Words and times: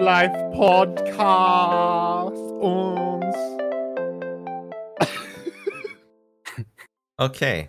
Life 0.00 0.32
Podcast 0.54 2.32
uns. 2.62 3.36
Okay. 7.20 7.68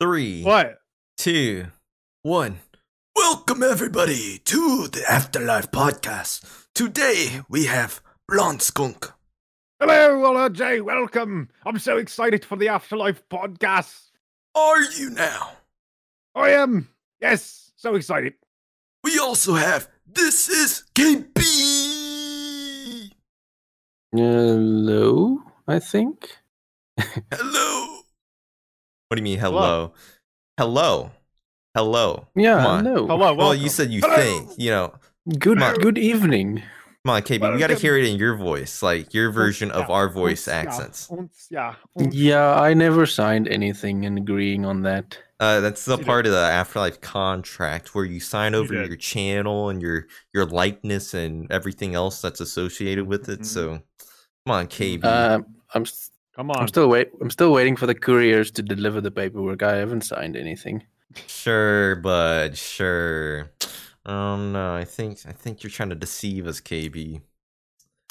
Three, 0.00 0.42
What? 0.42 0.78
two, 1.16 1.66
one. 2.22 2.58
Welcome, 3.14 3.62
everybody, 3.62 4.38
to 4.46 4.88
the 4.88 5.04
Afterlife 5.08 5.70
Podcast. 5.70 6.66
Today 6.74 7.42
we 7.48 7.66
have 7.66 8.00
Blonde 8.26 8.62
Skunk. 8.62 9.08
Hello, 9.78 10.18
Wallah 10.18 10.50
J. 10.50 10.80
Welcome. 10.80 11.50
I'm 11.64 11.78
so 11.78 11.98
excited 11.98 12.44
for 12.44 12.56
the 12.56 12.66
Afterlife 12.66 13.22
Podcast. 13.28 14.10
Are 14.56 14.80
you 14.98 15.10
now? 15.10 15.52
I 16.34 16.50
am. 16.50 16.88
Yes, 17.20 17.70
so 17.76 17.94
excited. 17.94 18.34
We 19.04 19.20
also 19.20 19.54
have 19.54 19.88
This 20.12 20.48
is 20.48 20.82
KB. 20.96 21.39
Hello, 24.12 25.38
I 25.68 25.78
think. 25.78 26.36
Hello. 27.32 28.00
What 29.08 29.16
do 29.16 29.18
you 29.18 29.22
mean, 29.22 29.38
hello? 29.38 29.92
Hello. 30.58 31.12
Hello. 31.76 32.26
Yeah, 32.34 32.56
Come 32.56 32.66
on. 32.66 32.84
hello. 32.84 33.06
Hello, 33.06 33.16
Well, 33.18 33.36
welcome. 33.36 33.62
you 33.62 33.68
said 33.68 33.90
you 33.92 34.00
Hello. 34.02 34.16
think, 34.16 34.50
you 34.58 34.70
know. 34.70 34.94
Good 35.38 35.58
Come 35.58 35.76
good 35.76 35.96
evening. 35.98 36.62
Come 37.06 37.14
on, 37.14 37.22
KB, 37.22 37.52
we 37.52 37.58
gotta 37.60 37.76
hear 37.76 37.96
it 37.96 38.04
in 38.04 38.16
your 38.18 38.34
voice, 38.36 38.82
like 38.82 39.14
your 39.14 39.30
version 39.30 39.70
of 39.70 39.88
our 39.88 40.08
voice 40.08 40.48
accents. 40.48 41.08
uns, 41.10 41.46
ja, 41.50 41.74
uns. 41.96 42.12
Yeah, 42.14 42.60
I 42.60 42.74
never 42.74 43.06
signed 43.06 43.46
anything 43.48 44.04
and 44.04 44.18
agreeing 44.18 44.64
on 44.66 44.82
that. 44.82 45.16
Uh, 45.38 45.60
that's 45.60 45.84
the 45.86 45.96
part 45.96 46.26
of 46.26 46.32
the 46.32 46.38
afterlife 46.38 47.00
contract 47.00 47.94
where 47.94 48.04
you 48.04 48.18
sign 48.20 48.54
over 48.54 48.74
your 48.74 48.96
channel 48.96 49.70
and 49.70 49.80
your 49.80 50.08
your 50.34 50.44
likeness 50.46 51.14
and 51.14 51.50
everything 51.50 51.94
else 51.94 52.20
that's 52.20 52.40
associated 52.40 53.06
with 53.06 53.28
it. 53.30 53.40
Mhm. 53.40 53.46
So, 53.46 53.82
come 54.50 54.58
on, 54.60 54.66
KB. 54.66 55.04
Uh, 55.04 55.40
I'm 55.74 55.82
s- 55.82 56.10
Come 56.36 56.50
on. 56.50 56.58
I'm 56.60 56.68
still 56.68 56.88
wait 56.88 57.10
I'm 57.20 57.30
still 57.30 57.52
waiting 57.52 57.76
for 57.76 57.86
the 57.86 57.94
couriers 57.94 58.50
to 58.52 58.62
deliver 58.62 59.00
the 59.00 59.10
paperwork. 59.10 59.62
I 59.62 59.76
haven't 59.76 60.02
signed 60.02 60.36
anything. 60.36 60.84
Sure, 61.26 61.96
bud. 61.96 62.56
Sure. 62.56 63.50
Um, 64.06 64.52
no, 64.52 64.74
I 64.74 64.84
think 64.84 65.18
I 65.26 65.32
think 65.32 65.62
you're 65.62 65.70
trying 65.70 65.90
to 65.90 65.94
deceive 65.96 66.46
us, 66.46 66.60
KB. 66.60 67.20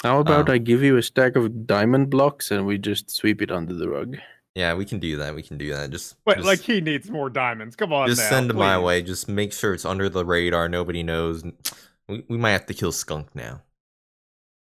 How 0.02 0.20
about 0.20 0.48
Um, 0.48 0.54
I 0.54 0.58
give 0.58 0.82
you 0.82 0.96
a 0.96 1.02
stack 1.02 1.34
of 1.36 1.66
diamond 1.66 2.08
blocks 2.10 2.50
and 2.50 2.66
we 2.66 2.78
just 2.78 3.10
sweep 3.10 3.42
it 3.42 3.50
under 3.50 3.74
the 3.74 3.88
rug? 3.88 4.16
Yeah, 4.54 4.74
we 4.74 4.84
can 4.84 4.98
do 4.98 5.16
that. 5.16 5.34
We 5.34 5.42
can 5.42 5.58
do 5.58 5.70
that. 5.70 5.90
Just, 5.90 6.16
Wait, 6.26 6.36
just, 6.36 6.46
like 6.46 6.60
he 6.60 6.80
needs 6.80 7.10
more 7.10 7.30
diamonds. 7.30 7.76
Come 7.76 7.92
on 7.92 8.08
just 8.08 8.20
now, 8.20 8.28
send 8.30 8.50
them 8.50 8.56
my 8.56 8.78
way. 8.78 9.02
Just 9.02 9.28
make 9.28 9.52
sure 9.52 9.74
it's 9.74 9.84
under 9.84 10.08
the 10.08 10.24
radar. 10.24 10.68
Nobody 10.68 11.02
knows. 11.02 11.44
We, 12.08 12.24
we 12.28 12.36
might 12.36 12.52
have 12.52 12.66
to 12.66 12.74
kill 12.74 12.92
Skunk 12.92 13.34
now. 13.34 13.62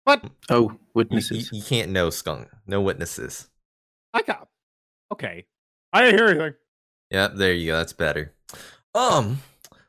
Oh, 0.07 0.19
You, 0.49 0.79
witnesses. 0.93 1.51
you, 1.51 1.59
you 1.59 1.63
can't 1.63 1.91
know 1.91 2.09
Skunk. 2.09 2.49
No 2.67 2.81
witnesses. 2.81 3.49
I 4.13 4.21
got. 4.21 4.47
Okay. 5.11 5.45
I 5.93 6.01
didn't 6.03 6.19
hear 6.19 6.27
anything. 6.29 6.53
Yep, 7.11 7.33
there 7.35 7.53
you 7.53 7.71
go. 7.71 7.77
That's 7.77 7.93
better. 7.93 8.33
Um, 8.93 9.39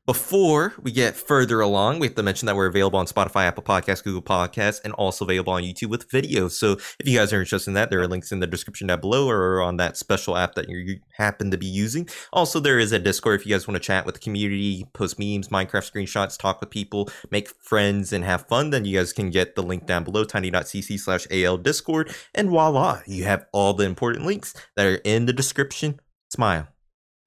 before 0.07 0.73
we 0.81 0.93
get 0.93 1.17
further 1.17 1.61
along, 1.61 1.99
we 1.99 2.07
have 2.07 2.15
to 2.15 2.23
mention 2.23 2.47
that 2.47 2.55
we're 2.55 2.67
available 2.67 2.99
on 2.99 3.07
Spotify, 3.07 3.45
Apple 3.45 3.65
Podcasts, 3.65 4.05
Google 4.05 4.23
Podcasts, 4.23 4.81
and 4.85 4.93
also 4.95 5.25
available 5.25 5.53
on 5.53 5.63
YouTube 5.63 5.89
with 5.89 6.09
videos. 6.09 6.53
So 6.53 6.73
if 7.01 7.07
you 7.09 7.19
guys 7.19 7.33
are 7.33 7.41
interested 7.41 7.71
in 7.71 7.75
that, 7.75 7.91
there 7.91 8.01
are 8.01 8.07
links 8.07 8.31
in 8.31 8.39
the 8.39 8.47
description 8.47 8.87
down 8.87 9.01
below 9.01 9.29
or 9.29 9.61
on 9.61 9.79
that 9.79 9.97
special 9.97 10.37
app 10.37 10.55
that 10.55 10.69
you 10.69 11.01
happen 11.17 11.51
to 11.51 11.59
be 11.59 11.67
using. 11.67 12.09
Also, 12.33 12.61
there 12.61 12.79
is 12.79 12.93
a 12.93 13.01
Discord 13.01 13.41
if 13.41 13.47
you 13.47 13.53
guys 13.53 13.67
want 13.67 13.75
to 13.75 13.85
chat 13.85 14.07
with 14.07 14.15
the 14.15 14.21
community, 14.21 14.87
post 14.93 15.19
memes, 15.19 15.49
Minecraft 15.49 15.91
screenshots, 15.91 16.39
talk 16.39 16.61
with 16.61 16.71
people, 16.71 17.11
make 17.33 17.49
friends, 17.49 18.13
and 18.13 18.25
have 18.25 18.47
fun. 18.47 18.71
Then 18.71 18.85
you 18.85 18.99
guys 18.99 19.13
can 19.13 19.31
get 19.31 19.57
the 19.57 19.63
link 19.63 19.87
down 19.87 20.05
below, 20.05 20.23
tiny.cc 20.23 21.01
slash 21.01 21.27
AL 21.33 21.59
Discord. 21.59 22.15
And 22.33 22.49
voila, 22.49 23.01
you 23.07 23.25
have 23.25 23.47
all 23.53 23.75
the 23.75 23.85
important 23.85 24.25
links 24.25 24.55
that 24.77 24.87
are 24.87 25.01
in 25.05 25.27
the 25.27 25.33
description. 25.33 25.99
Smile. 26.31 26.69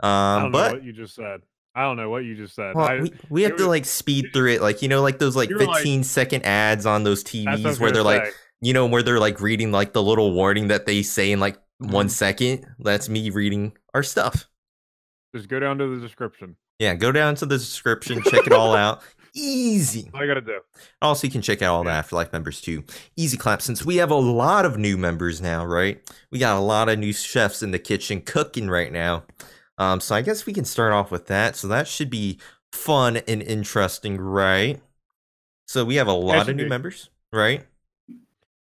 I 0.02 0.36
Um, 0.38 0.44
don't 0.44 0.52
know 0.54 0.58
but 0.58 0.72
what 0.76 0.84
you 0.84 0.94
just 0.94 1.16
said. 1.16 1.42
I 1.80 1.84
don't 1.84 1.96
know 1.96 2.10
what 2.10 2.26
you 2.26 2.36
just 2.36 2.56
said. 2.56 2.76
well, 2.76 2.88
I, 2.88 3.00
we, 3.00 3.14
we 3.30 3.44
have 3.44 3.54
it 3.54 3.58
to 3.60 3.68
like 3.68 3.86
speed 3.86 4.32
through 4.34 4.52
it, 4.52 4.62
like 4.62 4.82
you 4.82 4.90
know, 4.90 5.02
like 5.02 5.18
those 5.18 5.36
like 5.36 5.50
You 5.50 5.58
were 5.58 5.66
like- 5.66 5.78
15 5.78 6.04
second 6.04 6.46
ads 6.46 6.86
on 6.86 7.04
those 7.04 7.24
that's 7.24 7.34
what 7.46 7.48
I 7.48 7.56
TVs 7.58 7.80
where 7.80 7.92
they're 7.92 8.04
like, 8.04 8.34
you 8.60 8.74
know, 8.74 8.86
where 8.86 9.02
they're 9.02 9.20
like 9.20 9.40
reading 9.40 9.72
like 9.72 9.94
the 9.94 10.04
little 10.04 10.34
warning 10.34 10.68
that 10.68 10.86
they 10.86 11.04
say 11.04 11.32
in 11.32 11.40
like 11.40 11.58
one 11.78 12.08
Mhm. 12.08 12.12
That's 12.80 13.08
me 13.08 13.30
reading 13.30 13.72
our 13.94 14.04
stuff. 14.04 14.50
just 15.34 15.48
go 15.48 15.60
down 15.62 15.78
to 15.78 15.96
the 15.96 16.02
description. 16.02 16.58
Yeah, 16.80 16.96
go 16.96 17.12
down 17.14 17.36
to 17.36 17.46
the 17.46 17.58
description, 17.58 18.22
check 18.26 18.46
it 18.46 18.52
all 18.52 18.76
out. 18.76 19.02
Easy. 19.34 20.10
All 20.14 20.22
you 20.22 20.28
gotta 20.28 20.42
do. 20.42 20.60
Also, 21.02 21.28
you 21.28 21.32
can 21.32 21.42
check 21.42 21.62
out 21.62 21.74
all 21.76 21.84
the 21.84 21.92
Afterlife 21.92 22.34
members 22.34 22.60
too. 22.62 22.84
Easy 23.16 23.38
clap, 23.38 23.62
since 23.62 23.86
we 23.86 23.98
have 23.98 24.12
a 24.12 24.16
lot 24.16 24.66
of 24.66 24.78
new 24.78 24.98
members 24.98 25.40
now, 25.40 25.66
right? 25.66 26.02
We 26.32 26.40
got 26.40 26.58
a 26.58 26.60
lot 26.60 26.90
of 26.90 27.00
new 27.00 27.14
chefs 27.14 27.62
in 27.64 27.72
the 27.72 27.80
kitchen 27.80 28.22
cooking 28.22 28.70
right 28.70 28.92
now. 28.92 29.24
Um, 29.80 30.00
so 30.02 30.14
I 30.14 30.22
guess 30.22 30.46
we 30.46 30.54
can 30.54 30.66
start 30.66 30.94
off 30.94 31.10
with 31.10 31.28
that. 31.28 31.56
So 31.56 31.68
that 31.70 31.88
should 31.88 32.10
be 32.10 32.38
fun 32.74 33.18
and 33.18 33.42
interesting, 33.42 34.20
right? 34.20 34.82
So 35.68 35.86
we 35.86 35.96
have 35.96 36.08
a 36.08 36.14
lot 36.14 36.50
of 36.50 36.56
new 36.56 36.64
be. 36.64 36.70
members, 36.70 37.10
right? 37.32 37.66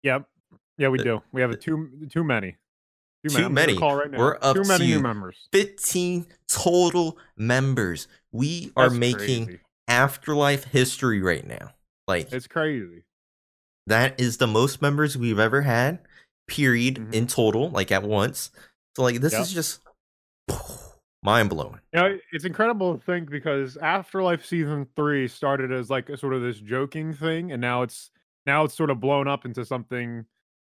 Yep. 0.02 0.28
Yeah, 0.76 0.88
we 0.88 0.98
do. 0.98 1.22
We 1.32 1.40
have 1.40 1.50
a 1.50 1.56
too 1.56 1.90
too 2.10 2.22
many. 2.22 2.56
Too 3.26 3.34
gonna 3.34 3.50
many. 3.50 3.76
Call 3.76 3.96
right. 3.96 4.10
We're 4.12 4.36
up 4.40 4.54
too 4.56 4.62
many 4.64 4.86
to 4.86 4.92
new 4.96 5.00
members. 5.00 5.48
15 5.52 6.26
total 6.48 7.18
members. 7.36 8.06
We 8.30 8.70
are 8.76 8.88
That's 8.88 8.98
making 8.98 9.44
crazy. 9.46 9.60
Afterlife 9.88 10.64
history 10.64 11.20
right 11.20 11.44
now. 11.46 11.70
Like 12.06 12.32
It's 12.32 12.46
crazy. 12.46 13.02
that 13.86 14.20
is 14.20 14.36
the 14.36 14.46
most 14.46 14.80
members 14.80 15.16
we've 15.16 15.38
ever 15.38 15.62
had, 15.62 15.98
period, 16.46 16.96
Mhm. 16.96 17.14
in 17.14 17.26
total, 17.26 17.70
like 17.70 17.90
at 17.90 18.02
once. 18.04 18.50
So 18.96 19.02
like 19.02 19.20
this 19.20 19.32
Yep. 19.32 19.42
is 19.42 19.52
just 19.52 19.80
mind 21.22 21.50
blowing. 21.50 21.80
You 21.92 22.00
know, 22.00 22.18
it's 22.32 22.44
incredible 22.44 22.96
to 22.96 23.04
think 23.04 23.30
because 23.30 23.76
Afterlife 23.76 24.44
season 24.44 24.86
three 24.96 25.28
started 25.28 25.72
as 25.72 25.90
like 25.90 26.08
a 26.08 26.16
sort 26.16 26.34
of 26.34 26.42
this 26.42 26.58
joking 26.60 27.12
thing, 27.14 27.52
and 27.52 27.60
now 27.60 27.82
it's 27.82 28.10
now 28.46 28.64
it's 28.64 28.74
sort 28.74 28.90
of 28.90 29.00
blown 29.00 29.28
up 29.28 29.44
into 29.44 29.64
something 29.64 30.24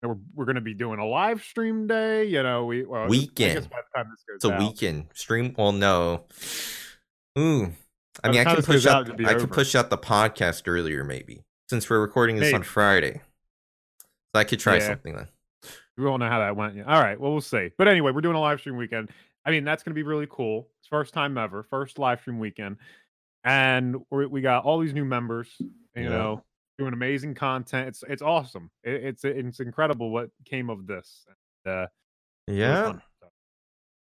that 0.03 0.09
we're 0.09 0.17
we're 0.35 0.45
going 0.45 0.55
to 0.57 0.61
be 0.61 0.75
doing 0.75 0.99
a 1.01 1.07
live 1.07 1.43
stream 1.43 1.87
day. 1.87 2.25
You 2.25 2.43
know, 2.43 2.65
we 2.67 2.85
well, 2.85 3.09
Weekend. 3.09 3.69
by 3.71 3.79
the 3.79 3.99
time 3.99 4.11
this 4.11 4.25
goes 4.29 4.37
It's 4.37 4.45
a 4.45 4.53
out. 4.53 4.59
weekend 4.61 5.07
stream. 5.15 5.55
Well, 5.57 5.73
no. 5.73 6.25
Ooh. 7.39 7.73
I 8.23 8.31
mean, 8.31 8.41
I 8.41 8.45
can 8.55 8.63
push 8.63 8.87
out. 8.87 9.11
out, 9.11 9.25
I 9.27 9.35
can 9.35 9.49
push 9.49 9.75
out 9.75 9.91
the 9.91 9.99
podcast 9.99 10.63
earlier, 10.67 11.03
maybe, 11.03 11.43
since 11.69 11.91
we're 11.91 12.01
recording 12.01 12.37
this 12.37 12.55
on 12.55 12.63
Friday. 12.63 13.21
So 14.35 14.41
I 14.41 14.45
could 14.45 14.61
try 14.61 14.75
Yeah. 14.77 14.87
something 14.87 15.17
then. 15.17 15.29
We 15.97 16.05
won't 16.05 16.21
know 16.21 16.29
how 16.29 16.39
that 16.39 16.55
went 16.57 16.77
yet. 16.77 16.87
All 16.87 17.01
right, 17.01 17.19
well, 17.19 17.33
we'll 17.33 17.41
see. 17.41 17.71
But 17.77 17.89
anyway, 17.89 18.13
we're 18.13 18.21
doing 18.21 18.37
a 18.37 18.41
live 18.41 18.61
stream 18.61 18.77
weekend. 18.77 19.11
I 19.45 19.51
mean, 19.51 19.65
that's 19.65 19.83
going 19.83 19.91
to 19.93 19.95
be 19.95 20.03
really 20.03 20.27
cool. 20.31 20.69
It's 20.81 20.89
first 20.89 21.13
time 21.15 21.37
ever, 21.39 21.63
first 21.65 21.99
live 21.99 22.21
stream 22.21 22.39
weekend, 22.39 22.77
and 23.45 23.97
we 24.11 24.27
we 24.27 24.41
got 24.41 24.65
all 24.65 24.79
these 24.81 24.95
new 24.95 25.05
members. 25.05 25.49
You 25.61 25.69
Yeah. 26.05 26.09
know, 26.09 26.45
doing 26.79 26.93
amazing 26.93 27.35
content. 27.35 27.89
It's 27.89 28.03
it's 28.09 28.23
awesome. 28.23 28.71
It, 28.83 29.05
it's 29.05 29.25
it's 29.25 29.61
incredible 29.61 30.11
what 30.11 30.31
came 30.45 30.71
of 30.71 30.87
this. 30.87 31.27
Uh, 31.67 31.87
Yeah, 32.47 32.85
fun. 32.85 33.03
So, 33.23 33.29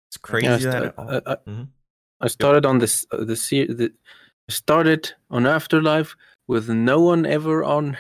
it's 0.08 0.16
crazy 0.16 0.47
Yeah, 0.47 0.54
I, 0.54 0.58
that. 0.58 0.62
sta- 0.70 0.86
it 0.86 0.94
all- 0.98 1.10
I- 1.10 1.32
I- 1.32 1.50
Mhm. 1.50 1.69
I 2.20 2.28
started 2.28 2.64
on 2.66 2.78
this 2.78 3.04
uh, 3.10 3.25
the, 3.25 3.34
se- 3.36 3.66
the 3.75 3.92
started 4.48 5.12
on 5.31 5.44
Afterlife 5.47 6.14
with 6.47 6.69
no 6.69 7.00
one 7.00 7.26
ever 7.26 7.64
on, 7.64 7.97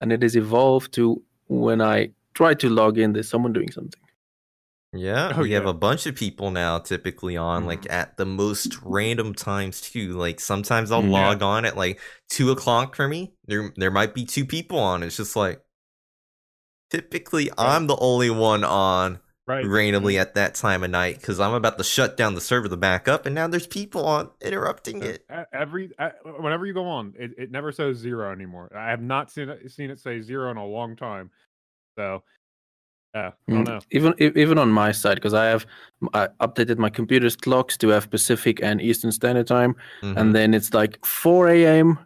and 0.00 0.12
it 0.12 0.22
has 0.22 0.36
evolved 0.36 0.92
to 0.94 1.22
when 1.48 1.80
I 1.82 2.12
try 2.34 2.54
to 2.54 2.68
log 2.70 2.98
in, 2.98 3.12
there's 3.12 3.28
someone 3.28 3.52
doing 3.52 3.70
something. 3.70 4.00
Yeah, 4.92 5.32
Oh, 5.36 5.42
we 5.42 5.52
have 5.52 5.66
a 5.66 5.74
bunch 5.74 6.06
of 6.06 6.14
people 6.14 6.50
now 6.50 6.78
typically 6.78 7.36
on 7.36 7.66
like 7.66 7.82
Mhm. 7.82 7.90
at 7.90 8.16
the 8.16 8.24
most 8.24 8.78
random 8.82 9.34
times 9.34 9.80
too. 9.80 10.12
Like 10.14 10.40
sometimes 10.40 10.90
I'll 10.90 11.02
Mm. 11.02 11.10
Yeah. 11.12 11.28
log 11.28 11.42
on 11.42 11.64
at 11.66 11.76
like 11.76 12.00
two 12.28 12.50
o'clock 12.50 12.94
for 12.96 13.06
me. 13.08 13.34
There 13.46 13.72
there 13.76 13.90
might 13.90 14.14
be 14.14 14.24
two 14.24 14.46
people 14.46 14.78
on. 14.78 15.02
It's 15.02 15.16
just 15.18 15.36
like 15.36 15.62
typically 16.90 17.50
I'm 17.58 17.86
the 17.86 17.96
only 17.96 18.30
one 18.30 18.64
on 18.64 19.20
right. 19.46 19.68
randomly 19.68 20.18
at 20.18 20.34
that 20.34 20.54
time 20.54 20.82
of 20.84 20.90
night 20.90 21.16
because 21.20 21.40
I'm 21.40 21.54
about 21.54 21.78
to 21.78 21.84
shut 21.84 22.16
down 22.16 22.34
the 22.34 22.40
server 22.40 22.68
to 22.68 22.76
back 22.76 23.08
up 23.08 23.26
and 23.26 23.34
now 23.34 23.48
there's 23.48 23.66
people 23.66 24.04
on 24.06 24.30
interrupting 24.40 25.02
Uh, 25.02 25.06
it. 25.06 25.26
Every 25.52 25.90
uh, 25.98 26.10
whenever 26.38 26.66
you 26.66 26.72
go 26.74 26.86
on, 26.86 27.14
it, 27.18 27.32
it 27.36 27.50
never 27.50 27.72
says 27.72 27.96
zero 27.98 28.32
anymore. 28.32 28.70
I 28.76 28.90
have 28.90 29.02
not 29.02 29.30
seen 29.30 29.48
it 29.48 29.70
seen 29.72 29.90
it 29.90 29.98
say 30.00 30.20
zero 30.22 30.50
in 30.50 30.56
a 30.56 30.64
long 30.66 30.96
time. 30.96 31.30
So, 31.98 32.24
yeah, 33.16 33.30
I 33.48 33.52
don't 33.52 33.64
Mm, 33.64 33.68
know. 33.68 33.80
Even 33.90 34.14
even 34.18 34.58
on 34.58 34.70
my 34.70 34.92
side, 34.92 35.14
because 35.16 35.34
I 35.34 35.46
have 35.46 35.66
I 36.12 36.28
updated 36.40 36.78
my 36.78 36.90
computer's 36.90 37.36
clocks 37.36 37.76
to 37.78 37.88
have 37.88 38.10
Pacific 38.10 38.62
and 38.62 38.80
Eastern 38.80 39.12
Standard 39.12 39.46
Time, 39.46 39.74
Mhm. 40.02 40.16
and 40.20 40.34
then 40.34 40.52
it's 40.54 40.74
like 40.74 41.04
4 41.04 41.48
a.m. 41.48 41.98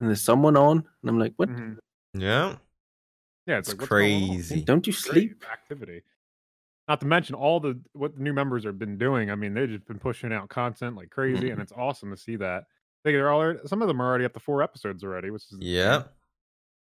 and 0.00 0.08
there's 0.08 0.22
someone 0.22 0.56
on, 0.56 0.78
and 0.78 1.10
I'm 1.10 1.18
like, 1.18 1.32
what? 1.36 1.48
Mhm. 1.48 1.78
yeah, 2.14 2.56
Yeah, 3.46 3.58
it's, 3.58 3.68
it's 3.68 3.68
like, 3.68 3.80
what's 3.80 3.88
going 3.88 4.12
on? 4.12 4.28
crazy. 4.28 4.64
Don't 4.64 4.86
you 4.86 4.92
Great 4.92 5.02
sleep? 5.02 5.44
activity. 5.50 6.02
Not 6.88 7.00
to 7.00 7.06
mention 7.06 7.34
all 7.34 7.58
the 7.58 7.80
what 7.92 8.14
the 8.16 8.22
new 8.22 8.32
members 8.32 8.64
have 8.64 8.78
been 8.78 8.98
doing. 8.98 9.30
I 9.30 9.34
mean, 9.34 9.54
they've 9.54 9.68
just 9.68 9.86
been 9.86 9.98
pushing 9.98 10.32
out 10.32 10.48
content 10.48 10.94
like 10.96 11.10
crazy, 11.10 11.50
and 11.50 11.60
it's 11.60 11.72
awesome 11.72 12.10
to 12.10 12.16
see 12.16 12.36
that. 12.36 12.64
I 12.64 13.00
think 13.04 13.16
they're 13.16 13.30
all 13.30 13.56
some 13.66 13.82
of 13.82 13.88
them 13.88 14.00
are 14.02 14.06
already 14.06 14.24
up 14.24 14.34
to 14.34 14.40
four 14.40 14.62
episodes 14.62 15.02
already, 15.02 15.30
which 15.30 15.44
is. 15.50 15.58
Yeah. 15.60 16.04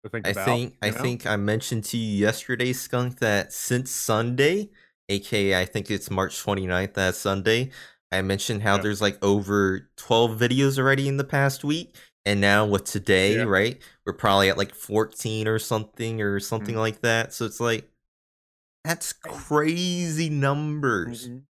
To 0.05 0.09
think 0.11 0.27
I 0.27 0.31
about. 0.31 0.45
think 0.47 0.77
I 0.83 0.87
you 0.87 0.93
know? 0.93 0.99
think 0.99 1.27
I 1.27 1.37
mentioned 1.37 1.85
to 1.85 1.97
you 1.97 2.19
yesterday, 2.19 2.73
Skunk, 2.73 3.19
that 3.19 3.53
since 3.53 3.91
Sunday, 3.91 4.71
aka 5.09 5.61
I 5.61 5.65
think 5.65 5.91
it's 5.91 6.11
March 6.11 6.43
29th, 6.43 6.95
that 6.95 7.15
Sunday, 7.15 7.71
I 8.13 8.23
mentioned 8.23 8.63
how 8.63 8.77
Yeah. 8.77 8.83
there's 8.83 9.01
like 9.01 9.23
over 9.23 9.89
12 9.97 10.39
videos 10.39 10.79
already 10.79 11.09
in 11.09 11.17
the 11.17 11.25
past 11.25 11.65
week. 11.65 11.97
And 12.27 12.41
now 12.41 12.67
with 12.67 12.85
today, 12.85 13.37
Yeah. 13.37 13.43
right, 13.45 13.81
we're 14.05 14.13
probably 14.13 14.51
at 14.51 14.59
like 14.59 14.75
14 14.75 15.49
or 15.49 15.59
something 15.59 16.21
or 16.21 16.39
something 16.41 16.75
Mhm. 16.75 16.79
like 16.79 17.01
that. 17.01 17.33
So 17.33 17.45
it's 17.47 17.61
like 17.61 17.89
that's 18.85 19.13
crazy 19.13 20.29
numbers. 20.31 21.29
Mhm. 21.29 21.43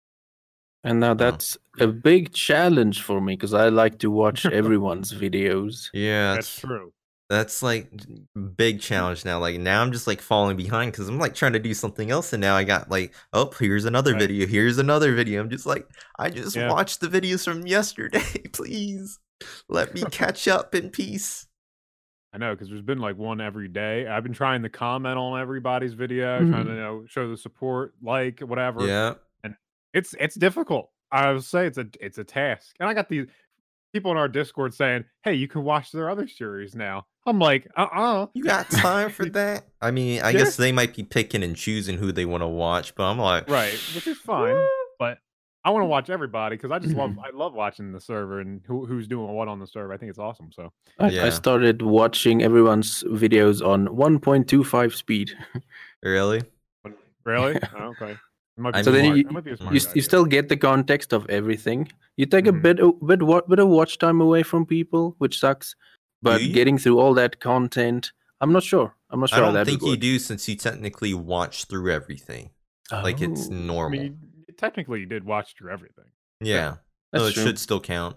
And 0.83 0.99
now 1.01 1.15
that's 1.15 1.57
a 1.79 1.87
big 1.87 2.33
challenge 2.33 3.03
for 3.03 3.21
me 3.21 3.35
because 3.37 3.53
I 3.55 3.69
like 3.69 3.99
to 4.01 4.11
watch 4.11 4.45
everyone's 4.47 5.13
videos. 5.13 5.91
Yeah, 5.93 6.35
That's 6.35 6.59
it's- 6.59 6.61
true. 6.61 6.93
That's 7.31 7.63
like 7.63 7.89
big 8.57 8.81
challenge 8.81 9.25
now. 9.25 9.39
Like 9.39 9.59
now 9.61 9.83
I'm 9.83 9.93
just 9.93 10.09
like 10.09 10.21
falling 10.21 10.57
behind 10.57 10.93
because 10.93 11.09
I'm 11.09 11.19
like 11.19 11.35
trying 11.35 11.53
to 11.55 11.61
do 11.61 11.75
something 11.75 12.11
else, 12.11 12.33
and 12.33 12.41
now 12.41 12.57
I 12.57 12.65
got 12.65 12.91
like, 12.91 13.15
oh, 13.33 13.51
here's 13.59 13.85
another 13.87 14.15
Right. 14.15 14.19
video. 14.19 14.47
Here's 14.49 14.79
another 14.79 15.15
video. 15.15 15.41
I'm 15.41 15.49
just 15.51 15.65
like, 15.67 15.87
I 16.19 16.31
just 16.31 16.57
Yeah. 16.57 16.69
watched 16.69 17.01
the 17.01 17.09
videos 17.09 17.45
from 17.45 17.67
yesterday. 17.67 18.21
Please 18.53 19.21
let 19.69 19.95
me 19.95 20.03
catch 20.11 20.49
up 20.49 20.75
in 20.75 20.91
peace. 20.91 21.47
I 22.33 22.39
know 22.39 22.55
because 22.55 22.69
there's 22.69 22.83
been 22.83 22.99
like 23.01 23.17
one 23.17 23.41
every 23.41 23.69
day. 23.69 24.07
I've 24.07 24.23
been 24.23 24.33
trying 24.33 24.63
to 24.63 24.69
comment 24.69 25.19
on 25.19 25.41
everybody's 25.41 25.95
video, 25.95 26.45
trying 26.45 26.65
Mm-hmm. 26.65 26.65
to 26.67 26.75
you 26.75 26.81
know 26.81 27.05
show 27.07 27.29
the 27.29 27.37
support, 27.37 27.95
like 28.03 28.41
whatever. 28.41 28.87
Yeah, 28.87 29.15
And 29.45 29.55
it's 29.95 30.15
it's 30.19 30.37
difficult. 30.37 30.91
I 31.13 31.33
would 31.33 31.45
say 31.45 31.67
it's 31.67 31.79
a 31.79 31.87
it's 32.01 32.19
a 32.19 32.25
task, 32.25 32.75
and 32.81 32.89
I 32.89 32.95
got 32.95 33.09
these 33.09 33.27
people 33.93 34.11
in 34.11 34.17
our 34.17 34.29
Discord 34.29 34.75
saying, 34.75 35.05
"Hey, 35.23 35.35
you 35.35 35.49
can 35.49 35.63
watch 35.65 35.93
their 35.93 36.11
other 36.11 36.27
series 36.29 36.75
now." 36.75 37.07
I'm 37.27 37.39
like, 37.39 37.69
uh 37.77 37.87
uh 37.93 38.27
you 38.35 38.45
got 38.45 38.71
time 38.71 39.11
for 39.11 39.25
that? 39.31 39.65
I 39.81 39.91
mean, 39.91 40.23
I 40.23 40.33
Yeah. 40.33 40.39
guess 40.39 40.57
they 40.57 40.73
might 40.73 40.95
be 40.95 41.03
picking 41.03 41.43
and 41.43 41.57
choosing 41.57 41.97
who 41.99 42.13
they 42.13 42.25
want 42.25 42.43
to 42.43 42.49
watch, 42.49 42.95
but 42.95 43.05
I'm 43.05 43.19
like, 43.19 43.49
right, 43.49 43.75
which 43.95 44.07
is 44.07 44.19
fine. 44.19 44.57
But 44.99 45.19
I 45.65 45.71
want 45.71 45.83
to 45.83 45.87
watch 45.87 46.09
everybody 46.11 46.57
because 46.57 46.71
I 46.71 46.79
just 46.79 46.95
love. 46.95 47.13
I 47.25 47.31
love 47.37 47.53
watching 47.53 47.93
the 47.93 48.01
server 48.01 48.41
and 48.41 48.63
who 48.67 48.87
who's 48.87 49.07
doing 49.07 49.33
what 49.35 49.49
on 49.49 49.59
the 49.59 49.67
server. 49.67 49.93
I 49.93 49.97
think 49.99 50.11
it's 50.11 50.19
awesome. 50.19 50.51
So 50.53 50.73
I, 50.99 51.11
Yeah. 51.11 51.27
I 51.27 51.31
started 51.31 51.83
watching 51.83 52.43
everyone's 52.43 53.03
videos 53.05 53.65
on 53.67 53.89
1.25 53.89 54.95
speed. 54.95 55.33
really? 56.03 56.41
really, 57.25 57.59
Oh, 57.77 57.95
okay. 58.01 58.15
It 58.61 58.63
might 58.63 58.75
be 58.75 58.83
So 58.83 58.93
then 58.93 59.05
smart. 59.05 59.19
you- 59.19 59.25
might 59.31 59.45
be 59.45 59.57
smart 59.57 59.75
You, 59.75 59.81
you 59.95 60.03
still 60.03 60.25
get 60.27 60.49
the 60.51 60.57
context 60.57 61.13
of 61.15 61.29
everything. 61.31 61.91
You 62.19 62.27
take 62.27 62.47
a 62.47 62.53
Mhm. 62.53 62.63
bit 62.63 62.79
a 62.81 62.93
bit 62.93 63.23
wa- 63.23 63.41
bit 63.49 63.59
of 63.59 63.69
watch 63.69 63.97
time 63.99 64.21
away 64.21 64.43
from 64.43 64.67
people, 64.67 65.15
which 65.19 65.39
sucks. 65.39 65.75
But 66.23 66.43
you? 66.43 66.53
getting 66.53 66.77
through 66.77 66.99
all 67.01 67.15
that 67.15 67.41
content, 67.41 68.13
I'm 68.43 68.53
not 68.53 68.63
sure. 68.63 68.95
I'm 69.09 69.21
not 69.21 69.31
sure 69.31 69.39
how 69.39 69.45
don't 69.47 69.55
that 69.55 69.67
think 69.67 69.83
you 69.83 69.97
do 69.97 70.19
since 70.19 70.47
you 70.49 70.57
technically 70.57 71.15
watch 71.15 71.65
through 71.65 71.91
everything. 71.91 72.51
Like 72.93 73.23
it's 73.23 73.49
Oh, 73.49 73.53
I 73.53 73.57
normal. 73.57 73.99
mean, 73.99 74.19
you- 74.47 74.55
technically, 74.59 75.01
you 75.01 75.07
did 75.07 75.25
watch 75.25 75.55
through 75.57 75.71
everything. 75.73 76.11
yeah, 76.41 76.77
that's 77.13 77.25
so 77.25 77.29
it 77.29 77.35
true. 77.35 77.43
should 77.45 77.59
still 77.59 77.81
count. 77.81 78.17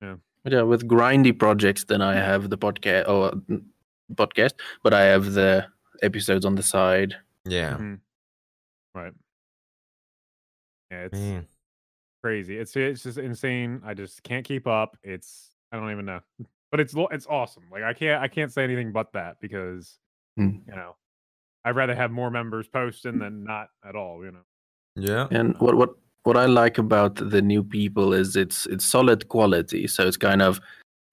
But 0.00 0.52
yeah, 0.52 0.62
with 0.62 0.86
grindy 0.86 1.32
projects, 1.38 1.84
then 1.84 2.02
I 2.02 2.14
have 2.14 2.50
the 2.50 2.58
podcast 2.58 3.08
or 3.08 3.32
podcast, 4.14 4.54
but 4.82 4.92
I 4.92 5.02
have 5.04 5.32
the 5.32 5.66
episodes 6.02 6.44
on 6.44 6.56
the 6.56 6.62
side. 6.62 7.16
Yeah, 7.46 7.76
Mhm. 7.78 8.00
Right. 8.94 9.14
Yeah, 10.94 11.04
it's 11.06 11.18
man. 11.18 11.46
crazy. 12.22 12.56
It's 12.58 12.76
it's 12.76 13.02
just 13.02 13.18
insane. 13.18 13.80
I 13.84 13.94
just 13.94 14.22
can't 14.22 14.44
keep 14.44 14.66
up. 14.66 14.96
It's 15.02 15.50
I 15.72 15.76
don't 15.76 15.90
even 15.90 16.04
know. 16.06 16.20
But 16.70 16.80
it's 16.80 16.94
it's 17.10 17.26
awesome. 17.26 17.64
Like 17.72 17.82
I 17.82 17.92
can't 17.92 18.22
I 18.22 18.28
can't 18.28 18.52
say 18.52 18.64
anything 18.64 18.92
but 18.92 19.12
that 19.12 19.36
because 19.40 19.98
Hmm. 20.36 20.58
you 20.68 20.74
know 20.74 20.96
I'd 21.64 21.76
rather 21.76 21.94
have 21.94 22.10
more 22.10 22.30
members 22.30 22.66
posting 22.68 23.18
than 23.18 23.44
not 23.44 23.68
at 23.88 23.94
all. 23.96 24.24
You 24.24 24.32
know. 24.32 24.44
Yeah. 24.96 25.26
And 25.30 25.56
what 25.58 25.74
what 25.76 25.90
what 26.24 26.36
I 26.36 26.46
like 26.46 26.78
about 26.78 27.16
the 27.16 27.42
new 27.42 27.62
people 27.62 28.12
is 28.14 28.36
it's 28.36 28.66
it's 28.66 28.84
solid 28.84 29.28
quality. 29.28 29.86
So 29.86 30.06
it's 30.06 30.16
kind 30.16 30.42
of 30.42 30.60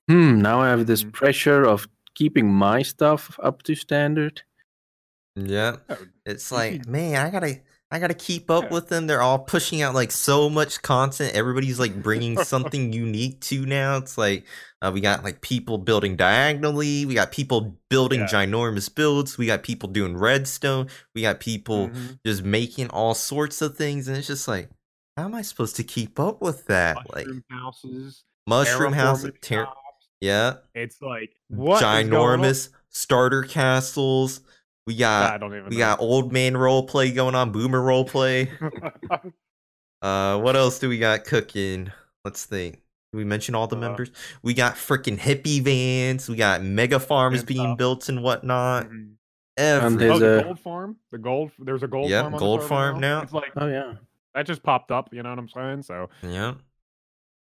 hmm. 0.09 0.41
Now 0.41 0.61
I 0.61 0.69
have 0.69 0.85
this 0.87 1.03
Mhm. 1.03 1.11
pressure 1.13 1.63
of 1.63 1.87
keeping 2.15 2.51
my 2.51 2.81
stuff 2.83 3.39
up 3.43 3.63
to 3.63 3.75
standard. 3.75 4.41
Yeah. 5.35 5.77
Oh, 5.89 5.97
It's 6.25 6.51
like, 6.51 6.85
man, 6.87 7.25
I 7.25 7.29
gotta 7.29 7.61
I 7.93 7.99
gotta 7.99 8.13
keep 8.13 8.49
up 8.49 8.63
Yeah. 8.65 8.69
with 8.69 8.87
them. 8.87 9.07
They're 9.07 9.21
all 9.21 9.39
pushing 9.39 9.81
out 9.81 9.93
like 9.93 10.11
so 10.11 10.49
much 10.49 10.81
content. 10.81 11.35
Everybody's 11.35 11.77
like 11.79 12.01
bringing 12.01 12.37
something 12.43 12.93
unique 12.93 13.41
to 13.41 13.65
now. 13.65 13.97
It's 13.97 14.17
like 14.17 14.45
uh, 14.81 14.91
we 14.93 15.01
got 15.01 15.23
like 15.23 15.41
people 15.41 15.77
building 15.77 16.15
diagonally. 16.15 17.05
We 17.05 17.13
got 17.13 17.31
people 17.31 17.77
building 17.89 18.21
Yeah. 18.21 18.27
ginormous 18.27 18.93
builds. 18.93 19.37
We 19.37 19.45
got 19.45 19.63
people 19.63 19.89
doing 19.89 20.15
redstone. 20.17 20.87
We 21.13 21.21
got 21.21 21.39
people 21.41 21.89
Mhm. 21.89 22.19
just 22.25 22.43
making 22.43 22.89
all 22.89 23.13
sorts 23.13 23.61
of 23.61 23.75
things, 23.77 24.07
and 24.07 24.15
it's 24.17 24.27
just 24.27 24.47
like, 24.47 24.69
how 25.17 25.25
am 25.25 25.35
I 25.35 25.41
supposed 25.41 25.75
to 25.75 25.83
keep 25.83 26.19
up 26.19 26.41
with 26.41 26.65
that? 26.67 26.95
like 27.13 27.27
Mushroom 27.27 27.43
houses, 27.51 28.23
mushroom 28.47 28.93
house, 28.93 29.23
terraforming 29.25 29.41
ter- 29.41 29.67
yeah, 30.21 30.53
It's 30.73 31.01
like 31.01 31.33
what 31.49 31.75
is 31.75 31.81
going 31.81 32.13
on? 32.13 32.39
ginormous 32.39 32.69
starter 32.89 33.43
castles. 33.43 34.41
We 34.87 34.95
got 34.95 35.33
I 35.33 35.37
don't 35.37 35.53
even. 35.55 35.69
we 35.69 35.75
know. 35.75 35.79
got 35.79 35.99
old 36.01 36.33
man 36.33 36.57
role 36.57 36.83
play 36.87 37.11
going 37.11 37.35
on, 37.35 37.51
boomer 37.51 37.81
role 37.81 38.05
play. 38.05 38.49
Uh, 40.01 40.39
what 40.39 40.55
else 40.55 40.79
do 40.79 40.89
we 40.89 40.97
got 40.97 41.25
cooking? 41.25 41.91
Let's 42.25 42.45
think. 42.45 42.81
Did 43.11 43.17
we 43.19 43.23
mention 43.23 43.53
all 43.53 43.67
the 43.67 43.75
Uh, 43.77 43.81
members? 43.81 44.09
We 44.41 44.55
got 44.55 44.73
freaking 44.73 45.19
hippie 45.19 45.61
vans. 45.61 46.27
We 46.27 46.35
got 46.37 46.63
mega 46.63 46.99
farms 46.99 47.39
And 47.41 47.47
being 47.47 47.59
stuff. 47.69 47.77
built 47.77 48.09
and 48.09 48.23
whatnot. 48.23 48.87
Mhm. 48.89 49.11
Every- 49.57 49.97
there's 49.97 50.15
oh, 50.15 50.17
the 50.19 50.39
a- 50.39 50.43
gold 50.43 50.59
farm. 50.59 50.95
The 51.11 51.17
gold. 51.19 51.51
There's 51.59 51.83
a 51.83 51.87
gold 51.87 52.09
Yep, 52.09 52.21
farm. 52.23 52.33
On 52.33 52.39
gold 52.39 52.63
farm 52.63 52.99
now. 52.99 53.21
It's 53.21 53.31
like 53.33 53.51
Oh 53.57 53.67
yeah. 53.67 53.93
that 54.33 54.47
just 54.47 54.63
popped 54.63 54.89
up. 54.91 55.13
You 55.13 55.21
know 55.21 55.29
what 55.29 55.37
I'm 55.37 55.49
saying? 55.49 55.83
So 55.83 56.09
yeah. 56.23 56.55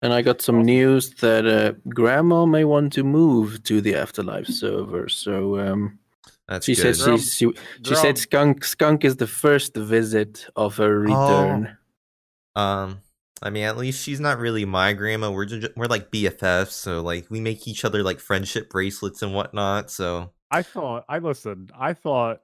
And 0.01 0.11
I 0.13 0.23
got 0.23 0.41
some 0.41 0.63
news 0.63 1.11
that 1.15 1.45
uh, 1.45 1.73
Grandma 1.89 2.45
may 2.47 2.63
want 2.63 2.93
to 2.93 3.03
move 3.03 3.61
to 3.65 3.79
the 3.79 3.93
Afterlife 3.95 4.47
server. 4.47 5.07
So 5.09 5.59
um, 5.59 5.99
That's 6.49 6.65
she 6.65 6.73
good. 6.73 6.95
said 6.95 7.05
Girl- 7.05 7.17
she's, 7.17 7.33
she 7.35 7.51
she 7.85 7.95
said 7.95 8.17
skunk 8.17 8.65
skunk 8.65 9.05
is 9.05 9.17
the 9.17 9.27
first 9.27 9.75
visit 9.75 10.47
of 10.55 10.77
her 10.77 10.99
return. 10.99 11.77
Um, 12.55 13.01
I 13.43 13.51
mean, 13.51 13.63
at 13.63 13.77
least 13.77 14.03
she's 14.03 14.19
not 14.19 14.39
really 14.39 14.65
my 14.65 14.93
grandma. 14.93 15.29
We're 15.29 15.45
just, 15.45 15.77
we're 15.77 15.85
like 15.85 16.09
BFFs, 16.09 16.71
so 16.71 17.01
like 17.01 17.27
we 17.29 17.39
make 17.39 17.67
each 17.67 17.85
other 17.85 18.01
like 18.01 18.19
friendship 18.19 18.69
bracelets 18.71 19.21
and 19.21 19.35
whatnot. 19.35 19.91
So 19.91 20.31
I 20.49 20.63
thought 20.63 21.05
I 21.07 21.19
listened. 21.19 21.71
I 21.77 21.93
thought 21.93 22.41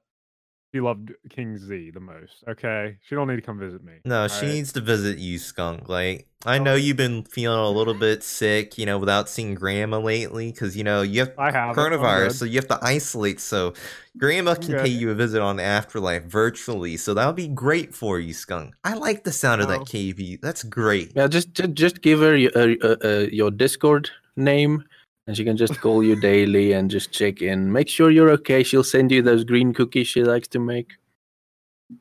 she 0.75 0.81
loved 0.81 1.13
King 1.29 1.57
Z 1.57 1.91
the 1.91 2.01
most. 2.01 2.43
Okay, 2.49 2.97
she 3.07 3.15
don't 3.15 3.29
need 3.29 3.37
to 3.37 3.41
come 3.41 3.57
visit 3.57 3.81
me. 3.81 3.93
no, 4.03 4.27
she 4.27 4.35
alright? 4.35 4.55
needs 4.55 4.73
to 4.73 4.81
visit 4.81 5.17
you, 5.17 5.39
Skunk. 5.39 5.87
Like 5.87 6.27
I 6.45 6.59
know 6.59 6.75
you've 6.75 6.97
been 6.97 7.23
feeling 7.23 7.57
a 7.57 7.69
little 7.69 7.93
bit 7.93 8.23
sick, 8.23 8.77
you 8.77 8.85
know, 8.85 8.97
without 8.97 9.29
seeing 9.29 9.55
grandma 9.55 9.99
lately, 9.99 10.51
because 10.51 10.75
you 10.75 10.83
know 10.83 11.01
you 11.01 11.21
have 11.21 11.31
I 11.37 11.49
have 11.51 11.77
coronavirus, 11.77 12.33
so 12.33 12.43
you 12.43 12.55
have 12.55 12.67
to 12.67 12.79
isolate. 12.81 13.39
So 13.39 13.73
grandma 14.17 14.55
can 14.55 14.71
good. 14.71 14.83
pay 14.83 14.89
you 14.89 15.11
a 15.11 15.15
visit 15.15 15.41
on 15.41 15.55
the 15.55 15.63
afterlife 15.63 16.23
virtually. 16.23 16.97
So 16.97 17.13
that 17.13 17.25
would 17.25 17.37
be 17.37 17.47
great 17.47 17.95
for 17.95 18.19
you, 18.19 18.33
Skunk. 18.33 18.75
I 18.83 18.95
like 18.95 19.23
the 19.23 19.31
sound 19.31 19.61
of 19.61 19.69
that. 19.69 19.81
KB. 19.81 20.41
That's 20.41 20.63
great. 20.63 21.13
Yeah, 21.15 21.27
just 21.27 21.53
just, 21.53 21.73
just 21.73 22.01
give 22.01 22.19
her 22.19 22.35
your, 22.35 22.51
uh, 22.53 22.75
uh, 22.83 22.95
uh, 23.01 23.27
your 23.31 23.49
Discord 23.49 24.09
name, 24.35 24.83
and 25.27 25.35
she 25.35 25.43
can 25.43 25.57
just 25.57 25.79
call 25.81 26.03
you 26.03 26.19
daily 26.19 26.73
and 26.73 26.89
just 26.89 27.11
check 27.11 27.41
in. 27.41 27.71
Make 27.71 27.89
sure 27.89 28.11
you're 28.11 28.29
okay. 28.31 28.63
She'll 28.63 28.83
send 28.83 29.11
you 29.11 29.21
those 29.21 29.43
green 29.43 29.73
cookies 29.73 30.07
she 30.07 30.23
likes 30.23 30.47
to 30.49 30.59
make. 30.59 30.93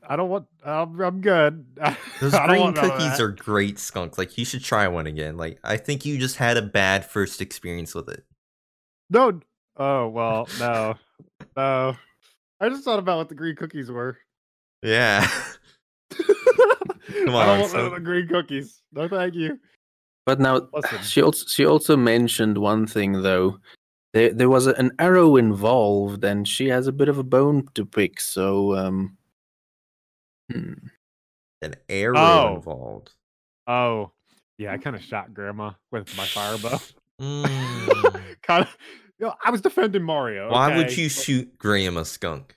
I 0.09 0.17
don't 0.17 0.31
want. 0.31 0.47
I'm, 0.65 0.99
I'm 1.01 1.21
good. 1.21 1.67
Those 2.21 2.33
green 2.33 2.61
want 2.61 2.77
none 2.77 2.87
of 2.87 2.91
cookies 2.93 3.21
are 3.21 3.29
great, 3.29 3.79
Skunk. 3.79 4.17
Like 4.17 4.39
you 4.39 4.45
should 4.47 4.65
try 4.65 4.89
one 4.89 5.07
again. 5.07 5.37
Like 5.37 5.59
I 5.63 5.77
think 5.77 6.07
you 6.07 6.17
just 6.17 6.37
had 6.37 6.57
a 6.57 6.63
bad 6.63 7.05
first 7.05 7.43
experience 7.43 7.95
with 7.95 8.09
it. 8.09 8.25
no. 9.11 9.41
Oh 9.77 10.09
well, 10.09 10.49
no, 10.61 10.95
no. 11.57 11.97
I 12.61 12.69
just 12.69 12.85
thought 12.85 12.99
about 12.99 13.19
what 13.19 13.29
the 13.29 13.35
green 13.35 13.57
cookies 13.57 13.91
were. 13.91 14.17
Yeah. 14.83 15.27
Come 16.11 17.35
on, 17.35 17.43
I 17.43 17.47
don't 17.47 17.59
want 17.61 17.71
son. 17.71 17.81
none 17.81 17.87
of 17.89 17.93
the 17.95 18.01
green 18.01 18.29
cookies. 18.29 18.81
No, 18.93 19.09
thank 19.09 19.35
you. 19.35 19.59
But 20.27 20.41
now 20.41 20.69
Listen. 20.73 21.03
she 21.03 21.23
also 21.23 21.47
she 21.47 21.67
also 21.67 21.97
mentioned 21.97 22.57
one 22.59 22.87
thing 22.87 23.23
though. 23.23 23.59
There 24.15 24.33
there 24.33 24.49
was 24.49 24.67
a, 24.67 24.73
an 24.75 24.93
arrow 24.99 25.37
involved, 25.37 26.25
and 26.25 26.47
she 26.49 26.69
has 26.69 26.87
a 26.87 26.93
bit 26.93 27.09
of 27.09 27.19
a 27.19 27.23
bone 27.25 27.69
to 27.75 27.85
pick. 27.85 28.21
So 28.21 28.75
um, 28.75 29.17
hmm. 30.51 30.73
An 31.63 31.75
arrow 31.89 32.19
Oh. 32.19 32.55
involved. 32.57 33.11
Oh, 33.67 34.11
yeah. 34.59 34.73
I 34.73 34.77
kind 34.79 34.95
of 34.95 35.03
shot 35.03 35.33
Grandma 35.33 35.73
with 35.91 36.15
my 36.17 36.27
fire 36.27 36.59
bow. 36.59 36.79
Mm. 37.21 38.21
kind 38.43 38.65
of. 38.65 38.77
You 39.19 39.27
know, 39.27 39.35
I 39.45 39.51
was 39.51 39.61
defending 39.63 40.03
Mario. 40.03 40.51
Why 40.51 40.77
would 40.77 40.95
you 40.97 41.09
shoot 41.09 41.57
Grandma 41.59 42.03
Skunk? 42.03 42.57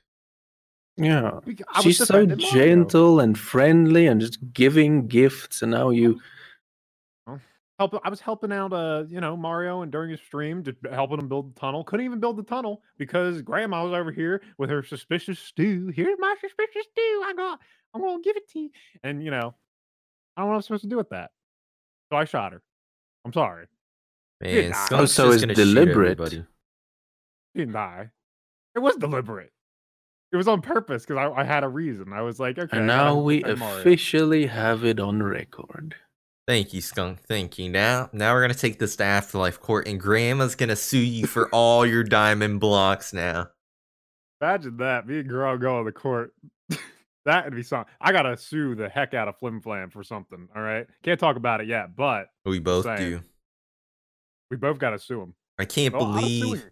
yeah, 0.98 1.40
we- 1.46 1.56
I 1.74 1.78
was 1.78 1.84
she's 1.84 1.98
so 2.00 2.06
defending 2.06 2.40
Mario. 2.40 2.52
gentle 2.66 3.20
and 3.20 3.38
friendly, 3.38 4.08
and 4.08 4.20
just 4.20 4.40
giving 4.54 5.08
gifts. 5.08 5.62
And 5.62 5.72
now 5.72 5.90
you 5.92 6.20
help. 7.80 8.00
I 8.04 8.10
was 8.10 8.20
helping 8.20 8.52
out, 8.52 8.74
uh, 8.74 9.04
you 9.10 9.22
know, 9.22 9.36
Mario, 9.38 9.82
and 9.82 9.92
during 9.92 10.12
his 10.12 10.22
stream, 10.22 10.64
just 10.64 10.78
helping 10.92 11.20
him 11.20 11.28
build 11.28 11.56
the 11.56 11.60
tunnel. 11.60 11.84
Couldn't 11.84 12.06
even 12.06 12.20
build 12.20 12.38
the 12.38 12.44
tunnel 12.44 12.82
because 12.98 13.42
Grandma 13.42 13.84
was 13.84 13.94
over 13.94 14.12
here 14.12 14.42
with 14.58 14.70
her 14.70 14.84
suspicious 14.84 15.40
stew. 15.40 15.92
Here's 15.96 16.18
my 16.20 16.36
suspicious 16.42 16.86
stew. 16.92 17.24
I 17.26 17.34
got. 17.36 17.60
I'm 17.94 18.02
gonna 18.02 18.22
give 18.22 18.38
it 18.38 18.50
to 18.52 18.60
you. 18.60 18.70
And 19.04 19.24
you 19.24 19.32
know, 19.32 19.56
I 20.36 20.42
don't 20.42 20.48
know 20.48 20.52
what 20.52 20.56
I'm 20.56 20.62
supposed 20.62 20.84
to 20.84 20.90
do 20.90 20.98
with 20.98 21.10
that. 21.10 21.32
So 22.12 22.18
I 22.18 22.26
shot 22.26 22.54
her. 22.54 22.62
I'm 23.26 23.34
sorry. 23.34 23.68
Man, 24.42 24.70
not. 24.70 24.86
Skunk's 24.86 25.12
so 25.14 25.32
just 25.32 25.46
it's 25.46 25.60
deliberate. 25.60 26.20
everybody. 26.20 26.38
She 26.38 27.60
didn't 27.60 27.74
die. 27.74 28.10
It 28.76 28.80
was 28.80 28.96
deliberate. 28.96 29.52
It 30.32 30.38
was 30.38 30.48
on 30.48 30.62
purpose 30.62 31.06
because 31.06 31.18
I, 31.18 31.42
I 31.42 31.44
had 31.44 31.64
a 31.64 31.70
reason. 31.70 32.12
I 32.14 32.22
was 32.22 32.40
like, 32.40 32.60
okay. 32.60 32.78
and 32.78 32.86
now 32.86 33.18
we 33.18 33.40
defend 33.40 33.60
Mario. 33.60 33.80
officially 33.80 34.46
have 34.46 34.84
it 34.84 35.00
on 35.00 35.24
record. 35.24 35.96
Thank 36.48 36.74
you, 36.74 36.80
Skunk. 36.82 37.20
Thank 37.28 37.60
you. 37.60 37.70
Now, 37.70 38.10
now 38.14 38.34
we're 38.34 38.42
gonna 38.42 38.54
take 38.54 38.80
this 38.80 38.96
to 38.98 39.04
Afterlife 39.04 39.60
Court, 39.60 39.88
and 39.88 40.00
Grandma's 40.00 40.56
gonna 40.56 40.78
sue 40.78 40.98
you 40.98 41.28
for 41.28 41.50
all 41.50 41.86
your 41.86 42.04
diamond 42.04 42.60
blocks. 42.62 43.12
Now, 43.14 43.50
Imagine 44.40 44.78
that. 44.78 45.08
Me 45.08 45.20
and 45.20 45.28
girl 45.28 45.58
go 45.58 45.80
to 45.80 45.86
the 45.86 45.92
court. 45.92 46.32
that 47.26 47.46
would 47.46 47.56
be 47.56 47.64
something. 47.64 47.92
I 48.00 48.12
gotta 48.12 48.38
sue 48.38 48.76
the 48.76 48.88
heck 48.88 49.14
out 49.14 49.28
of 49.28 49.36
Flim 49.38 49.62
Flam 49.62 49.90
for 49.90 50.04
something. 50.04 50.48
All 50.56 50.62
right. 50.62 50.86
Can't 51.04 51.20
talk 51.20 51.36
about 51.38 51.60
it 51.60 51.68
yet, 51.68 51.96
but 51.96 52.28
oh, 52.46 52.52
we 52.52 52.60
both 52.60 52.86
saying. 52.86 52.98
do. 52.98 53.22
we 54.52 54.58
both 54.58 54.78
gotta 54.78 55.00
sue 55.00 55.22
him. 55.22 55.34
I 55.58 55.66
can't 55.66 55.96
Oh, 55.96 56.14
believe. 56.14 56.66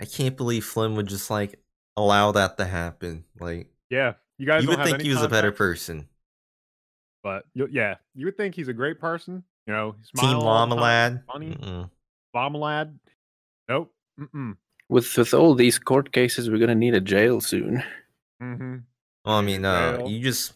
I 0.00 0.04
can't 0.04 0.36
believe 0.36 0.64
Flim 0.64 0.94
would 0.94 1.08
just 1.08 1.30
like 1.30 1.60
allow 1.96 2.32
that 2.32 2.56
to 2.58 2.64
happen. 2.64 3.24
Like 3.38 3.68
Yeah. 3.90 4.14
You 4.38 4.46
guys 4.46 4.62
you 4.62 4.70
would 4.70 4.82
think 4.84 5.02
he 5.02 5.10
was 5.10 5.22
a 5.22 5.28
better 5.28 5.52
person. 5.52 6.08
But 7.22 7.44
yeah, 7.54 7.96
you 8.14 8.26
would 8.26 8.36
think 8.36 8.54
he's 8.54 8.68
a 8.68 8.72
great 8.72 8.98
person. 8.98 9.44
You 9.66 9.72
know, 9.72 9.92
Team 10.16 10.30
smile 10.30 10.42
all 10.42 10.66
the 10.66 10.74
Lad. 10.74 11.22
funny. 11.32 11.56
Lad. 12.34 12.98
Nope. 13.68 13.94
Mm-mm. 14.20 14.56
With 14.88 15.16
with 15.16 15.32
all 15.32 15.54
these 15.54 15.78
court 15.78 16.12
cases, 16.12 16.50
we're 16.50 16.58
gonna 16.58 16.74
need 16.74 16.94
a 16.94 17.00
jail 17.00 17.40
soon. 17.40 17.82
Mm-hmm. 18.42 18.76
Well, 19.24 19.36
I 19.36 19.40
mean, 19.40 19.64
uh, 19.64 20.02
you 20.04 20.20
just 20.20 20.54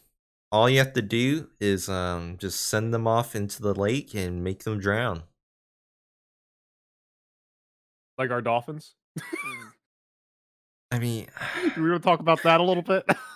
all 0.50 0.68
you 0.68 0.78
have 0.78 0.92
to 0.94 1.02
do 1.02 1.48
is 1.60 1.88
um 1.88 2.36
just 2.38 2.66
send 2.66 2.92
them 2.92 3.06
off 3.06 3.36
into 3.36 3.62
the 3.62 3.74
lake 3.74 4.14
and 4.14 4.42
make 4.42 4.64
them 4.64 4.78
drown. 4.78 5.22
Like 8.18 8.30
our 8.30 8.42
dolphins. 8.42 8.94
I 10.90 10.98
mean, 10.98 11.26
we 11.76 11.90
want 11.90 12.02
to 12.02 12.08
talk 12.08 12.20
about 12.20 12.42
that 12.44 12.60
a 12.60 12.62
little 12.62 12.82
bit? 12.82 13.04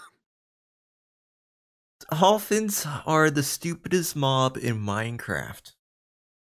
dolphins 2.11 2.87
are 3.07 3.31
the 3.31 3.43
stupidest 3.43 4.17
mob 4.17 4.57
in 4.57 4.79
Minecraft. 4.79 5.73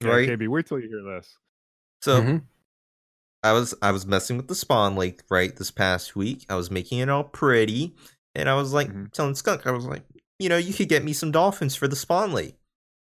Yeah, 0.00 0.10
Right? 0.10 0.28
KB, 0.28 0.48
wait 0.48 0.66
till 0.66 0.80
you 0.80 0.88
hear 0.88 1.02
this. 1.16 1.38
So 2.00 2.20
Mhm. 2.20 2.42
I 3.42 3.52
was 3.52 3.74
I 3.82 3.90
was 3.92 4.06
messing 4.06 4.36
with 4.36 4.48
the 4.48 4.54
spawn 4.54 4.96
lake 4.96 5.22
right 5.30 5.54
this 5.54 5.70
past 5.70 6.14
week. 6.16 6.46
I 6.48 6.54
was 6.54 6.70
making 6.70 6.98
it 7.00 7.08
all 7.08 7.24
pretty, 7.24 7.94
and 8.34 8.48
I 8.48 8.54
was 8.54 8.72
like 8.72 8.88
Mhm. 8.88 9.12
telling 9.12 9.34
Skunk, 9.34 9.66
I 9.66 9.72
was 9.72 9.84
like, 9.84 10.04
you 10.38 10.48
know, 10.48 10.56
you 10.56 10.72
could 10.72 10.88
get 10.88 11.04
me 11.04 11.12
some 11.12 11.32
dolphins 11.32 11.74
for 11.74 11.88
the 11.88 11.96
spawn 11.96 12.32
lake. 12.32 12.56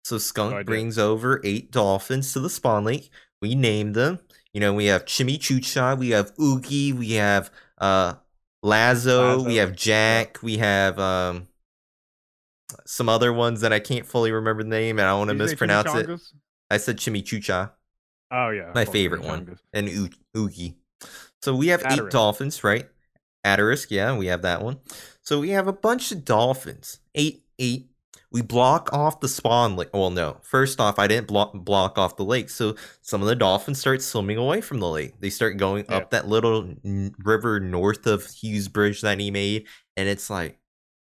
So 0.03 0.17
Skunk 0.17 0.53
I 0.55 0.63
brings 0.63 0.97
over 0.97 1.41
eight 1.43 1.71
dolphins 1.71 2.33
to 2.33 2.39
the 2.39 2.49
spawn 2.49 2.83
lake. 2.83 3.09
We 3.41 3.55
name 3.55 3.93
them. 3.93 4.19
You 4.53 4.59
know, 4.61 4.73
we 4.73 4.85
have 4.85 5.05
Chimichucha, 5.05 5.97
we 5.97 6.11
have 6.11 6.31
Oogie, 6.39 6.93
we 6.93 7.13
have 7.13 7.51
uh 7.77 8.15
Lazo, 8.61 9.41
we 9.41 9.55
have 9.57 9.75
Jack, 9.75 10.41
we 10.41 10.57
have 10.57 10.99
um 10.99 11.47
some 12.85 13.09
other 13.09 13.31
ones 13.33 13.61
that 13.61 13.71
I 13.73 13.79
can't 13.79 14.05
fully 14.05 14.31
remember 14.31 14.63
the 14.63 14.69
name, 14.69 14.99
and 14.99 15.07
I 15.07 15.13
want 15.15 15.29
to 15.29 15.33
Did 15.35 15.41
you 15.41 15.47
say 15.47 15.51
mispronounce 15.53 15.93
it. 15.95 16.09
I 16.69 16.77
said 16.77 16.97
Chimichucha 16.97 17.71
Oh 18.31 18.49
yeah, 18.49 18.71
My 18.73 18.85
favorite 18.85 19.23
one. 19.23 19.57
and 19.73 20.15
Oogie. 20.35 20.75
So 21.41 21.53
we 21.55 21.67
have 21.67 21.83
eight 21.89 22.09
dolphins, 22.09 22.63
right? 22.63 22.87
Atarisk, 23.45 23.87
yeah, 23.91 24.15
we 24.17 24.27
have 24.27 24.41
that 24.43 24.61
one. 24.63 24.79
So 25.21 25.39
we 25.41 25.49
have 25.49 25.67
a 25.67 25.73
bunch 25.73 26.11
of 26.11 26.23
dolphins. 26.25 26.99
Eight, 27.13 27.43
eight. 27.59 27.89
We 28.31 28.41
block 28.41 28.91
off 28.91 29.19
the 29.19 29.27
spawn 29.27 29.75
lake. 29.75 29.89
Well, 29.93 30.09
no. 30.09 30.37
First 30.41 30.79
off, 30.79 30.97
I 30.97 31.05
didn't 31.05 31.27
block 31.27 31.51
block 31.53 31.99
off 31.99 32.15
the 32.15 32.23
lake, 32.25 32.49
so 32.49 32.75
some 33.01 33.21
of 33.21 33.27
the 33.27 33.35
dolphins 33.35 33.79
start 33.79 34.01
swimming 34.01 34.37
away 34.37 34.59
from 34.61 34.79
the 34.79 34.87
lake. 34.89 35.19
They 35.19 35.29
start 35.29 35.57
going 35.57 35.85
Yeah. 35.87 35.97
up 35.97 36.09
that 36.11 36.27
little 36.27 36.73
n- 36.83 37.13
river 37.19 37.59
north 37.59 38.07
of 38.07 38.25
Hughes 38.25 38.67
Bridge 38.69 39.01
that 39.01 39.19
he 39.19 39.29
made, 39.29 39.67
and 39.95 40.09
it's 40.09 40.31
like, 40.31 40.57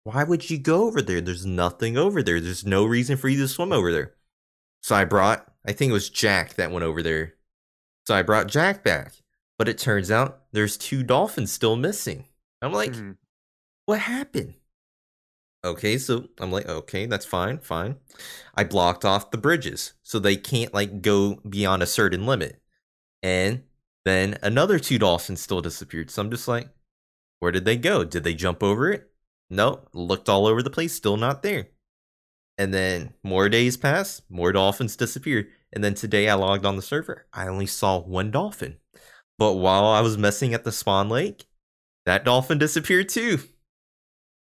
why 0.05 0.23
would 0.23 0.49
you 0.49 0.57
go 0.57 0.85
over 0.85 1.01
there? 1.01 1.19
There's 1.19 1.45
nothing 1.45 1.97
over 1.97 2.23
there. 2.23 2.39
There's 2.39 2.65
no 2.65 2.85
reason 2.85 3.17
for 3.17 3.27
you 3.27 3.39
to 3.39 3.47
swim 3.47 3.73
over 3.73 3.91
there. 3.91 4.13
So 4.81 4.95
I 4.95 5.03
brought, 5.03 5.51
I 5.65 5.73
think 5.73 5.89
it 5.89 5.93
was 5.93 6.09
Jack 6.09 6.53
that 6.53 6.71
went 6.71 6.85
over 6.85 7.01
there. 7.03 7.33
So 8.05 8.15
I 8.15 8.21
brought 8.21 8.47
Jack 8.47 8.83
back. 8.83 9.13
But 9.57 9.67
it 9.67 9.77
turns 9.77 10.11
out 10.11 10.43
there's 10.51 10.77
two 10.77 11.01
dolphins 11.01 11.51
still 11.51 11.75
missing. 11.75 12.25
I'm 12.61 12.71
like, 12.73 12.91
Mhm. 12.91 13.17
what 13.85 13.99
happened? 13.99 14.55
Okay, 15.63 15.97
so 15.97 16.27
I'm 16.37 16.51
like, 16.51 16.67
okay, 16.67 17.07
that's 17.07 17.25
fine, 17.25 17.57
fine. 17.59 17.95
I 18.53 18.63
blocked 18.63 19.03
off 19.05 19.31
the 19.31 19.37
bridges 19.37 19.93
so 20.03 20.19
they 20.19 20.35
can't 20.35 20.73
like 20.73 21.01
go 21.01 21.35
beyond 21.49 21.81
a 21.81 21.87
certain 21.87 22.25
limit. 22.27 22.61
And 23.23 23.63
then 24.03 24.37
another 24.43 24.77
two 24.77 24.99
dolphins 24.99 25.41
still 25.41 25.61
disappeared. 25.61 26.11
So 26.11 26.21
I'm 26.21 26.29
just 26.29 26.47
like, 26.47 26.69
where 27.39 27.51
did 27.51 27.65
they 27.65 27.77
go? 27.77 28.03
Did 28.03 28.23
they 28.23 28.35
jump 28.35 28.61
over 28.61 28.91
it? 28.91 29.09
No, 29.49 29.87
looked 29.93 30.29
all 30.29 30.47
over 30.47 30.63
the 30.63 30.69
place, 30.69 30.93
still 30.93 31.17
not 31.17 31.43
there. 31.43 31.67
And 32.57 32.73
then 32.73 33.13
more 33.23 33.49
days 33.49 33.77
passed, 33.77 34.23
more 34.29 34.51
dolphins 34.51 34.95
disappeared. 34.95 35.47
And 35.73 35.83
then 35.83 35.93
today 35.93 36.29
I 36.29 36.35
logged 36.35 36.65
on 36.65 36.77
the 36.77 36.81
server. 36.81 37.27
I 37.33 37.47
only 37.47 37.65
saw 37.65 37.99
one 37.99 38.31
dolphin. 38.31 38.77
But 39.37 39.53
while 39.53 39.85
I 39.85 40.01
was 40.01 40.17
messing 40.17 40.53
at 40.53 40.63
the 40.63 40.71
spawn 40.71 41.09
lake, 41.09 41.45
that 42.05 42.23
dolphin 42.23 42.57
disappeared 42.57 43.09
too. 43.09 43.39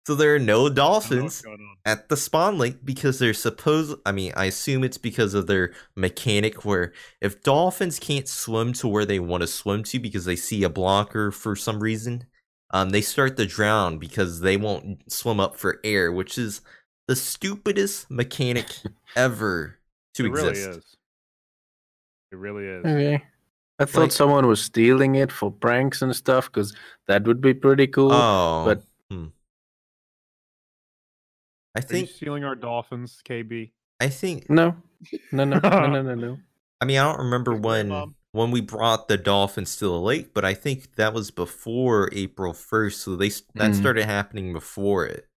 So 0.08 0.16
there 0.16 0.34
are 0.36 0.40
no 0.40 0.68
I 0.68 0.70
don't 0.70 0.76
know 0.78 0.92
what's 0.92 1.10
dolphins 1.10 1.46
at 1.84 2.08
the 2.08 2.16
spawn 2.16 2.58
lake 2.58 2.86
because 2.86 3.20
they're 3.20 3.34
supposed 3.34 3.98
I 4.06 4.14
mean, 4.14 4.32
I 4.38 4.46
assume 4.46 4.86
it's 4.86 4.98
because 4.98 5.34
of 5.34 5.48
their 5.48 5.74
mechanic 5.98 6.64
where 6.64 6.94
if 7.20 7.44
dolphins 7.44 8.00
can't 8.00 8.28
swim 8.30 8.72
to 8.74 8.88
where 8.88 9.06
they 9.06 9.20
want 9.20 9.42
to 9.42 9.48
swim 9.48 9.84
to 9.84 10.00
because 10.00 10.24
they 10.24 10.38
see 10.38 10.64
a 10.64 10.70
blocker 10.70 11.30
for 11.30 11.58
some 11.58 11.82
reason, 11.82 12.24
um, 12.72 12.90
they 12.90 13.02
start 13.02 13.38
to 13.38 13.46
drown 13.46 13.98
because 13.98 14.42
they 14.42 14.58
won't 14.58 15.12
swim 15.12 15.40
up 15.40 15.56
for 15.56 15.80
air, 15.84 16.12
which 16.12 16.38
is 16.38 16.62
the 17.08 17.16
stupidest 17.16 18.10
mechanic 18.12 18.66
ever 19.16 19.78
to 20.16 20.26
it 20.26 20.32
really 20.32 20.52
is. 20.60 20.98
It 22.32 22.36
really 22.38 22.66
is. 22.66 22.86
Okay. 22.86 23.24
I 23.80 23.86
thought 23.86 24.02
Like- 24.02 24.12
someone 24.12 24.48
was 24.48 24.62
stealing 24.62 25.16
it 25.16 25.32
for 25.32 25.52
pranks 25.52 26.02
and 26.02 26.16
stuff, 26.16 26.52
because 26.52 26.76
that 27.08 27.24
would 27.26 27.40
be 27.42 27.54
pretty 27.54 27.88
cool. 27.88 28.12
Oh, 28.12 28.66
but- 28.66 28.84
hmm. 29.10 29.28
I 31.76 31.80
Are 31.80 31.82
you 31.82 31.88
think 31.88 32.10
stealing 32.10 32.44
our 32.44 32.56
dolphins, 32.56 33.22
KB? 33.24 33.72
I 34.00 34.10
think 34.10 34.50
No, 34.50 34.76
no, 35.32 35.44
no, 35.44 35.60
no, 35.60 35.88
no, 35.88 36.02
no, 36.02 36.16
no. 36.16 36.38
I 36.82 36.86
mean, 36.86 36.98
I 36.98 37.04
don't 37.12 37.26
remember 37.26 37.56
when 37.56 37.90
Grandmom? 37.90 38.14
When 38.38 38.52
we 38.52 38.62
brought 38.62 39.08
the 39.08 39.18
dolphins 39.18 39.76
to 39.78 39.86
the 39.86 40.00
lake, 40.00 40.34
but 40.34 40.46
I 40.46 40.54
think 40.54 40.96
that 40.96 41.14
was 41.14 41.32
before 41.32 42.10
April 42.14 42.54
first, 42.54 43.02
so 43.02 43.16
they 43.16 43.30
that 43.56 43.72
Mm. 43.72 43.76
started 43.76 44.06
happening 44.06 44.54
before 44.54 45.06
it. 45.06 45.28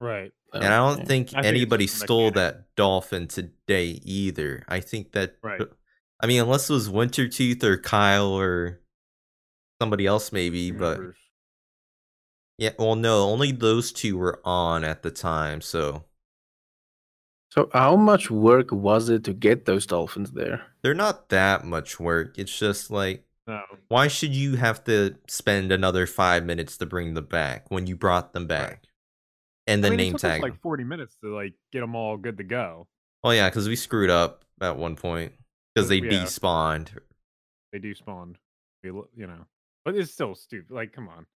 Right. 0.00 0.32
And 0.52 0.64
I 0.64 0.76
don't 0.78 1.00
Okay. 1.00 1.04
think 1.04 1.34
I 1.34 1.42
anybody 1.42 1.86
just 1.86 2.02
a 2.02 2.04
stole 2.06 2.30
that 2.32 2.74
dolphin 2.76 3.28
today 3.28 4.00
either. 4.02 4.64
I 4.68 4.80
think 4.80 5.12
that 5.12 5.36
Right. 5.42 5.60
I 6.18 6.26
mean, 6.26 6.40
unless 6.40 6.70
it 6.70 6.72
was 6.72 6.88
Wintertooth 6.88 7.62
or 7.62 7.76
Kyle 7.76 8.28
or 8.28 8.80
somebody 9.80 10.06
else, 10.06 10.32
maybe. 10.32 10.70
But 10.70 10.98
yeah, 12.58 12.70
well, 12.78 12.96
no, 12.96 13.24
only 13.24 13.52
those 13.52 13.92
two 13.92 14.16
were 14.16 14.40
on 14.44 14.82
at 14.82 15.02
the 15.02 15.10
time. 15.10 15.60
So 15.60 16.04
So, 17.56 17.70
how 17.72 17.96
much 17.96 18.30
work 18.30 18.70
was 18.70 19.08
it 19.08 19.24
to 19.24 19.32
get 19.34 19.64
those 19.64 19.86
dolphins 19.86 20.32
there? 20.32 20.66
they're 20.82 20.94
not 20.94 21.28
that 21.30 21.64
much 21.64 21.98
work. 22.00 22.38
It's 22.38 22.56
just 22.56 22.90
like 22.90 23.24
no. 23.46 23.62
why 23.88 24.08
should 24.08 24.34
you 24.34 24.56
have 24.56 24.84
to 24.84 25.16
spend 25.28 25.72
another 25.72 26.06
five 26.06 26.44
minutes 26.44 26.76
to 26.78 26.86
bring 26.86 27.14
them 27.14 27.26
back 27.26 27.70
when 27.70 27.86
you 27.86 27.96
brought 27.96 28.32
them 28.32 28.46
back? 28.46 28.84
And 29.66 29.84
I 29.84 29.88
then 29.88 29.92
mean, 29.92 30.00
it 30.00 30.04
name 30.04 30.12
took 30.12 30.22
tag. 30.22 30.42
like 30.42 30.60
40 30.60 30.84
minutes 30.84 31.16
to 31.22 31.34
like 31.34 31.54
get 31.72 31.80
them 31.80 31.94
all 31.94 32.16
good 32.16 32.38
to 32.38 32.44
go. 32.44 32.88
Oh 33.24 33.30
yeah, 33.30 33.48
because 33.48 33.68
we 33.68 33.76
screwed 33.76 34.10
up 34.10 34.44
at 34.60 34.76
one 34.76 34.96
point 34.96 35.32
because 35.74 35.88
they 35.88 35.98
Yeah. 35.98 36.10
despawned. 36.24 36.88
They 37.72 37.78
do 37.78 37.94
spawn. 37.94 38.36
We 38.82 38.90
You 38.90 39.26
know, 39.26 39.46
but 39.84 39.94
it's 39.96 40.12
still 40.12 40.34
stupid. 40.34 40.70
Like, 40.70 40.92
come 40.92 41.08
on. 41.08 41.26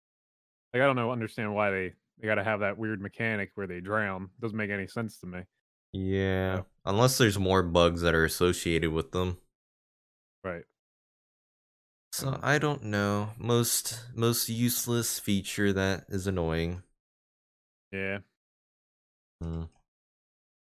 Like, 0.74 0.82
I 0.82 0.86
don't 0.86 0.96
know, 0.96 1.10
understand 1.12 1.54
why 1.54 1.70
they 1.70 1.92
they 2.18 2.26
got 2.26 2.36
to 2.36 2.44
have 2.44 2.60
that 2.60 2.78
weird 2.78 3.00
mechanic 3.00 3.52
where 3.54 3.66
they 3.66 3.80
drown. 3.80 4.30
Doesn't 4.40 4.56
make 4.56 4.70
any 4.70 4.86
sense 4.86 5.18
to 5.20 5.26
me. 5.26 5.40
Yeah, 5.92 6.56
Yeah. 6.56 6.62
unless 6.84 7.18
there's 7.18 7.38
more 7.38 7.62
bugs 7.62 8.00
that 8.02 8.14
are 8.14 8.24
associated 8.24 8.90
with 8.92 9.12
them. 9.12 9.38
Right. 10.44 10.64
So 12.12 12.38
I 12.42 12.58
don't 12.58 12.84
know. 12.84 13.30
Most 13.38 14.00
most 14.14 14.48
useless 14.48 15.18
feature 15.18 15.72
that 15.72 16.04
is 16.08 16.26
annoying. 16.26 16.82
Yeah. 17.92 18.18
Hmm. 19.40 19.64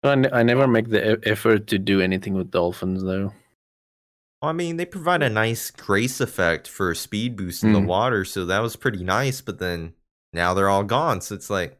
I, 0.02 0.12
I 0.32 0.42
never 0.42 0.66
make 0.66 0.88
the 0.88 1.12
e- 1.14 1.18
effort 1.24 1.66
to 1.68 1.78
do 1.78 2.00
anything 2.00 2.34
with 2.34 2.50
dolphins 2.50 3.02
though. 3.02 3.32
I 4.42 4.52
mean, 4.52 4.78
they 4.78 4.86
provide 4.86 5.22
a 5.22 5.28
nice 5.28 5.70
grace 5.70 6.18
effect 6.20 6.66
for 6.66 6.90
a 6.90 6.96
speed 6.96 7.36
boost 7.36 7.62
in 7.62 7.74
the 7.74 7.78
Mm. 7.80 7.86
water, 7.86 8.24
so 8.24 8.46
that 8.46 8.60
was 8.60 8.74
pretty 8.76 9.04
nice. 9.04 9.42
But 9.42 9.58
then 9.58 9.92
now 10.32 10.54
they're 10.54 10.70
all 10.70 10.84
gone, 10.84 11.20
so 11.20 11.34
it's 11.34 11.50
like, 11.50 11.78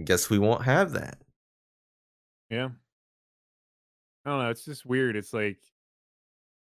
I 0.00 0.04
guess 0.04 0.30
we 0.30 0.38
won't 0.38 0.64
have 0.64 0.92
that. 0.92 1.20
Yeah. 2.50 2.70
I 4.24 4.30
don't 4.30 4.38
know. 4.42 4.50
It's 4.50 4.64
just 4.64 4.84
weird. 4.86 5.16
It's 5.16 5.32
like, 5.32 5.58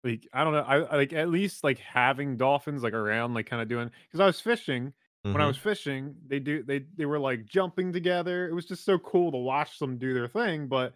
like 0.05 0.27
I 0.33 0.45
don't 0.45 0.53
know. 0.53 0.61
I, 0.61 0.77
I 0.81 0.97
like 0.97 1.13
at 1.13 1.29
least 1.29 1.65
like 1.65 1.79
having 1.79 2.37
dolphins 2.37 2.83
like 2.83 2.93
around, 2.95 3.35
like 3.35 3.47
kind 3.47 3.63
of 3.63 3.69
doing. 3.69 3.91
Because 4.07 4.21
I 4.21 4.27
was 4.27 4.41
fishing 4.41 4.93
when 5.33 5.43
I 5.43 5.45
Mhm. 5.45 5.49
was 5.49 5.59
fishing, 5.59 6.15
they 6.27 6.39
do 6.39 6.63
they 6.63 6.81
they 6.97 7.07
were 7.07 7.19
like 7.19 7.45
jumping 7.47 7.93
together. 7.93 8.49
It 8.49 8.55
was 8.55 8.67
just 8.67 8.85
so 8.85 8.99
cool 8.99 9.33
to 9.33 9.39
watch 9.39 9.79
them 9.79 9.99
do 9.99 10.15
their 10.15 10.29
thing. 10.29 10.69
But 10.69 10.95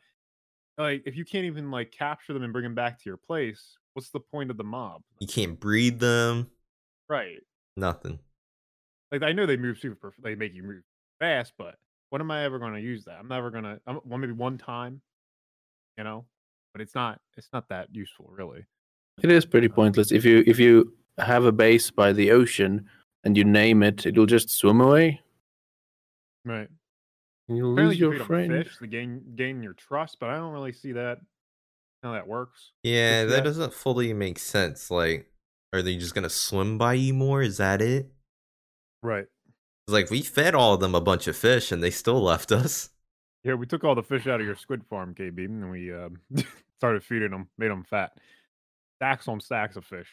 like, 0.78 1.02
if 1.06 1.16
you 1.16 1.24
can't 1.24 1.44
even 1.46 1.70
like 1.70 1.90
capture 1.92 2.32
them 2.32 2.42
and 2.44 2.52
bring 2.52 2.64
them 2.64 2.74
back 2.74 2.98
to 2.98 3.04
your 3.10 3.16
place, 3.18 3.76
what's 3.94 4.10
the 4.10 4.20
point 4.20 4.50
of 4.50 4.56
the 4.56 4.64
mob? 4.64 5.02
you 5.20 5.26
can't 5.26 5.58
breed 5.60 6.00
them, 6.00 6.50
Right. 7.08 7.40
nothing. 7.76 8.18
Like 9.10 9.22
I 9.22 9.32
know 9.32 9.46
they 9.46 9.56
move 9.56 9.78
super. 9.78 10.14
They 10.22 10.34
make 10.34 10.54
you 10.54 10.62
move 10.62 10.82
fast, 11.18 11.52
but 11.58 11.76
when 12.12 12.20
am 12.20 12.30
I 12.30 12.44
ever 12.44 12.58
going 12.58 12.74
to 12.74 12.80
use 12.80 13.06
that? 13.06 13.16
I'm 13.18 13.28
never 13.28 13.50
gonna. 13.50 13.80
I'm, 13.86 13.98
well, 14.04 14.18
maybe 14.18 14.34
one 14.34 14.58
time, 14.58 15.00
you 15.96 16.04
know. 16.04 16.26
But 16.74 16.82
it's 16.82 16.94
not. 16.94 17.20
It's 17.38 17.48
not 17.54 17.70
that 17.70 17.88
useful, 17.90 18.28
really. 18.30 18.66
It 19.22 19.30
is 19.30 19.46
pretty 19.46 19.68
um, 19.68 19.72
pointless. 19.72 20.12
If 20.12 20.22
you 20.26 20.44
if 20.46 20.58
you 20.58 20.92
have 21.16 21.46
a 21.46 21.52
base 21.52 21.90
by 21.90 22.12
the 22.12 22.30
ocean 22.30 22.84
and 23.24 23.34
you 23.34 23.44
name 23.44 23.82
it, 23.82 24.04
it'll 24.04 24.26
just 24.26 24.50
swim 24.50 24.82
away. 24.82 25.20
Right. 26.44 26.68
and 27.48 27.56
You'll 27.56 27.72
Apparently, 27.72 27.94
lose 27.94 28.00
you 28.00 28.12
your 28.12 28.24
friend. 28.26 28.52
fish 28.52 28.76
to 28.78 28.86
gain 28.86 29.22
gain 29.34 29.62
your 29.62 29.72
trust, 29.72 30.18
but 30.20 30.28
I 30.28 30.36
don't 30.36 30.52
really 30.52 30.72
see 30.72 30.92
that 30.92 31.18
how 32.02 32.12
that 32.12 32.28
works. 32.28 32.72
Yeah, 32.82 33.24
that 33.24 33.30
that- 33.30 33.44
doesn't 33.44 33.72
fully 33.72 34.12
make 34.12 34.38
sense. 34.38 34.90
Like, 34.90 35.30
are 35.72 35.80
they 35.80 35.96
just 35.96 36.14
gonna 36.14 36.28
swim 36.28 36.76
by 36.76 36.92
you 36.92 37.14
more? 37.14 37.40
Is 37.40 37.56
that 37.56 37.80
it? 37.80 38.10
Right. 39.02 39.26
It's 39.92 40.10
like 40.10 40.10
we 40.10 40.22
fed 40.22 40.54
all 40.54 40.72
of 40.72 40.80
them 40.80 40.94
a 40.94 41.02
bunch 41.02 41.26
of 41.26 41.36
fish 41.36 41.70
and 41.70 41.82
they 41.82 41.90
still 41.90 42.22
left 42.22 42.50
us. 42.50 42.88
Yeah, 43.44 43.54
we 43.54 43.66
took 43.66 43.84
all 43.84 43.94
the 43.94 44.02
fish 44.02 44.26
out 44.26 44.40
of 44.40 44.46
your 44.46 44.56
squid 44.56 44.86
farm, 44.88 45.14
KB, 45.14 45.44
and 45.44 45.70
we 45.70 45.92
um, 45.92 46.18
started 46.78 47.04
feeding 47.04 47.32
them, 47.32 47.48
made 47.58 47.70
them 47.70 47.84
fat. 47.84 48.12
Stacks 48.96 49.28
on 49.28 49.38
stacks 49.38 49.76
of 49.76 49.84
fish, 49.84 50.08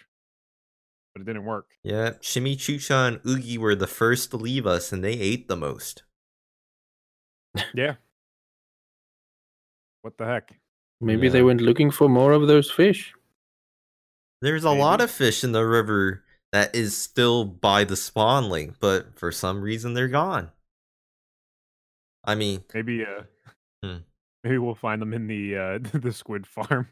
but 1.13 1.21
it 1.21 1.25
didn't 1.25 1.45
work. 1.45 1.67
Yeah, 1.81 2.09
Chimichucha 2.21 3.07
and 3.07 3.19
Oogie 3.25 3.57
were 3.57 3.75
the 3.75 3.87
first 3.87 4.31
to 4.31 4.37
leave 4.37 4.67
us 4.67 4.91
and 4.91 5.01
they 5.01 5.13
ate 5.13 5.47
the 5.47 5.55
most. 5.55 6.03
Yeah. 7.73 7.95
What 10.01 10.17
the 10.17 10.25
heck? 10.25 10.59
Maybe 10.99 11.29
they 11.29 11.41
went 11.41 11.61
looking 11.61 11.91
for 11.91 12.09
more 12.09 12.33
of 12.33 12.47
those 12.47 12.69
fish. 12.69 13.13
There's 14.41 14.65
a 14.65 14.71
lot 14.71 14.99
of 14.99 15.09
fish 15.09 15.45
in 15.45 15.53
the 15.53 15.65
river 15.65 16.23
that 16.51 16.75
is 16.75 16.97
still 16.97 17.45
by 17.45 17.83
the 17.83 17.95
spawn 17.95 18.49
link, 18.49 18.75
but 18.79 19.17
for 19.19 19.31
some 19.31 19.61
reason 19.61 19.93
they're 19.93 20.07
gone. 20.07 20.51
I 22.25 22.35
mean, 22.35 22.63
Maybe 22.73 23.03
uh, 23.05 23.23
Hmm. 23.83 23.97
maybe 24.43 24.57
we'll 24.57 24.75
find 24.75 25.01
them 25.01 25.13
in 25.13 25.27
the 25.27 25.55
uh 25.55 25.79
the 25.99 26.11
squid 26.11 26.45
farm. 26.47 26.87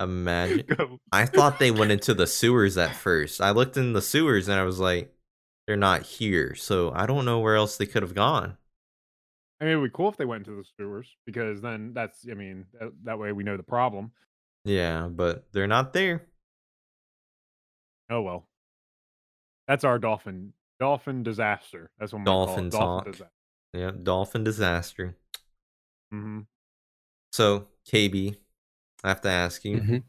imagine. 0.00 0.66
I 1.12 1.26
thought 1.26 1.58
they 1.58 1.70
went 1.70 1.92
into 1.92 2.14
the 2.14 2.26
sewers 2.40 2.76
at 2.76 2.94
first. 2.96 3.40
I 3.40 3.50
looked 3.50 3.76
in 3.76 3.92
the 3.92 4.02
sewers 4.02 4.48
and 4.48 4.58
I 4.58 4.64
was 4.64 4.80
like, 4.80 5.12
they're 5.66 5.76
not 5.76 6.02
here. 6.02 6.54
So 6.54 6.92
I 6.92 7.06
don't 7.06 7.24
know 7.24 7.38
where 7.40 7.56
else 7.56 7.76
they 7.76 7.86
could 7.86 8.02
have 8.02 8.14
gone. 8.14 8.56
I 9.60 9.64
mean, 9.64 9.72
it'd 9.74 9.84
be 9.92 9.96
cool 9.96 10.08
if 10.08 10.16
they 10.16 10.24
went 10.24 10.46
into 10.46 10.58
the 10.60 10.68
sewers 10.76 11.08
because 11.24 11.60
then 11.62 11.92
that's, 11.94 12.26
I 12.30 12.34
mean, 12.34 12.66
that, 12.78 12.90
that 13.04 13.18
way 13.18 13.32
we 13.32 13.44
know 13.44 13.56
the 13.56 13.62
problem. 13.62 14.10
Yeah, 14.64 15.08
but 15.10 15.46
they're 15.52 15.68
not 15.68 15.92
there. 15.92 16.26
Oh 18.10 18.20
well, 18.22 18.46
that's 19.68 19.84
our 19.84 19.98
dolphin 19.98 20.52
dolphin 20.80 21.22
disaster. 21.22 21.90
That's 21.98 22.12
what 22.12 22.24
Dolphin 22.24 22.70
call 22.70 23.02
talk. 23.04 23.16
Yeah, 23.72 23.90
dolphin 23.90 24.44
disaster. 24.44 25.16
hmm 26.10 26.40
So, 27.32 27.68
KB, 27.90 28.36
I 29.02 29.08
have 29.08 29.20
to 29.22 29.28
ask 29.28 29.64
you, 29.64 29.80
Mhm. 29.80 30.02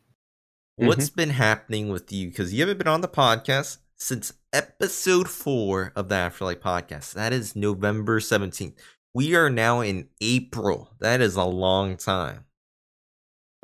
what's 0.76 1.10
been 1.10 1.32
happening 1.32 1.90
with 1.90 2.12
you? 2.12 2.30
Because 2.30 2.54
you 2.54 2.62
haven't 2.62 2.78
been 2.78 2.88
on 2.88 3.02
the 3.02 3.08
podcast 3.08 3.80
since 3.96 4.34
episode 4.54 5.30
four 5.30 5.92
of 5.96 6.10
the 6.10 6.16
Afterlife 6.16 6.60
podcast. 6.62 7.14
That 7.14 7.34
is 7.34 7.56
November 7.56 8.20
17th. 8.20 8.76
We 9.14 9.36
are 9.36 9.50
now 9.50 9.80
in 9.82 10.10
April. 10.22 10.92
That 11.00 11.22
is 11.22 11.36
a 11.36 11.46
long 11.46 11.96
time. 11.98 12.46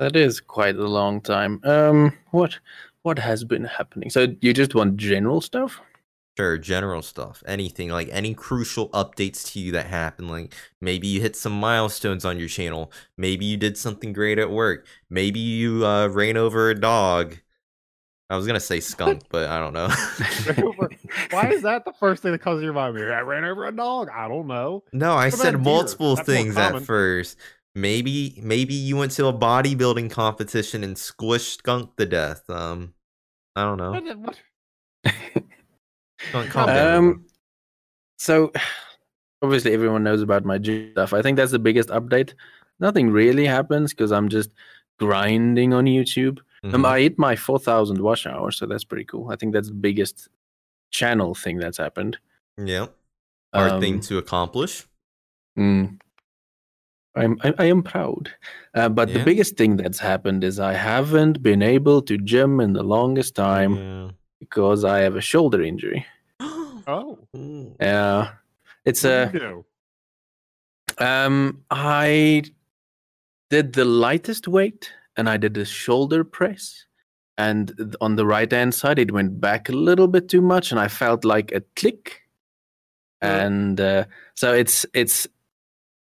That 0.00 0.16
is 0.16 0.40
quite 0.40 0.76
a 0.76 0.88
long 0.88 1.20
time. 1.20 1.60
Um, 1.64 2.18
what 2.30 2.58
what 3.02 3.18
has 3.18 3.44
been 3.44 3.64
happening? 3.64 4.10
So 4.10 4.28
you 4.40 4.52
just 4.52 4.74
want 4.74 4.96
general 4.96 5.40
stuff? 5.40 5.80
Sure, 6.38 6.56
general 6.56 7.02
stuff. 7.02 7.42
Anything, 7.46 7.90
like 7.90 8.08
any 8.10 8.32
crucial 8.32 8.88
updates 8.90 9.52
to 9.52 9.60
you 9.60 9.72
that 9.72 9.86
happened. 9.86 10.30
Like 10.30 10.54
maybe 10.80 11.06
you 11.06 11.20
hit 11.20 11.36
some 11.36 11.52
milestones 11.52 12.24
on 12.24 12.38
your 12.38 12.48
channel. 12.48 12.90
Maybe 13.18 13.44
you 13.44 13.58
did 13.58 13.76
something 13.76 14.14
great 14.14 14.38
at 14.38 14.50
work. 14.50 14.86
Maybe 15.10 15.40
you 15.40 15.84
uh, 15.84 16.08
ran 16.08 16.38
over 16.38 16.70
a 16.70 16.74
dog. 16.74 17.36
I 18.30 18.36
was 18.36 18.46
gonna 18.46 18.60
say 18.60 18.80
skunk, 18.80 19.24
but 19.30 19.50
I 19.50 19.58
don't 19.58 19.74
know. 19.74 19.88
Why 21.30 21.50
is 21.50 21.62
that 21.62 21.84
the 21.84 21.92
first 22.00 22.22
thing 22.22 22.32
that 22.32 22.40
comes 22.40 22.60
to 22.60 22.64
your 22.64 22.72
mind? 22.72 22.98
I 22.98 23.20
ran 23.20 23.44
over 23.44 23.66
a 23.66 23.72
dog. 23.72 24.08
I 24.08 24.26
don't 24.26 24.46
know. 24.46 24.84
no, 24.94 25.12
I 25.14 25.28
said 25.28 25.62
multiple 25.62 26.16
That's 26.16 26.26
things 26.26 26.56
at 26.56 26.80
first. 26.82 27.36
Maybe 27.74 28.40
maybe 28.42 28.72
you 28.72 28.96
went 28.96 29.12
to 29.12 29.26
a 29.26 29.34
bodybuilding 29.34 30.10
competition 30.10 30.82
and 30.82 30.96
squished 30.96 31.58
skunk 31.58 31.94
to 31.96 32.06
death. 32.06 32.48
Um, 32.48 32.94
I 33.54 33.64
don't 33.64 33.76
know. 33.76 34.32
What- 36.30 36.34
what- 36.44 36.50
Skunk, 36.50 36.50
calm 36.50 36.68
um, 36.70 37.24
so 38.18 38.52
obviously 39.42 39.72
everyone 39.72 40.04
knows 40.04 40.22
about 40.22 40.44
my 40.44 40.58
gym 40.58 40.92
stuff. 40.92 41.12
I 41.12 41.22
think 41.22 41.36
that's 41.36 41.52
the 41.52 41.58
biggest 41.58 41.88
update. 41.88 42.34
Nothing 42.80 43.10
really 43.10 43.46
happens 43.46 43.92
because 43.92 44.12
I'm 44.12 44.28
just 44.28 44.50
grinding 44.98 45.72
on 45.74 45.86
YouTube. 45.86 46.38
Um, 46.64 46.70
Mhm. 46.72 46.86
I 46.86 47.00
hit 47.00 47.18
my 47.18 47.34
4,000 47.34 48.00
watch 48.00 48.26
hours, 48.26 48.56
so 48.56 48.66
that's 48.66 48.84
pretty 48.84 49.04
cool. 49.04 49.30
I 49.32 49.36
think 49.36 49.52
that's 49.52 49.68
the 49.68 49.74
biggest 49.74 50.28
channel 50.92 51.34
thing 51.34 51.58
that's 51.58 51.78
happened. 51.78 52.18
Yeah. 52.56 52.86
Hard 53.52 53.80
thing 53.80 53.94
Um, 53.94 54.00
to 54.02 54.18
accomplish. 54.18 54.86
Mm. 55.58 55.98
I'm 57.14 57.36
I, 57.42 57.52
I 57.58 57.64
am 57.66 57.82
proud, 57.82 58.32
uh, 58.74 58.88
but 58.88 59.08
Yeah. 59.08 59.18
the 59.18 59.24
biggest 59.24 59.56
thing 59.56 59.76
that's 59.76 59.98
happened 59.98 60.44
is 60.44 60.58
I 60.58 60.72
haven't 60.72 61.42
been 61.42 61.60
able 61.62 62.00
to 62.02 62.16
gym 62.16 62.58
in 62.60 62.72
the 62.72 62.82
longest 62.82 63.34
time 63.34 63.74
Yeah. 63.76 64.10
Because 64.42 64.84
I 64.84 65.00
have 65.00 65.14
a 65.16 65.20
shoulder 65.20 65.62
injury. 65.62 66.04
Oh, 66.84 67.16
Ooh. 67.36 67.76
Yeah, 67.80 68.32
it's 68.84 69.04
what 69.04 69.12
a 69.12 69.26
did 69.32 69.38
do? 69.38 69.64
um. 70.98 71.62
I 71.70 72.42
did 73.50 73.72
the 73.74 73.84
lightest 73.84 74.48
weight, 74.48 74.90
and 75.16 75.28
I 75.28 75.36
did 75.36 75.56
a 75.56 75.64
shoulder 75.64 76.24
press, 76.24 76.84
and 77.38 77.94
on 78.00 78.16
the 78.16 78.26
right 78.26 78.50
hand 78.50 78.74
side 78.74 78.98
it 78.98 79.12
went 79.12 79.40
back 79.40 79.68
a 79.68 79.72
little 79.72 80.08
bit 80.08 80.28
too 80.28 80.40
much, 80.42 80.72
and 80.72 80.80
I 80.80 80.88
felt 80.88 81.24
like 81.24 81.52
a 81.52 81.60
click, 81.76 82.22
Yeah. 83.22 83.44
and 83.46 83.80
uh, 83.80 84.04
so 84.34 84.52
it's 84.52 84.84
it's 84.92 85.28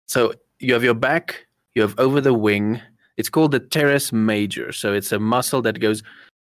so 0.07 0.33
you 0.59 0.73
have 0.73 0.83
your 0.83 0.95
back, 0.95 1.45
you 1.75 1.83
have 1.83 1.93
over 1.99 2.19
the 2.21 2.33
wing. 2.33 2.81
It's 3.17 3.29
called 3.29 3.51
the 3.51 3.59
teres 3.59 4.11
major. 4.11 4.71
So 4.71 4.93
it's 4.93 5.11
a 5.11 5.19
muscle 5.19 5.61
that 5.61 5.79
goes 5.79 6.01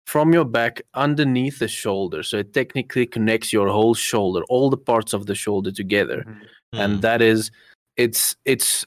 from 0.10 0.34
your 0.34 0.46
back 0.46 0.82
underneath 0.96 1.60
the 1.60 1.68
shoulder. 1.68 2.24
So 2.24 2.38
it 2.38 2.52
technically 2.52 3.06
connects 3.06 3.54
your 3.54 3.68
whole 3.70 3.94
shoulder, 3.94 4.42
all 4.50 4.70
the 4.72 4.84
parts 4.92 5.14
of 5.14 5.28
the 5.28 5.36
shoulder 5.36 5.72
together. 5.72 6.26
Mhm. 6.26 6.36
Hmm. 6.74 6.82
And 6.82 7.02
that 7.02 7.22
is 7.22 7.52
it's 7.96 8.36
it's 8.46 8.86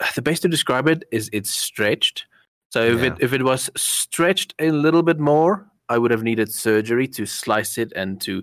the 0.16 0.22
best 0.22 0.42
to 0.42 0.48
describe 0.48 0.88
it 0.88 1.04
is 1.12 1.30
it's 1.32 1.50
stretched. 1.50 2.26
So 2.72 2.82
if 2.82 3.02
it 3.02 3.14
if 3.20 3.32
it 3.32 3.42
was 3.42 3.70
stretched 3.76 4.54
a 4.58 4.70
little 4.70 5.02
bit 5.02 5.20
more, 5.20 5.52
I 5.88 5.98
would 5.98 6.10
have 6.10 6.24
needed 6.24 6.52
surgery 6.52 7.06
to 7.08 7.26
slice 7.26 7.78
it 7.78 7.92
and 7.94 8.20
to 8.22 8.42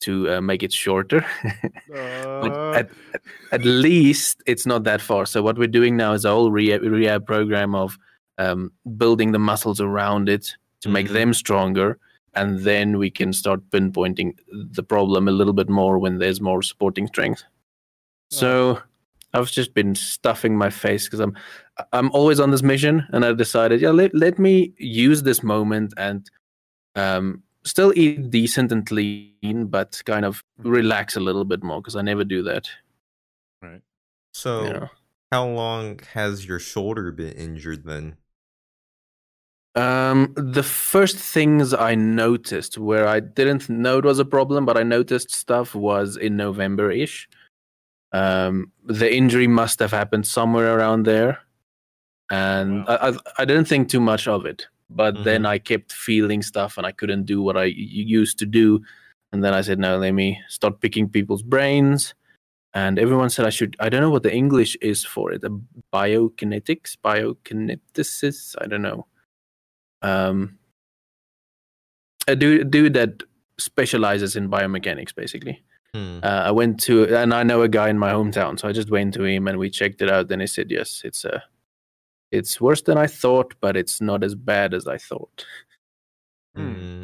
to 0.00 0.12
uh, 0.30 0.40
make 0.40 0.62
it 0.62 0.72
shorter. 0.72 1.24
but 2.42 2.52
Uh, 2.52 2.72
at, 2.80 2.90
at 3.52 3.64
least 3.64 4.42
it's 4.46 4.66
not 4.66 4.84
that 4.84 5.00
far. 5.00 5.26
So 5.26 5.42
what 5.42 5.56
we're 5.56 5.78
doing 5.80 5.96
now 5.96 6.12
is 6.12 6.24
a 6.24 6.30
whole 6.30 6.50
rehab, 6.50 6.82
rehab 6.82 7.24
program 7.26 7.74
of 7.74 7.96
um, 8.36 8.72
building 8.96 9.32
the 9.32 9.38
muscles 9.38 9.80
around 9.80 10.28
it 10.28 10.56
to 10.82 10.88
make 10.88 11.08
Mhm. 11.08 11.12
them 11.12 11.34
stronger, 11.34 11.98
and 12.34 12.60
then 12.60 12.98
we 12.98 13.10
can 13.10 13.32
start 13.32 13.60
pinpointing 13.70 14.36
the 14.50 14.82
problem 14.82 15.28
a 15.28 15.32
little 15.32 15.52
bit 15.52 15.68
more 15.68 15.98
when 15.98 16.18
there's 16.18 16.40
more 16.40 16.62
supporting 16.62 17.06
strength. 17.06 17.44
So 18.30 18.80
I've 19.34 19.50
just 19.50 19.74
been 19.74 19.94
stuffing 19.94 20.56
my 20.56 20.70
face 20.70 21.06
because 21.06 21.20
I'm 21.20 21.36
I'm 21.92 22.10
always 22.12 22.38
on 22.40 22.50
this 22.50 22.62
mission, 22.62 23.06
and 23.12 23.24
I 23.24 23.32
decided, 23.32 23.80
yeah, 23.80 23.90
let 23.90 24.14
let 24.14 24.38
me 24.38 24.72
use 24.78 25.22
this 25.22 25.42
moment 25.42 25.94
and 25.96 26.30
um, 26.96 27.42
still 27.64 27.92
eat 27.96 28.30
decent 28.30 28.72
and 28.72 28.84
clean, 28.86 29.66
but 29.66 30.02
kind 30.04 30.24
of 30.24 30.42
relax 30.58 31.16
a 31.16 31.20
little 31.20 31.44
bit 31.44 31.62
more 31.62 31.80
because 31.80 31.96
I 31.96 32.02
never 32.02 32.24
do 32.24 32.42
that. 32.42 32.68
right. 33.62 33.82
So 34.34 34.64
Yeah. 34.64 34.88
How 35.30 35.46
long 35.48 36.00
has 36.12 36.44
your 36.46 36.58
shoulder 36.58 37.10
been 37.10 37.32
injured 37.32 37.84
then? 37.84 38.16
Um, 39.74 40.34
the 40.36 40.62
first 40.62 41.16
things 41.16 41.72
I 41.72 41.94
noticed 41.94 42.76
where 42.76 43.08
I 43.08 43.20
didn't 43.20 43.70
know 43.70 43.98
it 43.98 44.04
was 44.04 44.18
a 44.18 44.24
problem, 44.24 44.66
but 44.66 44.76
I 44.76 44.82
noticed 44.82 45.32
stuff 45.32 45.74
was 45.74 46.16
in 46.16 46.36
November 46.36 46.90
ish. 46.90 47.26
Um, 48.12 48.70
the 48.84 49.14
injury 49.14 49.46
must 49.46 49.78
have 49.80 49.90
happened 49.90 50.26
somewhere 50.26 50.76
around 50.76 51.06
there, 51.06 51.38
and 52.30 52.84
Wow. 52.86 52.98
I, 53.00 53.08
I 53.10 53.14
I 53.38 53.44
didn't 53.46 53.66
think 53.68 53.88
too 53.88 54.00
much 54.00 54.28
of 54.28 54.44
it. 54.46 54.66
But 54.90 55.24
then 55.24 55.42
Mhm. 55.42 55.46
I 55.54 55.58
kept 55.58 55.92
feeling 55.92 56.42
stuff, 56.42 56.76
and 56.76 56.86
I 56.86 56.92
couldn't 56.92 57.24
do 57.24 57.40
what 57.42 57.56
I 57.56 57.64
used 58.18 58.38
to 58.40 58.46
do. 58.46 58.82
And 59.32 59.42
then 59.42 59.54
I 59.54 59.62
said, 59.62 59.78
"No, 59.78 59.96
let 59.98 60.12
me 60.12 60.38
start 60.48 60.80
picking 60.80 61.08
people's 61.08 61.42
brains." 61.42 62.14
And 62.74 62.98
everyone 62.98 63.30
said 63.30 63.46
I 63.46 63.50
should. 63.50 63.76
I 63.80 63.88
don't 63.88 64.02
know 64.02 64.10
what 64.10 64.22
the 64.24 64.34
English 64.34 64.76
is 64.82 65.04
for 65.04 65.32
it. 65.32 65.44
A 65.44 65.50
biokinetics, 65.92 66.96
biokineticis. 67.04 68.56
I 68.60 68.66
don't 68.66 68.82
know 68.82 69.06
um, 70.02 70.58
a 72.26 72.36
dude, 72.36 72.70
dude 72.70 72.94
that 72.94 73.22
specializes 73.58 74.36
in 74.36 74.48
biomechanics, 74.48 75.14
basically. 75.14 75.62
Hmm. 75.94 76.20
Uh, 76.22 76.42
I 76.46 76.50
went 76.50 76.80
to, 76.84 77.14
and 77.14 77.34
I 77.34 77.42
know 77.42 77.62
a 77.62 77.68
guy 77.68 77.88
in 77.88 77.98
my 77.98 78.12
hometown, 78.12 78.58
so 78.58 78.68
I 78.68 78.72
just 78.72 78.90
went 78.90 79.14
to 79.14 79.24
him 79.24 79.46
and 79.46 79.58
we 79.58 79.68
checked 79.70 80.00
it 80.00 80.10
out. 80.10 80.30
And 80.30 80.40
he 80.40 80.46
said, 80.46 80.70
"Yes, 80.70 81.02
it's 81.04 81.24
a, 81.24 81.42
it's 82.30 82.60
worse 82.60 82.82
than 82.82 82.96
I 82.96 83.06
thought, 83.06 83.54
but 83.60 83.76
it's 83.76 84.00
not 84.00 84.24
as 84.24 84.34
bad 84.34 84.72
as 84.72 84.86
I 84.86 84.96
thought." 84.96 85.44
Hmm. 86.54 86.72
Hmm. 86.72 87.02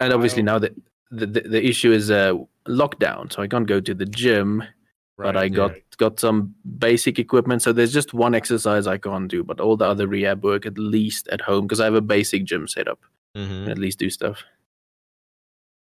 And 0.00 0.12
obviously 0.12 0.42
now 0.42 0.58
the 0.58 0.74
the, 1.10 1.26
the, 1.26 1.40
the 1.40 1.66
issue 1.66 1.92
is 1.92 2.10
uh, 2.10 2.34
lockdown, 2.66 3.32
so 3.32 3.42
I 3.42 3.48
can't 3.48 3.66
go 3.66 3.80
to 3.80 3.94
the 3.94 4.06
gym. 4.06 4.62
But 5.24 5.36
I 5.36 5.48
got 5.48 5.72
right. 5.72 5.96
got 5.96 6.20
some 6.20 6.54
basic 6.78 7.18
equipment. 7.18 7.62
So 7.62 7.72
there's 7.72 7.92
just 7.92 8.14
one 8.14 8.34
exercise 8.34 8.86
I 8.86 8.98
can't 8.98 9.28
do, 9.28 9.42
but 9.42 9.60
all 9.60 9.76
the 9.76 9.86
other 9.86 10.06
rehab 10.06 10.44
work 10.44 10.64
at 10.64 10.78
least 10.78 11.28
at 11.28 11.40
home 11.40 11.66
because 11.66 11.80
I 11.80 11.84
have 11.84 11.94
a 11.94 12.00
basic 12.00 12.44
gym 12.44 12.68
setup. 12.68 13.00
Mhm. 13.36 13.68
at 13.68 13.78
least 13.78 13.98
do 13.98 14.08
stuff. 14.10 14.42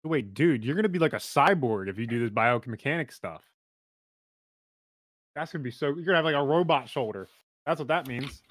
Wait, 0.04 0.34
dude, 0.34 0.66
you're 0.66 0.76
gonna 0.76 0.90
be 0.90 1.00
like 1.00 1.14
a 1.14 1.18
cyborg 1.18 1.88
if 1.88 1.98
you 1.98 2.08
do 2.08 2.20
this 2.20 2.30
biomechanics 2.32 3.14
stuff. 3.14 3.44
That's 5.36 5.52
gonna 5.52 5.64
be 5.64 5.72
so. 5.72 5.88
You're 5.88 6.04
gonna 6.04 6.18
have 6.18 6.26
like 6.26 6.36
a 6.36 6.44
robot 6.44 6.90
shoulder. 6.90 7.28
That's 7.66 7.80
what 7.80 7.90
that 7.90 8.08
means. 8.08 8.42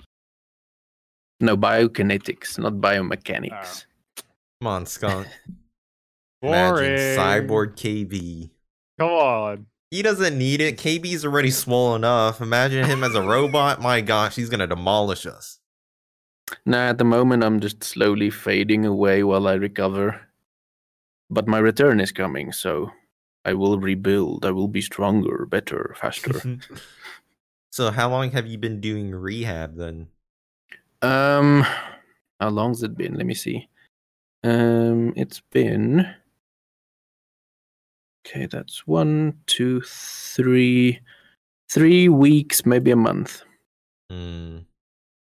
No 1.41 1.57
biokinetics, 1.57 2.59
not 2.59 2.75
biomechanics. 2.75 3.87
Come 4.61 4.67
on, 4.69 4.87
skunk. 4.87 5.27
Boring. 6.43 6.93
Imagine 6.93 7.19
cyborg 7.19 7.75
KB. 7.75 8.51
Come 8.99 9.11
on. 9.11 9.67
He 9.90 10.03
doesn't 10.03 10.37
need 10.37 10.61
it. 10.61 10.79
KB's 10.79 11.25
already 11.25 11.51
swollen 11.51 12.01
enough. 12.01 12.40
Imagine 12.40 12.87
him 12.87 13.05
as 13.05 13.14
a 13.14 13.22
robot. 13.22 13.81
My 13.81 14.01
gosh, 14.01 14.35
he's 14.35 14.51
gonna 14.51 14.66
demolish 14.66 15.27
us. 15.27 15.61
Nah, 16.64 16.88
at 16.88 16.99
the 16.99 17.05
moment 17.05 17.44
I'm 17.44 17.61
just 17.61 17.83
slowly 17.85 18.31
fading 18.31 18.85
away 18.85 19.22
while 19.22 19.46
I 19.46 19.55
recover. 19.55 20.20
But 21.31 21.49
my 21.49 21.59
return 21.59 22.01
is 22.01 22.12
coming, 22.12 22.53
so 22.53 22.90
I 23.44 23.55
will 23.55 23.79
rebuild. 23.79 24.44
I 24.44 24.51
will 24.51 24.68
be 24.68 24.81
stronger, 24.81 25.46
better, 25.46 25.94
faster. 25.99 26.59
so, 27.70 27.90
how 27.90 28.11
long 28.11 28.31
have 28.31 28.46
you 28.46 28.59
been 28.59 28.81
doing 28.81 29.12
rehab 29.12 29.77
then? 29.77 30.09
um, 31.03 31.64
how 32.40 32.49
long's 32.49 32.83
it 32.83 32.96
been? 32.96 33.14
Let 33.14 33.27
me 33.27 33.35
see. 33.35 33.68
Um, 34.42 35.12
it's 35.16 35.40
been. 35.51 36.07
Okay, 38.27 38.47
that's 38.47 38.87
one, 38.87 39.35
two, 39.47 39.81
three, 39.83 41.01
three 41.71 42.09
weeks, 42.09 42.67
maybe 42.67 42.91
a 42.91 42.97
month. 42.97 43.43
Hmm. 44.11 44.59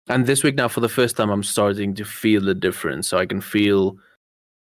And 0.09 0.27
this 0.27 0.43
week 0.43 0.55
now, 0.55 0.69
for 0.69 0.81
the 0.81 0.89
first 0.89 1.17
time, 1.17 1.31
I'm 1.31 1.43
starting 1.43 1.95
to 1.95 2.05
feel 2.05 2.43
the 2.43 2.55
difference. 2.55 3.09
So 3.09 3.19
I 3.19 3.27
can 3.27 3.41
feel 3.41 3.99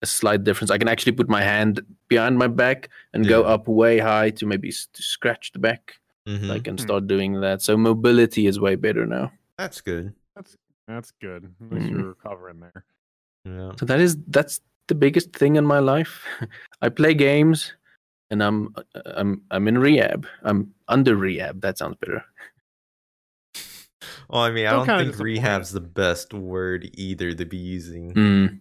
a 0.03 0.07
slight 0.07 0.45
difference. 0.45 0.71
I 0.71 0.79
can 0.79 0.89
actually 0.89 1.13
put 1.13 1.29
my 1.29 1.43
hand 1.43 1.81
behind 2.09 2.39
my 2.39 2.49
back 2.49 2.89
and 3.13 3.27
go 3.27 3.45
up 3.45 3.69
way 3.69 3.99
high 3.99 4.31
to 4.31 4.47
maybe 4.47 4.71
to 4.71 5.03
scratch 5.03 5.53
the 5.53 5.59
back. 5.59 5.97
Mhm. 6.27 6.51
I 6.51 6.59
can 6.59 6.77
Hmm. 6.77 6.83
start 6.83 7.07
doing 7.07 7.41
that. 7.41 7.61
So 7.63 7.77
mobility 7.77 8.47
is 8.47 8.59
way 8.59 8.77
better 8.77 9.07
now. 9.07 9.33
That's 9.59 9.81
good. 9.81 10.15
That's 10.87 11.13
good. 11.21 11.45
At 11.61 11.73
least 11.73 11.87
Mm. 11.87 11.91
you're 11.91 12.09
recovering 12.09 12.61
there. 12.61 12.85
Yeah. 13.47 13.73
So 13.79 13.87
that 13.87 14.01
is 14.01 14.17
that's 14.29 14.61
the 14.89 14.95
biggest 14.95 15.33
thing 15.33 15.57
in 15.57 15.65
my 15.67 15.79
life. 15.79 16.25
I 16.83 16.89
play 16.91 17.15
games, 17.15 17.73
and 18.31 18.43
I'm 18.43 18.75
uh, 18.77 19.01
I'm 19.05 19.43
I'm 19.51 19.69
in 19.69 19.79
rehab. 19.79 20.27
I'm 20.43 20.75
under 20.89 21.17
rehab. 21.17 21.61
That 21.63 21.79
sounds 21.79 21.97
better. 21.97 22.25
Well, 24.29 24.43
I 24.43 24.51
mean, 24.51 24.67
I 24.67 24.73
don't 24.73 24.87
think 24.87 25.11
disappointed. 25.11 25.25
rehab's 25.25 25.73
the 25.73 25.81
best 25.81 26.35
word 26.35 26.91
either 26.95 27.35
to 27.35 27.45
be 27.45 27.57
using. 27.57 28.15
Mm. 28.15 28.61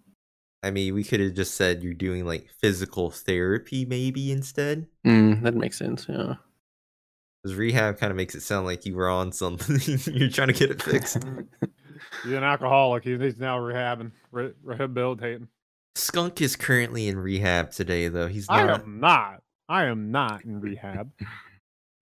I 0.62 0.72
mean, 0.72 0.94
we 0.94 1.04
could 1.04 1.20
have 1.20 1.34
just 1.34 1.56
said 1.56 1.84
you're 1.84 1.94
doing 1.94 2.26
like 2.26 2.50
physical 2.62 3.12
therapy 3.12 3.86
maybe 3.86 4.32
instead. 4.32 4.88
Mm, 5.06 5.44
that 5.44 5.56
makes 5.56 5.78
sense. 5.78 6.06
Yeah. 6.08 6.36
Because 7.42 7.58
rehab 7.58 7.98
kind 7.98 8.12
of 8.12 8.18
makes 8.18 8.36
it 8.36 8.42
sound 8.42 8.66
like 8.66 8.86
you 8.86 8.96
were 8.96 9.10
on 9.10 9.34
something. 9.34 10.00
you're 10.14 10.30
trying 10.30 10.48
to 10.48 10.54
get 10.54 10.72
it 10.72 10.82
fixed. 10.82 11.24
He's 12.24 12.32
an 12.32 12.44
alcoholic. 12.44 13.04
He's, 13.04 13.20
he's 13.20 13.38
now 13.38 13.58
rehabbing, 13.58 14.12
re- 14.32 14.54
rehabilitating. 14.64 15.50
Skunk 15.96 16.42
is 16.42 16.56
currently 16.56 17.08
in 17.08 17.18
rehab 17.20 17.72
today, 17.72 18.08
though. 18.08 18.28
He's 18.28 18.48
I 18.50 18.62
am 18.62 19.00
not. 19.00 19.43
I 19.74 19.86
am 19.86 20.12
not 20.12 20.46
in 20.46 20.62
rehab. 20.62 21.12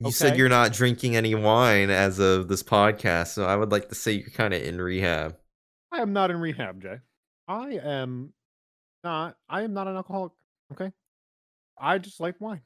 You 0.02 0.12
said 0.12 0.36
you're 0.36 0.50
not 0.50 0.74
drinking 0.74 1.16
any 1.16 1.36
wine 1.36 1.90
as 1.90 2.20
of 2.20 2.50
this 2.50 2.64
podcast, 2.64 3.28
so 3.28 3.46
I 3.46 3.56
would 3.56 3.72
like 3.72 3.88
to 3.88 3.96
say 3.96 4.12
you're 4.12 4.30
kind 4.30 4.54
of 4.54 4.62
in 4.62 4.82
rehab. 4.82 5.38
I 5.90 6.02
am 6.02 6.12
not 6.12 6.32
in 6.32 6.38
rehab, 6.38 6.82
Jay. 6.82 6.98
I 7.48 7.80
am 7.82 8.34
not. 9.06 9.38
I 9.48 9.62
am 9.62 9.74
not 9.74 9.88
an 9.88 9.96
alcoholic. 9.96 10.34
Okay. 10.74 10.92
I 11.80 11.98
just 11.98 12.20
like 12.20 12.36
wine. 12.42 12.60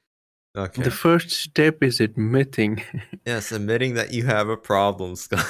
Okay. 0.58 0.82
The 0.82 0.90
first 0.90 1.30
step 1.30 1.84
is 1.84 2.00
admitting. 2.00 2.82
yes, 3.28 3.52
admitting 3.52 3.94
that 3.94 4.12
you 4.12 4.26
have 4.26 4.50
a 4.50 4.58
problem, 4.58 5.16
Skunk. 5.16 5.46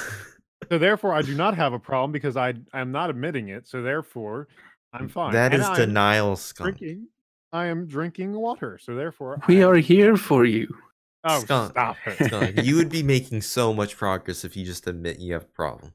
So 0.69 0.77
therefore, 0.77 1.13
I 1.13 1.21
do 1.21 1.33
not 1.33 1.55
have 1.63 1.71
a 1.71 1.79
problem 1.79 2.11
because 2.11 2.35
I 2.35 2.55
I 2.73 2.81
am 2.81 2.91
not 2.91 3.09
admitting 3.09 3.47
it. 3.47 3.69
So 3.69 3.81
therefore, 3.81 4.49
I'm 4.91 5.07
fine. 5.07 5.31
that 5.31 5.53
And 5.53 5.61
is 5.61 5.69
I'm 5.69 5.77
denial, 5.77 6.35
Skunk. 6.35 6.77
Drinking. 6.77 7.07
I 7.55 7.67
am 7.67 7.87
drinking 7.87 8.33
water. 8.33 8.77
So 8.81 8.95
therefore, 8.95 9.39
we 9.47 9.63
I 9.63 9.67
are 9.67 9.75
here 9.75 10.17
for 10.17 10.43
you. 10.43 10.75
Oh, 11.23 11.39
Skunk. 11.39 11.71
stop 11.71 11.95
it. 12.05 12.25
Skunk, 12.25 12.63
you 12.63 12.75
would 12.75 12.89
be 12.89 13.01
making 13.01 13.41
so 13.41 13.73
much 13.73 13.95
progress 13.95 14.43
if 14.43 14.57
you 14.57 14.65
just 14.65 14.85
admit 14.87 15.19
you 15.19 15.33
have 15.33 15.43
a 15.43 15.47
problem. 15.47 15.93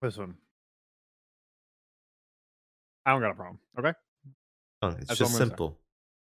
Listen. 0.00 0.36
I 3.04 3.10
don't 3.10 3.20
got 3.20 3.32
a 3.32 3.34
problem. 3.34 3.58
Okay. 3.78 3.92
Skunk, 4.80 4.98
it's 4.98 5.08
That's 5.08 5.18
just 5.18 5.32
I'm 5.32 5.38
say. 5.38 5.44
simple. 5.44 5.76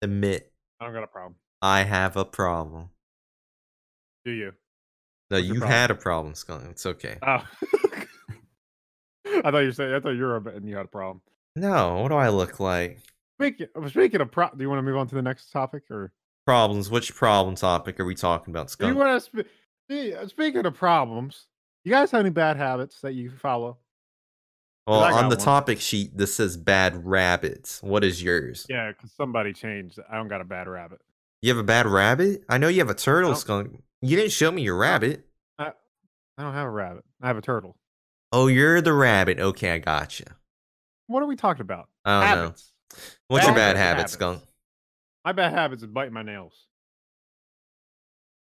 Admit 0.01 0.51
I 0.81 0.85
don't 0.85 0.93
got 0.93 1.03
a 1.03 1.07
problem. 1.07 1.35
I 1.61 1.83
have 1.83 2.17
a 2.17 2.25
problem. 2.25 2.89
Do 4.25 4.31
you? 4.31 4.51
No, 5.31 5.37
What's 5.37 5.47
you've 5.47 5.63
had 5.63 5.91
a 5.91 5.95
problem, 5.95 6.35
Skunk. 6.35 6.65
It's 6.71 6.85
okay. 6.85 7.19
Oh. 7.25 7.47
I 9.25 9.49
thought 9.49 9.57
you 9.59 9.71
said 9.71 9.93
I 9.93 10.01
thought 10.01 10.09
you 10.09 10.23
were 10.23 10.35
a 10.35 10.41
bit 10.41 10.55
and 10.55 10.67
you 10.67 10.75
had 10.75 10.87
a 10.87 10.89
problem. 10.89 11.21
No, 11.55 12.01
what 12.01 12.09
do 12.09 12.15
I 12.15 12.27
look 12.27 12.59
like? 12.59 12.99
Speaking 13.39 13.67
uh, 13.75 13.87
speaking 13.89 14.21
of 14.21 14.31
pro, 14.31 14.49
do 14.49 14.61
you 14.63 14.69
want 14.69 14.79
to 14.79 14.83
move 14.83 14.97
on 14.97 15.07
to 15.07 15.15
the 15.15 15.21
next 15.21 15.51
topic 15.51 15.83
or 15.89 16.13
Problems. 16.45 16.89
Which 16.89 17.15
problem 17.15 17.55
topic 17.55 17.99
are 17.99 18.05
we 18.05 18.15
talking 18.15 18.53
about, 18.53 18.75
do 18.77 18.87
you 18.87 18.95
want 18.95 19.23
to? 19.23 19.45
Spe- 19.89 20.29
speaking 20.29 20.65
of 20.65 20.73
problems, 20.73 21.47
you 21.85 21.91
guys 21.91 22.11
have 22.11 22.19
any 22.19 22.31
bad 22.31 22.57
habits 22.57 22.99
that 23.01 23.13
you 23.13 23.31
follow? 23.31 23.77
Well, 24.85 25.01
on 25.01 25.29
the 25.29 25.37
one. 25.37 25.45
topic 25.45 25.79
sheet, 25.79 26.17
this 26.17 26.35
says 26.35 26.57
bad 26.57 27.05
rabbits. 27.05 27.81
What 27.81 28.03
is 28.03 28.21
yours? 28.21 28.65
Yeah, 28.69 28.91
because 28.91 29.13
somebody 29.13 29.53
changed. 29.53 29.99
I 30.09 30.17
don't 30.17 30.27
got 30.27 30.41
a 30.41 30.45
bad 30.45 30.67
rabbit. 30.67 30.99
You 31.41 31.49
have 31.49 31.57
a 31.57 31.63
bad 31.63 31.85
rabbit? 31.85 32.43
I 32.49 32.57
know 32.57 32.67
you 32.67 32.79
have 32.79 32.89
a 32.89 32.93
turtle, 32.93 33.35
Skunk. 33.35 33.81
You 34.01 34.17
didn't 34.17 34.33
show 34.33 34.51
me 34.51 34.63
your 34.63 34.75
rabbit. 34.75 35.25
I 35.57 35.71
I 36.37 36.43
don't 36.43 36.53
have 36.53 36.67
a 36.67 36.71
rabbit. 36.71 37.05
I 37.21 37.27
have 37.27 37.37
a 37.37 37.41
turtle. 37.41 37.77
Oh, 38.33 38.47
you're 38.47 38.81
the 38.81 38.91
rabbit. 38.91 39.39
Okay, 39.39 39.71
I 39.71 39.77
gotcha. 39.77 40.35
What 41.07 41.23
are 41.23 41.27
we 41.27 41.37
talking 41.37 41.61
about? 41.61 41.87
I 42.03 42.35
don't 42.35 42.43
know. 42.43 42.53
What's 43.27 43.45
your 43.45 43.53
Bad 43.55 43.73
bad 43.73 43.77
habit, 43.77 43.97
habits. 43.97 44.13
Skunk? 44.13 44.43
My 45.25 45.31
bad 45.31 45.53
habits 45.53 45.83
is 45.83 45.89
biting 45.89 46.13
my 46.13 46.23
nails. 46.23 46.67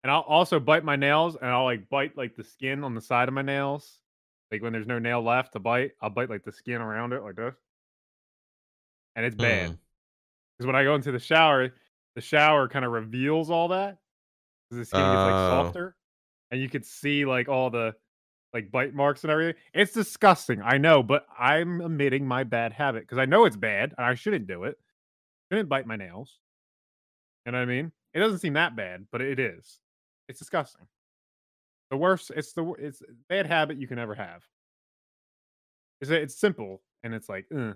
And 0.03 0.11
I'll 0.11 0.21
also 0.21 0.59
bite 0.59 0.83
my 0.85 0.95
nails 0.95 1.35
and 1.35 1.49
I'll 1.49 1.63
like 1.65 1.89
bite 1.89 2.15
like 2.15 2.35
the 2.35 2.43
skin 2.43 2.83
on 2.83 2.95
the 2.95 3.01
side 3.01 3.27
of 3.27 3.33
my 3.33 3.41
nails. 3.41 3.99
Like 4.51 4.61
when 4.61 4.71
there's 4.71 4.87
no 4.87 4.99
nail 4.99 5.21
left 5.21 5.53
to 5.53 5.59
bite, 5.59 5.91
I'll 6.01 6.09
bite 6.09 6.29
like 6.29 6.43
the 6.43 6.51
skin 6.53 6.81
around 6.81 7.13
it 7.13 7.23
like 7.23 7.35
this. 7.35 7.55
And 9.15 9.25
it's 9.25 9.35
bad. 9.35 9.69
Hmm. 9.69 9.75
Because 10.57 10.67
when 10.67 10.75
I 10.75 10.83
go 10.83 10.95
into 10.95 11.11
the 11.11 11.19
shower, 11.19 11.73
the 12.15 12.21
shower 12.21 12.67
kind 12.69 12.85
of 12.85 12.91
reveals 12.91 13.49
all 13.49 13.69
that. 13.69 13.97
the 14.71 14.85
skin 14.85 14.99
gets 14.99 15.07
like 15.15 15.33
Oh. 15.33 15.63
softer. 15.63 15.95
And 16.51 16.61
you 16.61 16.69
could 16.69 16.85
see 16.85 17.25
like 17.25 17.49
all 17.49 17.69
the 17.69 17.95
like 18.53 18.71
bite 18.71 18.93
marks 18.93 19.23
and 19.23 19.31
everything. 19.31 19.55
It's 19.73 19.93
disgusting. 19.93 20.61
I 20.63 20.77
know, 20.77 21.03
but 21.03 21.25
I'm 21.37 21.81
admitting 21.81 22.25
my 22.27 22.43
bad 22.43 22.73
habit 22.73 23.03
because 23.03 23.17
I 23.17 23.25
know 23.25 23.45
it's 23.45 23.55
bad 23.57 23.93
and 23.97 24.05
I 24.05 24.15
shouldn't 24.15 24.47
do 24.47 24.63
it. 24.63 24.77
I 25.51 25.55
shouldn't 25.55 25.69
bite 25.69 25.87
my 25.87 25.95
nails. 25.95 26.39
You 27.45 27.51
know 27.51 27.59
what 27.59 27.63
I 27.63 27.65
mean? 27.65 27.91
It 28.13 28.19
doesn't 28.19 28.39
seem 28.39 28.53
that 28.53 28.75
bad, 28.75 29.07
but 29.11 29.21
it 29.21 29.39
is. 29.39 29.79
It's 30.27 30.39
disgusting. 30.39 30.87
The 31.91 31.97
worst. 31.97 32.31
It's 32.35 32.53
the 32.53 32.73
it's 32.79 33.01
bad 33.29 33.45
habit 33.45 33.77
you 33.77 33.87
can 33.87 33.99
ever 33.99 34.15
have. 34.15 34.43
Is 36.01 36.09
it? 36.09 36.21
It's 36.23 36.35
simple 36.39 36.81
and 37.03 37.13
it's 37.13 37.29
like, 37.29 37.45
uh. 37.55 37.73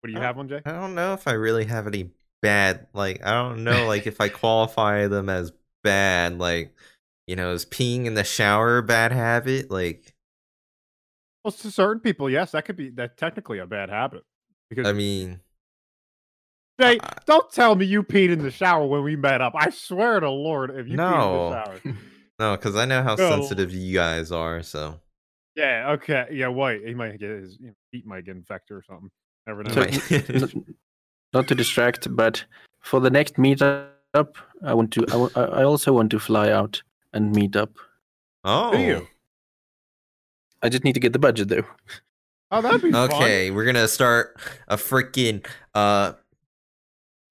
what 0.00 0.06
do 0.06 0.12
you 0.12 0.18
Oh. 0.18 0.22
have 0.22 0.36
one, 0.36 0.48
Jay? 0.48 0.62
I 0.64 0.72
don't 0.72 0.94
know 0.94 1.12
if 1.14 1.28
I 1.28 1.32
really 1.32 1.64
have 1.66 1.86
any 1.86 2.10
bad 2.40 2.86
like 2.94 3.24
I 3.26 3.32
don't 3.32 3.64
know 3.64 3.86
like 3.86 4.06
if 4.06 4.20
I 4.20 4.28
qualify 4.28 5.08
them 5.08 5.28
as 5.28 5.52
bad 5.82 6.38
like 6.38 6.72
you 7.28 7.36
know 7.36 7.52
is 7.52 7.64
peeing 7.66 8.06
in 8.06 8.14
the 8.14 8.24
shower 8.24 8.78
a 8.78 8.82
bad 8.82 9.12
habit 9.12 9.70
like 9.70 10.14
Well, 11.44 11.52
to 11.52 11.70
certain 11.70 12.00
people, 12.00 12.28
yes, 12.28 12.52
that 12.52 12.64
could 12.64 12.76
be 12.76 12.90
that 12.90 13.16
technically 13.16 13.58
a 13.58 13.66
bad 13.66 13.90
habit. 13.90 14.24
Because 14.70 14.86
I 14.86 14.92
mean 14.92 15.40
Jay, 16.80 16.98
I- 17.02 17.12
don't 17.26 17.50
tell 17.52 17.74
me 17.74 17.86
you 17.86 18.02
peed 18.02 18.30
in 18.30 18.42
the 18.42 18.50
shower 18.50 18.86
when 18.86 19.02
we 19.02 19.16
met 19.16 19.40
up. 19.40 19.52
I 19.56 19.70
swear 19.70 20.20
to 20.20 20.30
Lord, 20.30 20.70
if 20.70 20.88
you 20.88 20.96
No. 20.96 21.04
peed 21.04 21.44
in 21.44 21.50
the 21.50 21.64
shower. 21.64 21.96
no 22.38 22.56
because 22.56 22.76
I 22.76 22.84
know 22.86 23.02
how 23.02 23.14
No. 23.14 23.28
sensitive 23.30 23.72
you 23.72 23.94
guys 23.94 24.32
are 24.32 24.62
so 24.62 25.00
Yeah, 25.56 25.90
okay. 25.92 26.28
Yeah, 26.32 26.48
white. 26.48 26.86
He 26.86 26.94
might 26.94 27.18
get 27.18 27.30
his 27.30 27.58
you 27.60 27.74
feet 27.92 28.06
might 28.06 28.24
get 28.24 28.36
infected 28.36 28.76
or 28.76 28.82
something. 28.82 29.10
Never 29.46 29.64
know. 29.64 29.72
So- 29.72 29.80
Right. 29.82 30.54
Not 31.34 31.46
to 31.48 31.54
distract, 31.54 32.14
but 32.16 32.44
for 32.80 33.00
the 33.00 33.10
next 33.10 33.34
meetup, 33.34 33.90
I 34.64 34.72
want 34.72 34.92
to. 34.92 35.04
I 35.36 35.60
I 35.60 35.62
also 35.64 35.92
want 35.92 36.10
to 36.12 36.18
fly 36.18 36.50
out 36.50 36.82
and 37.22 37.34
meet 37.34 37.54
up. 37.56 37.70
oh 38.44 38.72
Do 38.72 38.78
you? 38.80 39.06
I 40.62 40.68
just 40.68 40.84
need 40.84 40.94
to 40.94 41.00
get 41.00 41.12
the 41.12 41.18
budget 41.18 41.48
though. 41.48 41.64
Oh, 42.50 42.62
that'd 42.62 42.80
be 42.82 42.90
fun. 42.92 43.12
okay 43.12 43.50
we're 43.50 43.66
gonna 43.66 43.86
start 43.88 44.40
a 44.68 44.76
freaking 44.76 45.44
uh 45.74 46.12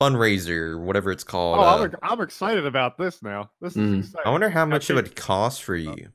fundraiser 0.02 0.52
or 0.52 0.80
whatever 0.80 1.12
it's 1.12 1.24
called 1.24 1.58
Oh, 1.58 1.64
uh, 1.64 1.76
I'm, 1.78 1.86
ex- 1.86 1.96
I'm 2.04 2.22
excited 2.22 2.66
about 2.68 2.98
this 3.00 3.24
now. 3.24 3.50
This 3.60 3.76
is 3.76 3.78
Mm. 3.78 4.00
exciting. 4.00 4.22
I 4.28 4.30
wonder 4.30 4.50
how 4.50 4.66
much 4.66 4.90
it 4.92 4.94
would 4.94 5.16
cost 5.16 5.64
for 5.64 5.76
you 5.76 6.10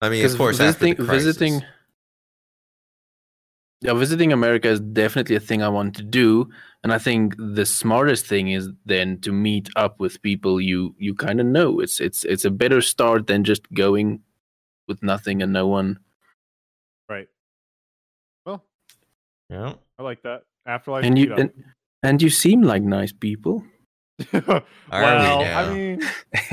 I 0.00 0.08
mean 0.08 0.24
of 0.24 0.32
Because 0.32 0.34
course 0.36 0.60
after 0.60 0.86
the 0.86 0.94
crisis. 0.96 1.24
visiting, 1.24 1.62
yeah, 3.82 3.94
visiting 3.94 4.32
America 4.32 4.68
is 4.68 4.80
definitely 4.80 5.34
a 5.34 5.40
thing 5.40 5.60
I 5.60 5.68
want 5.68 5.96
to 5.96 6.04
do, 6.04 6.48
and 6.84 6.92
I 6.92 6.98
think 6.98 7.34
the 7.36 7.66
smartest 7.66 8.26
thing 8.26 8.48
is 8.48 8.68
then 8.86 9.20
to 9.22 9.32
meet 9.32 9.68
up 9.74 9.98
with 9.98 10.22
people 10.22 10.60
you 10.60 10.94
you 10.98 11.14
kind 11.14 11.40
of 11.40 11.46
know. 11.46 11.80
It's 11.80 12.00
it's 12.00 12.24
it's 12.24 12.44
a 12.44 12.50
better 12.50 12.80
start 12.80 13.26
than 13.26 13.42
just 13.42 13.70
going 13.72 14.20
with 14.86 15.02
nothing 15.02 15.42
and 15.42 15.52
no 15.52 15.66
one. 15.66 15.98
Right. 17.08 17.28
Well, 18.46 18.64
yeah 19.50 19.74
I 19.98 20.02
like 20.02 20.22
that. 20.22 20.42
Afterlife. 20.64 21.04
And 21.04 21.18
you 21.18 21.34
and, 21.34 21.50
and 22.04 22.22
you 22.22 22.30
seem 22.30 22.62
like 22.62 22.82
nice 22.82 23.12
people. 23.12 23.64
well, 24.32 24.62
now? 24.90 25.40
I 25.40 25.74
mean, 25.74 26.00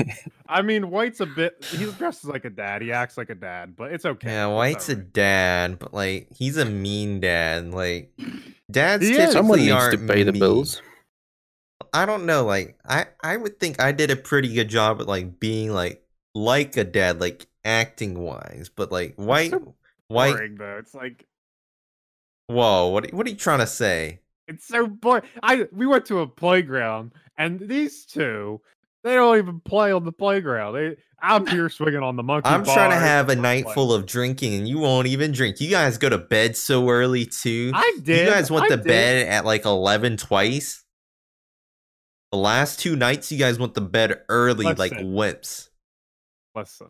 I 0.48 0.62
mean, 0.62 0.90
White's 0.90 1.20
a 1.20 1.26
bit. 1.26 1.64
He 1.70 1.84
dresses 1.92 2.24
like 2.24 2.44
a 2.44 2.50
dad. 2.50 2.82
He 2.82 2.92
acts 2.92 3.16
like 3.16 3.30
a 3.30 3.34
dad, 3.34 3.76
but 3.76 3.92
it's 3.92 4.04
okay. 4.04 4.30
Yeah, 4.30 4.46
White's 4.46 4.88
a 4.88 4.96
dad, 4.96 5.78
but 5.78 5.94
like 5.94 6.28
he's 6.34 6.56
a 6.56 6.64
mean 6.64 7.20
dad. 7.20 7.72
Like 7.72 8.12
dads 8.70 9.08
He 9.08 9.16
is. 9.16 9.30
typically 9.32 9.32
Someone 9.32 9.64
needs 9.64 9.88
to 9.88 9.98
aren't 9.98 10.06
pay 10.06 10.22
the 10.24 10.32
mean. 10.32 10.40
bills. 10.40 10.82
I 11.92 12.06
don't 12.06 12.26
know. 12.26 12.44
Like 12.44 12.78
I, 12.86 13.06
I 13.22 13.36
would 13.36 13.58
think 13.60 13.80
I 13.80 13.92
did 13.92 14.10
a 14.10 14.16
pretty 14.16 14.52
good 14.54 14.68
job 14.68 15.00
at 15.00 15.06
like 15.08 15.40
being 15.40 15.72
like 15.72 16.04
like 16.34 16.76
a 16.76 16.84
dad, 16.84 17.20
like 17.20 17.46
acting 17.64 18.18
wise. 18.20 18.70
But 18.74 18.92
like 18.92 19.14
White, 19.16 19.50
so 19.50 19.74
White. 20.08 20.32
boring 20.36 20.56
though. 20.56 20.78
It's 20.78 20.94
like 20.94 21.26
Whoa, 22.48 22.88
what 22.88 23.12
what 23.14 23.26
are 23.26 23.30
you 23.30 23.36
trying 23.36 23.60
to 23.60 23.66
say? 23.66 24.20
it's 24.48 24.66
so 24.66 24.86
boring. 24.86 25.22
I 25.42 25.68
we 25.72 25.86
went 25.86 26.06
to 26.06 26.20
a 26.20 26.26
playground, 26.26 27.12
and 27.40 27.58
these 27.60 28.04
two, 28.04 28.60
they 29.02 29.14
don't 29.14 29.38
even 29.38 29.60
play 29.60 29.92
on 29.92 30.04
the 30.04 30.12
playground. 30.12 30.74
They, 30.74 30.96
I'm 31.22 31.46
here 31.48 31.68
swinging 31.68 32.02
on 32.02 32.16
the 32.16 32.22
monkey. 32.22 32.48
I'm 32.48 32.64
trying 32.64 32.90
to 32.90 32.96
have 32.96 33.28
a 33.28 33.36
night 33.36 33.66
like- 33.66 33.74
full 33.74 33.92
of 33.92 34.06
drinking, 34.06 34.54
and 34.54 34.68
you 34.68 34.78
won't 34.78 35.06
even 35.06 35.32
drink. 35.32 35.60
You 35.60 35.70
guys 35.70 35.98
go 35.98 36.08
to 36.08 36.18
bed 36.18 36.56
so 36.56 36.88
early 36.88 37.26
too. 37.26 37.72
I 37.74 37.98
did. 38.02 38.26
You 38.26 38.32
guys 38.32 38.50
went 38.50 38.66
I 38.66 38.68
to 38.68 38.76
did. 38.76 38.86
bed 38.86 39.28
at 39.28 39.44
like 39.44 39.64
eleven 39.64 40.16
twice. 40.16 40.84
The 42.32 42.38
last 42.38 42.78
two 42.78 42.94
nights, 42.94 43.32
you 43.32 43.38
guys 43.38 43.58
went 43.58 43.74
to 43.74 43.80
bed 43.80 44.20
early 44.28 44.72
like 44.74 44.92
whips. 45.00 45.68
Listen, 46.54 46.88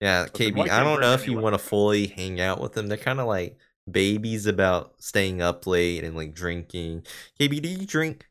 Yeah, 0.00 0.26
Listen, 0.32 0.54
KB, 0.54 0.70
I 0.70 0.82
don't 0.82 1.00
know 1.00 1.12
if 1.12 1.26
you 1.26 1.38
want 1.38 1.54
to 1.54 1.58
fully 1.58 2.06
hang 2.06 2.40
out 2.40 2.60
with 2.60 2.72
them. 2.72 2.86
They're 2.86 2.96
kind 2.96 3.20
of 3.20 3.26
like 3.26 3.58
babies 3.90 4.46
about 4.46 4.94
staying 5.02 5.42
up 5.42 5.66
late 5.66 6.04
and 6.04 6.16
like 6.16 6.34
drinking. 6.34 7.04
KB, 7.40 7.60
do 7.60 7.68
you 7.68 7.86
drink? 7.86 8.27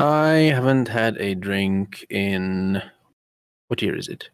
I 0.00 0.50
haven't 0.54 0.88
had 0.88 1.16
a 1.18 1.34
drink 1.34 2.06
in 2.10 2.82
what 3.68 3.82
year 3.82 3.96
is 3.96 4.08
it? 4.08 4.30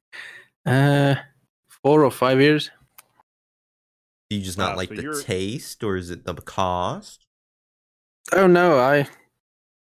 uh, 0.66 1.14
four 1.82 2.04
or 2.04 2.10
five 2.10 2.40
years. 2.40 2.70
Do 4.28 4.36
you 4.36 4.42
just 4.42 4.58
not 4.58 4.72
Ah, 4.72 4.76
like 4.76 4.88
so 4.90 4.96
the 4.96 5.02
you're- 5.02 5.22
taste, 5.22 5.82
or 5.84 5.96
is 5.96 6.10
it 6.10 6.24
the 6.24 6.34
cost? 6.34 7.24
Oh 8.32 8.46
no, 8.46 8.78
I 8.78 9.08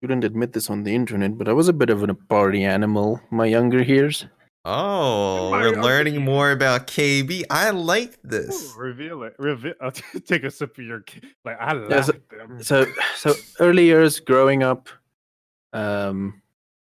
shouldn't 0.00 0.24
admit 0.24 0.52
this 0.54 0.70
on 0.70 0.84
the 0.84 0.94
internet, 0.94 1.36
but 1.36 1.48
I 1.48 1.52
was 1.52 1.68
a 1.68 1.72
bit 1.74 1.90
of 1.90 2.02
a 2.02 2.14
party 2.14 2.64
animal 2.64 3.20
my 3.30 3.44
younger 3.46 3.82
years. 3.82 4.26
Oh, 4.64 5.50
my 5.50 5.60
we're 5.62 5.74
God. 5.74 5.84
learning 5.84 6.22
more 6.22 6.52
about 6.52 6.86
KB. 6.86 7.42
I 7.50 7.70
like 7.70 8.12
Ooh, 8.12 8.28
this. 8.28 8.74
reveal 8.76 9.24
it. 9.24 9.34
Reveal. 9.38 9.74
I'll 9.80 9.90
take 10.26 10.44
a 10.44 10.50
sip 10.50 10.78
of 10.78 10.84
your. 10.84 11.00
ki- 11.00 11.20
Like 11.44 11.56
I 11.60 11.72
like 11.72 11.90
Yeah, 11.90 12.00
so- 12.02 12.12
them. 12.30 12.62
So, 12.62 12.86
so 13.16 13.34
early 13.58 13.84
years 13.86 14.20
growing 14.20 14.62
up. 14.62 14.88
Um, 15.72 16.42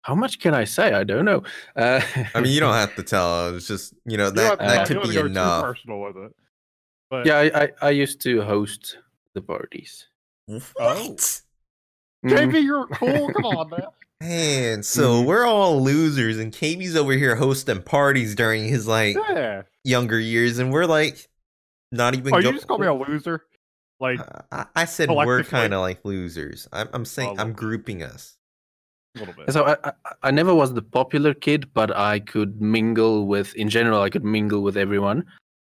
how 0.02 0.15
much 0.15 0.39
can 0.39 0.54
I 0.54 0.65
say? 0.65 0.91
I 0.93 1.06
don't 1.06 1.23
know. 1.23 1.43
Uh, 1.76 2.02
I 2.36 2.41
mean, 2.41 2.52
you 2.52 2.60
don't 2.60 2.73
have 2.73 2.95
to 2.99 3.04
tell. 3.04 3.56
It's 3.56 3.67
just 3.67 3.93
you 4.06 4.17
know 4.17 4.26
You 4.26 4.32
that 4.32 4.60
don't 4.60 4.67
have 4.69 4.88
to- 4.88 4.93
that 4.93 5.02
could 5.02 5.10
be 5.10 5.15
have 5.15 5.23
too 5.26 5.32
enough. 5.32 5.63
personal 5.63 6.02
with 6.02 6.17
it. 6.17 6.36
But 7.10 7.26
yeah, 7.26 7.38
I, 7.38 7.63
I 7.63 7.69
I 7.84 7.89
used 7.91 8.19
to 8.21 8.41
host 8.41 8.97
the 9.36 9.41
parties. 9.41 10.08
What? 10.47 11.41
Mhm. 12.26 12.32
JB, 12.54 12.63
you're 12.63 12.88
cool. 12.88 13.34
Come 13.34 13.45
on, 13.45 13.69
man. 13.69 13.82
Man, 14.27 14.83
so 14.83 15.21
Mhm. 15.21 15.25
we're 15.25 15.45
all 15.45 15.83
losers, 15.83 16.38
and 16.38 16.53
KB's 16.53 16.95
over 16.95 17.12
here 17.12 17.36
hosting 17.36 17.81
parties 17.81 18.36
during 18.36 18.65
his 18.67 18.88
like 18.88 19.17
Yeah. 19.17 19.63
younger 19.83 20.17
years, 20.19 20.59
and 20.59 20.71
we're 20.71 20.86
like 20.86 21.27
not 21.91 22.15
even. 22.15 22.33
Oh, 22.33 22.41
go- 22.41 22.47
you 22.49 22.53
just 22.55 22.67
call 22.67 22.77
me 22.79 22.88
a 22.88 22.93
loser? 22.93 23.43
Like 23.99 24.19
I, 24.51 24.65
I 24.75 24.86
said 24.86 25.09
we're 25.09 25.43
kind 25.43 25.73
of 25.73 25.81
like 25.81 26.03
losers. 26.05 26.67
I'm, 26.71 26.88
I'm 26.93 27.05
saying 27.05 27.38
I'm 27.39 27.51
grouping 27.53 28.01
us. 28.01 28.38
a 29.15 29.19
little 29.19 29.33
bit. 29.33 29.51
So 29.51 29.65
I, 29.65 29.77
I 29.83 29.91
I 30.23 30.31
never 30.31 30.55
was 30.55 30.73
the 30.73 30.81
popular 30.81 31.33
kid, 31.33 31.73
but 31.73 31.95
I 31.95 32.19
could 32.19 32.62
mingle 32.62 33.27
with. 33.27 33.53
In 33.55 33.69
general, 33.69 34.01
I 34.01 34.09
could 34.09 34.23
mingle 34.23 34.62
with 34.63 34.77
everyone. 34.77 35.25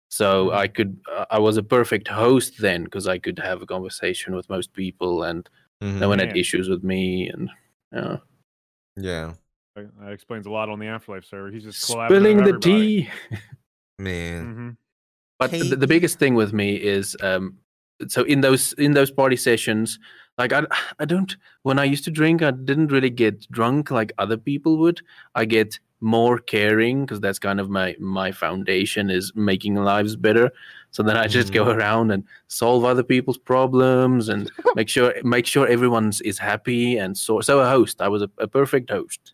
So 0.10 0.48
Mhm. 0.48 0.56
I 0.56 0.68
could. 0.68 1.00
Uh, 1.12 1.26
I 1.30 1.38
was 1.40 1.56
a 1.58 1.64
perfect 1.64 2.08
host 2.08 2.56
then 2.60 2.84
because 2.86 3.08
I 3.08 3.20
could 3.20 3.38
have 3.38 3.62
a 3.62 3.68
conversation 3.68 4.36
with 4.36 4.50
most 4.50 4.74
people, 4.74 5.22
and 5.24 5.48
Mhm. 5.84 6.00
no 6.00 6.10
one 6.10 6.18
had 6.20 6.30
Man. 6.30 6.38
issues 6.38 6.68
with 6.68 6.84
me. 6.84 7.30
And 7.30 7.50
uh, 7.96 8.18
Yeah, 9.02 9.34
That 9.76 9.90
that 10.00 10.12
explains 10.12 10.46
a 10.46 10.52
lot 10.52 10.70
on 10.70 10.80
the 10.80 10.88
Afterlife 10.88 11.26
server. 11.26 11.50
He's 11.52 11.64
just 11.64 11.82
spilling 11.82 12.38
the 12.38 12.50
everybody. 12.50 13.04
tea. 13.04 13.10
man. 14.00 14.54
hmm 14.54 14.70
But 15.38 15.52
the, 15.52 15.76
the 15.76 15.88
biggest 15.88 16.20
thing 16.20 16.36
with 16.36 16.54
me 16.54 16.76
is 16.76 17.16
um, 17.22 17.58
so 18.08 18.24
in 18.24 18.42
those 18.42 18.74
in 18.74 18.94
those 18.94 19.12
party 19.12 19.36
sessions, 19.36 20.00
like 20.38 20.54
I 20.54 20.64
I 21.00 21.06
don't 21.06 21.36
when 21.64 21.80
I 21.80 21.84
used 21.86 22.04
to 22.06 22.12
drink, 22.12 22.42
I 22.42 22.52
didn't 22.52 22.92
really 22.92 23.10
get 23.10 23.50
drunk 23.52 23.92
like 23.92 24.12
other 24.18 24.38
people 24.38 24.78
would. 24.78 25.02
I 25.36 25.46
get 25.46 25.80
more 26.02 26.38
caring 26.38 27.06
because 27.06 27.20
that's 27.20 27.40
kind 27.40 27.60
of 27.60 27.70
my 27.70 27.96
my 28.00 28.32
foundation 28.32 29.10
is 29.10 29.32
making 29.36 29.76
lives 29.76 30.16
better. 30.16 30.52
So 30.92 31.04
then 31.04 31.18
I 31.18 31.28
just 31.28 31.54
go 31.54 31.70
around 31.70 32.12
and 32.12 32.24
solve 32.48 32.84
other 32.84 33.04
people's 33.04 33.38
problems 33.38 34.30
and 34.30 34.52
make 34.76 34.90
sure 34.90 35.14
make 35.24 35.46
sure 35.46 35.68
everyone's 35.68 36.22
is 36.22 36.40
happy 36.40 36.98
and 36.98 37.18
so 37.18 37.42
so 37.42 37.60
a 37.60 37.70
host. 37.70 38.02
I 38.02 38.08
was 38.08 38.22
a, 38.22 38.30
a 38.38 38.48
perfect 38.48 38.90
host. 38.90 39.34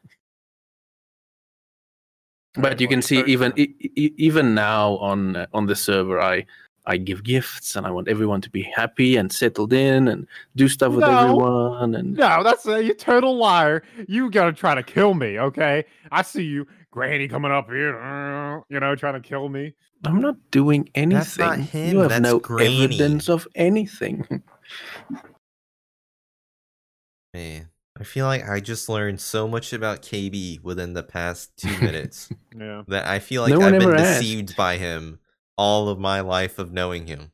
But 2.57 2.79
you 2.79 2.87
can 2.87 3.01
see 3.01 3.21
even 3.25 3.53
even 3.57 4.55
now 4.55 4.97
on 4.97 5.35
uh, 5.35 5.47
on 5.53 5.65
the 5.65 5.75
server, 5.75 6.21
I 6.21 6.45
I 6.87 6.97
give 6.97 7.23
gifts 7.23 7.75
and 7.75 7.85
I 7.87 7.91
want 7.91 8.07
everyone 8.07 8.41
to 8.41 8.49
be 8.49 8.61
happy 8.61 9.17
and 9.17 9.31
settled 9.31 9.73
in 9.73 10.07
and 10.07 10.27
do 10.55 10.67
stuff 10.67 10.93
with 10.93 11.05
No. 11.05 11.17
everyone. 11.17 11.95
And 11.95 12.15
No, 12.15 12.43
that's 12.43 12.65
a 12.67 12.83
you 12.83 12.93
total 12.93 13.37
liar. 13.37 13.83
You 14.07 14.29
gotta 14.29 14.53
try 14.53 14.75
to 14.75 14.83
kill 14.83 15.13
me, 15.13 15.39
okay? 15.39 15.85
I 16.11 16.21
see 16.21 16.43
you, 16.43 16.67
Granny, 16.91 17.27
coming 17.27 17.51
up 17.51 17.69
here, 17.69 17.95
you 18.69 18.79
know, 18.79 18.95
trying 18.95 19.15
to 19.21 19.27
kill 19.27 19.49
me. 19.49 19.73
I'm 20.03 20.21
not 20.21 20.35
doing 20.51 20.89
anything. 20.93 21.17
That's 21.17 21.37
not 21.37 21.57
him, 21.59 21.89
You 21.89 21.99
have 22.01 22.09
that's 22.09 22.21
no 22.23 22.39
Granny. 22.39 22.85
evidence 22.85 23.27
of 23.29 23.47
anything. 23.55 24.43
Man, 27.33 27.69
I 27.99 28.03
feel 28.03 28.25
like 28.25 28.47
I 28.47 28.59
just 28.59 28.87
learned 28.87 29.19
so 29.19 29.47
much 29.47 29.73
about 29.73 30.01
KB 30.01 30.61
within 30.63 30.93
the 30.93 31.03
past 31.03 31.55
two 31.57 31.77
minutes 31.81 32.29
Yeah. 32.57 32.83
that 32.87 33.07
I 33.07 33.19
feel 33.19 33.41
like 33.41 33.51
No 33.51 33.61
I've 33.61 33.71
been 33.73 33.81
ever 33.81 33.95
asked. 33.95 34.19
deceived 34.21 34.55
by 34.55 34.77
him 34.77 35.19
all 35.57 35.89
of 35.89 35.99
my 35.99 36.21
life 36.21 36.59
of 36.59 36.71
knowing 36.71 37.07
him. 37.07 37.31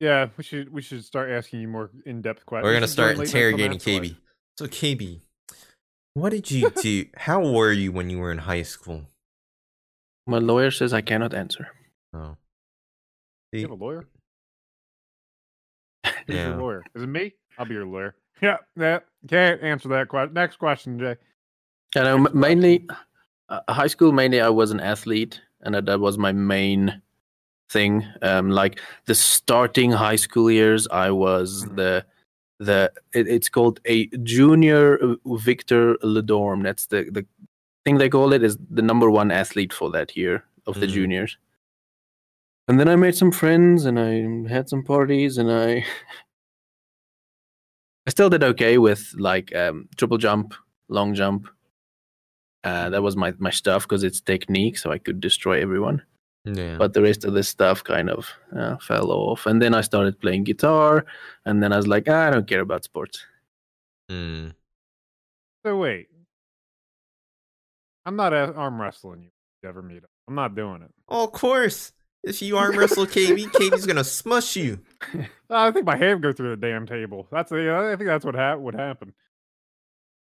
Yeah, 0.00 0.28
we 0.36 0.44
should 0.44 0.72
we 0.72 0.82
should 0.82 1.04
start 1.04 1.30
asking 1.30 1.60
you 1.60 1.68
more 1.68 1.90
in 2.04 2.20
depth 2.22 2.44
questions. 2.44 2.64
We're 2.64 2.74
gonna 2.74 2.88
start 2.88 3.18
interrogating 3.18 3.78
KB. 3.78 4.16
So 4.58 4.66
KB, 4.66 5.20
What 6.14 6.30
did 6.30 6.50
you 6.50 6.70
do? 6.70 7.06
How 7.16 7.46
were 7.46 7.72
you 7.72 7.92
when 7.92 8.10
you 8.10 8.18
were 8.18 8.30
in 8.30 8.38
high 8.38 8.62
school? 8.62 9.06
My 10.26 10.38
lawyer 10.38 10.70
says 10.70 10.92
I 10.92 11.00
cannot 11.02 11.32
answer. 11.34 11.68
Oh. 12.12 12.36
You 13.52 13.58
See, 13.58 13.62
have 13.62 13.70
a 13.70 13.74
lawyer? 13.74 14.06
Who's 16.26 16.36
Yeah. 16.36 16.48
your 16.48 16.56
lawyer? 16.56 16.84
Is 16.94 17.02
it 17.02 17.06
me? 17.06 17.34
I'll 17.58 17.66
be 17.66 17.74
your 17.74 17.86
lawyer. 17.86 18.14
Yeah, 18.42 18.58
yeah. 18.78 18.98
Can't 19.26 19.62
answer 19.62 19.88
that 19.88 20.08
question. 20.08 20.34
Next 20.34 20.56
question, 20.58 20.98
Jay. 20.98 21.16
I 21.96 22.02
know 22.02 22.18
mainly 22.34 22.86
uh, 23.48 23.60
high 23.66 23.86
school. 23.86 24.12
Mainly, 24.12 24.42
I 24.42 24.50
was 24.50 24.72
an 24.72 24.80
athlete, 24.80 25.40
and 25.62 25.74
that, 25.74 25.86
that 25.86 26.00
was 26.00 26.18
my 26.18 26.32
main 26.32 27.00
thing. 27.70 28.06
Um, 28.22 28.50
like 28.50 28.80
the 29.06 29.14
starting 29.14 29.92
high 29.92 30.16
school 30.16 30.50
years, 30.50 30.86
I 30.88 31.10
was 31.10 31.64
Mhm. 31.64 31.76
the 31.76 32.06
the 32.58 32.90
it, 33.12 33.28
it's 33.28 33.50
called 33.50 33.80
a 33.84 34.06
junior 34.22 34.98
Victor 35.26 35.96
Ludorum. 36.02 36.62
That's 36.62 36.86
the 36.86 37.10
the 37.10 37.26
thing 37.84 37.98
they 37.98 38.08
call 38.08 38.32
it 38.32 38.42
is 38.42 38.56
the 38.70 38.82
number 38.82 39.10
one 39.10 39.30
athlete 39.30 39.72
for 39.72 39.90
that 39.90 40.16
year 40.16 40.44
of 40.66 40.80
the 40.80 40.86
Mhm. 40.86 40.92
juniors. 40.94 41.36
And 42.68 42.80
then 42.80 42.88
I 42.88 42.96
made 42.96 43.14
some 43.14 43.30
friends, 43.30 43.84
and 43.84 43.98
I 43.98 44.48
had 44.48 44.68
some 44.68 44.82
parties, 44.82 45.38
and 45.38 45.50
I 45.52 45.84
I 48.06 48.10
still 48.10 48.30
did 48.30 48.42
okay 48.44 48.78
with 48.78 49.12
like 49.18 49.54
um, 49.54 49.88
triple 49.96 50.18
jump, 50.18 50.54
long 50.88 51.14
jump. 51.14 51.48
Uh, 52.66 52.88
that 52.90 53.02
was 53.02 53.14
my 53.16 53.30
my 53.38 53.50
stuff 53.62 53.82
because 53.84 54.02
it's 54.08 54.20
technique, 54.20 54.76
so 54.78 54.90
I 54.90 54.98
could 54.98 55.20
destroy 55.20 55.56
everyone. 55.62 56.02
yeah. 56.44 56.76
But 56.78 56.92
the 56.94 57.02
rest 57.02 57.24
of 57.24 57.32
this 57.34 57.48
stuff 57.48 57.78
kind 57.84 58.08
of 58.10 58.28
uh, 58.60 58.76
fell 58.88 59.10
off. 59.10 59.46
And 59.46 59.60
then 59.62 59.72
I 59.74 59.82
started 59.82 60.20
playing 60.20 60.44
guitar, 60.44 61.04
and 61.46 61.62
then 61.62 61.70
I 61.72 61.76
was 61.76 61.86
like, 61.86 62.06
"Ah, 62.08 62.26
I 62.26 62.30
don't 62.32 62.48
care 62.48 62.62
about 62.68 62.84
sports. 62.84 63.24
Mm. 64.10 64.54
So 65.64 65.76
wait. 65.78 66.06
I'm 68.04 68.16
not 68.16 68.32
a- 68.32 68.54
arm 68.54 68.80
wrestling 68.80 69.22
you. 69.22 69.28
if 69.28 69.62
you 69.62 69.68
Ever 69.68 69.82
meet 69.82 70.04
up? 70.04 70.10
I'm 70.28 70.34
not 70.34 70.54
doing 70.54 70.82
it. 70.82 70.90
Oh, 71.08 71.24
of 71.24 71.32
course. 71.32 71.92
If 72.22 72.42
you 72.42 72.56
arm 72.56 72.76
wrestle 72.78 73.06
KB, 73.06 73.46
KB's 73.58 73.86
gonna 73.86 74.04
smush 74.04 74.56
you. 74.56 74.80
I 75.50 75.70
think 75.70 75.86
my 75.86 75.96
hand 75.96 76.22
go 76.22 76.32
through 76.32 76.50
the 76.50 76.56
damn 76.66 76.86
table. 76.86 77.28
That's 77.30 77.52
yeah, 77.52 77.90
I 77.92 77.96
think 77.96 78.08
that's 78.08 78.24
what 78.24 78.34
hap- 78.34 78.58
would 78.58 78.74
happen. 78.74 79.12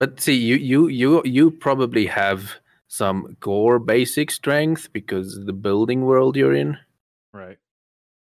But 0.00 0.18
see, 0.20 0.34
you 0.34 0.56
you 0.56 0.88
you 0.88 1.22
you 1.24 1.50
probably 1.50 2.06
have 2.06 2.54
some 2.88 3.36
core 3.40 3.78
basic 3.78 4.30
strength 4.30 4.92
because 4.92 5.44
the 5.44 5.52
building 5.52 6.02
world 6.06 6.36
you're 6.36 6.54
in. 6.54 6.78
Right. 7.32 7.58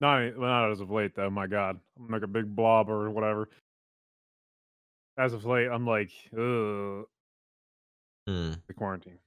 Not 0.01 0.39
well, 0.39 0.49
not 0.49 0.73
as 0.73 0.81
of 0.81 0.91
late 0.91 1.15
though. 1.15 1.29
My 1.31 1.47
God, 1.47 1.79
I'm 1.99 2.09
like 2.09 2.23
a 2.23 2.27
big 2.27 2.57
blob 2.57 2.89
or 2.89 3.11
whatever. 3.11 3.49
As 5.19 5.35
of 5.35 5.45
late, 5.45 5.69
I'm 5.69 5.87
like, 5.87 6.11
ugh, 6.33 7.07
Hmm. 8.27 8.53
the 8.67 8.75
quarantine. 8.75 9.19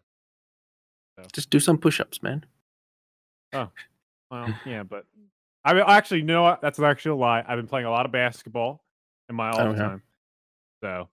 Just 1.34 1.50
do 1.52 1.60
some 1.60 1.78
push-ups, 1.78 2.24
man. 2.24 2.46
Oh, 3.54 3.70
well, 4.32 4.56
yeah, 4.66 4.82
but 4.84 5.06
I 5.64 5.74
mean, 5.74 5.84
actually, 5.86 6.22
you 6.22 6.26
know 6.26 6.42
what? 6.44 6.62
That's 6.62 6.80
actually 6.80 7.12
a 7.12 7.16
lie. 7.16 7.44
I've 7.48 7.58
been 7.58 7.68
playing 7.68 7.86
a 7.86 7.92
lot 7.92 8.06
of 8.08 8.12
basketball 8.12 8.82
in 9.30 9.36
my 9.36 9.52
all 9.52 9.60
Oh, 9.68 9.74
the 9.74 9.78
time. 9.78 10.02
So 10.82 11.10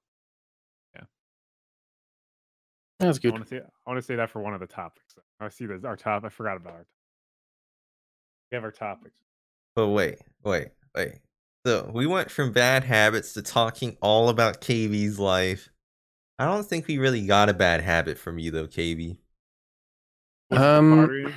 That's 2.99 3.19
I 3.19 3.21
good. 3.23 3.33
want 3.33 3.45
to 3.45 3.49
say 3.49 3.57
I 3.59 3.91
want 3.91 3.99
to 3.99 4.07
say 4.07 4.17
that 4.17 4.31
for 4.31 4.41
one 4.43 4.55
of 4.55 4.61
the 4.61 4.67
topics. 4.67 5.15
I 5.41 5.49
see 5.49 5.67
this 5.67 5.85
our 5.85 5.97
top. 5.97 6.25
I 6.25 6.29
forgot 6.29 6.57
about 6.57 6.73
our. 6.75 6.87
We 8.51 8.57
have 8.57 8.65
our 8.65 8.73
topics. 8.73 9.19
But 9.75 9.89
wait, 9.89 10.19
wait, 10.45 10.69
wait. 10.95 11.21
So 11.67 11.91
we 11.93 12.07
went 12.07 12.31
from 12.31 12.53
bad 12.53 12.85
habits 12.85 13.33
to 13.35 13.43
talking 13.43 13.97
all 14.01 14.29
about 14.29 14.61
KB's 14.61 15.19
life. 15.19 15.69
I 16.39 16.47
don't 16.47 16.67
think 16.67 16.87
we 16.87 16.99
really 16.99 17.27
got 17.27 17.49
a 17.49 17.55
bad 17.55 17.83
habit 17.83 18.19
from 18.19 18.39
you 18.39 18.51
though, 18.51 18.67
KB. 18.69 19.19
Was 20.51 20.63
it 20.63 20.73
the 20.75 20.79
Um, 20.79 20.91
party? 20.97 21.35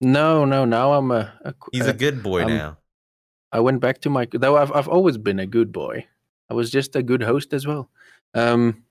No, 0.00 0.44
no. 0.44 0.64
Now 0.64 0.92
I'm 0.94 1.10
a. 1.10 1.32
a 1.44 1.54
He's 1.72 1.86
uh, 1.86 1.90
a 1.90 1.92
good 1.92 2.22
boy 2.22 2.44
um, 2.44 2.48
now. 2.48 2.78
I 3.52 3.60
went 3.60 3.80
back 3.80 4.00
to 4.02 4.10
my 4.10 4.28
though 4.32 4.56
I've 4.56 4.72
I've 4.72 4.88
always 4.88 5.18
been 5.18 5.40
a 5.40 5.46
good 5.46 5.72
boy. 5.72 6.06
I 6.50 6.54
was 6.54 6.70
just 6.70 6.96
a 6.96 7.02
good 7.02 7.22
host 7.22 7.52
as 7.54 7.66
well. 7.66 7.90
Um, 8.34 8.83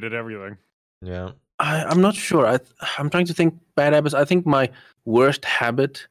good 0.00 0.12
at 0.12 0.18
everything. 0.18 0.56
Yeah. 1.02 1.32
I, 1.58 1.84
I'm 1.84 2.00
not 2.00 2.14
sure. 2.14 2.46
I 2.46 2.58
I'm 2.98 3.10
trying 3.10 3.26
to 3.26 3.34
think 3.34 3.54
bad 3.76 3.92
habits. 3.92 4.14
I 4.14 4.24
think 4.24 4.46
my 4.46 4.70
worst 5.04 5.44
habit 5.44 6.06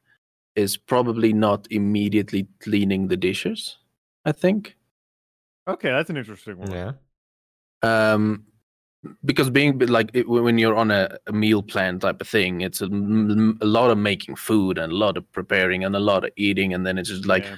is 0.54 0.76
probably 0.76 1.32
not 1.32 1.66
immediately 1.70 2.46
cleaning 2.60 3.08
the 3.08 3.16
dishes. 3.16 3.76
I 4.24 4.32
think. 4.32 4.76
Okay, 5.66 5.90
that's 5.90 6.10
an 6.10 6.16
interesting 6.16 6.58
one. 6.58 6.70
Yeah. 6.70 6.92
Um, 7.82 8.44
because 9.24 9.50
being 9.50 9.78
like 9.78 10.10
it, 10.12 10.28
when 10.28 10.58
you're 10.58 10.76
on 10.76 10.90
a, 10.90 11.18
a 11.26 11.32
meal 11.32 11.62
plan 11.62 11.98
type 11.98 12.20
of 12.20 12.28
thing, 12.28 12.60
it's 12.60 12.80
a 12.80 12.88
lot 12.90 13.90
of 13.90 13.98
making 13.98 14.36
food 14.36 14.78
and 14.78 14.92
a 14.92 14.96
lot 14.96 15.16
of 15.16 15.30
preparing 15.32 15.84
and 15.84 15.96
a 15.96 16.00
lot 16.00 16.24
of 16.24 16.30
eating, 16.36 16.74
and 16.74 16.86
then 16.86 16.98
it's 16.98 17.08
just 17.08 17.26
like 17.26 17.44
Yeah, 17.44 17.56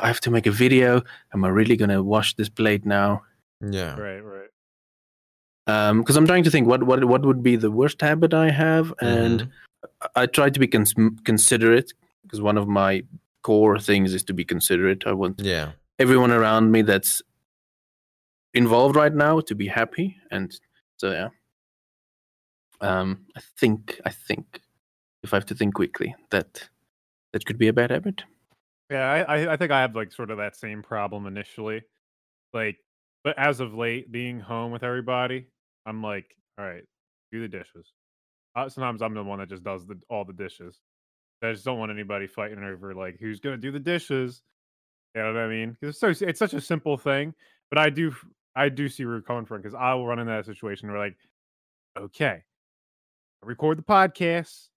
I 0.00 0.06
have 0.06 0.20
to 0.20 0.30
make 0.30 0.46
a 0.46 0.52
video. 0.52 1.02
Am 1.34 1.44
I 1.44 1.48
really 1.48 1.76
gonna 1.76 2.02
wash 2.02 2.36
this 2.36 2.48
plate 2.48 2.86
now? 2.86 3.22
Yeah. 3.60 3.98
right, 3.98 4.20
right. 4.20 4.49
Um, 5.70 6.00
because 6.00 6.16
I'm 6.16 6.26
trying 6.26 6.44
to 6.44 6.50
think 6.50 6.66
what 6.66 6.82
what 6.82 7.04
what 7.04 7.22
would 7.28 7.42
be 7.42 7.56
the 7.56 7.70
worst 7.70 8.00
habit 8.00 8.32
I 8.34 8.50
have, 8.50 8.92
and 9.00 9.40
Mhm. 9.42 9.50
I- 10.02 10.22
I 10.22 10.26
try 10.26 10.50
to 10.50 10.60
be 10.64 10.66
cons- 10.66 10.94
considerate 11.24 11.92
because 12.22 12.40
one 12.40 12.58
of 12.58 12.66
my 12.68 13.02
core 13.42 13.78
things 13.78 14.12
is 14.14 14.22
to 14.24 14.34
be 14.34 14.44
considerate. 14.44 15.06
I 15.06 15.12
want 15.12 15.40
Yeah. 15.40 15.72
everyone 15.98 16.32
around 16.32 16.70
me 16.72 16.82
that's 16.82 17.22
involved 18.54 18.96
right 18.96 19.14
now 19.14 19.40
to 19.40 19.54
be 19.54 19.68
happy, 19.68 20.18
and 20.30 20.48
so 20.96 21.06
yeah. 21.12 21.28
Um, 22.80 23.26
I 23.36 23.40
think 23.60 24.00
I 24.04 24.10
think 24.10 24.62
if 25.22 25.32
I 25.32 25.36
have 25.36 25.46
to 25.46 25.54
think 25.54 25.74
quickly, 25.74 26.14
that 26.30 26.68
that 27.32 27.44
could 27.46 27.58
be 27.58 27.68
a 27.68 27.72
bad 27.72 27.90
habit. 27.90 28.24
Yeah, 28.90 29.06
I, 29.12 29.18
I 29.34 29.52
I 29.52 29.56
think 29.56 29.70
I 29.70 29.80
have 29.82 29.94
like 29.94 30.12
sort 30.12 30.30
of 30.30 30.38
that 30.38 30.56
same 30.56 30.82
problem 30.82 31.26
initially, 31.26 31.82
like, 32.52 32.78
but 33.22 33.38
as 33.38 33.60
of 33.60 33.74
late, 33.74 34.10
being 34.10 34.40
home 34.40 34.72
with 34.72 34.82
everybody, 34.82 35.46
I'm 35.86 36.02
like, 36.02 36.36
all 36.58 36.64
right, 36.64 36.84
do 37.32 37.40
the 37.40 37.48
dishes. 37.48 37.92
Uh, 38.56 38.68
sometimes 38.68 39.02
I'm 39.02 39.14
the 39.14 39.22
one 39.22 39.38
that 39.38 39.48
just 39.48 39.64
does 39.64 39.86
the 39.86 40.00
all 40.08 40.24
the 40.24 40.32
dishes. 40.32 40.80
I 41.42 41.52
just 41.52 41.64
don't 41.64 41.78
want 41.78 41.90
anybody 41.90 42.26
fighting 42.26 42.62
over 42.62 42.94
like 42.94 43.18
who's 43.18 43.40
gonna 43.40 43.56
do 43.56 43.72
the 43.72 43.80
dishes. 43.80 44.42
You 45.14 45.22
know 45.22 45.32
what 45.32 45.40
I 45.40 45.48
mean? 45.48 45.76
Because 45.80 46.02
it's 46.02 46.20
so 46.20 46.26
it's 46.26 46.38
such 46.38 46.54
a 46.54 46.60
simple 46.60 46.96
thing, 46.96 47.34
but 47.70 47.78
I 47.78 47.90
do 47.90 48.14
I 48.54 48.68
do 48.68 48.88
see 48.88 49.04
where 49.04 49.14
you're 49.14 49.22
coming 49.22 49.46
from 49.46 49.62
because 49.62 49.74
I 49.74 49.94
will 49.94 50.06
run 50.06 50.18
into 50.18 50.32
that 50.32 50.46
situation 50.46 50.90
where 50.90 50.98
like, 50.98 51.16
okay, 51.98 52.42
I 53.42 53.46
record 53.46 53.78
the 53.78 53.82
podcast. 53.82 54.68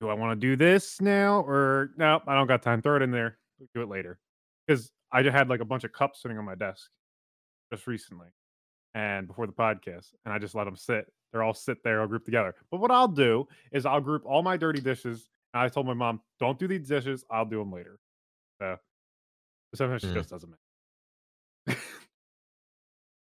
Do 0.00 0.08
I 0.08 0.14
want 0.14 0.40
to 0.40 0.46
do 0.46 0.56
this 0.56 1.00
now 1.00 1.40
or 1.42 1.90
no? 1.98 2.22
I 2.26 2.34
don't 2.34 2.46
got 2.46 2.62
time. 2.62 2.80
Throw 2.80 2.96
it 2.96 3.02
in 3.02 3.10
there. 3.10 3.36
Do 3.74 3.82
it 3.82 3.88
later. 3.88 4.18
Because 4.66 4.90
I 5.12 5.22
just 5.22 5.36
had 5.36 5.48
like 5.48 5.60
a 5.60 5.64
bunch 5.64 5.84
of 5.84 5.92
cups 5.92 6.22
sitting 6.22 6.38
on 6.38 6.44
my 6.44 6.54
desk 6.54 6.88
just 7.72 7.86
recently, 7.86 8.28
and 8.94 9.26
before 9.26 9.46
the 9.46 9.52
podcast, 9.52 10.14
and 10.24 10.32
I 10.34 10.38
just 10.38 10.54
let 10.54 10.64
them 10.64 10.76
sit. 10.76 11.12
They're 11.32 11.42
all 11.42 11.54
sit 11.54 11.82
there, 11.84 12.00
all 12.00 12.06
grouped 12.08 12.24
together. 12.26 12.54
But 12.70 12.80
what 12.80 12.90
I'll 12.90 13.06
do 13.08 13.46
is 13.72 13.86
I'll 13.86 14.00
group 14.00 14.24
all 14.26 14.42
my 14.42 14.56
dirty 14.56 14.80
dishes. 14.80 15.28
And 15.54 15.62
I 15.62 15.68
told 15.68 15.86
my 15.86 15.94
mom, 15.94 16.20
"Don't 16.38 16.58
do 16.58 16.66
these 16.68 16.88
dishes. 16.88 17.24
I'll 17.30 17.44
do 17.44 17.58
them 17.58 17.72
later." 17.72 17.98
So 18.60 18.78
sometimes 19.74 20.02
she 20.02 20.08
Mm. 20.08 20.14
just 20.14 20.30
doesn't. 20.30 20.50
make- 21.66 21.78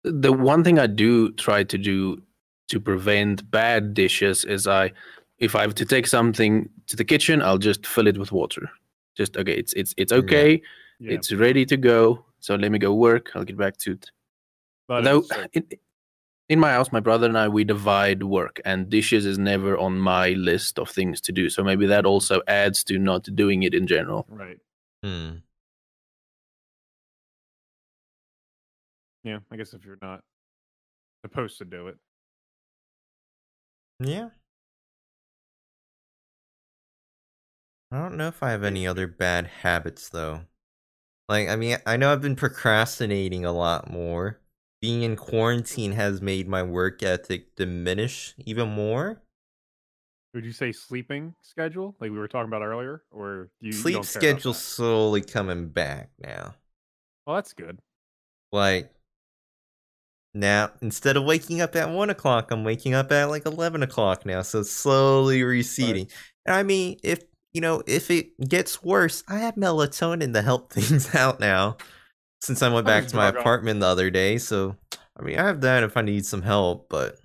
the 0.05 0.33
one 0.33 0.65
thing 0.65 0.79
I 0.79 0.87
do 0.87 1.33
try 1.33 1.63
to 1.65 1.77
do 1.79 2.23
to 2.69 2.81
prevent 2.81 3.51
bad 3.51 3.95
dishes 3.95 4.45
is 4.45 4.67
I, 4.67 4.93
if 5.39 5.55
I 5.55 5.63
have 5.63 5.75
to 5.75 5.85
take 5.85 6.07
something 6.07 6.69
to 6.87 6.97
the 6.97 7.05
kitchen, 7.05 7.43
I'll 7.43 7.59
just 7.59 7.87
fill 7.87 8.07
it 8.07 8.17
with 8.17 8.33
water. 8.33 8.71
Just 9.17 9.37
okay, 9.37 9.53
it's 9.53 9.73
it's 9.75 9.93
it's 9.97 10.13
Yeah. 10.13 10.19
okay, 10.19 10.63
Yeah, 11.01 11.13
it's 11.13 11.33
ready 11.33 11.67
to 11.67 11.77
go. 11.77 12.25
So 12.39 12.55
let 12.55 12.71
me 12.73 12.79
go 12.79 12.95
work. 12.95 13.31
I'll 13.35 13.45
get 13.45 13.57
back 13.57 13.77
to 13.79 13.93
it. 13.93 14.11
But 14.91 15.05
Though 15.05 15.19
it's, 15.19 15.31
uh, 15.31 15.47
in, 15.53 15.69
in 16.49 16.61
my 16.61 16.73
house, 16.73 16.91
my 16.93 17.01
brother 17.01 17.27
and 17.27 17.39
I 17.39 17.49
we 17.49 17.65
divide 17.65 18.25
work, 18.25 18.61
and 18.65 18.91
dishes 18.91 19.25
is 19.25 19.39
never 19.39 19.79
on 19.79 20.01
my 20.01 20.31
list 20.31 20.79
of 20.81 20.91
things 20.91 21.21
to 21.23 21.33
do. 21.33 21.49
So 21.49 21.63
maybe 21.63 21.87
that 21.87 22.05
also 22.07 22.43
adds 22.49 22.83
to 22.85 22.99
not 22.99 23.25
doing 23.37 23.63
it 23.63 23.75
in 23.75 23.87
general. 23.87 24.27
right. 24.29 24.59
Hmm. 25.05 25.37
Yeah, 29.23 29.39
I 29.51 29.57
guess 29.57 29.75
if 29.75 29.85
you're 29.85 29.99
not 30.03 30.25
supposed 31.25 31.59
to 31.59 31.65
do 31.65 31.89
it, 31.89 31.99
Yeah. 34.01 34.31
I 37.93 37.99
don't 37.99 38.17
know 38.17 38.27
if 38.29 38.43
I 38.43 38.51
have 38.51 38.65
any 38.65 38.85
other 38.87 39.07
bad 39.07 39.47
habits 39.47 40.09
though. 40.09 40.47
Like, 41.29 41.49
I 41.49 41.57
mean, 41.57 41.79
I 41.87 41.97
know 41.99 42.13
I've 42.13 42.23
been 42.23 42.37
procrastinating 42.37 43.45
a 43.47 43.53
lot 43.53 43.91
more. 43.91 44.40
Being 44.83 45.01
in 45.03 45.17
quarantine 45.17 45.93
has 45.93 46.21
made 46.21 46.47
my 46.47 46.63
work 46.63 47.03
ethic 47.03 47.57
diminish 47.57 48.35
even 48.39 48.69
more. 48.69 49.23
would 50.35 50.45
you 50.45 50.53
say 50.53 50.73
sleeping 50.73 51.35
schedule, 51.41 51.97
like 52.01 52.11
we 52.11 52.19
were 52.19 52.29
talking 52.29 52.49
about 52.49 52.63
earlier, 52.63 53.03
or 53.11 53.51
do 53.61 53.69
you 53.69 53.83
you 53.83 53.83
Sleep 53.83 53.93
don't 53.93 54.13
care 54.13 54.23
about 54.23 54.45
schedule's 54.45 54.59
that? 54.59 54.63
slowly 54.63 55.23
coming 55.23 55.69
back 55.71 56.11
now. 56.21 56.55
Well, 57.27 57.37
that's 57.37 57.53
good. 57.55 57.81
Like, 58.53 58.93
now 60.33 60.71
instead 60.81 61.17
of 61.17 61.25
waking 61.25 61.61
up 61.61 61.75
at 61.77 61.91
one 61.91 62.11
o'clock, 62.11 62.51
I'm 62.51 62.65
waking 62.65 62.95
up 62.95 63.11
at 63.13 63.25
like 63.27 63.47
eleven 63.47 63.83
o'clock 63.83 64.25
now. 64.25 64.43
So 64.43 64.61
it's 64.61 64.71
slowly 64.71 65.43
receding. 65.43 66.09
And 66.47 66.55
I 66.55 66.63
mean, 66.63 66.99
if 67.03 67.23
you 67.53 67.61
know, 67.61 67.83
if 67.87 68.11
it 68.11 68.39
gets 68.49 68.83
worse, 68.83 69.25
I 69.29 69.39
have 69.39 69.57
melatonin 69.57 70.33
to 70.35 70.43
help 70.43 70.73
things 70.73 71.15
out 71.15 71.41
now. 71.41 71.77
Since 72.41 72.63
I 72.63 72.69
went 72.73 72.87
Oh, 72.87 72.89
back 72.89 73.07
to 73.09 73.17
my 73.17 73.29
apartment 73.29 73.81
the 73.81 73.87
other 73.87 74.11
day, 74.11 74.39
so 74.39 74.77
I 75.19 75.23
mean, 75.23 75.39
I 75.39 75.47
have 75.47 75.61
that 75.61 75.83
if 75.83 75.97
I 75.97 76.03
need 76.03 76.25
some 76.25 76.43
help. 76.43 76.89
But 76.89 77.19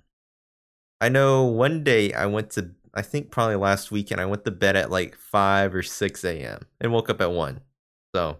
I 1.00 1.08
know 1.08 1.44
one 1.44 1.84
day 1.84 2.12
I 2.12 2.26
went 2.26 2.50
to, 2.52 2.70
I 2.94 3.02
think 3.02 3.30
probably 3.30 3.56
last 3.56 3.90
weekend, 3.90 4.20
I 4.20 4.26
went 4.26 4.44
to 4.44 4.50
bed 4.50 4.76
at 4.76 4.90
like 4.90 5.16
five 5.16 5.74
or 5.74 5.82
six 5.82 6.24
a.m. 6.24 6.66
and 6.80 6.92
woke 6.92 7.08
up 7.10 7.20
at 7.20 7.32
one. 7.32 7.60
So, 8.14 8.38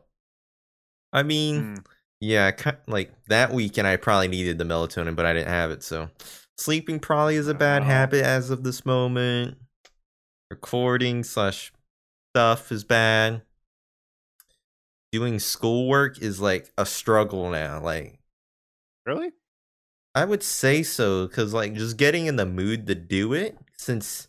I 1.12 1.22
mean, 1.22 1.62
Hmm. 1.62 1.74
yeah, 2.20 2.50
like 2.86 3.12
that 3.28 3.52
weekend 3.52 3.86
I 3.88 3.96
probably 3.96 4.28
needed 4.28 4.58
the 4.58 4.64
melatonin, 4.64 5.16
but 5.16 5.26
I 5.26 5.32
didn't 5.32 5.48
have 5.48 5.70
it. 5.70 5.82
So 5.82 6.10
sleeping 6.58 7.00
probably 7.00 7.36
is 7.36 7.48
a 7.48 7.54
bad 7.54 7.82
Wow. 7.82 7.88
habit 7.88 8.24
as 8.24 8.50
of 8.50 8.62
this 8.64 8.84
moment. 8.84 9.58
Recording 10.50 11.24
slash 11.24 11.72
stuff 12.32 12.70
is 12.72 12.84
bad. 12.84 13.42
Doing 15.12 15.38
schoolwork 15.38 16.18
is 16.18 16.40
like 16.40 16.72
a 16.76 16.84
struggle 16.84 17.50
now. 17.50 17.80
Like 17.80 18.18
Really? 19.06 19.30
I 20.14 20.24
would 20.24 20.42
say 20.42 20.82
so 20.82 21.26
because 21.26 21.54
like 21.54 21.74
just 21.74 21.96
getting 21.96 22.26
in 22.26 22.36
the 22.36 22.46
mood 22.46 22.86
to 22.88 22.94
do 22.94 23.32
it 23.32 23.56
since 23.76 24.28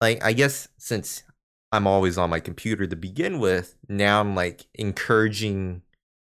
like 0.00 0.24
I 0.24 0.32
guess 0.32 0.68
since 0.78 1.22
I'm 1.70 1.86
always 1.86 2.16
on 2.16 2.30
my 2.30 2.40
computer 2.40 2.86
to 2.86 2.96
begin 2.96 3.38
with, 3.38 3.76
now 3.88 4.20
I'm 4.20 4.34
like 4.34 4.66
encouraging 4.74 5.82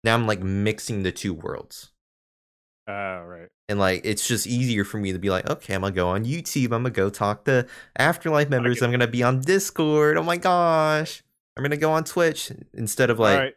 now 0.03 0.15
I'm 0.15 0.27
like 0.27 0.41
mixing 0.41 1.03
the 1.03 1.11
two 1.11 1.33
worlds. 1.33 1.91
Oh, 2.87 3.23
right. 3.23 3.49
And 3.69 3.79
like 3.79 4.01
it's 4.03 4.27
just 4.27 4.47
easier 4.47 4.83
for 4.83 4.97
me 4.97 5.13
to 5.13 5.19
be 5.19 5.29
like, 5.29 5.49
okay, 5.49 5.75
I'm 5.75 5.81
gonna 5.81 5.95
go 5.95 6.09
on 6.09 6.25
YouTube, 6.25 6.65
I'm 6.65 6.83
gonna 6.83 6.89
go 6.89 7.09
talk 7.09 7.45
to 7.45 7.67
Afterlife 7.97 8.49
members, 8.49 8.81
I'm 8.81 8.91
gonna 8.91 9.07
be 9.07 9.23
on 9.23 9.41
Discord. 9.41 10.17
Oh 10.17 10.23
my 10.23 10.37
gosh. 10.37 11.23
I'm 11.55 11.63
gonna 11.63 11.77
go 11.77 11.91
on 11.91 12.03
Twitch 12.03 12.51
instead 12.73 13.09
of 13.09 13.19
like 13.19 13.39
right. 13.39 13.55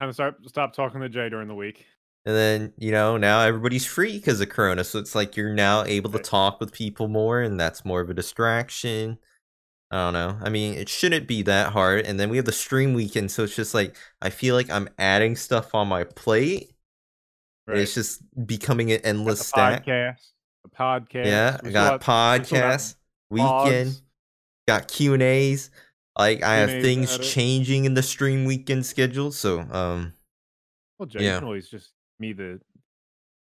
Time 0.00 0.08
to 0.08 0.14
start, 0.14 0.36
stop 0.48 0.72
talking 0.72 1.00
to 1.02 1.08
Jay 1.08 1.28
during 1.28 1.46
the 1.48 1.54
week. 1.54 1.84
And 2.24 2.34
then, 2.34 2.72
you 2.78 2.90
know, 2.90 3.16
now 3.16 3.40
everybody's 3.42 3.84
free 3.84 4.16
because 4.16 4.40
of 4.40 4.48
Corona. 4.48 4.84
So 4.84 4.98
it's 4.98 5.14
like 5.14 5.36
you're 5.36 5.52
now 5.52 5.84
able 5.84 6.10
to 6.12 6.18
talk 6.18 6.58
with 6.60 6.72
people 6.72 7.08
more, 7.08 7.40
and 7.40 7.58
that's 7.60 7.84
more 7.84 8.00
of 8.00 8.08
a 8.10 8.14
distraction. 8.14 9.18
I 9.90 9.96
don't 10.04 10.12
know. 10.12 10.38
I 10.42 10.48
mean, 10.50 10.74
it 10.74 10.88
shouldn't 10.88 11.26
be 11.26 11.42
that 11.42 11.72
hard. 11.72 12.06
And 12.06 12.18
then 12.20 12.30
we 12.30 12.36
have 12.36 12.46
the 12.46 12.52
stream 12.52 12.94
weekend. 12.94 13.30
So 13.30 13.42
it's 13.44 13.56
just 13.56 13.74
like, 13.74 13.96
I 14.22 14.30
feel 14.30 14.54
like 14.54 14.70
I'm 14.70 14.88
adding 14.98 15.34
stuff 15.36 15.74
on 15.74 15.88
my 15.88 16.04
plate. 16.04 16.70
Right. 17.66 17.78
It's 17.78 17.94
just 17.94 18.22
becoming 18.46 18.92
an 18.92 19.00
endless 19.02 19.46
stack. 19.46 19.84
podcast. 19.84 20.28
The 20.64 20.70
podcast. 20.70 21.24
Yeah, 21.26 21.58
I 21.62 21.66
We 21.66 21.72
got 21.72 22.02
still 22.02 22.14
have- 22.14 22.40
we 22.40 22.44
still 22.46 22.58
got 22.60 22.78
podcasts, 22.78 22.94
weekend, 23.30 24.00
got 24.68 24.88
Q 24.88 25.14
and 25.14 25.22
A's. 25.22 25.70
Like 26.18 26.42
I 26.42 26.56
have 26.56 26.82
things 26.82 27.16
changing 27.18 27.84
in 27.84 27.94
the 27.94 28.02
stream 28.02 28.44
weekend 28.44 28.84
schedule. 28.84 29.32
So, 29.32 29.60
um, 29.60 30.12
Well, 30.98 31.06
Jay, 31.06 31.24
Yeah. 31.24 31.34
you 31.34 31.38
can 31.38 31.44
always 31.46 31.68
just 31.68 31.92
me 32.18 32.32
the 32.32 32.60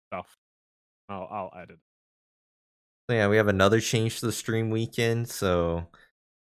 stuff. 0.08 0.38
I'll 1.08 1.28
I'll 1.32 1.52
edit. 1.60 1.80
So 3.10 3.16
yeah, 3.16 3.28
we 3.28 3.38
have 3.38 3.48
another 3.48 3.80
change 3.82 4.20
to 4.20 4.28
the 4.28 4.32
stream 4.32 4.70
weekend. 4.70 5.30
So 5.30 5.88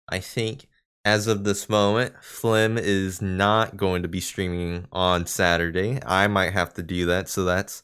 I 0.09 0.20
think 0.20 0.68
as 1.03 1.28
of 1.28 1.43
this 1.43 1.70
moment, 1.70 2.16
Flim 2.24 2.80
is 2.80 3.22
not 3.22 3.78
going 3.78 4.01
to 4.01 4.07
be 4.07 4.20
streaming 4.20 4.88
on 4.91 5.28
Saturday. 5.28 5.99
I 6.03 6.26
might 6.28 6.53
have 6.53 6.74
to 6.76 6.84
do 6.84 7.05
that. 7.05 7.30
So 7.30 7.43
that's 7.45 7.84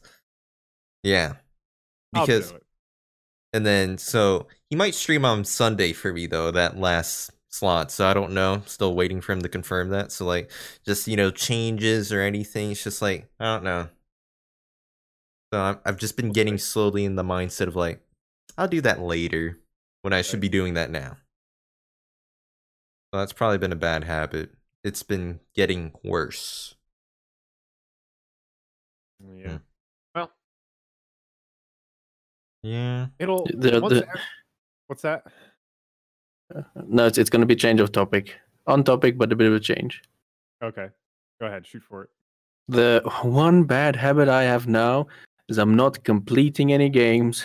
yeah. 1.04 1.34
Because 2.12 2.50
it. 2.50 2.62
and 3.52 3.64
then 3.64 3.98
so 3.98 4.48
he 4.68 4.74
might 4.76 4.94
stream 4.94 5.24
on 5.24 5.44
Sunday 5.44 5.92
for 5.92 6.12
me 6.12 6.26
though, 6.26 6.50
that 6.50 6.76
last 6.76 7.30
slot. 7.52 7.90
So 7.92 8.06
I 8.06 8.14
don't 8.14 8.32
know. 8.32 8.62
Still 8.66 8.94
waiting 8.94 9.20
for 9.20 9.32
him 9.32 9.42
to 9.42 9.48
confirm 9.48 9.90
that. 9.90 10.10
So 10.12 10.24
like 10.24 10.50
just 10.84 11.06
you 11.06 11.16
know, 11.16 11.30
changes 11.30 12.12
or 12.12 12.20
anything. 12.20 12.72
It's 12.72 12.82
just 12.84 13.02
like 13.02 13.28
I 13.38 13.44
don't 13.44 13.64
know. 13.64 13.88
So 15.52 15.60
I'm, 15.60 15.78
I've 15.84 15.98
just 15.98 16.16
been 16.16 16.32
getting 16.32 16.56
slowly 16.58 17.04
in 17.04 17.14
the 17.16 17.22
mindset 17.22 17.66
of 17.66 17.76
like, 17.76 18.00
I'll 18.56 18.68
do 18.68 18.80
that 18.80 19.00
later 19.00 19.58
when 20.00 20.12
I 20.14 20.22
should 20.22 20.40
be 20.40 20.48
doing 20.48 20.74
that 20.74 20.90
now. 20.90 21.18
So 23.12 23.20
that's 23.20 23.34
probably 23.34 23.58
been 23.58 23.72
a 23.72 23.76
bad 23.76 24.04
habit. 24.04 24.50
It's 24.82 25.02
been 25.02 25.40
getting 25.54 25.92
worse. 26.02 26.74
Yeah. 29.20 29.48
Hmm. 29.50 29.56
Well, 30.14 30.32
Yeah. 32.62 33.06
it'll. 33.18 33.44
The- 33.44 33.56
the- 33.80 34.08
ev- 34.08 34.20
what's 34.86 35.02
that? 35.02 35.26
No, 36.86 37.06
it's, 37.06 37.18
it's 37.18 37.30
going 37.30 37.40
to 37.40 37.46
be 37.46 37.56
change 37.56 37.80
of 37.80 37.92
topic. 37.92 38.34
On 38.66 38.84
topic, 38.84 39.18
but 39.18 39.32
a 39.32 39.36
bit 39.36 39.48
of 39.48 39.54
a 39.54 39.60
change. 39.60 40.02
Okay, 40.62 40.88
go 41.40 41.46
ahead. 41.46 41.66
Shoot 41.66 41.82
for 41.88 42.04
it. 42.04 42.10
The 42.68 43.02
one 43.22 43.64
bad 43.64 43.96
habit 43.96 44.28
I 44.28 44.44
have 44.44 44.66
now 44.68 45.08
is 45.48 45.58
I'm 45.58 45.74
not 45.74 46.04
completing 46.04 46.72
any 46.72 46.88
games 46.88 47.44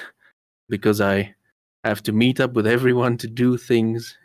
because 0.70 1.02
I 1.02 1.34
have 1.84 2.04
to 2.04 2.12
meet 2.12 2.40
up 2.40 2.54
with 2.54 2.68
everyone 2.68 3.18
to 3.18 3.28
do 3.28 3.58
things. 3.58 4.18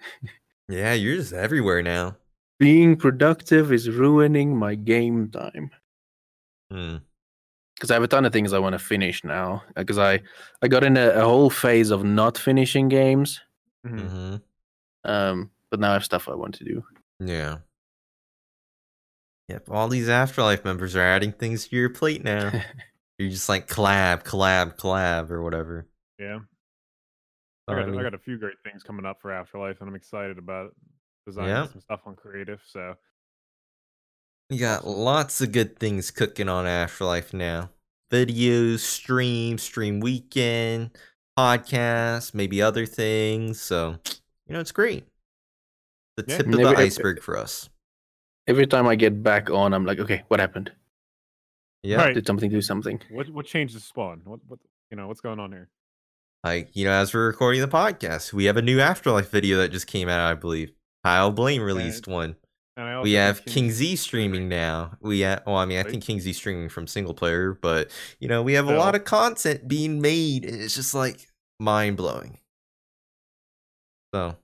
Yeah, 0.69 0.93
you're 0.93 1.17
just 1.17 1.33
everywhere 1.33 1.83
now. 1.83 2.17
Being 2.59 2.97
productive 2.97 3.73
is 3.73 3.89
ruining 3.91 4.57
my 4.57 4.75
game 4.75 5.31
time. 5.31 5.71
Hmm. 6.71 6.97
because 7.75 7.91
I 7.91 7.95
have 7.95 8.03
a 8.03 8.09
ton 8.09 8.25
of 8.25 8.33
things 8.33 8.53
I 8.53 8.59
want 8.59 8.75
to 8.75 8.79
finish 8.79 9.25
now. 9.25 9.63
Because 9.75 9.99
I 9.99 10.21
I 10.63 10.69
got 10.69 10.85
in 10.85 10.97
a, 10.97 11.09
a 11.11 11.25
whole 11.25 11.51
phase 11.51 11.91
of 11.91 12.05
not 12.05 12.39
finishing 12.39 12.89
games, 12.89 13.41
Mhm. 13.87 14.01
Mm-hmm. 14.01 14.37
Um, 15.05 15.51
but 15.71 15.81
now 15.81 15.91
I 15.91 15.95
have 15.95 16.05
stuff 16.05 16.29
I 16.29 16.35
want 16.35 16.55
to 16.57 16.65
do. 16.65 16.85
Yeah. 17.21 17.59
Yep. 19.49 19.69
All 19.71 19.89
these 19.89 20.09
afterlife 20.09 20.65
members 20.65 20.97
are 20.97 21.01
adding 21.03 21.33
things 21.33 21.69
to 21.69 21.77
your 21.77 21.91
plate 21.91 22.25
now. 22.25 22.51
you're 23.19 23.31
just 23.31 23.49
like 23.49 23.69
collab, 23.69 24.25
collab, 24.25 24.77
collab, 24.77 25.31
or 25.31 25.43
whatever. 25.43 25.87
Yeah, 26.19 26.41
I 27.69 27.75
got 27.75 27.89
I 27.89 27.99
I 27.99 28.03
got 28.03 28.15
a 28.15 28.19
few 28.19 28.39
great 28.39 28.57
things 28.65 28.83
coming 28.83 29.07
up 29.07 29.21
for 29.21 29.33
Afterlife, 29.33 29.81
and 29.81 29.89
I'm 29.89 29.95
excited 29.97 30.39
about 30.39 30.75
designing 31.27 31.51
Yeah. 31.51 31.67
some 31.67 31.81
stuff 31.81 32.01
on 32.07 32.17
creative. 32.17 32.61
So 32.67 32.95
We 34.51 34.59
got 34.59 34.87
lots 34.87 35.41
of 35.41 35.53
good 35.53 35.79
things 35.79 36.11
cooking 36.11 36.49
on 36.49 36.67
Afterlife 36.67 37.33
now. 37.33 37.71
Videos, 38.11 38.81
stream, 38.81 39.57
stream 39.57 40.01
weekend, 40.01 40.91
podcasts, 41.39 42.35
maybe 42.35 42.61
other 42.61 42.85
things. 42.85 43.61
So, 43.61 43.99
you 44.47 44.55
know, 44.55 44.61
it's 44.61 44.73
great. 44.73 45.05
The 46.17 46.25
Yeah. 46.29 46.37
tip 46.39 46.47
And 46.47 46.55
of 46.55 46.61
the 46.61 46.69
every- 46.69 46.85
iceberg 46.85 47.23
for 47.23 47.37
us. 47.37 47.69
Every 48.47 48.67
time 48.67 48.87
I 48.87 48.97
get 48.97 49.23
back 49.23 49.51
on, 49.51 49.73
I'm 49.73 49.87
like, 49.87 49.99
okay, 50.01 50.25
what 50.29 50.41
happened? 50.41 50.73
Yeah. 51.83 51.97
Right. 51.97 52.15
Did 52.15 52.27
something 52.27 52.51
do 52.51 52.61
something? 52.63 53.01
what 53.11 53.29
what 53.31 53.47
changed 53.47 53.75
the 53.75 53.81
spawn? 53.81 54.21
What 54.25 54.41
what 54.47 54.59
you 54.91 54.97
know 54.97 55.09
what's 55.09 55.21
going 55.21 55.41
on 55.41 55.53
here? 55.53 55.69
Like, 56.45 56.75
you 56.75 56.85
know, 56.85 56.93
as 56.93 57.15
we're 57.15 57.27
recording 57.27 57.61
the 57.61 57.69
podcast, 57.69 58.33
we 58.33 58.45
have 58.47 58.57
a 58.57 58.63
new 58.63 58.81
Afterlife 58.81 59.31
video 59.31 59.59
that 59.59 59.71
just 59.71 59.87
came 59.87 60.09
out, 60.09 60.21
I 60.21 60.35
believe. 60.35 60.73
Kyle 61.05 61.31
Blaine 61.31 61.61
released 61.61 62.07
one. 62.09 62.37
And 62.77 62.87
I 62.89 62.95
also 62.95 63.05
We 63.05 63.13
have 63.13 63.45
King- 63.45 63.55
King 63.55 63.71
Z 63.71 63.97
streaming 63.97 64.49
now. 64.49 64.97
We 65.01 65.21
have, 65.21 65.43
well, 65.47 65.57
I 65.57 65.67
mean, 65.67 65.79
I 65.79 65.83
Right. 65.83 65.91
think 65.91 66.03
King 66.05 66.21
Z 66.21 66.33
streaming 66.33 66.69
from 66.69 66.87
single 66.89 67.15
player, 67.15 67.53
but 67.55 67.91
you 68.19 68.29
know, 68.29 68.43
we 68.43 68.55
have 68.55 68.67
a 68.69 68.77
lot 68.77 68.95
of 68.97 69.05
content 69.05 69.69
being 69.69 70.01
made. 70.01 70.45
and 70.45 70.61
It's 70.61 70.75
just 70.75 70.95
like 70.95 71.29
mind 71.61 71.97
blowing. 71.97 72.39
So, 74.15 74.37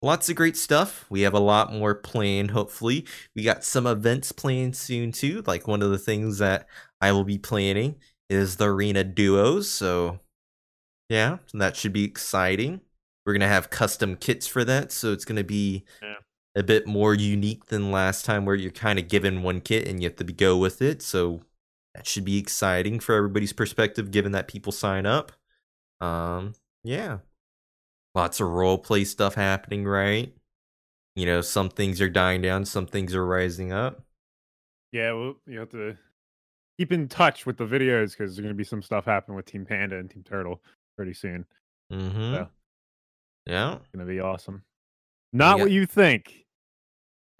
lots 0.00 0.28
of 0.28 0.36
great 0.36 0.56
stuff. 0.56 1.06
We 1.08 1.20
have 1.22 1.34
a 1.34 1.40
lot 1.40 1.72
more 1.72 1.94
planned. 1.94 2.50
Hopefully, 2.50 3.06
we 3.34 3.42
got 3.42 3.64
some 3.64 3.86
events 3.86 4.32
planned 4.32 4.76
soon 4.76 5.12
too. 5.12 5.42
Like 5.46 5.68
one 5.68 5.82
of 5.82 5.90
the 5.90 5.98
things 5.98 6.38
that 6.38 6.66
I 7.00 7.12
will 7.12 7.24
be 7.24 7.38
planning 7.38 7.96
is 8.28 8.56
the 8.56 8.68
arena 8.68 9.04
duos. 9.04 9.70
So, 9.70 10.20
yeah, 11.08 11.38
that 11.54 11.76
should 11.76 11.92
be 11.92 12.04
exciting. 12.04 12.80
We're 13.24 13.34
gonna 13.34 13.48
have 13.48 13.70
custom 13.70 14.16
kits 14.16 14.46
for 14.46 14.64
that, 14.64 14.90
so 14.90 15.12
it's 15.12 15.24
gonna 15.24 15.44
be 15.44 15.84
Yeah. 16.02 16.16
a 16.56 16.62
bit 16.62 16.86
more 16.86 17.14
unique 17.14 17.66
than 17.66 17.92
last 17.92 18.24
time, 18.24 18.44
where 18.44 18.56
you're 18.56 18.72
kind 18.72 18.98
of 18.98 19.08
given 19.08 19.42
one 19.42 19.60
kit 19.60 19.86
and 19.86 20.02
you 20.02 20.08
have 20.08 20.16
to 20.16 20.24
go 20.24 20.56
with 20.58 20.82
it. 20.82 21.00
So 21.02 21.42
that 21.94 22.06
should 22.06 22.24
be 22.24 22.38
exciting 22.38 22.98
for 22.98 23.14
everybody's 23.14 23.52
perspective, 23.52 24.10
given 24.10 24.32
that 24.32 24.48
people 24.48 24.72
sign 24.72 25.06
up. 25.06 25.32
Um, 26.00 26.54
yeah, 26.82 27.18
lots 28.14 28.40
of 28.40 28.48
role 28.48 28.78
play 28.78 29.04
stuff 29.04 29.34
happening, 29.34 29.84
right? 29.84 30.32
You 31.14 31.26
know, 31.26 31.40
some 31.40 31.68
things 31.68 32.00
are 32.00 32.08
dying 32.08 32.42
down, 32.42 32.64
some 32.64 32.86
things 32.86 33.14
are 33.14 33.26
rising 33.26 33.72
up. 33.72 34.02
Yeah, 34.92 35.12
well, 35.12 35.34
you 35.46 35.58
have 35.58 35.70
to 35.70 35.96
keep 36.78 36.92
in 36.92 37.08
touch 37.08 37.46
with 37.46 37.56
the 37.56 37.66
videos 37.66 38.10
because 38.10 38.34
there's 38.34 38.38
going 38.40 38.48
to 38.48 38.54
be 38.54 38.64
some 38.64 38.82
stuff 38.82 39.04
happening 39.04 39.36
with 39.36 39.46
Team 39.46 39.64
Panda 39.64 39.98
and 39.98 40.10
Team 40.10 40.22
Turtle 40.22 40.62
pretty 40.96 41.14
soon. 41.14 41.44
Mm-hmm. 41.92 42.34
Yeah. 42.34 42.46
Yeah. 43.46 43.74
It's 43.76 43.88
going 43.94 44.06
to 44.06 44.12
be 44.12 44.20
awesome. 44.20 44.62
Not 45.32 45.58
got- 45.58 45.64
what 45.64 45.70
you 45.70 45.86
think. 45.86 46.46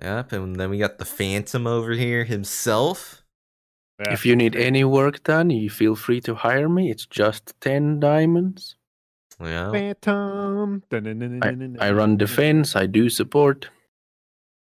Yep. 0.00 0.32
And 0.32 0.56
then 0.56 0.70
we 0.70 0.78
got 0.78 0.98
the 0.98 1.04
Phantom 1.04 1.66
over 1.66 1.92
here 1.92 2.24
himself. 2.24 3.22
Yeah. 4.00 4.12
If 4.12 4.26
you 4.26 4.34
need 4.34 4.56
any 4.56 4.84
work 4.84 5.22
done, 5.22 5.50
you 5.50 5.70
feel 5.70 5.94
free 5.94 6.20
to 6.22 6.34
hire 6.34 6.68
me. 6.68 6.90
It's 6.90 7.06
just 7.06 7.54
10 7.60 8.00
diamonds. 8.00 8.76
Yeah. 9.42 9.70
Phantom. 9.72 10.82
I 11.80 11.90
run 11.92 12.16
defense, 12.16 12.76
I 12.76 12.86
do 12.86 13.08
support, 13.10 13.68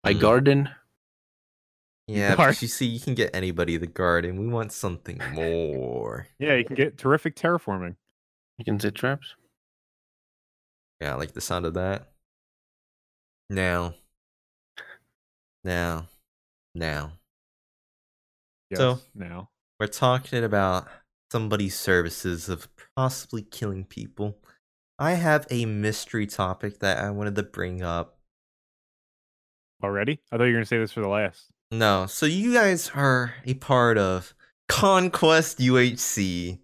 I 0.03 0.13
Mm. 0.13 0.19
garden. 0.19 0.69
Yeah, 2.07 2.36
Guard. 2.36 2.49
but 2.55 2.61
you 2.61 2.67
see, 2.67 2.86
you 2.86 2.99
can 2.99 3.13
get 3.15 3.34
anybody 3.34 3.78
the 3.78 3.88
garden. 3.88 4.38
We 4.39 4.47
want 4.47 4.71
something 4.74 5.21
more. 5.34 6.28
Yeah, 6.39 6.55
you 6.55 6.65
can 6.65 6.76
get 6.76 6.97
terrific 6.97 7.36
terraforming. 7.36 7.95
You 8.57 8.65
can 8.65 8.80
set 8.80 8.95
traps. 8.95 9.36
Yeah, 10.99 11.13
I 11.13 11.15
like 11.15 11.32
the 11.34 11.41
sound 11.41 11.65
of 11.65 11.74
that. 11.76 12.11
Now. 13.49 13.93
Now. 15.63 16.07
Now. 16.76 17.13
Yes, 18.69 18.80
So- 18.80 18.99
now. 19.15 19.49
We're 19.80 19.88
talking 19.88 20.43
about 20.43 20.88
somebody's 21.32 21.78
services 21.78 22.47
of 22.49 22.67
possibly 22.95 23.41
killing 23.43 23.86
people. 23.86 24.38
I 25.00 25.14
have 25.14 25.48
a 25.50 25.66
mystery 25.66 26.28
topic 26.28 26.80
that 26.80 27.00
I 27.04 27.10
wanted 27.12 27.36
to 27.36 27.44
bring 27.44 27.82
up. 27.82 28.18
Already? 29.84 30.20
I 30.32 30.38
thought 30.38 30.44
you 30.46 30.52
were 30.54 30.58
gonna 30.60 30.66
say 30.66 30.78
this 30.78 30.91
for 30.91 31.02
the 31.02 31.08
last. 31.08 31.52
No, 31.72 32.06
so 32.06 32.26
you 32.26 32.54
guys 32.54 32.91
are 32.96 33.34
a 33.46 33.56
part 33.56 33.98
of 33.98 34.34
Conquest 34.70 35.60
UHC. 35.60 36.60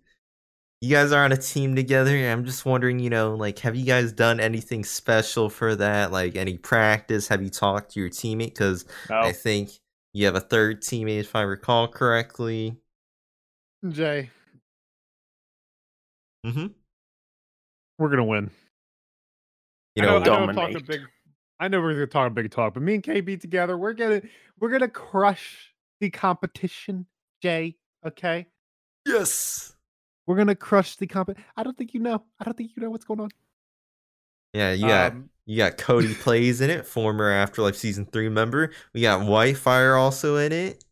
You 0.82 0.90
guys 0.90 1.12
are 1.12 1.26
on 1.26 1.32
a 1.34 1.38
team 1.38 1.76
together. 1.76 2.16
and 2.16 2.28
I'm 2.28 2.46
just 2.46 2.66
wondering, 2.66 3.00
you 3.00 3.10
know, 3.10 3.36
like, 3.36 3.60
have 3.60 3.76
you 3.76 3.86
guys 3.86 4.14
done 4.14 4.40
anything 4.40 4.86
special 4.86 5.50
for 5.50 5.76
that? 5.76 6.12
Like, 6.12 6.38
any 6.38 6.58
practice? 6.58 7.28
Have 7.28 7.42
you 7.44 7.50
talked 7.50 7.92
to 7.94 8.00
your 8.00 8.10
teammate? 8.10 8.54
Because 8.54 8.86
Oh, 9.10 9.16
I 9.20 9.34
think 9.34 9.72
you 10.14 10.26
have 10.26 10.36
a 10.36 10.40
third 10.40 10.82
teammate, 10.82 11.20
if 11.20 11.36
I 11.36 11.42
recall 11.42 11.88
correctly. 11.90 12.78
Jay, 13.90 14.30
Mm-hmm. 16.46 16.68
We're 18.00 18.10
gonna 18.10 18.24
win. 18.26 18.50
You 19.96 20.02
know, 20.04 20.18
know, 20.20 20.22
I 20.22 20.26
know 20.26 20.34
I'm 20.34 20.56
talking 20.56 20.74
Dominate. 20.74 20.88
big. 20.88 21.02
I 21.60 21.68
know 21.68 21.82
we're 21.82 21.94
gonna 21.94 22.08
talk 22.08 22.28
a 22.28 22.34
big 22.34 22.50
talk, 22.52 22.74
but 22.74 22.82
me 22.84 22.96
and 22.96 23.04
KB 23.04 23.40
together, 23.40 23.78
we're 23.78 23.94
gonna 23.94 24.22
we're 24.60 24.70
gonna 24.70 24.88
crush 24.88 25.74
the 26.00 26.10
competition, 26.10 27.06
Jay. 27.42 27.76
Okay, 28.08 28.48
Yes. 29.06 29.76
we're 30.26 30.38
gonna 30.38 30.56
crush 30.56 30.96
the 30.96 31.06
comp. 31.06 31.32
I 31.58 31.64
don't 31.64 31.78
think 31.78 31.94
you 31.94 32.00
know. 32.00 32.24
I 32.40 32.46
don't 32.46 32.56
think 32.58 32.72
you 32.76 32.82
know 32.82 32.90
what's 32.90 33.04
going 33.06 33.20
on. 33.20 33.30
yeah, 34.54 34.72
you 34.72 34.88
got 34.88 35.12
Um, 35.12 35.30
you 35.46 35.58
got 35.58 35.78
Cody 35.78 36.14
plays 36.22 36.62
in 36.62 36.70
it, 36.70 36.86
former 36.86 37.30
Afterlife 37.30 37.76
season 37.76 38.06
three 38.06 38.30
member. 38.30 38.72
We 38.94 39.02
got 39.02 39.22
Whitefire 39.22 40.00
also 40.00 40.38
in 40.38 40.54
it. 40.54 40.84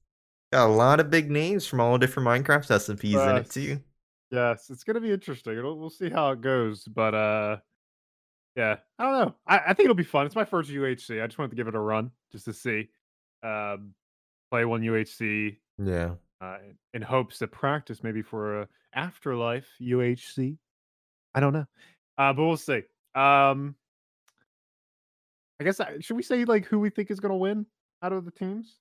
Got 0.51 0.67
a 0.67 0.73
lot 0.73 0.99
of 0.99 1.09
big 1.09 1.29
names 1.31 1.65
from 1.65 1.79
all 1.79 1.97
different 1.97 2.27
Minecraft 2.27 2.65
SMPs 2.67 3.29
in 3.31 3.37
it 3.37 3.49
too. 3.49 3.81
Yes, 4.31 4.69
it's 4.69 4.83
gonna 4.83 4.99
be 4.99 5.11
interesting. 5.11 5.57
It'll, 5.57 5.77
we'll 5.79 5.89
see 5.89 6.09
how 6.09 6.31
it 6.31 6.41
goes, 6.41 6.83
but 6.83 7.13
uh, 7.15 7.57
yeah, 8.55 8.77
I 8.99 9.03
don't 9.03 9.13
know. 9.27 9.35
I, 9.47 9.59
I 9.59 9.73
think 9.73 9.85
it'll 9.85 9.95
be 9.95 10.03
fun. 10.03 10.25
It's 10.25 10.35
my 10.35 10.43
first 10.45 10.69
UHC. 10.69 11.21
I 11.23 11.27
just 11.27 11.37
wanted 11.37 11.51
to 11.51 11.55
give 11.55 11.67
it 11.67 11.75
a 11.75 11.79
run 11.79 12.11
just 12.31 12.45
to 12.45 12.53
see, 12.53 12.89
um, 13.43 13.93
play 14.51 14.65
one 14.65 14.81
UHC 14.81 15.57
Yeah. 15.77 16.15
uh, 16.41 16.57
in 16.93 17.01
hopes 17.01 17.37
to 17.39 17.47
practice 17.47 18.03
maybe 18.03 18.21
for 18.21 18.61
a 18.63 18.67
afterlife 18.93 19.67
UHC. 19.81 20.57
I 21.35 21.39
don't 21.39 21.53
know, 21.53 21.65
uh, 22.17 22.33
but 22.33 22.43
we'll 22.45 22.57
see. 22.57 22.81
Um, 23.15 23.75
I 25.59 25.63
guess 25.63 25.79
I, 25.79 25.99
should 25.99 26.17
we 26.17 26.23
say 26.23 26.43
like 26.45 26.65
who 26.65 26.79
we 26.79 26.89
think 26.89 27.11
is 27.11 27.19
gonna 27.19 27.37
win 27.37 27.65
out 28.03 28.11
of 28.13 28.25
the 28.25 28.31
teams? 28.31 28.75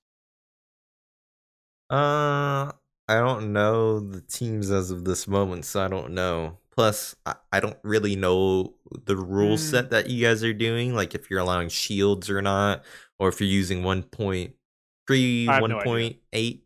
Uh, 1.89 2.71
I 3.07 3.15
don't 3.19 3.53
know 3.53 3.99
the 3.99 4.21
teams 4.21 4.69
as 4.71 4.91
of 4.91 5.05
this 5.05 5.27
moment, 5.27 5.65
so 5.65 5.81
I 5.83 5.87
don't 5.87 6.11
know. 6.11 6.57
Plus, 6.71 7.15
I, 7.25 7.35
I 7.51 7.59
don't 7.59 7.77
really 7.83 8.15
know 8.15 8.75
the 9.05 9.15
rule 9.15 9.55
Mm. 9.55 9.59
set 9.59 9.89
that 9.91 10.09
you 10.09 10.25
guys 10.25 10.43
are 10.43 10.53
doing, 10.53 10.93
like 10.93 11.15
if 11.15 11.29
you're 11.29 11.39
allowing 11.39 11.69
shields 11.69 12.29
or 12.29 12.41
not, 12.41 12.83
or 13.17 13.29
if 13.29 13.39
you're 13.41 13.49
using 13.49 13.81
1.3, 13.81 15.47
I 15.47 15.53
have 15.53 15.63
no 15.69 15.79
idea. 15.79 16.15
1.8, 16.33 16.61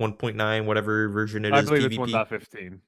1.9, 0.00 0.64
whatever 0.66 1.08
version 1.08 1.44
it 1.44 1.54
is. 1.54 1.70
I 1.70 1.74
believe 1.74 1.84
it's 1.86 1.96
PvP. 1.96 2.12
1.15. 2.12 2.78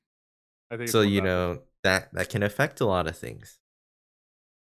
I 0.70 0.76
think. 0.76 0.82
it's 0.82 0.92
So 0.92 1.02
you 1.02 1.20
know 1.20 1.60
that 1.84 2.12
that 2.14 2.28
can 2.30 2.42
affect 2.42 2.80
a 2.80 2.86
lot 2.86 3.06
of 3.06 3.16
things. 3.16 3.58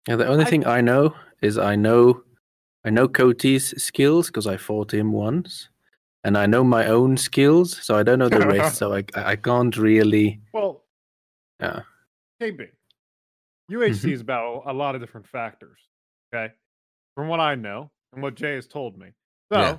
Yeah, 0.06 0.16
the 0.16 0.26
only 0.28 0.44
I- 0.44 0.50
thing 0.50 0.66
I 0.66 0.80
know 0.82 1.14
is 1.42 1.58
I 1.58 1.74
know 1.74 2.22
I 2.84 2.90
know 2.90 3.08
Cody's 3.08 3.74
skills 3.82 4.28
because 4.28 4.46
I 4.46 4.56
fought 4.56 4.94
him 4.94 5.10
once. 5.12 5.70
And 6.26 6.36
I 6.36 6.46
know 6.46 6.64
my 6.64 6.86
own 6.86 7.16
skills, 7.16 7.68
so 7.86 7.94
I 7.94 8.02
don't 8.02 8.18
know 8.18 8.28
the 8.28 8.44
rest, 8.46 8.76
so 8.80 8.92
I 8.92 9.04
I 9.14 9.36
can't 9.36 9.76
really 9.76 10.40
Well, 10.52 10.84
Yeah. 11.60 11.82
KB. 12.42 12.60
UHC 13.70 14.08
Mhm. 14.10 14.12
is 14.12 14.20
about 14.20 14.64
a 14.66 14.72
lot 14.72 14.94
of 14.96 15.00
different 15.00 15.28
factors. 15.28 15.78
Okay. 16.34 16.52
From 17.14 17.28
what 17.28 17.38
I 17.40 17.54
know 17.54 17.90
and 18.12 18.22
what 18.24 18.34
Jay 18.34 18.54
has 18.56 18.66
told 18.66 18.98
me. 18.98 19.08
So, 19.52 19.58
Yeah. 19.60 19.78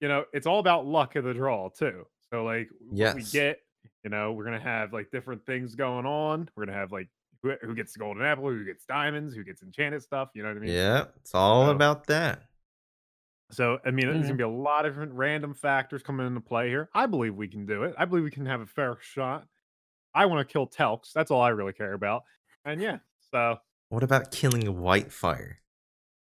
you 0.00 0.08
know, 0.08 0.24
it's 0.32 0.46
all 0.46 0.60
about 0.60 0.86
luck 0.86 1.16
of 1.16 1.24
the 1.24 1.34
draw, 1.34 1.68
too. 1.68 2.06
So, 2.32 2.44
like, 2.44 2.68
what 2.80 3.16
we 3.16 3.22
get, 3.24 3.60
you 4.04 4.10
know, 4.10 4.32
we're 4.34 4.44
going 4.44 4.58
to 4.60 4.68
have 4.76 4.92
like 4.92 5.10
different 5.10 5.44
things 5.46 5.74
going 5.74 6.06
on. 6.06 6.48
We're 6.54 6.64
going 6.66 6.74
to 6.74 6.80
have 6.80 6.92
like 6.92 7.08
who, 7.42 7.54
who 7.60 7.74
gets 7.74 7.92
the 7.94 7.98
golden 7.98 8.24
apple, 8.24 8.44
who 8.50 8.64
gets 8.64 8.86
diamonds, 8.86 9.34
who 9.34 9.42
gets 9.44 9.62
enchanted 9.62 10.02
stuff. 10.02 10.30
You 10.34 10.42
know 10.44 10.50
what 10.50 10.58
I 10.58 10.60
mean? 10.60 10.70
Yeah, 10.72 11.06
it's 11.20 11.34
all 11.34 11.66
So- 11.66 11.72
about 11.72 12.06
that. 12.06 12.42
So, 13.54 13.78
I 13.84 13.90
mean, 13.90 14.06
there's 14.06 14.16
Mhm. 14.18 14.22
going 14.22 14.28
to 14.28 14.34
be 14.34 14.42
a 14.44 14.48
lot 14.48 14.84
of 14.84 14.92
different 14.92 15.12
random 15.14 15.54
factors 15.54 16.02
coming 16.02 16.26
into 16.26 16.40
play 16.40 16.68
here. 16.68 16.90
I 16.94 17.06
believe 17.06 17.34
we 17.34 17.48
can 17.48 17.66
do 17.66 17.84
it. 17.84 17.94
I 17.96 18.04
believe 18.04 18.24
we 18.24 18.30
can 18.30 18.46
have 18.46 18.60
a 18.60 18.66
fair 18.66 18.96
shot. 19.00 19.46
I 20.14 20.26
want 20.26 20.46
to 20.46 20.52
kill 20.52 20.66
Telks. 20.66 21.12
That's 21.12 21.30
all 21.30 21.40
I 21.40 21.48
really 21.50 21.72
care 21.72 21.92
about. 21.92 22.24
And 22.64 22.80
yeah, 22.80 22.98
so 23.30 23.58
What 23.88 24.02
about 24.02 24.30
killing 24.30 24.62
Whitefire? 24.62 25.56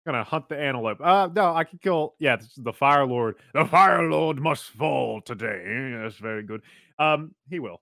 gonna 0.05 0.23
hunt 0.23 0.49
the 0.49 0.57
antelope. 0.59 0.99
Uh, 0.99 1.29
no, 1.33 1.53
I 1.53 1.63
can 1.63 1.77
kill. 1.77 2.15
Yeah, 2.17 2.37
the 2.57 2.73
Fire 2.73 3.05
Lord. 3.05 3.35
The 3.53 3.65
Fire 3.65 4.09
Lord 4.09 4.39
must 4.39 4.69
fall 4.71 5.21
today. 5.21 5.93
That's 6.01 6.15
very 6.17 6.41
good. 6.43 6.63
Um, 6.97 7.35
he 7.49 7.59
will. 7.59 7.81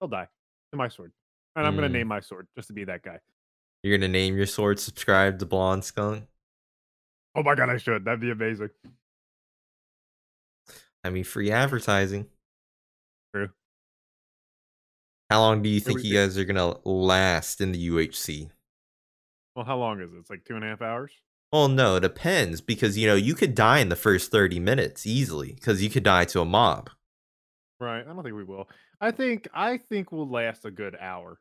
He'll 0.00 0.08
die 0.08 0.28
to 0.72 0.76
my 0.76 0.88
sword, 0.88 1.12
and 1.54 1.64
I'm 1.66 1.76
gonna 1.76 1.88
Mm. 1.88 1.92
name 1.92 2.08
my 2.08 2.18
sword 2.20 2.48
just 2.56 2.66
to 2.68 2.74
be 2.74 2.82
that 2.84 3.02
guy. 3.02 3.20
You're 3.84 3.96
gonna 3.96 4.08
name 4.08 4.36
your 4.36 4.46
sword 4.46 4.80
subscribe 4.80 5.38
to 5.38 5.46
Blonde 5.46 5.84
Skunk? 5.84 6.24
Oh 7.34 7.42
my 7.42 7.54
god, 7.54 7.70
I 7.70 7.78
should. 7.78 8.04
That'd 8.04 8.20
be 8.20 8.30
amazing. 8.30 8.70
I 11.02 11.10
mean, 11.10 11.24
free 11.24 11.50
advertising. 11.50 12.26
True. 13.34 13.50
How 15.30 15.40
long 15.40 15.62
do 15.62 15.68
you 15.68 15.80
think 15.80 16.04
you 16.04 16.14
guys 16.14 16.38
are 16.38 16.44
gonna 16.44 16.76
last 16.88 17.60
in 17.60 17.72
the 17.72 17.88
UHC? 17.88 18.50
Well, 19.56 19.64
how 19.64 19.78
long 19.78 20.00
is 20.00 20.12
it? 20.12 20.16
It's 20.16 20.30
like 20.30 20.44
two 20.44 20.54
and 20.56 20.64
a 20.64 20.68
half 20.68 20.82
hours. 20.82 21.12
Well, 21.52 21.68
no, 21.68 21.96
it 21.96 22.00
depends 22.00 22.60
because 22.60 22.98
you 22.98 23.06
know 23.06 23.14
you 23.14 23.34
could 23.34 23.54
die 23.54 23.78
in 23.78 23.88
the 23.88 23.96
first 23.96 24.30
thirty 24.30 24.58
minutes 24.58 25.06
easily 25.06 25.52
because 25.52 25.82
you 25.82 25.90
could 25.90 26.02
die 26.02 26.24
to 26.26 26.40
a 26.40 26.44
mob. 26.44 26.90
Right. 27.80 28.00
I 28.00 28.04
don't 28.04 28.22
think 28.22 28.34
we 28.34 28.44
will. 28.44 28.68
I 29.00 29.10
think 29.10 29.48
I 29.52 29.78
think 29.78 30.10
we'll 30.10 30.28
last 30.28 30.64
a 30.64 30.70
good 30.70 30.96
hour. 31.00 31.38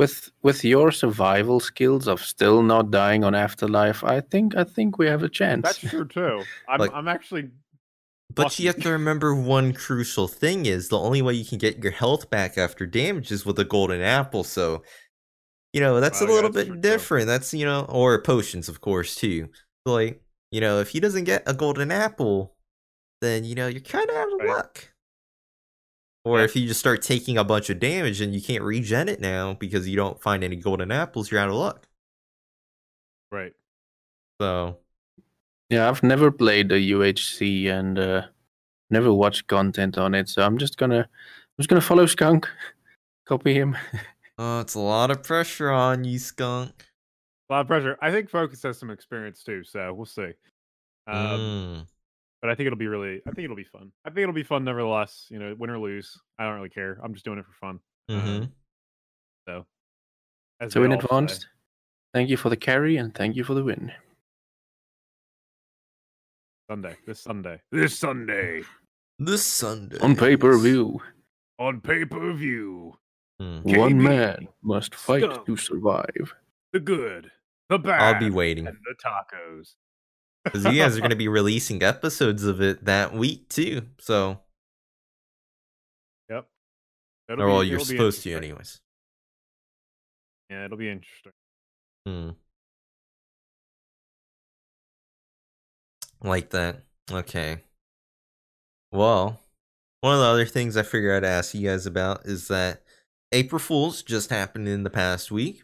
With 0.00 0.30
with 0.42 0.64
your 0.64 0.90
survival 0.92 1.60
skills 1.60 2.08
of 2.08 2.18
still 2.24 2.62
not 2.62 2.90
dying 2.90 3.22
on 3.24 3.34
afterlife, 3.34 4.02
I 4.02 4.20
think 4.20 4.56
I 4.56 4.64
think 4.64 4.98
we 4.98 5.06
have 5.06 5.22
a 5.22 5.28
chance. 5.28 5.62
That's 5.64 5.78
true 5.92 6.06
too. 6.08 6.42
I'm 6.68 6.80
Like- 6.80 6.92
I'm 6.94 7.08
actually 7.08 7.50
But 8.34 8.58
you 8.58 8.66
have 8.68 8.80
to 8.82 8.90
remember 8.90 9.34
one 9.34 9.72
crucial 9.72 10.26
thing 10.28 10.66
is 10.66 10.88
the 10.88 10.98
only 10.98 11.22
way 11.22 11.34
you 11.34 11.44
can 11.44 11.58
get 11.58 11.82
your 11.84 11.92
health 11.92 12.30
back 12.30 12.56
after 12.58 12.86
damage 12.86 13.30
is 13.32 13.44
with 13.46 13.58
a 13.58 13.64
golden 13.64 14.00
apple. 14.00 14.44
So, 14.44 14.82
you 15.72 15.80
know, 15.80 16.00
that's 16.00 16.22
Oh, 16.22 16.26
a 16.26 16.28
yeah, 16.28 16.34
little 16.36 16.50
that's 16.50 16.66
true, 16.66 16.74
bit 16.76 16.82
too. 16.82 16.88
different. 16.90 17.26
That's, 17.26 17.52
you 17.52 17.64
know, 17.66 17.86
or 17.88 18.22
potions, 18.22 18.68
of 18.68 18.80
course, 18.80 19.14
too. 19.16 19.48
Like, 19.84 20.22
you 20.52 20.60
know, 20.60 20.78
if 20.80 20.90
he 20.90 21.00
doesn't 21.00 21.24
get 21.24 21.42
a 21.46 21.54
golden 21.54 21.90
apple, 21.90 22.54
then, 23.20 23.44
you 23.44 23.54
know, 23.56 23.66
you're 23.66 23.80
kind 23.82 24.08
of 24.08 24.16
out 24.16 24.32
of 24.32 24.38
Right. 24.38 24.48
luck. 24.48 24.89
Or 26.24 26.38
Yeah. 26.38 26.44
if 26.44 26.54
you 26.56 26.66
just 26.66 26.80
start 26.80 27.00
taking 27.02 27.38
a 27.38 27.44
bunch 27.44 27.70
of 27.70 27.78
damage 27.80 28.20
and 28.20 28.34
you 28.34 28.42
can't 28.42 28.62
regen 28.62 29.08
it 29.08 29.20
now 29.20 29.54
because 29.54 29.88
you 29.88 29.96
don't 29.96 30.20
find 30.20 30.44
any 30.44 30.56
golden 30.56 30.90
apples, 30.92 31.30
you're 31.30 31.40
out 31.40 31.48
of 31.48 31.54
luck. 31.54 31.86
right. 33.32 33.54
So, 34.40 34.78
yeah, 35.68 35.88
I've 35.88 36.02
never 36.02 36.30
played 36.30 36.68
the 36.70 36.74
UHC 36.92 37.68
and 37.68 37.98
uh, 37.98 38.22
never 38.90 39.12
watched 39.12 39.46
content 39.46 39.96
on 39.98 40.14
it, 40.14 40.28
so 40.28 40.42
I'm 40.42 40.58
just 40.58 40.76
gonna 40.78 41.00
I'm 41.00 41.56
just 41.58 41.68
gonna 41.68 41.80
follow 41.80 42.06
Skunk, 42.06 42.48
copy 43.26 43.54
him. 43.54 43.76
oh, 44.38 44.60
it's 44.60 44.74
a 44.74 44.80
lot 44.80 45.10
of 45.10 45.22
pressure 45.22 45.70
on 45.70 46.04
you, 46.04 46.18
skunk. 46.18 46.86
A 47.48 47.52
lot 47.52 47.60
of 47.62 47.66
pressure. 47.66 47.98
I 48.00 48.10
think 48.10 48.30
Focus 48.30 48.62
has 48.62 48.78
some 48.78 48.90
experience 48.90 49.42
too, 49.44 49.62
so 49.64 49.92
we'll 49.94 50.06
see. 50.06 50.32
Um, 51.06 51.86
Mm. 51.86 51.86
But 52.40 52.50
I 52.50 52.54
think 52.54 52.66
it'll 52.66 52.78
be 52.78 52.86
really. 52.86 53.20
I 53.26 53.30
think 53.32 53.44
it'll 53.44 53.56
be 53.56 53.64
fun. 53.64 53.92
I 54.04 54.10
think 54.10 54.20
it'll 54.22 54.32
be 54.34 54.42
fun 54.42 54.64
nevertheless. 54.64 55.26
You 55.30 55.38
know, 55.38 55.54
win 55.58 55.70
or 55.70 55.78
lose, 55.78 56.18
I 56.38 56.44
don't 56.44 56.54
really 56.56 56.68
care. 56.70 56.98
I'm 57.02 57.12
just 57.12 57.24
doing 57.24 57.38
it 57.38 57.44
for 57.46 57.52
fun. 57.52 57.80
hmm 58.08 58.44
So, 59.46 59.66
as 60.60 60.72
So 60.72 60.82
in 60.84 60.92
all 60.92 61.00
say. 61.00 61.04
advance, 61.06 61.46
thank 62.14 62.28
you 62.30 62.36
for 62.36 62.48
the 62.48 62.56
carry 62.56 62.96
and 62.96 63.14
thank 63.14 63.36
you 63.36 63.44
for 63.44 63.54
the 63.54 63.64
win. 63.64 63.92
Sunday, 66.70 66.96
this 67.06 67.20
Sunday, 67.20 67.60
this 67.72 67.98
Sunday. 67.98 68.62
This 69.18 69.44
Sunday. 69.44 69.98
On 69.98 70.14
pay 70.16 70.36
per 70.36 70.56
view, 70.58 71.00
On 71.58 71.80
pay 71.80 72.04
per 72.04 72.32
view, 72.32 72.94
Hmm. 73.38 73.60
one 73.64 74.00
man 74.02 74.48
must 74.62 74.94
fight 74.94 75.24
Scum. 75.24 75.44
to 75.46 75.56
survive. 75.56 76.34
the 76.72 76.80
good, 76.80 77.30
the 77.68 77.78
bad, 77.78 78.00
I'll 78.00 78.20
be 78.20 78.30
waiting 78.30 78.66
and 78.68 78.76
the 78.84 78.94
tacos. 79.04 79.74
Because 80.44 80.64
you 80.64 80.72
guys 80.80 80.96
are 80.96 81.00
going 81.00 81.10
to 81.10 81.16
be 81.16 81.28
releasing 81.28 81.82
episodes 81.82 82.44
of 82.44 82.60
it 82.60 82.84
that 82.86 83.12
week 83.12 83.48
too. 83.48 83.82
So, 83.98 84.40
Yep. 86.28 86.46
or 87.28 87.36
That'll 87.36 87.46
well, 87.46 87.60
be- 87.62 87.68
you're 87.68 87.80
supposed 87.80 88.22
to, 88.22 88.32
anyways. 88.32 88.80
Yeah, 90.48 90.64
it'll 90.64 90.76
be 90.78 90.90
interesting. 90.90 91.32
Hmm. 92.06 92.30
Like 96.22 96.50
that. 96.50 96.82
Okay. 97.10 97.62
Well, 98.92 99.40
one 100.00 100.14
of 100.14 100.20
the 100.20 100.26
other 100.26 100.46
things 100.46 100.76
I 100.76 100.82
figured 100.82 101.24
I'd 101.24 101.28
ask 101.28 101.54
you 101.54 101.68
guys 101.68 101.86
about 101.86 102.26
is 102.26 102.48
that 102.48 102.82
April 103.32 103.58
Fools 103.58 104.02
just 104.02 104.30
happened 104.30 104.68
in 104.68 104.82
the 104.82 104.90
past 104.90 105.30
week. 105.30 105.62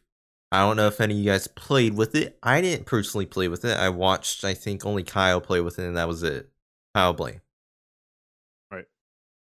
I 0.53 0.61
don't 0.61 0.77
know 0.77 0.87
if 0.87 1.01
any 1.01 1.15
of 1.15 1.21
you 1.21 1.27
guys 1.27 1.49
played 1.49 1.95
with 1.95 2.15
it. 2.15 2.39
I 2.43 2.61
didn't 2.61 2.87
personally 2.87 3.27
play 3.27 3.49
with 3.49 3.65
it. 3.65 3.77
I 3.77 3.89
watched, 3.89 4.45
I 4.45 4.55
think, 4.55 4.87
only 4.87 5.03
Kyle 5.03 5.41
play 5.41 5.61
with 5.61 5.79
it, 5.79 5.87
and 5.87 5.97
that 5.97 6.07
was 6.07 6.23
it. 6.23 6.49
Kyle 6.95 7.13
Blame. 7.13 7.41
Right. 8.71 8.85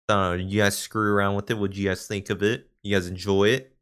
I 0.08 0.12
don't 0.12 0.22
know. 0.22 0.36
Did 0.38 0.50
you 0.50 0.62
guys 0.62 0.76
screw 0.76 1.14
around 1.14 1.36
with 1.36 1.50
it? 1.50 1.54
What 1.54 1.70
did 1.70 1.78
you 1.78 1.88
guys 1.88 2.06
think 2.06 2.28
of 2.30 2.42
it? 2.42 2.68
You 2.82 2.94
guys 2.96 3.06
enjoy 3.06 3.48
it? 3.50 3.76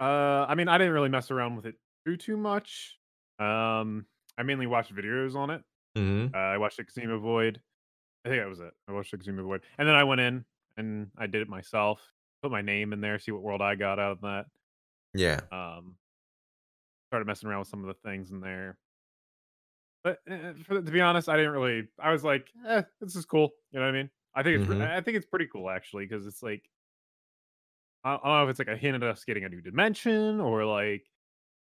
Uh, 0.00 0.46
I 0.48 0.54
mean, 0.54 0.68
I 0.68 0.78
didn't 0.78 0.92
really 0.92 1.08
mess 1.08 1.30
around 1.30 1.56
with 1.56 1.66
it 1.66 1.74
too 2.06 2.16
too 2.16 2.36
much. 2.36 2.96
Um, 3.40 4.06
I 4.36 4.44
mainly 4.44 4.66
watched 4.66 4.94
videos 4.94 5.34
on 5.34 5.50
it. 5.50 5.62
Mm-hmm. 5.96 6.34
Uh, 6.34 6.38
I 6.38 6.58
watched 6.58 6.78
Xisumavoid. 6.78 7.56
I 8.24 8.28
think 8.28 8.40
that 8.40 8.48
was 8.48 8.60
it. 8.60 8.72
I 8.88 8.92
watched 8.92 9.12
Xisumavoid, 9.12 9.60
and 9.78 9.88
then 9.88 9.96
I 9.96 10.04
went 10.04 10.20
in 10.20 10.44
and 10.76 11.10
I 11.18 11.26
did 11.26 11.42
it 11.42 11.48
myself. 11.48 12.00
Put 12.42 12.52
my 12.52 12.62
name 12.62 12.92
in 12.92 13.00
there, 13.00 13.18
see 13.18 13.32
what 13.32 13.42
world 13.42 13.60
I 13.60 13.74
got 13.74 13.98
out 13.98 14.12
of 14.12 14.20
that. 14.20 14.46
Yeah. 15.14 15.40
Um, 15.50 15.98
started 17.08 17.26
messing 17.26 17.48
around 17.48 17.60
with 17.60 17.68
some 17.68 17.80
of 17.80 17.86
the 17.86 18.08
things 18.08 18.30
in 18.30 18.40
there. 18.40 18.78
But 20.04 20.20
uh, 20.30 20.54
for, 20.64 20.80
to 20.80 20.90
be 20.92 21.00
honest, 21.00 21.28
I 21.28 21.36
didn't 21.36 21.52
really. 21.52 21.88
I 21.98 22.12
was 22.12 22.24
like, 22.24 22.50
"Eh, 22.64 22.82
this 23.00 23.16
is 23.16 23.24
cool." 23.24 23.50
You 23.72 23.80
know 23.80 23.86
what 23.86 23.94
I 23.94 23.98
mean? 23.98 24.10
I 24.34 24.42
think 24.42 24.56
it's. 24.56 24.66
Mhm. 24.66 24.80
I 24.80 25.00
think 25.00 25.16
it's 25.16 25.26
pretty 25.26 25.46
cool 25.46 25.68
actually 25.70 26.06
because 26.06 26.26
it's 26.26 26.42
like, 26.42 26.70
I 28.04 28.14
I 28.14 28.16
don't 28.16 28.24
know 28.24 28.44
if 28.44 28.50
it's 28.50 28.58
like 28.58 28.68
a 28.68 28.76
hint 28.76 28.96
at 28.96 29.02
us 29.02 29.24
getting 29.24 29.44
a 29.44 29.48
new 29.48 29.60
dimension 29.60 30.40
or 30.40 30.64
like, 30.64 31.06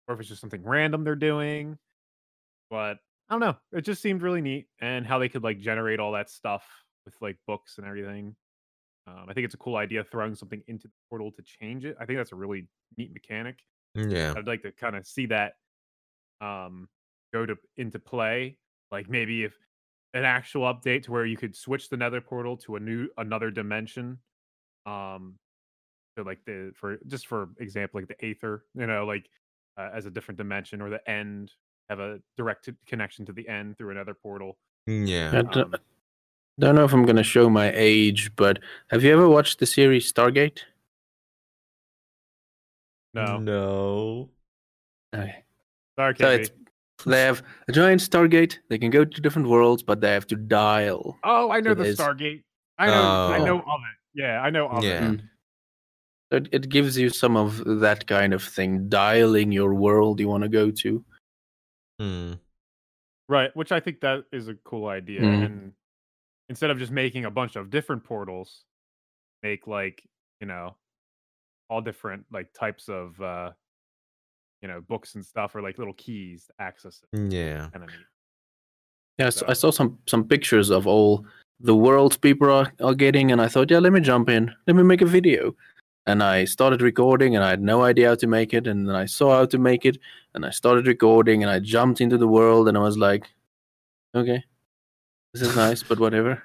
or 0.07 0.15
if 0.15 0.21
it's 0.21 0.29
just 0.29 0.41
something 0.41 0.63
random 0.63 1.03
they're 1.03 1.15
doing. 1.15 1.79
But 2.69 2.99
I 3.29 3.33
don't 3.35 3.41
know. 3.41 3.57
It 3.71 3.81
just 3.83 4.01
seemed 4.01 4.21
really 4.23 4.41
neat 4.41 4.69
and 4.81 5.05
how 5.07 5.19
they 5.19 5.29
could 5.29 5.43
like 5.43 5.59
generate 5.59 5.99
all 6.01 6.13
that 6.13 6.29
stuff 6.29 6.67
with 7.05 7.15
like 7.21 7.39
books 7.47 7.77
and 7.79 7.87
everything. 7.87 8.35
Um, 9.05 9.25
I 9.27 9.33
think 9.33 9.45
it's 9.45 9.53
a 9.53 9.57
cool 9.57 9.75
idea 9.75 10.03
throwing 10.03 10.35
something 10.35 10.61
into 10.67 10.87
the 10.87 10.93
portal 11.09 11.31
to 11.31 11.41
change 11.43 11.83
it. 11.85 11.95
I 11.99 12.05
think 12.05 12.17
that's 12.19 12.31
a 12.31 12.35
really 12.35 12.67
neat 12.97 13.11
mechanic. 13.13 13.59
Yeah. 13.95 14.33
I'd 14.35 14.47
like 14.47 14.61
to 14.63 14.71
kind 14.71 14.95
of 14.95 15.05
see 15.05 15.25
that 15.27 15.53
um 16.41 16.87
go 17.33 17.45
to 17.45 17.55
into 17.77 17.99
play. 17.99 18.57
Like 18.91 19.09
maybe 19.09 19.43
if 19.43 19.53
an 20.13 20.23
actual 20.25 20.73
update 20.73 21.03
to 21.03 21.11
where 21.11 21.25
you 21.25 21.35
could 21.35 21.55
switch 21.55 21.89
the 21.89 21.97
nether 21.97 22.21
portal 22.21 22.55
to 22.57 22.75
a 22.75 22.79
new 22.79 23.09
another 23.17 23.51
dimension. 23.51 24.19
Um 24.85 25.35
so 26.17 26.23
like 26.23 26.39
the 26.45 26.71
for 26.75 26.97
just 27.07 27.27
for 27.27 27.49
example, 27.59 27.99
like 27.99 28.07
the 28.07 28.25
Aether, 28.25 28.65
you 28.75 28.87
know, 28.87 29.05
like 29.05 29.29
uh, 29.77 29.89
as 29.93 30.05
a 30.05 30.11
different 30.11 30.37
dimension 30.37 30.81
or 30.81 30.89
the 30.89 31.09
end 31.09 31.51
have 31.89 31.99
a 31.99 32.19
direct 32.37 32.69
connection 32.85 33.25
to 33.25 33.33
the 33.33 33.47
end 33.49 33.77
through 33.77 33.91
another 33.91 34.13
portal. 34.13 34.57
Yeah. 34.85 35.29
I 35.33 35.41
don't, 35.41 35.57
Um, 35.57 35.75
don't 36.59 36.75
know 36.75 36.83
if 36.85 36.93
I'm 36.93 37.03
going 37.05 37.15
to 37.15 37.23
show 37.23 37.49
my 37.49 37.71
age, 37.73 38.31
but 38.35 38.59
have 38.89 39.03
you 39.03 39.11
ever 39.13 39.27
watched 39.27 39.59
the 39.59 39.65
series 39.65 40.11
Stargate? 40.11 40.59
no. 43.13 43.37
No. 43.37 44.29
Okay. 45.15 45.43
Sorry, 45.97 46.15
So 46.19 46.29
it's 46.31 46.49
they 47.05 47.21
have 47.21 47.43
a 47.67 47.71
giant 47.71 48.01
Stargate. 48.01 48.57
They 48.69 48.77
can 48.77 48.89
go 48.89 49.05
to 49.05 49.21
different 49.21 49.47
worlds, 49.47 49.83
but 49.83 50.01
they 50.01 50.11
have 50.11 50.25
to 50.27 50.35
dial. 50.35 51.17
Oh, 51.23 51.51
I 51.51 51.59
know 51.59 51.71
so 51.71 51.75
the 51.75 51.83
there's- 51.83 51.97
Stargate. 51.99 52.43
I 52.79 52.87
know 52.87 52.93
I 52.93 53.37
Oh. 53.39 53.45
know 53.45 53.59
of 53.59 53.65
it. 53.65 54.19
Yeah, 54.21 54.41
I 54.41 54.49
know 54.49 54.67
of 54.69 54.83
Yeah. 54.83 55.11
it. 55.11 55.21
So 56.31 56.37
it, 56.37 56.49
it 56.51 56.69
gives 56.69 56.97
you 56.97 57.09
some 57.09 57.37
of 57.37 57.63
that 57.81 58.07
kind 58.07 58.33
of 58.33 58.41
thing, 58.43 58.89
dialing 58.89 59.51
your 59.51 59.75
world 59.75 60.19
you 60.19 60.27
want 60.27 60.43
to 60.43 60.49
go 60.49 60.71
to. 60.71 61.05
Hmm. 61.99 62.33
Right, 63.29 63.55
which 63.55 63.71
I 63.71 63.79
think 63.79 64.01
that 64.01 64.25
is 64.31 64.47
a 64.47 64.55
cool 64.55 64.87
idea. 64.87 65.21
Mm. 65.21 65.45
And 65.45 65.73
instead 66.49 66.69
of 66.69 66.77
just 66.77 66.91
making 66.91 67.25
a 67.25 67.31
bunch 67.31 67.55
of 67.55 67.69
different 67.69 68.03
portals, 68.03 68.63
make 69.41 69.67
like, 69.67 70.03
you 70.39 70.47
know, 70.47 70.75
all 71.69 71.81
different 71.81 72.25
like 72.31 72.53
types 72.53 72.89
of 72.89 73.19
uh 73.21 73.51
you 74.61 74.69
know, 74.69 74.79
books 74.81 75.15
and 75.15 75.25
stuff 75.25 75.53
or 75.55 75.61
like 75.61 75.77
little 75.77 75.93
keys 75.95 76.45
to 76.45 76.53
access 76.63 77.01
it. 77.03 77.33
Yeah. 77.33 77.67
Kind 77.73 77.83
of 77.83 77.89
neat. 77.89 78.07
Yeah, 79.19 79.29
so 79.29 79.45
I 79.47 79.53
saw 79.53 79.69
some 79.71 79.99
some 80.07 80.23
pictures 80.23 80.69
of 80.71 80.87
all 80.87 81.25
the 81.59 81.75
worlds 81.75 82.17
people 82.17 82.49
are, 82.49 82.71
are 82.81 82.95
getting, 82.95 83.31
and 83.31 83.41
I 83.41 83.47
thought, 83.47 83.69
yeah, 83.69 83.79
let 83.79 83.93
me 83.93 83.99
jump 83.99 84.29
in, 84.29 84.53
let 84.65 84.75
me 84.75 84.83
make 84.83 85.01
a 85.01 85.05
video. 85.05 85.55
And 86.07 86.23
I 86.23 86.45
started 86.45 86.81
recording, 86.81 87.35
and 87.35 87.43
I 87.45 87.49
had 87.51 87.61
no 87.61 87.83
idea 87.83 88.09
how 88.09 88.15
to 88.15 88.27
make 88.27 88.53
it. 88.53 88.67
And 88.67 88.89
then 88.89 88.95
I 88.95 89.05
saw 89.05 89.37
how 89.37 89.45
to 89.45 89.57
make 89.57 89.85
it, 89.85 89.97
and 90.33 90.45
I 90.45 90.49
started 90.49 90.87
recording, 90.87 91.43
and 91.43 91.51
I 91.51 91.59
jumped 91.59 92.01
into 92.01 92.17
the 92.17 92.27
world, 92.27 92.67
and 92.67 92.77
I 92.77 92.81
was 92.81 92.97
like, 92.97 93.29
okay, 94.15 94.43
this 95.33 95.41
is 95.41 95.55
nice, 95.55 95.83
but 95.83 95.99
whatever. 95.99 96.41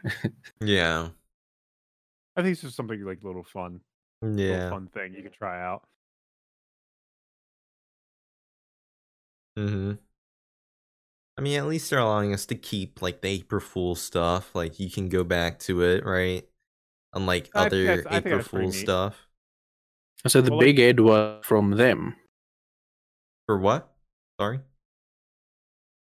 Yeah. 0.60 1.08
I 2.36 2.42
think 2.42 2.52
it's 2.52 2.62
just 2.62 2.76
something 2.76 3.02
like 3.04 3.22
a 3.22 3.26
little 3.26 3.44
fun, 3.44 3.80
little 4.22 4.38
Yeah. 4.38 4.70
fun 4.70 4.86
thing 4.88 5.14
you 5.14 5.22
can 5.22 5.32
try 5.32 5.60
out. 5.62 5.82
Mm-hmm. 9.58 9.92
I 11.36 11.40
mean, 11.40 11.58
at 11.58 11.66
least 11.66 11.90
they're 11.90 11.98
allowing 11.98 12.32
us 12.32 12.46
to 12.46 12.54
keep 12.54 13.02
like 13.02 13.20
the 13.20 13.28
April 13.28 13.60
Fool 13.60 13.94
stuff. 13.94 14.54
Like 14.54 14.78
you 14.80 14.90
can 14.90 15.08
go 15.08 15.24
back 15.24 15.58
to 15.60 15.82
it, 15.82 16.04
right? 16.04 16.48
Unlike 17.12 17.50
I 17.54 17.66
other 17.66 17.84
that's- 17.84 18.06
I 18.12 18.18
April 18.18 18.42
Fool 18.42 18.72
stuff. 18.72 19.26
so 20.26 20.40
the 20.40 20.50
Well, 20.50 20.58
like- 20.58 20.66
big 20.66 20.78
head 20.78 21.00
was 21.00 21.44
from 21.44 21.72
them. 21.72 22.16
For 23.46 23.58
what? 23.58 23.92
Sorry. 24.40 24.60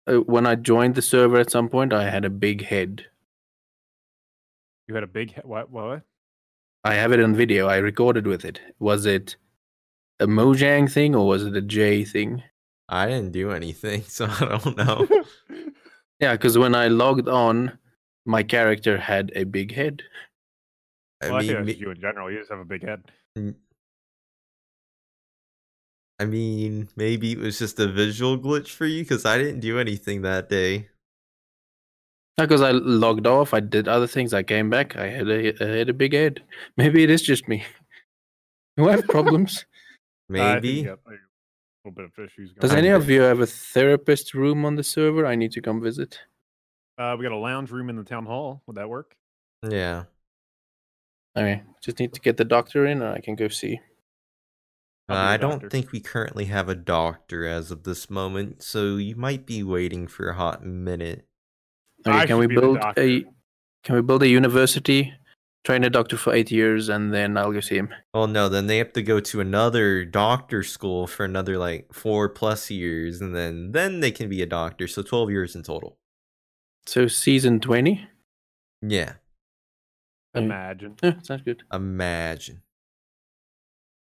Uh, 0.07 0.17
when 0.21 0.45
I 0.45 0.55
joined 0.55 0.95
the 0.95 1.01
server 1.01 1.37
at 1.39 1.49
some 1.49 1.69
point, 1.69 1.93
I 1.93 2.09
had 2.09 2.25
a 2.25 2.29
big 2.29 2.63
head. 2.63 3.05
You 4.87 4.93
had 4.95 5.03
a 5.03 5.07
big 5.07 5.33
he- 5.33 5.41
what 5.43 5.71
what? 5.71 6.03
I 6.83 6.93
have 6.93 7.11
it 7.11 7.19
on 7.19 7.33
video. 7.35 7.67
I 7.67 7.77
recorded 7.77 8.27
with 8.27 8.45
it. 8.45 8.61
Was 8.79 9.07
it 9.07 9.35
a 10.19 10.27
Mojang 10.27 10.91
thing 10.91 11.15
or 11.15 11.27
was 11.27 11.43
it 11.43 11.55
a 11.55 11.61
J 11.61 12.03
thing? 12.05 12.43
I 12.87 13.07
didn't 13.07 13.31
do 13.31 13.49
anything, 13.51 14.03
so 14.07 14.25
I 14.27 14.59
don't 14.59 14.77
know. 14.83 15.07
Yeah, 16.19 16.33
because 16.33 16.57
when 16.57 16.75
I 16.75 16.87
logged 16.87 17.27
on, 17.27 17.77
my 18.25 18.43
character 18.43 18.97
had 18.99 19.31
a 19.35 19.43
big 19.43 19.73
head. 19.73 20.03
I 21.23 21.27
well, 21.29 21.37
I 21.37 21.39
think 21.39 21.47
mean, 21.49 21.55
that's 21.57 21.65
ma- 21.65 21.71
just 21.71 21.81
you 21.81 21.91
in 21.91 21.99
general. 22.01 22.31
You 22.31 22.37
just 22.39 22.51
have 22.51 22.59
a 22.59 22.65
big 22.65 22.83
head. 22.83 23.03
I 26.19 26.25
mean, 26.25 26.87
maybe 26.95 27.33
it 27.33 27.39
was 27.39 27.59
just 27.59 27.79
a 27.79 27.87
visual 27.87 28.37
glitch 28.37 28.69
for 28.69 28.85
you 28.85 29.03
because 29.03 29.25
I 29.25 29.37
didn't 29.37 29.59
do 29.59 29.79
anything 29.79 30.21
that 30.21 30.49
day. 30.49 30.87
Because 32.37 32.61
I 32.61 32.71
logged 32.71 33.27
off, 33.27 33.53
I 33.53 33.59
did 33.59 33.87
other 33.87 34.07
things. 34.07 34.33
I 34.33 34.43
came 34.43 34.69
back, 34.69 34.95
I 34.95 35.07
had 35.07 35.29
a, 35.29 35.63
I 35.63 35.77
had 35.77 35.89
a 35.89 35.93
big 35.93 36.13
head. 36.13 36.41
Maybe 36.77 37.03
it 37.03 37.09
is 37.09 37.21
just 37.21 37.47
me. 37.47 37.65
Who 38.77 38.87
have 38.87 39.07
problems? 39.07 39.65
Uh, 40.27 40.33
think 40.33 40.63
Maybe. 40.63 40.69
you 40.69 40.85
got, 40.85 40.99
like, 41.05 41.19
a 41.19 41.87
little 41.87 41.95
bit 41.95 42.05
of 42.05 42.25
issues 42.25 42.51
Does 42.59 42.73
any 42.73 42.87
of 42.87 43.07
you 43.07 43.21
have 43.21 43.41
a 43.41 43.45
therapist 43.45 44.33
room 44.33 44.65
on 44.65 44.73
the 44.73 44.83
server? 44.83 45.23
I 45.23 45.35
need 45.35 45.51
to 45.51 45.61
come 45.61 45.79
visit. 45.79 46.17
Uh, 46.97 47.15
we 47.15 47.21
got 47.21 47.31
a 47.31 47.37
lounge 47.37 47.69
room 47.69 47.91
in 47.91 47.95
the 47.95 48.03
town 48.03 48.25
hall. 48.25 48.63
Would 48.65 48.77
that 48.77 48.89
work? 48.89 49.15
Yeah. 49.61 50.05
Okay, 51.37 51.61
just 51.79 51.99
need 51.99 52.11
to 52.13 52.19
get 52.21 52.37
the 52.37 52.43
doctor 52.43 52.87
in, 52.87 53.03
and 53.03 53.13
I 53.13 53.19
can 53.19 53.35
go 53.35 53.49
see. 53.49 53.79
Uh, 55.09 55.13
I'll 55.13 55.21
be 55.27 55.27
I 55.33 55.37
the 55.37 55.41
don't 55.41 55.51
doctor. 55.51 55.69
think 55.69 55.91
we 55.91 55.99
currently 55.99 56.45
have 56.45 56.67
a 56.69 56.75
doctor 56.75 57.45
as 57.45 57.71
of 57.71 57.83
this 57.83 58.09
moment, 58.09 58.63
so 58.63 58.95
you 58.97 59.15
might 59.15 59.45
be 59.45 59.61
waiting 59.63 60.07
for 60.07 60.29
a 60.29 60.35
hot 60.35 60.65
minute. 60.65 61.27
Okay, 62.07 62.25
can 62.27 62.37
we 62.37 62.43
should 62.43 62.49
be 62.49 62.55
the 62.55 62.61
build 62.61 62.79
doctor. 62.79 63.01
a? 63.01 63.25
Can 63.83 63.95
we 63.95 64.01
build 64.01 64.23
a 64.23 64.27
university? 64.27 65.13
Train 65.63 65.83
a 65.83 65.89
doctor 65.89 66.15
for 66.17 66.31
eight 66.33 66.51
years, 66.51 66.89
and 66.89 67.11
then 67.11 67.37
I'll 67.37 67.51
go 67.51 67.59
see 67.59 67.77
him. 67.77 67.89
Well, 68.13 68.27
no, 68.27 68.49
then 68.49 68.67
they 68.67 68.77
have 68.77 68.93
to 68.93 69.01
go 69.01 69.19
to 69.19 69.41
another 69.41 70.05
doctor 70.05 70.61
school 70.61 71.07
for 71.07 71.25
another 71.25 71.57
like 71.57 71.91
four 71.91 72.29
plus 72.29 72.69
years, 72.69 73.19
and 73.21 73.35
then 73.35 73.71
then 73.71 73.99
they 73.99 74.11
can 74.11 74.29
be 74.29 74.43
a 74.43 74.45
doctor. 74.45 74.87
So 74.87 75.01
twelve 75.01 75.31
years 75.31 75.55
in 75.55 75.63
total. 75.63 75.97
So 76.85 77.07
season 77.07 77.59
twenty. 77.59 78.07
Yeah, 78.81 79.13
Imagine. 80.35 80.95
Yeah, 81.01 81.13
sounds 81.23 81.41
good. 81.41 81.63
imagine. 81.73 82.61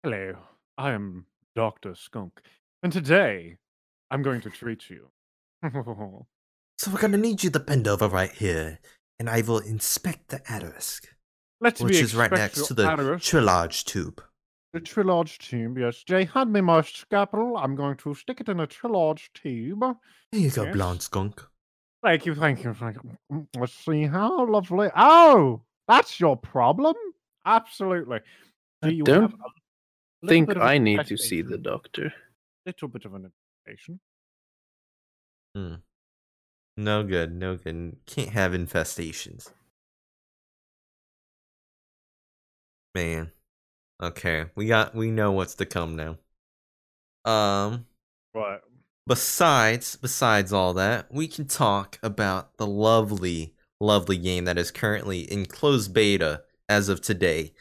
Hello, 0.03 0.35
I 0.79 0.93
am 0.93 1.27
Dr. 1.55 1.95
Skunk, 1.95 2.41
and 2.83 2.93
today 2.93 3.57
I'm 4.11 4.23
going 4.23 4.41
to 4.43 4.51
treat 4.51 4.91
you. 4.91 5.09
So 6.79 6.91
we're 6.91 6.99
gonna 7.01 7.17
need 7.17 7.43
you 7.43 7.49
to 7.51 7.59
bend 7.59 7.89
over 7.89 8.07
right 8.07 8.31
here. 8.31 8.81
and 9.19 9.31
I 9.31 9.41
will 9.41 9.61
inspect 9.61 10.29
the 10.29 10.43
me 10.53 11.87
which 11.87 11.95
is 12.03 12.15
right 12.15 12.31
next 12.31 12.67
to 12.67 12.75
the 12.75 12.87
arrows. 12.87 13.23
Trilage 13.23 13.85
tube. 13.87 14.23
The 14.75 14.81
Trilage 14.81 15.39
tube, 15.39 15.79
yes. 15.79 16.03
Jay, 16.03 16.27
hand 16.27 16.53
me 16.53 16.61
my 16.61 16.83
scalpel. 16.83 17.57
I'm 17.57 17.77
going 17.77 17.97
to 17.97 18.15
stick 18.15 18.43
it 18.43 18.51
in 18.51 18.61
a 18.61 18.67
Trilage 18.67 19.31
tube. 19.33 19.81
There 20.31 20.41
you 20.43 20.51
go, 20.51 20.65
Yes. 20.65 20.75
blonde 20.75 21.01
skunk. 21.01 21.43
Thank 22.03 22.27
you, 22.27 22.35
thank 22.35 22.63
you, 22.63 22.75
thank 22.75 22.97
you. 23.03 23.11
Mm, 23.33 23.47
Let's 23.59 23.73
see 23.73 24.05
how 24.05 24.47
lovely. 24.47 24.91
Oh, 24.95 25.63
that's 25.89 26.21
your 26.21 26.37
problem? 26.37 26.95
Absolutely. 27.47 28.19
Do 28.83 28.91
you 28.91 29.05
have 29.09 29.33
a 29.33 29.56
think 30.29 30.57
I 30.57 30.79
need 30.79 31.07
to 31.07 31.17
see 31.17 31.43
the 31.43 31.59
doctor. 31.59 32.13
Little 32.65 32.89
bit 32.89 33.05
of 33.05 33.15
an 33.15 33.31
infestation. 33.67 34.01
Hmm. 35.55 35.75
No 36.77 37.03
good, 37.03 37.35
no 37.35 37.57
good. 37.57 37.97
Can't 38.07 38.31
have 38.31 38.53
infestations. 38.53 39.51
Man. 42.95 43.33
Okay, 44.03 44.47
we 44.55 44.67
got 44.67 44.95
we 44.95 45.11
know 45.11 45.33
what's 45.33 45.55
to 45.57 45.67
come 45.67 45.97
now. 45.97 46.19
Um 47.25 47.87
But 48.35 48.63
besides 49.07 49.97
besides 49.97 50.53
all 50.53 50.75
that, 50.75 51.13
we 51.13 51.29
can 51.29 51.47
talk 51.47 51.99
about 52.03 52.57
the 52.59 52.67
lovely 52.67 53.55
lovely 53.81 54.19
game 54.19 54.45
that 54.45 54.59
is 54.59 54.71
currently 54.71 55.21
in 55.21 55.47
closed 55.47 55.95
beta 55.95 56.43
as 56.69 56.89
of 56.89 57.01
today, 57.01 57.53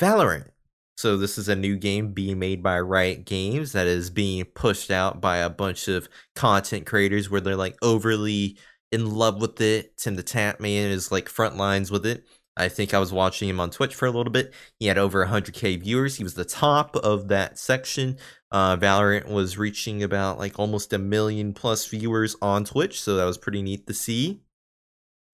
Valorant. 0.00 0.50
So 0.96 1.16
this 1.16 1.38
is 1.38 1.48
a 1.48 1.56
new 1.56 1.76
game 1.76 2.12
being 2.12 2.38
made 2.38 2.62
by 2.62 2.78
Riot 2.80 3.24
Games 3.24 3.72
that 3.72 3.86
is 3.86 4.10
being 4.10 4.44
pushed 4.44 4.90
out 4.90 5.20
by 5.20 5.38
a 5.38 5.50
bunch 5.50 5.88
of 5.88 6.08
content 6.36 6.86
creators 6.86 7.28
where 7.28 7.40
they're 7.40 7.56
like 7.56 7.76
overly 7.82 8.58
in 8.92 9.10
love 9.14 9.40
with 9.40 9.60
it. 9.60 9.96
TimTheTatman 9.96 10.90
is 10.90 11.10
like 11.10 11.28
front 11.28 11.56
lines 11.56 11.90
with 11.90 12.06
it. 12.06 12.24
I 12.56 12.68
think 12.68 12.94
I 12.94 13.00
was 13.00 13.12
watching 13.12 13.48
him 13.48 13.58
on 13.58 13.70
Twitch 13.70 13.96
for 13.96 14.06
a 14.06 14.12
little 14.12 14.30
bit. 14.30 14.54
He 14.78 14.86
had 14.86 14.96
over 14.96 15.24
100k 15.26 15.76
viewers. 15.76 16.14
He 16.16 16.22
was 16.22 16.34
the 16.34 16.44
top 16.44 16.94
of 16.94 17.26
that 17.28 17.58
section. 17.58 18.16
Uh, 18.52 18.76
Valorant 18.76 19.26
was 19.28 19.58
reaching 19.58 20.04
about 20.04 20.38
like 20.38 20.60
almost 20.60 20.92
a 20.92 20.98
million 20.98 21.52
plus 21.52 21.86
viewers 21.86 22.36
on 22.40 22.64
Twitch, 22.64 23.00
so 23.02 23.16
that 23.16 23.24
was 23.24 23.38
pretty 23.38 23.60
neat 23.62 23.88
to 23.88 23.94
see. 23.94 24.42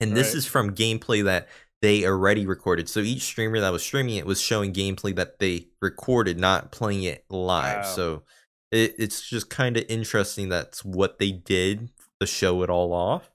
And 0.00 0.16
this 0.16 0.28
Right. 0.28 0.36
is 0.36 0.46
from 0.46 0.74
gameplay 0.74 1.24
that 1.24 1.48
they 1.82 2.04
already 2.04 2.46
recorded. 2.46 2.88
So 2.88 3.00
each 3.00 3.22
streamer 3.22 3.60
that 3.60 3.72
was 3.72 3.82
streaming 3.82 4.16
it 4.16 4.26
was 4.26 4.40
showing 4.40 4.72
gameplay 4.72 5.14
that 5.16 5.38
they 5.38 5.68
recorded, 5.80 6.38
not 6.38 6.72
playing 6.72 7.04
it 7.04 7.24
live. 7.30 7.84
Wow. 7.84 7.94
So 7.94 8.22
it, 8.70 8.94
it's 8.98 9.28
just 9.28 9.50
kind 9.50 9.76
of 9.76 9.84
interesting 9.88 10.48
that's 10.48 10.84
what 10.84 11.18
they 11.18 11.32
did 11.32 11.90
to 12.20 12.26
show 12.26 12.62
it 12.62 12.70
all 12.70 12.92
off. 12.92 13.30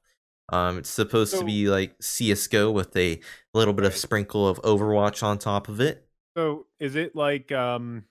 Um, 0.50 0.78
it's 0.78 0.90
supposed 0.90 1.36
to 1.40 1.44
be 1.44 1.70
like 1.70 1.96
CS:GO 2.00 2.70
with 2.72 2.96
a 2.96 3.20
little 3.56 3.74
bit 3.74 3.86
of 3.86 3.96
sprinkle 3.96 4.48
of 4.48 4.62
Overwatch 4.62 5.24
on 5.24 5.40
top 5.40 5.68
of 5.68 5.82
it. 5.82 6.08
so 6.38 6.68
is 6.80 6.96
it 6.96 7.16
like 7.16 7.52
um 7.52 8.04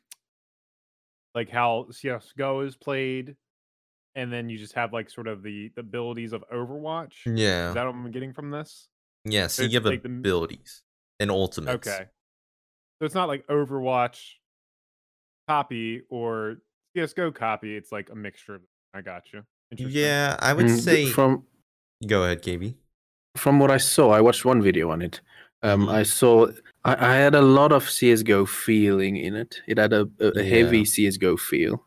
like 1.34 1.48
how 1.48 1.86
CS:GO 1.92 2.60
is 2.60 2.76
played 2.76 3.36
and 4.16 4.32
then 4.32 4.48
you 4.48 4.58
just 4.58 4.74
have 4.74 4.92
like 4.92 5.10
sort 5.10 5.28
of 5.28 5.42
the, 5.42 5.70
the 5.74 5.80
abilities 5.80 6.32
of 6.32 6.44
Overwatch? 6.52 7.12
Yeah, 7.24 7.68
Is 7.68 7.74
that 7.74 7.86
what 7.86 7.94
I'm 7.94 8.10
getting 8.10 8.32
from 8.32 8.50
this? 8.50 8.88
Yeah. 9.24 9.46
So 9.48 9.62
it's 9.62 9.72
you 9.72 9.78
have 9.78 9.84
like 9.86 10.02
the- 10.02 10.08
abilities 10.08 10.82
and 11.20 11.30
ultimates. 11.30 11.86
Okay. 11.88 12.04
So 12.98 13.06
it's 13.06 13.14
not 13.14 13.28
like 13.28 13.46
Overwatch 13.48 14.34
copy 15.48 16.02
or 16.08 16.56
CS:GO 16.96 17.32
copy. 17.32 17.76
It's 17.76 17.92
like 17.92 18.10
a 18.10 18.14
mixture. 18.14 18.56
of 18.56 18.62
I 18.94 19.00
got 19.02 19.32
you. 19.32 19.42
Yeah, 19.76 20.36
I 20.40 20.52
would 20.52 20.66
Mm, 20.66 20.78
say. 20.80 21.10
from 21.10 21.46
Go 22.06 22.22
ahead, 22.24 22.42
KB. 22.42 22.76
from 23.36 23.58
what 23.58 23.70
I 23.70 23.78
saw, 23.78 24.10
I 24.10 24.20
watched 24.20 24.44
one 24.44 24.62
video 24.62 24.90
on 24.90 25.02
it. 25.02 25.20
Um, 25.62 25.86
Mhm. 25.86 25.92
I 25.92 26.02
saw 26.04 26.46
I, 26.84 26.94
I 27.12 27.14
had 27.16 27.34
a 27.34 27.40
lot 27.42 27.72
of 27.72 27.88
CS:GO 27.90 28.44
feeling 28.46 29.16
in 29.16 29.34
it. 29.34 29.60
It 29.66 29.78
had 29.78 29.92
a, 29.92 30.08
a, 30.20 30.28
a 30.38 30.42
heavy 30.44 30.84
CS:GO 30.84 31.36
feel. 31.36 31.84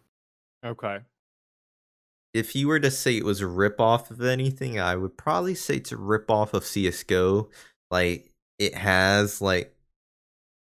Okay. 0.65 0.99
If 2.33 2.55
you 2.55 2.67
were 2.67 2.79
to 2.79 2.91
say 2.91 3.17
it 3.17 3.25
was 3.25 3.41
a 3.41 3.47
rip 3.47 3.79
off 3.79 4.11
of 4.11 4.21
anything, 4.21 4.79
I 4.79 4.95
would 4.95 5.17
probably 5.17 5.55
say 5.55 5.77
it's 5.77 5.91
a 5.91 5.97
rip 5.97 6.29
off 6.29 6.53
of 6.53 6.65
CS:GO. 6.65 7.49
Like 7.91 8.31
it 8.59 8.75
has 8.75 9.41
like 9.41 9.75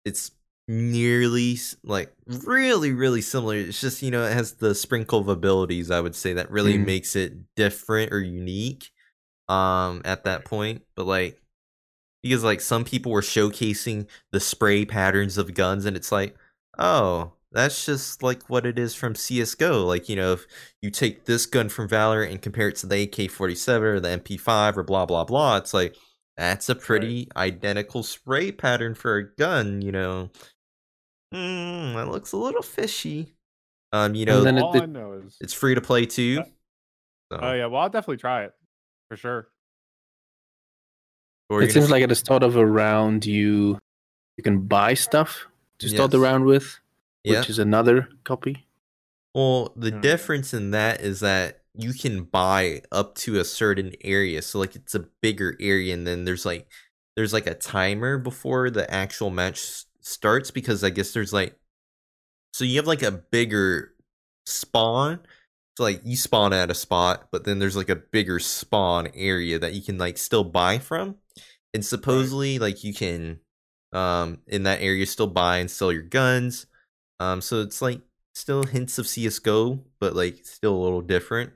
it's 0.04 0.30
nearly 0.66 1.58
like 1.82 2.12
really 2.26 2.92
really 2.92 3.22
similar. 3.22 3.56
It's 3.56 3.80
just 3.80 4.02
you 4.02 4.10
know 4.10 4.24
it 4.24 4.32
has 4.32 4.54
the 4.54 4.74
sprinkle 4.74 5.20
of 5.20 5.28
abilities. 5.28 5.90
I 5.90 6.00
would 6.00 6.14
say 6.14 6.34
that 6.34 6.50
really 6.50 6.78
Mm. 6.78 6.86
makes 6.86 7.16
it 7.16 7.34
different 7.56 8.12
or 8.12 8.20
unique. 8.20 8.90
Um, 9.48 10.02
at 10.04 10.24
that 10.24 10.44
point, 10.44 10.82
but 10.96 11.06
like 11.06 11.42
because 12.22 12.44
like 12.44 12.60
some 12.60 12.84
people 12.84 13.12
were 13.12 13.22
showcasing 13.22 14.08
the 14.32 14.40
spray 14.40 14.84
patterns 14.84 15.38
of 15.38 15.54
guns, 15.54 15.84
and 15.86 15.96
it's 15.96 16.12
like, 16.12 16.36
oh, 16.78 17.32
that's 17.52 17.86
just 17.86 18.22
like 18.22 18.48
what 18.50 18.66
it 18.66 18.78
is 18.78 18.94
from 18.94 19.14
CS:GO. 19.14 19.84
Like 19.86 20.08
you 20.08 20.16
know, 20.16 20.32
if 20.34 20.46
you 20.82 20.90
take 20.90 21.24
this 21.24 21.46
gun 21.46 21.68
from 21.68 21.88
Valorant 21.88 22.30
and 22.30 22.42
compare 22.42 22.68
it 22.68 22.76
to 22.76 22.86
the 22.86 23.02
AK-47 23.02 23.82
or 23.82 24.00
the 24.00 24.08
MP5 24.10 24.76
or 24.76 24.82
blah 24.82 25.06
blah 25.06 25.24
blah, 25.24 25.56
it's 25.56 25.72
like 25.72 25.96
that's 26.36 26.68
a 26.68 26.74
pretty 26.74 27.28
identical 27.36 28.02
spray 28.02 28.52
pattern 28.52 28.94
for 28.94 29.16
a 29.16 29.34
gun. 29.34 29.80
You 29.82 29.92
know, 29.92 30.30
mm, 31.34 31.94
that 31.94 32.08
looks 32.08 32.32
a 32.32 32.36
little 32.36 32.62
fishy. 32.62 33.34
Um, 33.92 34.14
you 34.14 34.26
know, 34.26 34.38
And 34.38 34.46
then 34.46 34.58
it 34.58 34.62
All 34.62 34.76
I 34.82 34.86
know 34.86 35.12
is. 35.14 35.36
it's 35.40 35.54
free 35.54 35.74
to 35.74 35.80
play 35.80 36.04
too. 36.04 36.44
So, 37.32 37.38
Oh 37.40 37.52
yeah. 37.54 37.66
Well, 37.66 37.82
I'll 37.82 37.88
definitely 37.88 38.18
try 38.18 38.44
it 38.44 38.52
for 39.08 39.16
sure. 39.16 39.48
what 41.48 41.56
were 41.56 41.62
It 41.62 41.72
seems 41.72 41.86
gonna 41.86 41.94
like 41.94 42.02
at 42.02 42.10
the 42.10 42.14
start 42.14 42.42
of 42.42 42.56
a 42.56 42.66
round, 42.66 43.24
you 43.24 43.78
you 44.36 44.44
can 44.44 44.66
buy 44.66 44.94
stuff 44.94 45.46
to 45.78 45.88
start 45.88 46.10
the 46.10 46.20
round 46.20 46.44
with, 46.44 46.78
say? 47.26 47.40
which 47.40 47.50
is 47.50 47.58
another 47.58 48.08
copy. 48.24 48.66
Well, 49.34 49.72
the 49.76 49.90
Hmm. 49.90 50.00
difference 50.00 50.54
in 50.54 50.70
that 50.72 51.00
is 51.00 51.20
that 51.20 51.62
you 51.74 51.92
can 51.92 52.24
buy 52.24 52.82
up 52.90 53.14
to 53.16 53.38
a 53.38 53.44
certain 53.44 53.94
area. 54.02 54.42
So 54.42 54.58
like 54.58 54.74
it's 54.74 54.94
a 54.94 55.06
bigger 55.22 55.56
area 55.60 55.94
and 55.94 56.06
then 56.06 56.24
there's 56.24 56.44
like 56.46 56.68
there's 57.16 57.32
like 57.32 57.46
a 57.46 57.54
timer 57.54 58.18
before 58.18 58.70
the 58.70 58.90
actual 58.92 59.30
match 59.30 59.58
s- 59.58 59.86
starts 60.00 60.50
because 60.50 60.82
I 60.82 60.90
guess 60.90 61.12
there's 61.12 61.32
like 61.32 61.56
so 62.52 62.64
you 62.64 62.76
have 62.76 62.86
like 62.86 63.02
a 63.02 63.12
bigger 63.12 63.94
spawn. 64.46 65.20
So 65.76 65.84
like 65.84 66.00
you 66.04 66.16
spawn 66.16 66.52
at 66.52 66.70
a 66.70 66.74
spot, 66.74 67.28
but 67.30 67.44
then 67.44 67.58
there's 67.60 67.76
like 67.76 67.88
a 67.88 67.96
bigger 67.96 68.40
spawn 68.40 69.08
area 69.14 69.58
that 69.60 69.74
you 69.74 69.82
can 69.82 69.98
like 69.98 70.18
still 70.18 70.44
buy 70.44 70.78
from. 70.78 71.16
And 71.74 71.84
supposedly 71.84 72.58
like 72.58 72.82
you 72.84 72.94
can 72.94 73.40
um 73.92 74.38
in 74.48 74.64
that 74.64 74.80
area 74.82 75.06
still 75.06 75.26
buy 75.28 75.58
and 75.58 75.70
sell 75.70 75.92
your 75.92 76.02
guns. 76.02 76.66
Um 77.20 77.40
so 77.40 77.60
it's 77.62 77.82
like 77.82 78.00
still 78.34 78.64
hints 78.64 78.98
of 78.98 79.06
CS:GO, 79.08 79.84
but 80.00 80.14
like 80.14 80.44
still 80.46 80.74
a 80.76 80.82
little 80.82 81.02
different. 81.02 81.52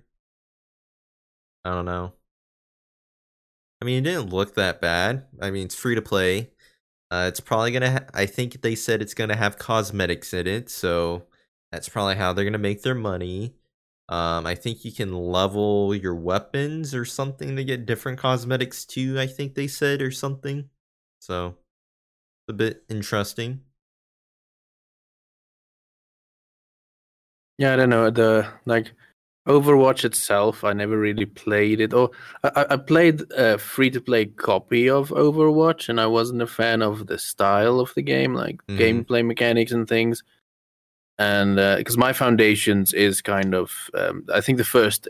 I 1.64 1.70
don't 1.74 1.84
know. 1.84 2.14
I 3.80 3.84
mean, 3.84 3.98
it 3.98 4.10
didn't 4.10 4.30
look 4.30 4.54
that 4.54 4.80
bad. 4.80 5.26
I 5.40 5.50
mean, 5.50 5.64
it's 5.66 5.74
free 5.74 5.94
to 5.94 6.02
play. 6.02 6.50
Uh, 7.10 7.26
it's 7.28 7.40
probably 7.40 7.72
gonna. 7.72 7.92
Ha- 7.92 8.06
I 8.14 8.26
think 8.26 8.62
they 8.62 8.74
said 8.74 9.02
it's 9.02 9.14
gonna 9.14 9.36
have 9.36 9.58
cosmetics 9.58 10.34
in 10.34 10.46
it, 10.46 10.70
so 10.70 11.24
that's 11.72 11.88
probably 11.88 12.16
how 12.16 12.32
they're 12.32 12.44
gonna 12.44 12.58
make 12.58 12.82
their 12.82 12.94
money. 12.94 13.54
Um, 14.08 14.46
I 14.46 14.54
think 14.56 14.84
you 14.84 14.92
can 14.92 15.14
level 15.14 15.94
your 15.94 16.14
weapons 16.14 16.94
or 16.94 17.04
something 17.04 17.56
to 17.56 17.64
get 17.64 17.86
different 17.86 18.18
cosmetics 18.18 18.84
too. 18.84 19.18
I 19.20 19.26
think 19.26 19.54
they 19.54 19.68
said 19.68 20.02
or 20.02 20.10
something. 20.12 20.70
So, 21.20 21.56
a 22.48 22.52
bit 22.54 22.84
interesting. 22.88 23.62
Yeah, 27.62 27.74
I 27.74 27.76
don't 27.76 27.90
know 27.90 28.10
the 28.10 28.48
like 28.64 28.90
Overwatch 29.46 30.04
itself. 30.04 30.64
I 30.64 30.72
never 30.72 30.98
really 30.98 31.26
played 31.26 31.80
it, 31.80 31.94
or 31.94 32.10
I, 32.42 32.66
I- 32.70 32.76
played 32.76 33.22
a 33.36 33.56
free-to-play 33.56 34.26
copy 34.26 34.88
of 34.90 35.10
Overwatch, 35.10 35.88
and 35.88 36.00
I 36.00 36.06
wasn't 36.06 36.42
a 36.42 36.46
fan 36.48 36.82
of 36.82 37.06
the 37.06 37.18
style 37.18 37.78
of 37.78 37.94
the 37.94 38.02
game, 38.02 38.34
like 38.34 38.58
Mhm. 38.66 38.78
gameplay 38.78 39.24
mechanics 39.24 39.70
and 39.70 39.86
things. 39.88 40.24
And 41.18 41.54
because 41.78 41.96
my 41.96 42.12
foundations 42.12 42.92
is 42.92 43.22
kind 43.22 43.54
of, 43.54 43.90
um, 43.94 44.24
I 44.34 44.40
think 44.40 44.58
the 44.58 44.64
first 44.64 45.06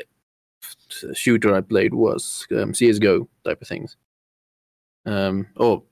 shooter 1.14 1.55
I 1.55 1.62
played 1.62 1.94
was 1.94 2.46
um, 2.50 2.74
CS:GO 2.74 3.28
type 3.44 3.62
of 3.62 3.68
things, 3.68 3.96
um, 5.07 5.46
or 5.57 5.84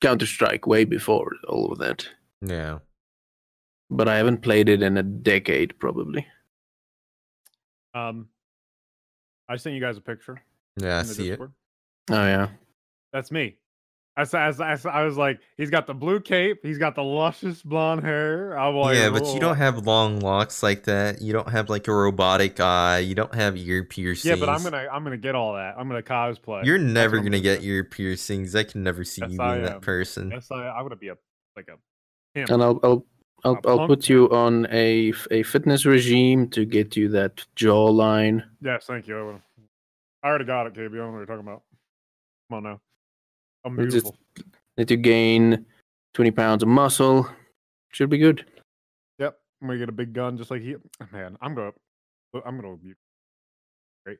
Counter 0.00 0.26
Strike 0.26 0.68
way 0.68 0.84
before 0.84 1.32
all 1.48 1.72
of 1.72 1.78
that. 1.78 2.08
Yeah. 2.42 2.78
But 3.90 4.08
I 4.08 4.16
haven't 4.16 4.42
played 4.42 4.68
it 4.68 4.82
in 4.82 4.96
a 4.96 5.02
decade, 5.02 5.78
probably. 5.78 6.26
Um, 7.94 8.28
I 9.48 9.56
sent 9.56 9.74
you 9.74 9.80
guys 9.80 9.96
a 9.96 10.00
picture. 10.00 10.42
Yeah, 10.76 10.96
I 10.96 11.00
in 11.00 11.06
the 11.06 11.14
see 11.14 11.30
it. 11.30 11.40
Oh 11.40 11.50
yeah. 12.10 12.48
That's 13.12 13.30
me. 13.30 13.56
As, 14.18 14.32
as, 14.32 14.62
as 14.62 14.86
I 14.86 15.02
was 15.02 15.18
like, 15.18 15.40
he's 15.58 15.68
got 15.68 15.86
the 15.86 15.92
blue 15.92 16.20
cape, 16.20 16.60
he's 16.62 16.78
got 16.78 16.94
the 16.94 17.02
luscious 17.02 17.62
blonde 17.62 18.02
hair. 18.02 18.58
I'm 18.58 18.74
like, 18.74 18.96
yeah, 18.96 19.10
but 19.10 19.26
you 19.34 19.40
don't 19.40 19.58
have 19.58 19.86
long 19.86 20.20
locks 20.20 20.62
like 20.62 20.84
that. 20.84 21.20
You 21.20 21.34
don't 21.34 21.50
have 21.50 21.68
like 21.68 21.86
a 21.86 21.92
robotic 21.92 22.58
eye. 22.58 23.00
You 23.00 23.14
don't 23.14 23.34
have 23.34 23.58
ear 23.58 23.84
piercings. 23.84 24.24
Yeah, 24.24 24.36
but 24.36 24.48
I'm 24.48 24.62
gonna 24.62 24.88
I'm 24.90 25.04
gonna 25.04 25.18
get 25.18 25.34
all 25.34 25.54
that. 25.54 25.74
I'm 25.78 25.86
gonna 25.86 26.02
cosplay. 26.02 26.64
You're 26.64 26.78
never 26.78 27.18
gonna 27.18 27.30
gonna 27.30 27.42
get 27.42 27.60
do. 27.60 27.68
ear 27.68 27.84
piercings. 27.84 28.56
I 28.56 28.64
can 28.64 28.82
never 28.82 29.04
see 29.04 29.20
Yes, 29.20 29.32
you 29.32 29.42
I 29.42 29.52
being 29.52 29.66
that 29.66 29.82
person. 29.82 30.30
Yes, 30.30 30.50
I 30.50 30.64
I 30.66 30.80
would 30.80 30.98
be 30.98 31.08
a 31.08 31.16
like 31.54 31.68
a 31.68 31.76
pimp. 32.34 32.50
And 32.50 32.62
I'll 32.62 32.80
I'll 32.82 33.06
I'll, 33.46 33.60
A 33.64 33.68
I'll 33.80 33.86
put 33.86 34.08
you 34.08 34.28
on 34.30 34.66
a, 34.70 35.12
a 35.30 35.42
fitness 35.44 35.84
regime 35.86 36.48
to 36.50 36.64
get 36.64 36.96
you 36.96 37.08
that 37.10 37.44
jawline. 37.56 38.44
Yes, 38.60 38.84
thank 38.86 39.06
you. 39.08 39.40
I, 40.22 40.26
I 40.26 40.28
already 40.28 40.44
got 40.44 40.66
it, 40.66 40.74
KB. 40.74 40.86
I 40.86 40.88
don't 40.88 40.96
know 40.96 41.10
what 41.12 41.16
you're 41.18 41.26
talking 41.26 41.40
about. 41.46 41.62
Come 42.50 42.56
on 42.58 42.62
now. 42.64 42.80
I'm 43.64 43.78
It's 43.80 43.94
just- 43.94 44.04
beautiful. 44.04 44.18
Need 44.78 44.88
to 44.88 44.96
gain 44.96 45.64
twenty 46.12 46.30
pounds 46.30 46.62
of 46.62 46.68
muscle. 46.68 47.26
Should 47.92 48.10
be 48.10 48.18
good. 48.18 48.44
Yep. 49.18 49.38
I'm 49.62 49.68
gonna 49.68 49.78
get 49.78 49.88
a 49.88 49.92
big 49.92 50.12
gun 50.12 50.36
just 50.36 50.50
like 50.50 50.60
he. 50.60 50.76
Man, 51.12 51.38
I'm 51.40 51.54
gonna. 51.54 51.72
I'm 52.44 52.60
gonna 52.60 52.76
be. 52.76 52.92
Great. 54.04 54.18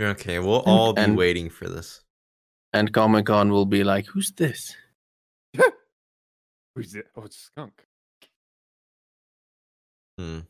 Okay, 0.00 0.38
we'll 0.38 0.60
all 0.60 0.94
be 0.94 1.02
and- 1.02 1.16
waiting 1.18 1.50
for 1.50 1.68
this. 1.68 2.00
And 2.72 2.90
Comic 2.90 3.26
Con 3.26 3.50
will 3.50 3.66
be 3.66 3.84
like, 3.84 4.06
"Who's 4.06 4.32
this?" 4.32 4.74
Who's 6.74 6.94
it? 6.94 7.08
Oh, 7.14 7.24
it's 7.24 7.36
skunk. 7.36 7.74
Hmm. 10.18 10.40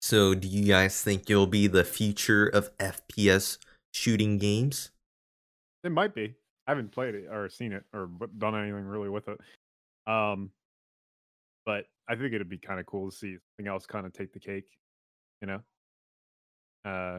So, 0.00 0.34
do 0.34 0.46
you 0.46 0.66
guys 0.66 1.00
think 1.00 1.28
you'll 1.28 1.46
be 1.46 1.66
the 1.66 1.84
future 1.84 2.46
of 2.46 2.76
FPS 2.78 3.58
shooting 3.92 4.38
games? 4.38 4.90
It 5.82 5.92
might 5.92 6.14
be. 6.14 6.34
I 6.66 6.70
haven't 6.70 6.92
played 6.92 7.14
it 7.14 7.28
or 7.30 7.48
seen 7.48 7.72
it 7.72 7.84
or 7.92 8.10
done 8.38 8.54
anything 8.54 8.84
really 8.84 9.08
with 9.08 9.28
it. 9.28 9.38
Um, 10.06 10.50
but 11.64 11.86
I 12.08 12.14
think 12.14 12.32
it'd 12.32 12.48
be 12.48 12.58
kind 12.58 12.80
of 12.80 12.86
cool 12.86 13.10
to 13.10 13.16
see 13.16 13.36
something 13.56 13.70
else 13.70 13.86
kind 13.86 14.06
of 14.06 14.12
take 14.12 14.32
the 14.32 14.40
cake, 14.40 14.68
you 15.40 15.46
know? 15.46 15.60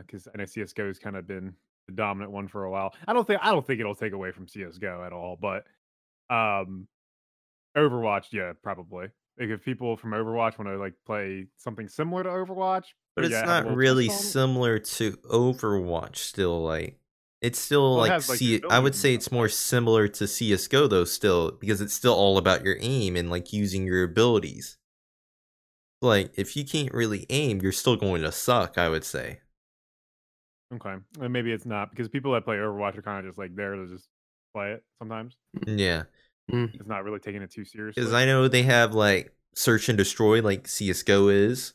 Because 0.01 0.27
I 0.27 0.37
know 0.37 0.45
CS:GO 0.45 0.87
has 0.87 0.99
kind 0.99 1.15
of 1.15 1.27
been 1.27 1.55
the 1.87 1.93
dominant 1.93 2.31
one 2.31 2.47
for 2.47 2.65
a 2.65 2.71
while. 2.71 2.93
I 3.07 3.13
don't 3.13 3.25
think 3.25 3.39
I 3.43 3.51
don't 3.51 3.65
think 3.65 3.79
it'll 3.79 3.95
take 3.95 4.13
away 4.13 4.31
from 4.31 4.47
CS:GO 4.47 5.03
at 5.03 5.13
all, 5.13 5.37
but 5.39 5.65
um, 6.29 6.87
Overwatch, 7.75 8.31
yeah, 8.31 8.53
probably. 8.63 9.07
Like 9.39 9.49
if 9.49 9.63
people 9.65 9.97
from 9.97 10.11
Overwatch 10.11 10.57
want 10.57 10.69
to 10.69 10.77
like 10.77 10.93
play 11.05 11.47
something 11.57 11.87
similar 11.89 12.23
to 12.23 12.29
Overwatch, 12.29 12.85
But 13.15 13.25
it's 13.25 13.33
yeah, 13.33 13.45
not 13.45 13.67
really 13.75 14.05
it. 14.05 14.11
similar 14.11 14.79
to 14.79 15.11
Overwatch. 15.17 16.17
Still, 16.17 16.61
like 16.63 16.99
it's 17.41 17.59
still 17.59 17.95
Well, 17.95 18.05
it 18.05 18.09
like, 18.09 18.11
has, 18.13 18.29
like, 18.29 18.39
C- 18.39 18.61
I 18.69 18.79
would 18.79 18.95
say 18.95 19.13
it's 19.13 19.31
more 19.31 19.49
similar 19.49 20.07
to 20.07 20.27
CS:GO 20.27 20.87
though. 20.87 21.05
Still, 21.05 21.51
because 21.51 21.81
it's 21.81 21.93
still 21.93 22.13
all 22.13 22.37
about 22.37 22.63
your 22.63 22.77
aim 22.79 23.15
and 23.15 23.29
like 23.29 23.53
using 23.53 23.85
your 23.85 24.03
abilities. 24.03 24.77
Like 26.01 26.31
if 26.37 26.55
you 26.55 26.63
can't 26.63 26.93
really 26.93 27.25
aim, 27.29 27.59
you're 27.61 27.71
still 27.73 27.97
going 27.97 28.21
to 28.21 28.31
suck. 28.31 28.77
I 28.77 28.87
would 28.89 29.03
say. 29.03 29.41
Okay, 30.73 30.95
and 31.21 31.31
maybe 31.31 31.51
it's 31.51 31.65
not 31.65 31.91
because 31.91 32.09
people 32.09 32.33
that 32.33 32.43
play 32.43 32.55
Overwatch 32.57 32.97
are 32.97 33.01
kind 33.03 33.19
of 33.19 33.25
just 33.31 33.37
like 33.37 33.55
there 33.55 33.75
to 33.75 33.87
just 33.87 34.09
play 34.53 34.71
it. 34.73 34.83
Sometimes 34.99 35.37
Yeah. 35.65 36.03
It's 36.47 36.87
not 36.87 37.03
really 37.03 37.19
taking 37.19 37.41
it 37.41 37.51
too 37.51 37.65
seriously. 37.65 38.01
Because 38.01 38.13
I 38.13 38.25
know 38.25 38.47
they 38.47 38.63
have 38.63 38.93
like 38.93 39.33
search 39.55 39.89
and 39.89 39.97
destroy, 39.97 40.41
like 40.41 40.67
CS:GO 40.67 41.29
is, 41.29 41.73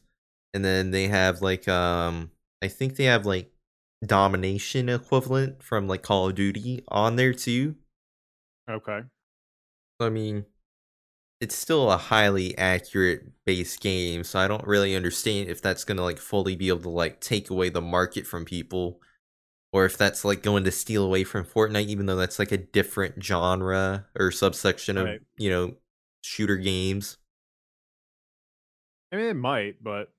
and 0.55 0.65
then 0.65 0.91
they 0.91 1.09
have 1.09 1.43
like 1.43 1.69
um, 1.69 2.31
I 2.63 2.69
think 2.69 2.97
they 2.97 3.05
have 3.05 3.27
like 3.27 3.53
domination 4.05 4.89
equivalent 4.89 5.63
from 5.63 5.89
like 5.89 6.03
Call 6.03 6.29
of 6.29 6.35
Duty 6.35 6.85
on 6.89 7.17
there 7.17 7.35
too. 7.35 7.77
okay, 8.69 9.01
I 9.99 10.09
mean, 10.09 10.47
it's 11.41 11.57
still 11.57 11.91
a 11.91 11.97
highly 11.97 12.57
accurate 12.59 13.25
base 13.47 13.77
game, 13.79 14.25
so 14.25 14.39
I 14.39 14.49
don't 14.49 14.67
really 14.67 14.97
understand 14.97 15.49
if 15.49 15.63
that's 15.63 15.85
gonna 15.85 16.03
like 16.03 16.19
fully 16.19 16.57
be 16.57 16.69
able 16.69 16.83
to 16.83 16.91
like 16.91 17.21
take 17.21 17.51
away 17.51 17.71
the 17.71 17.83
market 17.83 18.27
from 18.27 18.45
people, 18.45 19.01
or 19.73 19.85
if 19.85 19.97
that's 19.97 20.25
like 20.25 20.43
going 20.43 20.65
to 20.65 20.71
steal 20.71 21.05
away 21.05 21.25
from 21.25 21.45
Fortnite, 21.45 21.87
even 21.89 22.07
though 22.07 22.17
that's 22.17 22.39
like 22.39 22.53
a 22.53 22.59
different 22.59 23.23
genre 23.23 24.07
or 24.19 24.31
subsection 24.31 24.97
of 24.99 25.07
Right. 25.07 25.21
you 25.37 25.51
know 25.51 25.75
shooter 26.23 26.57
games. 26.57 27.19
I 29.13 29.17
mean 29.17 29.27
it 29.27 29.35
might, 29.37 29.83
but 29.83 30.13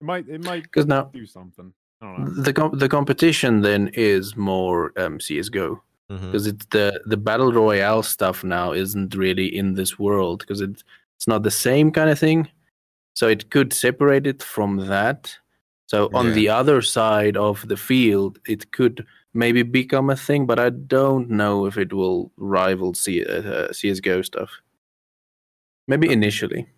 it 0.00 0.04
might 0.04 0.28
it 0.28 0.42
might 0.44 0.64
Because 0.64 0.86
now 0.86 1.04
do 1.12 1.26
something. 1.26 1.72
I 2.02 2.06
don't 2.06 2.36
know. 2.36 2.42
the 2.42 2.52
com- 2.52 2.78
the 2.78 2.88
competition 2.88 3.60
then 3.60 3.90
is 3.94 4.36
more 4.36 4.92
um, 4.98 5.20
CS:GO 5.20 5.82
because 6.08 6.46
it's 6.48 6.66
the 6.70 7.00
the 7.06 7.16
battle 7.16 7.52
royale 7.52 8.02
stuff 8.02 8.42
now 8.42 8.72
isn't 8.72 9.14
really 9.14 9.46
in 9.54 9.74
this 9.74 9.96
world 9.98 10.40
because 10.40 10.60
it, 10.60 10.82
it's 11.16 11.28
not 11.28 11.44
the 11.44 11.50
same 11.52 11.92
kind 11.92 12.10
of 12.10 12.18
thing. 12.18 12.48
So 13.14 13.28
it 13.28 13.50
could 13.50 13.72
separate 13.72 14.26
it 14.26 14.42
from 14.42 14.86
that. 14.88 15.36
So 15.90 16.08
on 16.14 16.26
Yeah. 16.26 16.34
the 16.34 16.48
other 16.60 16.82
side 16.82 17.36
of 17.36 17.66
the 17.66 17.76
field, 17.76 18.38
it 18.46 18.70
could 18.70 19.04
maybe 19.34 19.62
become 19.64 20.08
a 20.10 20.16
thing, 20.26 20.46
but 20.46 20.58
I 20.66 20.70
don't 20.70 21.28
know 21.28 21.66
if 21.66 21.76
it 21.76 21.92
will 21.92 22.30
rival 22.36 22.94
C- 22.94 23.24
uh, 23.26 23.72
CS:GO 23.72 24.22
stuff. 24.22 24.50
Maybe 25.88 26.12
initially. 26.12 26.68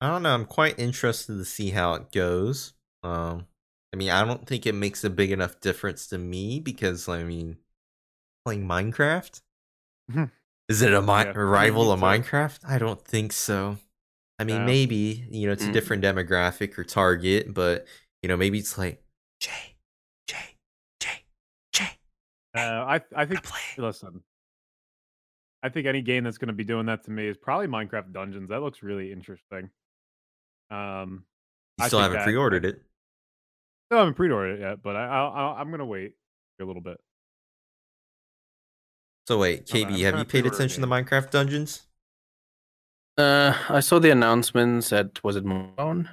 I 0.00 0.06
don't 0.10 0.22
know. 0.22 0.34
I'm 0.34 0.44
quite 0.46 0.78
interested 0.78 1.34
to 1.38 1.44
see 1.44 1.70
how 1.70 1.94
it 1.94 2.12
goes. 2.12 2.74
Um, 3.02 3.46
I 3.92 3.96
mean, 3.96 4.10
I 4.10 4.24
don't 4.24 4.46
think 4.46 4.64
it 4.64 4.74
makes 4.74 5.02
a 5.02 5.10
big 5.10 5.32
enough 5.32 5.58
difference 5.60 6.06
to 6.08 6.18
me 6.18 6.60
because 6.60 7.08
I 7.08 7.24
mean, 7.24 7.56
playing 8.44 8.64
Minecraft. 8.66 9.42
Is 10.68 10.82
it 10.82 10.94
a, 10.94 11.02
mi- 11.02 11.08
Yeah, 11.08 11.32
a 11.34 11.44
I 11.44 11.50
rival 11.58 11.90
of. 11.90 12.00
Minecraft? 12.00 12.60
I 12.64 12.78
don't 12.78 13.04
think 13.04 13.32
so. 13.32 13.78
I 14.38 14.44
mean, 14.44 14.58
No. 14.60 14.66
maybe 14.66 15.24
you 15.30 15.46
know 15.46 15.52
it's 15.52 15.64
a 15.64 15.68
Mm. 15.68 15.72
different 15.72 16.02
demographic 16.04 16.76
or 16.78 16.84
target, 16.84 17.52
but 17.54 17.86
you 18.22 18.28
know 18.28 18.36
maybe 18.36 18.58
it's 18.58 18.76
like 18.78 19.02
Jay, 19.40 19.76
Jay, 20.26 20.56
Jay, 21.00 21.24
Jay. 21.72 21.98
Uh, 22.54 22.60
I 22.60 23.00
I 23.14 23.24
think 23.26 23.42
play. 23.44 23.60
listen. 23.78 24.22
I 25.62 25.68
think 25.68 25.86
any 25.86 26.02
game 26.02 26.24
that's 26.24 26.38
going 26.38 26.48
to 26.48 26.52
be 26.54 26.64
doing 26.64 26.86
that 26.86 27.04
to 27.04 27.12
me 27.12 27.28
is 27.28 27.36
probably 27.36 27.68
Minecraft 27.68 28.12
Dungeons. 28.12 28.48
That 28.48 28.62
looks 28.62 28.82
really 28.82 29.12
interesting. 29.12 29.70
Um, 30.70 31.24
You 31.78 31.84
I 31.84 31.86
still 31.86 32.00
haven't 32.00 32.18
that- 32.18 32.24
pre-ordered 32.24 32.64
it. 32.64 32.82
still 33.86 33.98
haven't 33.98 34.14
pre-ordered 34.14 34.54
it 34.58 34.60
yet, 34.60 34.82
but 34.82 34.96
I, 34.96 35.04
I'll, 35.06 35.54
I'm 35.54 35.68
going 35.68 35.78
to 35.78 35.84
wait 35.84 36.14
a 36.60 36.64
little 36.64 36.82
bit. 36.82 36.98
So 39.28 39.38
wait, 39.38 39.66
KB, 39.66 40.00
have 40.02 40.18
you 40.18 40.24
paid 40.24 40.46
attention 40.46 40.80
to. 40.82 40.88
Minecraft 40.88 41.30
Dungeons? 41.30 41.82
Uh, 43.22 43.56
I 43.68 43.80
saw 43.80 44.00
the 44.00 44.10
announcements 44.10 44.92
at 44.92 45.22
was 45.22 45.36
it 45.36 45.44
Mon? 45.44 46.10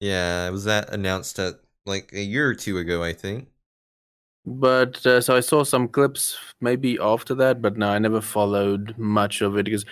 Yeah, 0.00 0.50
was 0.50 0.64
that 0.64 0.92
announced 0.92 1.38
at 1.38 1.54
like 1.86 2.12
a 2.12 2.22
year 2.22 2.48
or 2.48 2.54
two 2.54 2.78
ago? 2.78 3.04
I 3.04 3.12
think. 3.12 3.48
But 4.44 5.06
uh, 5.06 5.20
so 5.20 5.36
I 5.36 5.40
saw 5.40 5.62
some 5.62 5.86
clips 5.86 6.36
maybe 6.60 6.98
after 7.00 7.34
that, 7.36 7.62
but 7.62 7.76
no, 7.76 7.88
I 7.90 7.98
never 8.00 8.20
followed 8.20 8.98
much 8.98 9.40
of 9.40 9.56
it 9.56 9.64
because 9.64 9.84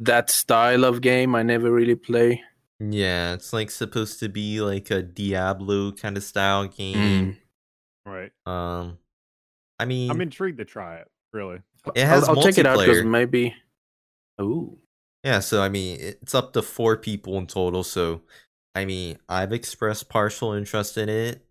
that 0.00 0.30
style 0.30 0.84
of 0.84 1.02
game 1.02 1.34
I 1.34 1.42
never 1.42 1.70
really 1.70 1.94
play. 1.94 2.42
Yeah, 2.80 3.34
it's 3.34 3.52
like 3.52 3.70
supposed 3.70 4.18
to 4.20 4.30
be 4.30 4.62
like 4.62 4.90
a 4.90 5.02
Diablo 5.02 5.92
kind 5.92 6.16
of 6.16 6.22
style 6.22 6.68
game. 6.68 7.36
Right. 8.06 8.32
Um, 8.46 8.96
I 9.78 9.84
mean, 9.84 10.10
I'm 10.10 10.22
intrigued 10.22 10.58
to 10.58 10.64
try 10.64 10.96
it. 10.96 11.10
Really. 11.34 11.58
it 11.94 12.06
has 12.06 12.26
I'll, 12.26 12.38
I'll 12.38 12.42
check 12.42 12.56
it 12.56 12.64
out 12.64 12.78
because 12.78 13.04
maybe. 13.04 13.54
Ooh, 14.40 14.78
yeah. 15.24 15.40
So 15.40 15.62
I 15.62 15.68
mean, 15.68 15.98
it's 16.00 16.34
up 16.34 16.52
to 16.54 16.62
four 16.62 16.96
people 16.96 17.36
in 17.38 17.46
total. 17.46 17.84
So, 17.84 18.22
I 18.74 18.84
mean, 18.84 19.18
I've 19.28 19.52
expressed 19.52 20.08
partial 20.08 20.52
interest 20.52 20.96
in 20.96 21.08
it. 21.08 21.44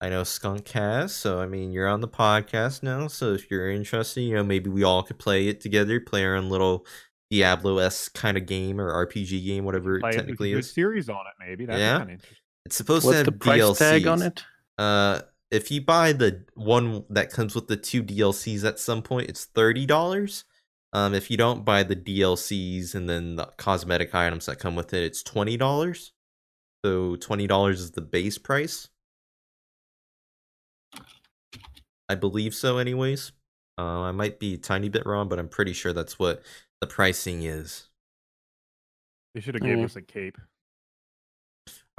I 0.00 0.10
know 0.10 0.24
Skunk 0.24 0.68
has. 0.70 1.14
So 1.14 1.40
I 1.40 1.46
mean, 1.46 1.72
you're 1.72 1.88
on 1.88 2.00
the 2.02 2.08
podcast 2.08 2.82
now. 2.82 3.08
So 3.08 3.32
if 3.32 3.50
you're 3.50 3.70
interested, 3.70 4.20
you 4.22 4.34
know, 4.34 4.44
maybe 4.44 4.68
we 4.70 4.84
all 4.84 5.02
could 5.02 5.18
play 5.18 5.48
it 5.48 5.60
together, 5.60 6.00
play 6.00 6.24
our 6.24 6.34
own 6.36 6.50
little 6.50 6.86
Diablo 7.30 7.78
s 7.78 8.08
kind 8.08 8.36
of 8.36 8.46
game 8.46 8.80
or 8.80 8.92
RPG 9.06 9.44
game, 9.44 9.64
whatever 9.64 9.98
Play 9.98 10.10
it 10.10 10.14
it, 10.14 10.16
technically 10.18 10.50
could 10.50 10.56
a 10.56 10.58
is. 10.60 10.72
series 10.72 11.08
on 11.08 11.26
it, 11.26 11.32
maybe. 11.44 11.66
That'd 11.66 11.80
Yeah. 11.80 11.98
Be 12.00 12.04
kinda. 12.06 12.24
It's 12.66 12.76
supposed 12.76 13.02
to 13.02 13.06
what's 13.08 13.16
have 13.18 13.26
the 13.26 13.32
price 13.32 13.60
DLCs. 13.62 13.78
tag 13.78 14.06
on 14.06 14.22
it? 14.22 14.44
Uh, 14.78 15.22
if 15.50 15.70
you 15.70 15.80
buy 15.80 16.12
the 16.12 16.44
one 16.54 17.04
that 17.10 17.30
comes 17.30 17.54
with 17.54 17.68
the 17.68 17.76
two 17.76 18.02
DLCs 18.02 18.64
at 18.64 18.78
some 18.78 19.02
point, 19.02 19.28
it's 19.30 19.44
thirty 19.46 19.86
dollars. 19.86 20.44
Um, 20.92 21.14
if 21.14 21.30
you 21.30 21.36
don't 21.36 21.64
buy 21.64 21.82
the 21.82 21.96
DLCs 21.96 22.94
and 22.94 23.08
then 23.08 23.36
the 23.36 23.46
cosmetic 23.56 24.14
items 24.14 24.46
that 24.46 24.58
come 24.58 24.76
with 24.76 24.94
it, 24.94 25.02
it's 25.02 25.22
twenty 25.22 25.56
dollars. 25.56 26.12
So 26.84 27.16
twenty 27.16 27.46
dollars 27.46 27.80
is 27.80 27.90
the 27.92 28.00
base 28.00 28.38
price. 28.38 28.88
I 32.08 32.14
believe 32.14 32.54
so, 32.54 32.78
anyways. 32.78 33.32
Uh, 33.78 34.02
I 34.02 34.12
might 34.12 34.38
be 34.38 34.54
a 34.54 34.58
tiny 34.58 34.88
bit 34.88 35.04
wrong, 35.04 35.28
but 35.28 35.38
I'm 35.38 35.48
pretty 35.48 35.72
sure 35.72 35.92
that's 35.92 36.18
what 36.18 36.42
the 36.80 36.86
pricing 36.86 37.42
is. 37.42 37.88
They 39.34 39.40
should 39.40 39.54
have 39.54 39.62
gave 39.62 39.78
Mm. 39.78 39.84
us 39.84 39.96
a 39.96 40.02
cape. 40.02 40.38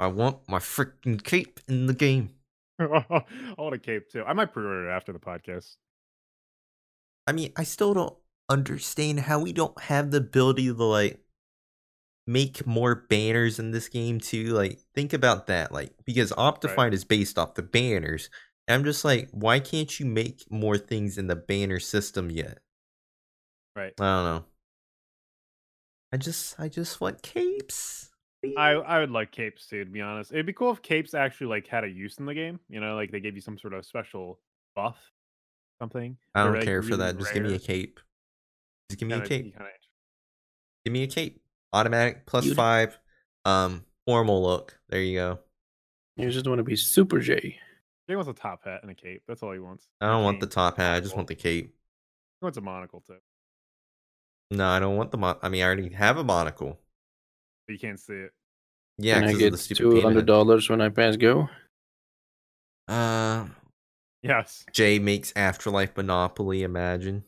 I 0.00 0.06
want 0.08 0.48
my 0.48 0.58
freaking 0.58 1.22
cape 1.22 1.60
in 1.68 1.86
the 1.86 1.94
game. 1.94 2.34
I 2.80 3.24
want 3.58 3.74
a 3.74 3.78
cape 3.78 4.08
too. 4.10 4.24
I 4.24 4.32
might 4.32 4.52
pre-order 4.52 4.88
it 4.88 4.92
after 4.92 5.12
the 5.12 5.18
podcast. 5.18 5.76
I 7.26 7.32
mean, 7.32 7.52
I 7.56 7.64
still 7.64 7.94
don't 7.94 8.16
understand 8.48 9.20
how 9.20 9.40
we 9.40 9.52
don't 9.52 9.78
have 9.80 10.10
the 10.10 10.18
ability 10.18 10.66
to 10.66 10.84
like 10.84 11.20
make 12.26 12.66
more 12.66 12.94
banners 12.94 13.58
in 13.58 13.70
this 13.70 13.88
game 13.88 14.20
too. 14.20 14.48
Like, 14.54 14.80
think 14.94 15.12
about 15.12 15.46
that. 15.46 15.72
Like, 15.72 15.92
because 16.04 16.32
Optifine 16.32 16.92
is 16.92 17.04
based 17.04 17.38
off 17.38 17.54
the 17.54 17.62
banners. 17.62 18.30
I'm 18.68 18.84
just 18.84 19.04
like, 19.04 19.30
why 19.32 19.60
can't 19.60 19.98
you 19.98 20.04
make 20.04 20.44
more 20.50 20.76
things 20.76 21.16
in 21.16 21.26
the 21.26 21.36
banner 21.36 21.80
system 21.80 22.30
yet? 22.30 22.58
Right. 23.74 23.94
I 23.98 24.04
don't 24.04 24.24
know. 24.24 24.44
I 26.12 26.16
just, 26.18 26.60
I 26.60 26.68
just 26.68 27.00
want 27.00 27.22
capes. 27.22 28.10
I 28.56 28.72
I 28.72 29.00
would 29.00 29.10
like 29.10 29.32
capes 29.32 29.66
too, 29.66 29.84
to 29.84 29.90
be 29.90 30.00
honest. 30.00 30.32
It'd 30.32 30.46
be 30.46 30.52
cool 30.52 30.70
if 30.70 30.80
capes 30.82 31.12
actually 31.14 31.48
like 31.48 31.66
had 31.66 31.84
a 31.84 31.88
use 31.88 32.18
in 32.18 32.26
the 32.26 32.34
game. 32.34 32.60
You 32.68 32.80
know, 32.80 32.94
like 32.94 33.10
they 33.10 33.20
gave 33.20 33.34
you 33.34 33.40
some 33.40 33.58
sort 33.58 33.74
of 33.74 33.84
special 33.84 34.38
buff, 34.76 34.96
something. 35.80 36.16
I 36.34 36.42
They're, 36.42 36.52
don't 36.52 36.60
like, 36.60 36.66
care 36.66 36.82
for 36.82 36.90
really 36.90 36.98
that. 37.00 37.18
Just 37.18 37.34
give 37.34 37.42
me 37.42 37.54
a 37.54 37.58
cape. 37.58 38.00
Just 38.90 39.00
give 39.00 39.08
me 39.08 39.14
a 39.14 39.18
Kinda- 39.20 39.28
cape. 39.28 39.52
kinda- 39.54 39.72
Give 40.84 40.92
me 40.92 41.02
a 41.02 41.06
cape. 41.06 41.42
Automatic 41.72 42.24
plus 42.26 42.44
Beauty. 42.44 42.56
five. 42.56 42.98
Um, 43.44 43.84
formal 44.06 44.42
look. 44.42 44.80
There 44.88 45.02
you 45.02 45.18
go. 45.18 45.38
You 46.16 46.30
just 46.30 46.46
want 46.46 46.58
to 46.58 46.64
be 46.64 46.76
Super 46.76 47.20
J. 47.20 47.60
He 48.06 48.16
wants 48.16 48.28
a 48.30 48.32
top 48.32 48.64
hat 48.64 48.80
and 48.82 48.90
a 48.90 48.94
cape. 48.94 49.22
That's 49.28 49.42
all 49.42 49.52
he 49.52 49.58
wants. 49.58 49.86
I 50.00 50.06
don't 50.06 50.24
want 50.24 50.40
the 50.40 50.46
top 50.46 50.78
hat. 50.78 50.94
I 50.94 51.00
just 51.00 51.14
want 51.14 51.28
the 51.28 51.34
cape. 51.34 51.66
He 51.66 52.44
wants 52.44 52.56
a 52.56 52.62
monocle 52.62 53.00
too, 53.02 53.18
No, 54.50 54.66
I 54.66 54.78
don't 54.80 54.96
want 54.96 55.10
the 55.10 55.18
mon. 55.18 55.38
I 55.42 55.48
mean, 55.50 55.62
I 55.62 55.66
already 55.66 55.90
have 55.90 56.16
a 56.16 56.24
monocle. 56.24 56.80
but 57.66 57.74
you 57.74 57.78
can't 57.78 58.00
see 58.00 58.14
it. 58.14 58.32
Yeah, 58.96 59.20
Can 59.20 59.28
I 59.28 59.32
get 59.34 59.50
the 59.50 59.58
stupid 59.58 59.78
two 59.82 59.88
peanut 59.90 60.04
hundred 60.04 60.20
head. 60.20 60.26
dollars 60.26 60.70
when 60.70 60.80
I 60.80 60.88
pass 60.88 61.16
go? 61.16 61.50
Uh, 62.88 63.48
Yes, 64.22 64.64
Jay 64.72 64.98
makes 64.98 65.32
Afterlife 65.36 65.96
Monopoly. 65.96 66.62
Imagine. 66.62 67.24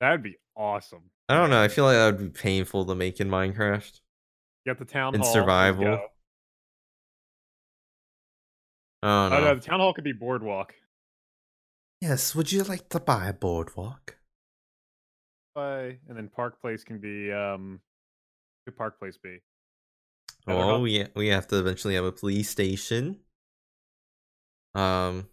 that'd 0.00 0.22
be 0.22 0.36
awesome. 0.56 1.10
I 1.28 1.34
don't 1.34 1.50
know. 1.50 1.62
I 1.62 1.68
feel 1.68 1.84
like 1.84 1.94
that 1.96 2.06
would 2.18 2.32
be 2.32 2.38
painful 2.38 2.84
to 2.86 2.94
make 2.94 3.20
in 3.20 3.28
Minecraft. 3.28 4.00
Got 4.66 4.78
the 4.78 4.84
town 4.84 5.14
In 5.14 5.20
hall. 5.20 5.32
survival. 5.32 5.86
I 9.28 9.28
Oh 9.28 9.28
know. 9.28 9.40
no, 9.40 9.54
the 9.54 9.60
town 9.60 9.80
hall 9.80 9.92
could 9.94 10.04
be 10.04 10.12
boardwalk. 10.12 10.74
Yes. 12.00 12.36
Would 12.36 12.52
you 12.52 12.62
like 12.62 12.88
to 12.90 13.00
buy 13.00 13.26
a 13.26 13.32
boardwalk? 13.32 14.18
Bye. 15.54 15.98
And 16.08 16.16
then 16.16 16.28
Park 16.28 16.60
Place 16.60 16.84
can 16.84 16.98
be 16.98 17.32
um, 17.32 17.80
could 18.66 18.76
Park 18.76 18.98
Place 18.98 19.18
be? 19.22 19.40
Oh, 20.46 20.80
we 20.80 21.06
we 21.14 21.28
have 21.28 21.46
to 21.48 21.58
eventually 21.58 21.94
have 21.96 22.04
a 22.04 22.12
police 22.12 22.48
station. 22.48 23.20
Um, 24.74 25.28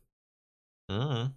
mm. 0.90 1.34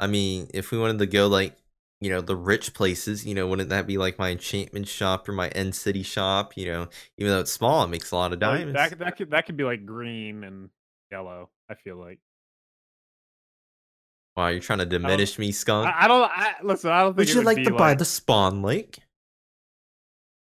I 0.00 0.06
mean, 0.06 0.48
if 0.54 0.70
we 0.70 0.78
wanted 0.78 0.98
to 0.98 1.06
go 1.06 1.28
like 1.28 1.56
you 2.02 2.10
know 2.10 2.20
the 2.20 2.34
rich 2.36 2.74
places, 2.74 3.24
you 3.24 3.34
know, 3.34 3.46
wouldn't 3.46 3.68
that 3.68 3.86
be 3.86 3.96
like 3.96 4.18
my 4.18 4.30
enchantment 4.30 4.88
shop 4.88 5.28
or 5.28 5.32
my 5.32 5.48
end 5.50 5.74
city 5.74 6.02
shop? 6.02 6.56
You 6.56 6.66
know, 6.66 6.88
even 7.16 7.32
though 7.32 7.40
it's 7.40 7.52
small, 7.52 7.84
it 7.84 7.88
makes 7.88 8.10
a 8.10 8.16
lot 8.16 8.32
of 8.32 8.40
diamonds. 8.40 8.74
that 8.74 8.88
could- 8.90 8.98
that 8.98 9.16
could 9.16 9.30
that 9.30 9.46
could 9.46 9.56
be 9.56 9.64
like 9.64 9.86
green 9.86 10.42
and 10.44 10.68
yellow. 11.10 11.50
I 11.70 11.74
feel 11.74 11.96
like. 11.96 12.18
Wow, 14.36 14.48
you're 14.48 14.60
trying 14.60 14.78
to 14.78 14.86
diminish 14.86 15.38
me, 15.38 15.52
skunk. 15.52 15.86
I, 15.86 16.04
I 16.04 16.08
don't. 16.08 16.22
I, 16.30 16.54
listen, 16.62 16.90
I 16.90 17.02
don't 17.02 17.10
think. 17.16 17.28
Would 17.28 17.34
you 17.34 17.42
like 17.42 17.62
to 17.64 17.70
buy 17.70 17.94
the 17.94 18.04
spawn 18.04 18.62
lake? 18.62 18.98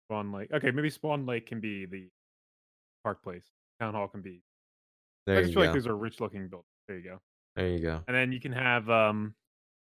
Spawn 0.09 0.33
Lake? 0.33 0.53
Okay, 0.53 0.71
maybe 0.71 0.91
Spawn 0.91 1.27
Lake 1.27 1.47
can 1.47 1.61
be 1.61 1.87
the 1.87 2.09
Park 3.03 3.23
Place. 3.23 3.45
Town 3.81 3.95
Hall 3.95 4.07
can 4.07 4.21
be. 4.21 4.43
There 5.27 5.37
I 5.37 5.39
you 5.41 5.45
just 5.47 5.55
feel 5.55 5.63
go. 5.63 5.67
like 5.69 5.75
those 5.75 5.87
are 5.87 5.97
rich 5.97 6.21
looking 6.21 6.47
buildings. 6.49 6.69
There 6.87 6.99
you 6.99 7.05
go. 7.05 7.21
there 7.57 7.69
you 7.69 7.79
go. 7.81 8.01
And 8.07 8.15
then 8.17 8.31
you 8.31 8.39
can 8.39 8.53
have 8.53 8.89
um, 8.91 9.35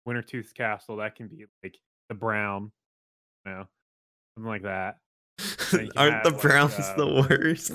Wintertooth 0.07 0.53
Castle. 0.53 0.97
That 0.97 1.15
can 1.15 1.27
be 1.27 1.45
like 1.63 1.77
the 2.09 2.15
brown, 2.15 2.71
you 3.45 3.51
know, 3.51 3.65
something 4.35 4.49
like 4.49 4.63
that. 4.63 4.97
then 5.71 5.85
you 5.85 5.91
can 5.95 5.97
Aren't 5.97 6.23
the 6.23 6.29
like, 6.31 6.41
Browns 6.41 6.73
uh, 6.79 6.93
the 6.97 7.07
worst? 7.29 7.71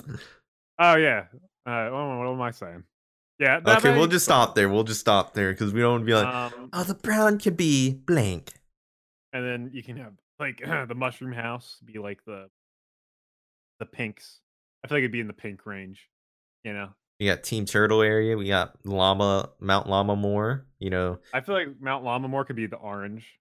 Oh 0.79 0.95
yeah. 0.95 1.25
Uh, 1.65 1.89
what, 1.89 2.17
what 2.19 2.27
am 2.33 2.41
I 2.41 2.51
saying? 2.51 2.83
Yeah. 3.39 3.59
okay, 3.65 3.95
we'll 3.95 4.07
just 4.07 4.25
stop 4.25 4.55
there. 4.55 4.67
We'll 4.67 4.83
just 4.83 4.99
stop 5.01 5.33
there 5.35 5.51
because 5.51 5.71
we 5.73 5.81
don't 5.81 5.91
want 5.91 6.01
to 6.01 6.05
be 6.05 6.13
like, 6.15 6.25
Um, 6.25 6.69
oh, 6.73 6.83
the 6.83 6.95
brown 6.95 7.37
could 7.37 7.55
be 7.57 7.93
blank. 7.93 8.53
and 9.33 9.45
then 9.45 9.69
you 9.73 9.83
can 9.83 9.97
have 9.97 10.13
like 10.39 10.57
the 10.87 10.95
mushroom 10.95 11.33
house 11.33 11.77
be 11.85 11.99
like 11.99 12.23
the 12.25 12.49
the 13.79 13.85
pinks. 13.85 14.39
I 14.83 14.87
feel 14.87 14.97
like 14.97 15.01
it'd 15.01 15.11
be 15.11 15.19
in 15.19 15.27
the 15.27 15.33
pink 15.33 15.65
range. 15.65 16.09
You 16.63 16.73
know, 16.73 16.89
We 17.19 17.25
got 17.25 17.43
Team 17.43 17.65
Turtle 17.65 18.01
area. 18.01 18.37
We 18.37 18.47
got 18.47 18.75
Llama 18.85 19.49
Mount 19.59 19.89
Llama 19.89 20.15
Moore. 20.15 20.65
You 20.79 20.91
know, 20.91 21.19
I 21.33 21.41
feel 21.41 21.55
like 21.55 21.81
Mount 21.81 22.03
Lamamore 22.05 22.45
could 22.45 22.55
be 22.55 22.67
the 22.67 22.75
orange. 22.77 23.39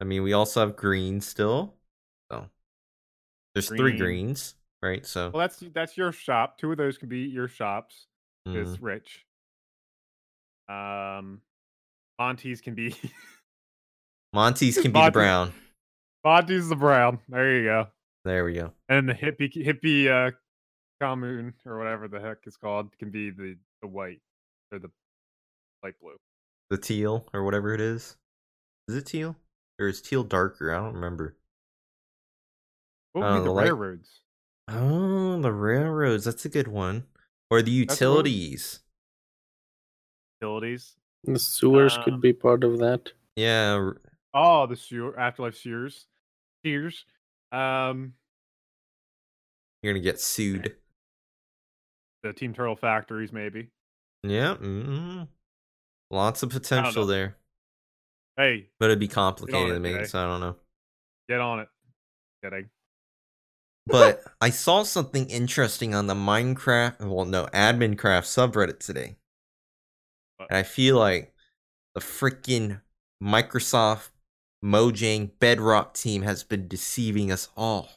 I 0.00 0.04
mean, 0.04 0.22
we 0.22 0.32
also 0.32 0.60
have 0.60 0.76
green 0.76 1.20
still. 1.20 1.74
So 2.30 2.46
there's 3.54 3.68
three 3.68 3.96
greens, 3.98 4.54
right? 4.82 5.04
So 5.04 5.30
Well, 5.30 5.40
that's 5.40 5.62
that's 5.74 5.96
your 5.96 6.12
shop. 6.12 6.56
Two 6.58 6.72
of 6.72 6.78
those 6.78 6.96
can 6.96 7.08
be 7.10 7.20
your 7.20 7.48
shops. 7.48 8.06
mm, 8.48 8.56
Is 8.56 8.80
rich. 8.80 9.26
Um, 10.68 11.42
Monty's 12.18 12.62
can 12.62 12.74
be 12.74 12.94
Monty's 14.32 14.78
can 14.78 14.92
be 14.92 15.04
the 15.04 15.10
brown. 15.10 15.52
Monty's 16.24 16.70
the 16.70 16.76
brown. 16.76 17.18
There 17.28 17.56
you 17.58 17.64
go. 17.64 17.88
There 18.24 18.44
we 18.46 18.54
go. 18.54 18.72
And 18.88 19.06
the 19.06 19.12
hippie 19.12 19.52
hippie 19.54 20.08
uh 20.08 20.30
commune 21.00 21.54
or 21.66 21.78
whatever 21.78 22.08
the 22.08 22.20
heck 22.20 22.38
it's 22.44 22.56
called 22.56 22.96
can 22.98 23.10
be 23.10 23.30
the 23.30 23.56
the 23.82 23.88
white 23.88 24.20
or 24.72 24.78
the 24.78 24.90
light 25.82 25.94
blue. 26.00 26.16
The 26.70 26.78
teal 26.78 27.26
or 27.34 27.44
whatever 27.44 27.74
it 27.74 27.80
is. 27.80 28.16
Is 28.88 28.96
it 28.96 29.06
teal 29.06 29.36
or 29.78 29.88
is 29.88 30.00
teal 30.00 30.24
darker? 30.24 30.72
I 30.72 30.76
don't 30.78 30.94
remember. 30.94 31.36
What 33.12 33.24
Oh, 33.24 33.32
would 33.32 33.34
be 33.34 33.38
the 33.40 33.44
the 33.44 33.52
light- 33.52 33.64
railroads? 33.64 34.20
Oh, 34.68 35.40
the 35.40 35.52
railroads. 35.52 36.24
That's 36.24 36.44
a 36.44 36.48
good 36.48 36.68
one. 36.68 37.06
Or 37.50 37.60
the 37.62 37.84
That's 37.84 38.00
what- 38.00 38.06
utilities. 38.08 38.80
Utilities. 40.40 40.96
The 41.24 41.38
sewers 41.38 41.96
Um, 41.96 42.04
could 42.04 42.20
be 42.20 42.32
part 42.32 42.64
of 42.64 42.78
that. 42.78 43.12
Yeah, 43.36 43.90
Oh, 44.36 44.66
the 44.66 44.74
sewer 44.76 45.18
afterlife 45.18 45.56
sewers. 45.56 46.06
Sears. 46.64 47.04
Um, 47.52 48.14
you're 49.82 49.92
gonna 49.92 50.02
get 50.02 50.20
sued. 50.20 50.76
The 52.24 52.32
Team 52.32 52.52
Turtle 52.52 52.74
factories 52.74 53.32
maybe. 53.32 53.68
Yeah. 54.24 54.56
mm 54.56 55.28
Lots 56.10 56.42
of 56.42 56.50
potential 56.50 57.06
there. 57.06 57.36
Hey, 58.36 58.68
But 58.78 58.86
it'd 58.86 58.98
be 58.98 59.08
complicated 59.08 59.70
it, 59.70 59.74
to 59.74 59.80
make 59.80 60.06
so 60.06 60.18
I 60.18 60.24
don't 60.24 60.40
know. 60.40 60.56
get 61.28 61.40
on 61.40 61.60
it. 61.60 61.68
Kidding. 62.42 62.68
But 63.86 64.22
I 64.40 64.50
saw 64.50 64.82
something 64.82 65.28
interesting 65.28 65.94
on 65.94 66.06
the 66.06 66.14
Minecraft, 66.14 67.00
well, 67.00 67.24
no, 67.24 67.46
Admincraft 67.46 68.24
subreddit 68.24 68.80
today. 68.80 69.16
What? 70.36 70.50
And 70.50 70.58
I 70.58 70.62
feel 70.62 70.98
like 70.98 71.34
the 71.94 72.00
freaking 72.00 72.80
Microsoft 73.22 74.10
Mojang 74.64 75.30
Bedrock 75.38 75.94
team 75.94 76.22
has 76.22 76.42
been 76.42 76.66
deceiving 76.66 77.30
us 77.30 77.48
all. 77.56 77.90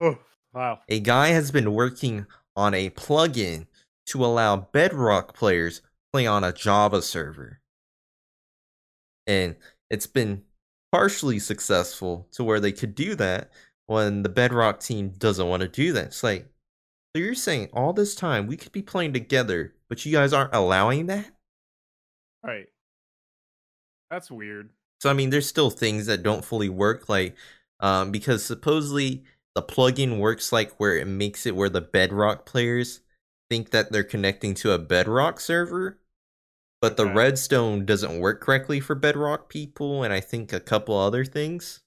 Oh, 0.00 0.18
wow. 0.52 0.80
A 0.88 1.00
guy 1.00 1.28
has 1.28 1.50
been 1.50 1.72
working 1.72 2.26
on 2.60 2.74
a 2.74 2.90
plugin 2.90 3.66
to 4.04 4.22
allow 4.22 4.56
Bedrock 4.56 5.34
players 5.34 5.80
play 6.12 6.26
on 6.26 6.44
a 6.44 6.52
Java 6.52 7.00
server. 7.00 7.60
And 9.26 9.56
it's 9.88 10.06
been 10.06 10.42
partially 10.92 11.38
successful 11.38 12.28
to 12.32 12.44
where 12.44 12.60
they 12.60 12.72
could 12.72 12.94
do 12.94 13.14
that 13.14 13.50
when 13.86 14.22
the 14.22 14.28
Bedrock 14.28 14.80
team 14.80 15.08
doesn't 15.16 15.48
want 15.48 15.62
to 15.62 15.68
do 15.68 15.92
that. 15.94 16.06
It's 16.06 16.22
like, 16.22 16.46
so 17.16 17.22
you're 17.22 17.34
saying 17.34 17.70
all 17.72 17.94
this 17.94 18.14
time 18.14 18.46
we 18.46 18.58
could 18.58 18.72
be 18.72 18.82
playing 18.82 19.14
together, 19.14 19.74
but 19.88 20.04
you 20.04 20.12
guys 20.12 20.32
aren't 20.34 20.54
allowing 20.54 21.06
that? 21.06 21.30
Right. 22.44 22.66
That's 24.10 24.30
weird. 24.30 24.70
So 25.00 25.08
I 25.08 25.14
mean, 25.14 25.30
there's 25.30 25.48
still 25.48 25.70
things 25.70 26.06
that 26.06 26.22
don't 26.22 26.44
fully 26.44 26.68
work, 26.68 27.08
like 27.08 27.36
um, 27.80 28.10
because 28.10 28.44
supposedly 28.44 29.24
the 29.54 29.62
plugin 29.62 30.18
works 30.18 30.52
like 30.52 30.76
where 30.76 30.96
it 30.96 31.06
makes 31.06 31.46
it 31.46 31.56
where 31.56 31.68
the 31.68 31.80
Bedrock 31.80 32.46
players 32.46 33.00
think 33.48 33.70
that 33.70 33.90
they're 33.90 34.04
connecting 34.04 34.54
to 34.54 34.72
a 34.72 34.78
Bedrock 34.78 35.40
server, 35.40 35.98
but 36.80 36.96
the 36.96 37.04
Okay. 37.04 37.12
Redstone 37.14 37.84
doesn't 37.84 38.20
work 38.20 38.40
correctly 38.40 38.80
for 38.80 38.94
Bedrock 38.94 39.48
people, 39.48 40.02
and 40.02 40.12
I 40.12 40.20
think 40.20 40.52
a 40.52 40.60
couple 40.60 40.96
other 40.96 41.24
things. 41.24 41.80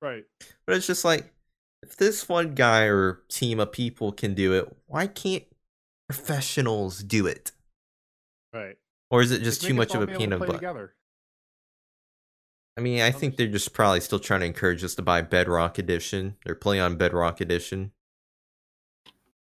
Right. 0.00 0.24
But 0.66 0.76
it's 0.76 0.86
just 0.86 1.04
like 1.04 1.32
if 1.82 1.96
this 1.96 2.28
one 2.28 2.54
guy 2.54 2.84
or 2.84 3.22
team 3.28 3.60
of 3.60 3.72
people 3.72 4.12
can 4.12 4.34
do 4.34 4.54
it, 4.54 4.74
why 4.86 5.06
can't 5.06 5.44
professionals 6.08 7.02
do 7.02 7.26
it? 7.26 7.52
Right. 8.52 8.76
Or 9.10 9.20
is 9.20 9.30
it 9.30 9.42
just 9.42 9.62
too 9.62 9.74
much 9.74 9.94
of 9.94 10.02
a 10.02 10.06
pain 10.06 10.32
in 10.32 10.38
the 10.38 10.46
butt? 10.46 10.56
Together. 10.56 10.94
I 12.76 12.80
mean, 12.80 13.00
I 13.02 13.10
think 13.10 13.36
they're 13.36 13.46
just 13.48 13.74
probably 13.74 14.00
still 14.00 14.18
trying 14.18 14.40
to 14.40 14.46
encourage 14.46 14.82
us 14.82 14.94
to 14.94 15.02
buy 15.02 15.20
Bedrock 15.22 15.78
Edition. 15.78 16.36
They're 16.44 16.54
playing 16.54 16.82
on 16.82 16.96
Bedrock 16.96 17.40
Edition. 17.40 17.92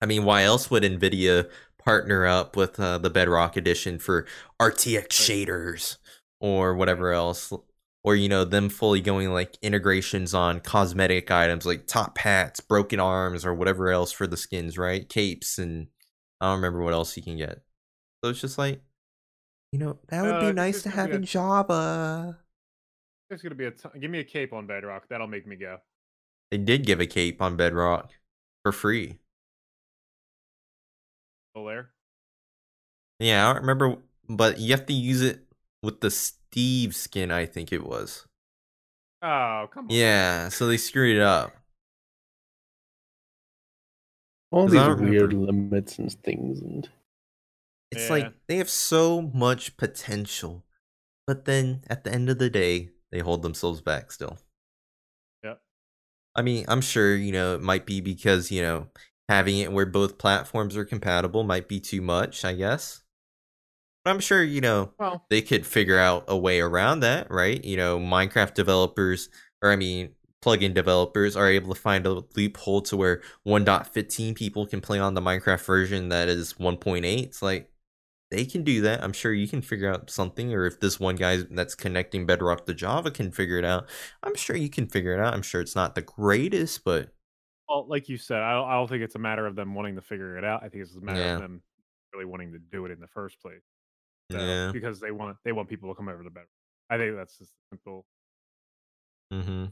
I 0.01 0.07
mean, 0.07 0.24
why 0.24 0.43
else 0.43 0.70
would 0.70 0.83
Nvidia 0.83 1.51
partner 1.79 2.27
up 2.27 2.57
with 2.57 2.79
uh, 2.79 2.99
the 2.99 3.11
Bedrock 3.11 3.57
Edition 3.57 3.99
for 3.99 4.27
RTX 4.61 5.09
shaders 5.09 5.97
or 6.41 6.74
whatever 6.74 7.12
else? 7.12 7.53
or 8.05 8.14
you 8.14 8.29
know 8.29 8.45
them 8.45 8.68
fully 8.68 9.01
going 9.01 9.33
like 9.33 9.59
integrations 9.62 10.33
on 10.33 10.61
cosmetic 10.61 11.29
items 11.33 11.66
like 11.66 11.89
top 11.89 12.16
hats, 12.18 12.61
broken 12.61 13.01
arms, 13.01 13.45
or 13.45 13.53
whatever 13.53 13.91
else 13.91 14.12
for 14.12 14.29
the 14.29 14.37
skins, 14.37 14.79
right? 14.79 15.09
Capes 15.09 15.59
and 15.59 15.89
I 16.41 16.47
don't 16.47 16.59
remember 16.59 16.85
what 16.85 16.93
else 16.93 17.16
you 17.16 17.22
can 17.24 17.37
get. 17.37 17.62
So 18.22 18.31
it's 18.31 18.41
just 18.41 18.59
like, 18.59 18.81
you 19.72 19.81
know, 19.81 19.99
that 20.09 20.22
would 20.22 20.37
Uh, 20.37 20.41
be 20.49 20.53
nice 20.53 20.83
to 20.85 20.91
have 20.91 21.11
in 21.11 21.24
Java. 21.24 22.39
There's 23.29 23.43
gonna 23.43 23.55
be 23.55 23.66
a 23.66 23.70
ton- 23.72 23.99
give 24.01 24.11
me 24.11 24.20
a 24.20 24.24
cape 24.24 24.53
on 24.53 24.66
Bedrock. 24.66 25.09
That'll 25.09 25.27
make 25.27 25.47
me 25.47 25.57
go. 25.57 25.79
They 26.51 26.59
did 26.59 26.87
give 26.87 27.01
a 27.01 27.07
cape 27.07 27.43
on 27.43 27.57
Bedrock 27.57 28.12
for 28.62 28.70
free. 28.72 29.18
Still 31.53 31.66
there? 31.66 31.91
Yeah, 33.18 33.49
I 33.49 33.53
don't 33.53 33.62
remember, 33.62 33.97
but 34.29 34.59
you 34.61 34.70
have 34.72 34.87
to 34.87 34.93
use 34.93 35.22
it 35.22 35.41
with 35.83 36.01
the 36.01 36.11
Steve 36.11 36.95
skin, 36.95 37.31
I 37.31 37.47
think 37.47 37.72
it 37.72 37.85
was. 37.85 38.27
Oh 39.22 39.66
come 39.72 39.87
on. 39.87 39.91
Yeah, 39.91 40.49
so 40.51 40.66
they 40.68 40.77
screwed 40.77 41.16
it 41.16 41.22
up. 41.22 41.57
All 44.53 44.66
these 44.68 44.74
weird 44.74 45.33
remember. 45.33 45.53
limits 45.53 45.99
and 45.99 46.12
things, 46.22 46.61
and 46.61 46.89
It's 47.93 48.05
Yeah. 48.07 48.11
like 48.11 48.47
they 48.49 48.57
have 48.57 48.68
so 48.70 49.22
much 49.22 49.77
potential, 49.77 50.64
but 51.27 51.45
then 51.45 51.85
at 51.89 52.03
the 52.05 52.12
end 52.12 52.29
of 52.29 52.39
the 52.39 52.51
day, 52.51 52.91
they 53.17 53.23
hold 53.23 53.43
themselves 53.43 53.81
back 53.81 54.12
still. 54.12 54.39
Yep. 55.43 55.61
I 56.35 56.43
mean, 56.43 56.67
I'm 56.69 56.83
sure, 56.83 57.17
you 57.17 57.33
know, 57.33 57.55
it 57.55 57.62
might 57.62 57.87
be 57.87 58.03
because, 58.03 58.51
you 58.51 58.61
know, 58.61 58.89
having 59.29 59.59
it 59.59 59.73
where 59.73 59.87
both 59.87 60.19
platforms 60.19 60.77
are 60.77 60.85
compatible 60.85 61.43
might 61.43 61.67
be 61.67 61.81
too 61.81 62.03
much, 62.03 62.45
I 62.45 62.53
guess. 62.53 63.03
But 64.05 64.11
I'm 64.11 64.21
sure, 64.21 64.43
you 64.43 64.61
know, 64.61 64.93
Well, 64.99 65.25
they 65.31 65.41
could 65.41 65.67
figure 65.67 65.99
out 65.99 66.25
a 66.29 66.37
way 66.37 66.61
around 66.61 67.01
that, 67.01 67.31
right? 67.31 67.64
You 67.64 67.79
know, 67.79 67.99
Minecraft 67.99 68.53
developers, 68.55 69.31
or 69.62 69.73
I 69.73 69.77
mean, 69.77 70.11
plugin 70.45 70.75
developers 70.75 71.37
are 71.37 71.51
able 71.51 71.75
to 71.75 71.81
find 71.81 72.07
a 72.07 72.23
loophole 72.37 72.83
to 72.83 72.97
where 72.97 73.23
1.15 73.47 74.37
people 74.37 74.67
can 74.67 74.81
play 74.83 74.99
on 74.99 75.14
the 75.14 75.23
Minecraft 75.23 75.64
version 75.64 76.11
that 76.11 76.29
is 76.29 76.55
1.8. 76.55 77.23
It's 77.25 77.41
like 77.43 77.71
they 78.31 78.45
can 78.45 78.64
do 78.64 78.81
that. 78.83 79.03
I'm 79.03 79.12
sure 79.12 79.33
you 79.33 79.47
can 79.49 79.62
figure 79.62 79.93
out 79.93 80.11
something, 80.11 80.53
or 80.53 80.66
if 80.66 80.81
this 80.81 80.99
one 80.99 81.16
guy 81.16 81.39
that's 81.51 81.74
connecting 81.74 82.27
Bedrock 82.27 82.66
to 82.66 82.74
Java 82.74 83.11
can 83.11 83.31
figure 83.31 83.59
it 83.59 83.64
out, 83.64 83.89
I'm 84.22 84.35
sure 84.35 84.57
you 84.57 84.70
can 84.70 84.89
figure 84.89 85.14
it 85.14 85.20
out. 85.20 85.35
I'm 85.35 85.43
sure 85.43 85.61
it's 85.61 85.77
not 85.77 85.95
the 85.95 86.03
greatest, 86.03 86.85
but 86.85 87.11
well, 87.68 87.87
like 87.89 88.09
you 88.09 88.16
said, 88.16 88.39
I 88.39 88.53
don't, 88.53 88.68
I 88.68 88.74
don't 88.74 88.89
think 88.89 89.03
it's 89.03 89.14
a 89.16 89.20
matter 89.20 89.47
of 89.47 89.57
them 89.57 89.74
wanting 89.74 89.97
to 89.97 90.01
figure 90.03 90.39
it 90.39 90.45
out. 90.45 90.62
I 90.62 90.68
think 90.68 90.83
it's 90.83 90.95
a 90.95 91.01
matter 91.01 91.20
Yeah. 91.20 91.35
of 91.35 91.41
them 91.41 91.62
really 92.12 92.24
wanting 92.24 92.53
to 92.53 92.59
do 92.59 92.85
it 92.87 92.93
in 92.93 93.01
the 93.01 93.09
first 93.09 93.41
place. 93.41 93.62
So, 94.31 94.39
yeah. 94.39 94.70
Because 94.72 95.01
they 95.01 95.11
want 95.11 95.37
they 95.45 95.53
want 95.53 95.68
people 95.68 95.89
to 95.89 95.95
come 95.95 96.09
over 96.09 96.22
to 96.22 96.31
Bedrock. 96.31 96.49
I 96.91 96.99
think 96.99 97.16
that's 97.16 97.39
just 97.39 97.53
simple. 97.70 98.07
Mm-hmm. 99.33 99.66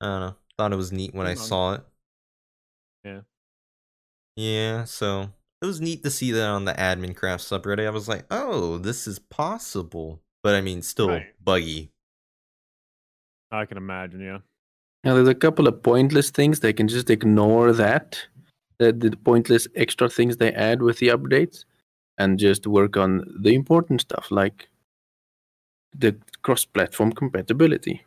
I 0.00 0.06
don't 0.06 0.20
know. 0.20 0.36
Thought 0.56 0.72
it 0.72 0.76
was 0.76 0.92
neat 0.92 1.14
when 1.14 1.26
I 1.26 1.34
saw 1.34 1.74
it. 1.74 1.82
Yeah. 3.04 3.20
Yeah, 4.36 4.84
so 4.84 5.30
it 5.62 5.66
was 5.66 5.80
neat 5.80 6.02
to 6.04 6.10
see 6.10 6.32
that 6.32 6.48
on 6.48 6.64
the 6.64 6.72
Admincraft 6.74 7.42
subreddit. 7.42 7.86
I 7.86 7.90
was 7.90 8.08
like, 8.08 8.24
oh, 8.30 8.78
this 8.78 9.06
is 9.06 9.18
possible. 9.18 10.20
But 10.42 10.54
I 10.54 10.60
mean, 10.60 10.82
still 10.82 11.08
Right. 11.08 11.26
buggy. 11.44 11.92
I 13.50 13.66
can 13.66 13.76
imagine. 13.76 14.20
Yeah. 14.20 14.38
now 15.04 15.14
there's 15.14 15.28
a 15.28 15.34
couple 15.34 15.66
of 15.66 15.82
pointless 15.82 16.30
things. 16.30 16.60
They 16.60 16.72
can 16.72 16.86
just 16.88 17.10
ignore 17.10 17.72
that, 17.72 18.26
the, 18.78 18.92
the 18.92 19.16
pointless 19.16 19.66
extra 19.74 20.08
things 20.08 20.36
they 20.36 20.52
add 20.52 20.82
with 20.82 20.98
the 20.98 21.08
updates, 21.08 21.64
and 22.18 22.38
just 22.38 22.66
work 22.66 22.96
on 22.96 23.24
the 23.42 23.54
important 23.54 24.00
stuff 24.02 24.30
like 24.30 24.68
the 25.96 26.16
cross-platform 26.42 27.12
compatibility. 27.12 28.04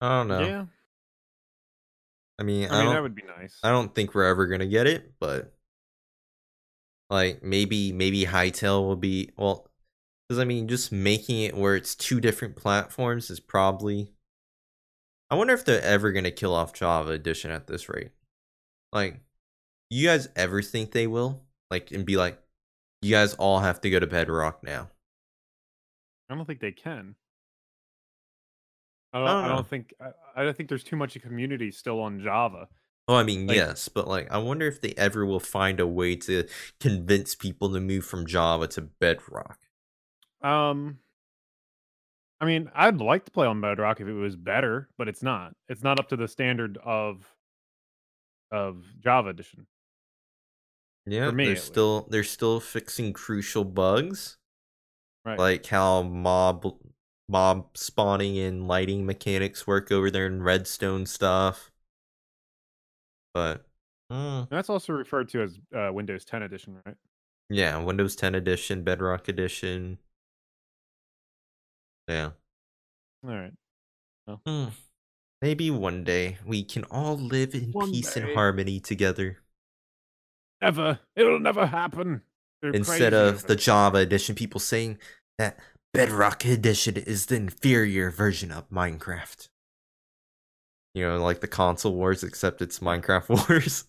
I 0.00 0.08
don't 0.18 0.28
know. 0.28 0.40
Yeah. 0.46 0.64
I 2.40 2.42
mean, 2.42 2.70
I 2.70 2.80
I, 2.80 2.84
mean, 2.84 2.94
that 2.94 3.02
would 3.02 3.14
be 3.14 3.22
nice. 3.38 3.58
I 3.62 3.70
don't 3.70 3.94
think 3.94 4.14
we're 4.14 4.24
ever 4.24 4.46
gonna 4.46 4.66
get 4.66 4.86
it, 4.86 5.12
but 5.20 5.52
like 7.10 7.42
maybe 7.42 7.92
maybe 7.92 8.24
Hytale 8.24 8.86
will 8.86 8.96
be 8.96 9.30
well. 9.36 9.68
Because 10.26 10.40
I 10.40 10.44
mean, 10.44 10.66
just 10.66 10.90
making 10.90 11.42
it 11.42 11.54
where 11.54 11.76
it's 11.76 11.94
two 11.94 12.18
different 12.18 12.56
platforms 12.56 13.30
is 13.30 13.40
probably. 13.40 14.12
I 15.30 15.34
wonder 15.36 15.52
if 15.52 15.64
they're 15.66 15.82
ever 15.82 16.12
gonna 16.12 16.30
kill 16.30 16.54
off 16.54 16.72
Java 16.72 17.10
Edition 17.10 17.50
at 17.50 17.66
this 17.66 17.90
rate. 17.90 18.10
Like, 18.90 19.20
you 19.90 20.06
guys 20.06 20.28
ever 20.34 20.62
think 20.62 20.92
they 20.92 21.06
will? 21.06 21.42
Like, 21.70 21.90
and 21.90 22.06
be 22.06 22.16
like, 22.16 22.40
you 23.02 23.10
guys 23.10 23.34
all 23.34 23.60
have 23.60 23.82
to 23.82 23.90
go 23.90 24.00
to 24.00 24.06
Bedrock 24.06 24.64
now. 24.64 24.88
I 26.28 26.34
don't 26.34 26.46
think 26.46 26.60
they 26.60 26.72
can. 26.72 27.16
I 29.12 29.18
don't, 29.18 29.26
don't 29.26 29.44
I 29.44 29.48
don't 29.48 29.66
think 29.66 29.94
I, 30.00 30.10
I 30.36 30.44
don't 30.44 30.56
think 30.56 30.68
there's 30.68 30.84
too 30.84 30.96
much 30.96 31.16
of 31.16 31.22
community 31.22 31.70
still 31.70 32.00
on 32.00 32.20
Java. 32.20 32.68
Oh, 33.08 33.16
I 33.16 33.24
mean, 33.24 33.46
Like- 33.48 33.56
yes, 33.56 33.88
but 33.88 34.06
like, 34.06 34.30
I 34.30 34.38
wonder 34.38 34.66
if 34.68 34.80
they 34.80 34.94
ever 34.96 35.26
will 35.26 35.40
find 35.40 35.80
a 35.80 35.86
way 35.86 36.14
to 36.16 36.44
convince 36.78 37.34
people 37.34 37.72
to 37.72 37.80
move 37.80 38.04
from 38.04 38.24
Java 38.26 38.68
to 38.68 38.82
Bedrock. 38.82 39.58
Um, 40.42 40.98
I 42.40 42.46
mean, 42.46 42.70
I'd 42.74 42.98
like 42.98 43.24
to 43.24 43.30
play 43.32 43.46
on 43.48 43.60
Bedrock 43.60 44.00
if 44.00 44.06
it 44.06 44.12
was 44.12 44.36
better, 44.36 44.88
but 44.96 45.08
it's 45.08 45.22
not. 45.22 45.54
It's 45.68 45.82
not 45.82 45.98
up 45.98 46.08
to 46.10 46.16
the 46.16 46.28
standard 46.28 46.78
of 46.84 47.26
of 48.52 48.84
Java 49.00 49.30
Edition. 49.30 49.66
Yeah, 51.06 51.30
me, 51.32 51.44
they're 51.44 51.52
at 51.52 51.56
least. 51.56 51.66
still 51.66 52.06
they're 52.10 52.22
still 52.24 52.60
fixing 52.60 53.12
crucial 53.12 53.64
bugs, 53.64 54.38
Right. 55.24 55.38
like 55.38 55.66
how 55.66 56.02
mob 56.02 56.76
mob 57.30 57.68
spawning 57.76 58.38
and 58.38 58.66
lighting 58.66 59.06
mechanics 59.06 59.66
work 59.66 59.92
over 59.92 60.10
there 60.10 60.26
in 60.26 60.42
Redstone 60.42 61.06
stuff. 61.06 61.70
But 63.32 63.64
mm, 64.12 64.48
that's 64.50 64.68
also 64.68 64.92
referred 64.92 65.28
to 65.30 65.42
as 65.42 65.58
uh, 65.74 65.92
Windows 65.92 66.24
10 66.24 66.42
edition, 66.42 66.76
right? 66.84 66.96
yeah, 67.48 67.78
Windows 67.78 68.16
10 68.16 68.34
edition, 68.34 68.82
Bedrock 68.82 69.28
edition. 69.28 69.98
Yeah. 72.08 72.30
All 73.24 73.30
right. 73.30 73.52
Hmm. 74.46 74.66
Maybe 75.42 75.70
one 75.70 76.04
day 76.04 76.38
we 76.44 76.62
can 76.62 76.84
all 76.84 77.16
live 77.16 77.54
in 77.54 77.72
One 77.72 77.90
peace 77.90 78.16
and 78.16 78.34
harmony 78.34 78.78
together. 78.78 79.38
Never. 80.60 80.98
It'll 81.16 81.40
never 81.40 81.66
happen. 81.66 82.22
They're 82.60 82.72
Instead 82.72 83.14
of 83.14 83.46
the. 83.46 83.56
Java 83.56 83.98
edition, 83.98 84.34
people 84.34 84.60
saying 84.60 84.98
that 85.38 85.58
Bedrock 85.92 86.44
edition 86.44 86.96
is 86.96 87.26
the 87.26 87.36
inferior 87.36 88.10
version 88.10 88.52
of 88.52 88.68
Minecraft. 88.70 89.48
You 90.94 91.06
know, 91.06 91.22
like 91.22 91.40
the 91.40 91.48
console 91.48 91.94
wars, 91.94 92.22
except 92.24 92.62
it's 92.62 92.78
Minecraft 92.78 93.28
wars. 93.48 93.84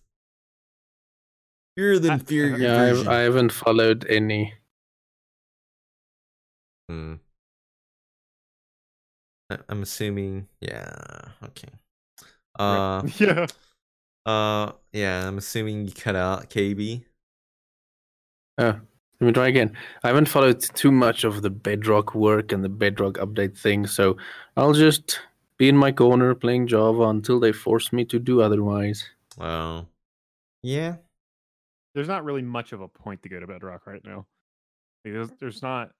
You're 1.75 1.99
the 1.99 2.09
I- 2.09 2.13
inferior 2.15 2.57
Yeah, 2.57 2.81
I, 2.81 2.89
version. 2.91 3.07
I 3.07 3.19
haven't 3.19 3.51
followed 3.51 4.05
any. 4.09 4.53
Hmm. 6.89 7.15
I- 9.51 9.59
I'm 9.69 9.83
assuming, 9.83 10.47
yeah, 10.59 10.91
okay. 11.43 11.69
Uh, 12.57 13.03
yeah. 13.17 13.47
uh, 14.25 14.71
yeah, 14.91 15.27
I'm 15.27 15.37
assuming 15.37 15.85
you 15.85 15.91
cut 15.93 16.15
out 16.15 16.49
KB. 16.49 17.03
Uh, 18.57 18.73
let 19.21 19.27
me 19.27 19.33
try 19.33 19.47
again. 19.47 19.77
I 20.03 20.07
haven't 20.07 20.29
followed 20.29 20.59
too 20.59 20.91
much 20.91 21.23
of 21.23 21.43
the 21.43 21.51
Bedrock 21.51 22.15
work 22.15 22.51
and 22.51 22.63
the 22.63 22.69
Bedrock 22.69 23.17
update 23.17 23.55
thing, 23.55 23.85
so 23.85 24.17
I'll 24.57 24.73
just 24.73 25.19
be 25.57 25.69
in 25.69 25.77
my 25.77 25.91
corner 25.91 26.33
playing 26.33 26.65
Java 26.65 27.03
until 27.03 27.39
they 27.39 27.51
force 27.51 27.93
me 27.93 28.03
to 28.05 28.17
do 28.17 28.41
otherwise. 28.41 29.07
Oh, 29.39 29.85
yeah. 30.63 30.95
There's 31.93 32.07
not 32.07 32.23
really 32.23 32.41
much 32.41 32.73
of 32.73 32.81
a 32.81 32.87
point 32.87 33.21
to 33.21 33.29
go 33.29 33.39
to 33.39 33.45
Bedrock 33.45 33.85
right 33.85 34.03
now. 34.03 34.25
Like, 35.05 35.13
there's, 35.13 35.29
there's 35.39 35.61
not. 35.61 35.91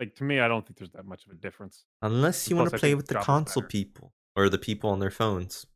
Like 0.00 0.14
to 0.16 0.24
me, 0.24 0.40
I 0.40 0.48
don't 0.48 0.66
think 0.66 0.78
there's 0.78 0.92
that 0.92 1.04
much 1.04 1.26
of 1.26 1.32
a 1.32 1.36
difference. 1.36 1.84
Unless 2.00 2.48
you 2.48 2.56
want 2.56 2.70
to 2.70 2.78
play 2.78 2.94
with 2.94 3.06
the 3.06 3.14
Java's 3.14 3.26
console 3.26 3.60
better. 3.62 3.68
people 3.68 4.12
or 4.34 4.48
the 4.48 4.58
people 4.58 4.88
on 4.88 4.98
their 4.98 5.10
phones. 5.10 5.66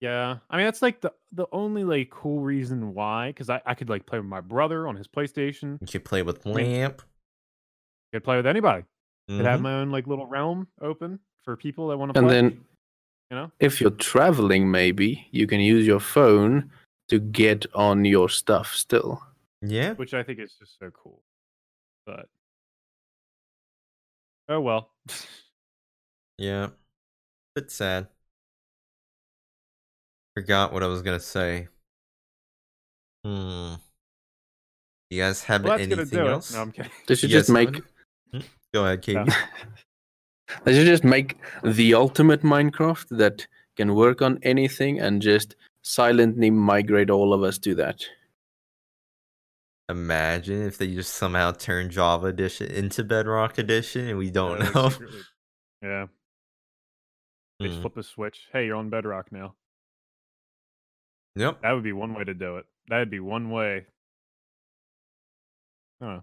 Yeah, 0.00 0.38
I 0.48 0.56
mean 0.56 0.66
that's 0.66 0.80
like 0.82 1.00
the 1.00 1.12
the 1.32 1.46
only 1.50 1.82
like 1.84 2.10
cool 2.10 2.40
reason 2.40 2.94
why, 2.94 3.28
because 3.30 3.50
I, 3.50 3.60
I 3.66 3.74
could 3.74 3.88
like 3.88 4.06
play 4.06 4.18
with 4.18 4.28
my 4.28 4.40
brother 4.40 4.86
on 4.86 4.94
his 4.94 5.08
PlayStation. 5.08 5.78
You 5.80 5.86
could 5.88 6.04
play 6.04 6.22
with 6.22 6.44
mean, 6.46 6.54
Lamp. 6.54 7.02
could 8.12 8.22
play 8.22 8.36
with 8.36 8.46
anybody. 8.46 8.84
I 9.28 9.36
could 9.36 9.44
have 9.46 9.58
Mhm. 9.60 9.64
my 9.64 9.72
own 9.74 9.90
like 9.90 10.06
little 10.06 10.26
realm 10.26 10.68
open 10.80 11.18
for 11.42 11.56
people 11.56 11.88
that 11.88 11.96
want 11.98 12.14
to 12.14 12.20
play. 12.20 12.22
And 12.22 12.30
then, 12.52 12.64
you 13.30 13.36
know, 13.36 13.50
if 13.58 13.80
you're 13.80 13.90
traveling, 13.90 14.70
maybe 14.70 15.26
you 15.32 15.46
can 15.48 15.58
use 15.60 15.86
your 15.86 16.00
phone 16.00 16.70
to 17.08 17.18
get 17.18 17.66
on 17.74 18.04
your 18.04 18.28
stuff 18.28 18.74
still. 18.74 19.22
Yeah. 19.60 19.94
which 19.94 20.14
I 20.14 20.22
think 20.22 20.38
is 20.38 20.54
just 20.54 20.78
so 20.78 20.90
cool. 20.92 21.20
But 22.06 22.28
oh 24.48 24.60
well. 24.60 24.90
Yeah. 26.38 26.68
Bit 27.56 27.72
sad. 27.72 28.06
Forgot 30.38 30.72
what 30.72 30.84
I 30.84 30.86
was 30.86 31.02
gonna 31.02 31.18
say. 31.18 31.66
Hmm. 33.24 33.74
You 35.10 35.20
guys 35.20 35.42
have 35.42 35.64
Well, 35.64 35.76
that's 35.76 35.88
gonna 35.88 36.02
anything 36.02 36.18
do 36.20 36.28
else? 36.28 36.52
it. 36.52 36.54
No, 36.54 36.62
I'm 36.62 36.70
kidding. 36.70 36.92
They 37.08 37.16
should 37.16 37.30
You 37.30 37.38
just 37.38 37.50
make 37.50 37.74
Hmm? 38.30 38.38
Go 38.72 38.84
ahead, 38.84 39.02
Katie. 39.02 39.18
Yeah. 39.26 39.46
they 40.64 40.74
should 40.74 40.86
just 40.86 41.02
make 41.02 41.36
the 41.64 41.94
ultimate 41.94 42.42
Minecraft 42.42 43.08
that 43.18 43.48
can 43.76 43.96
work 43.96 44.22
on 44.22 44.38
anything 44.42 45.00
and 45.00 45.20
just 45.20 45.56
silently 45.82 46.50
migrate 46.52 47.10
all 47.10 47.34
of 47.34 47.42
us 47.42 47.58
to 47.58 47.74
that. 47.74 48.04
Imagine 49.88 50.62
if 50.62 50.78
they 50.78 50.86
just 50.94 51.14
somehow 51.14 51.50
turn 51.50 51.90
Java 51.90 52.26
Edition 52.28 52.70
into 52.70 53.02
Bedrock 53.02 53.58
Edition 53.58 54.06
and 54.06 54.18
we 54.18 54.30
don't 54.30 54.60
Yeah, 54.60 54.70
know. 54.70 54.88
secretly- 54.90 55.22
Yeah, 55.82 56.06
they 57.58 57.66
just 57.66 57.76
Hmm. 57.78 57.82
flip 57.82 57.96
a 57.96 58.02
switch. 58.04 58.46
Hey, 58.52 58.66
you're 58.66 58.76
on 58.76 58.88
Bedrock 58.88 59.32
now. 59.32 59.56
Yep. 61.38 61.62
That 61.62 61.72
would 61.72 61.84
be 61.84 61.92
one 61.92 62.14
way 62.14 62.24
to 62.24 62.34
do 62.34 62.56
it. 62.56 62.66
That'd 62.88 63.10
be 63.10 63.20
one 63.20 63.50
way. 63.50 63.86
Huh. 66.02 66.20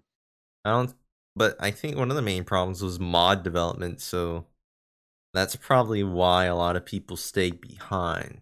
I 0.65 0.71
don't. 0.71 0.93
But 1.37 1.55
I 1.59 1.71
think 1.71 1.97
one 1.97 2.09
of 2.09 2.15
the 2.15 2.21
main 2.21 2.43
problems 2.43 2.81
was 2.81 2.99
mod 2.99 3.43
development, 3.43 4.01
so 4.01 4.45
that's 5.33 5.55
probably 5.55 6.03
why 6.03 6.45
a 6.45 6.55
lot 6.55 6.75
of 6.75 6.85
people 6.85 7.17
stay 7.17 7.51
behind. 7.51 8.41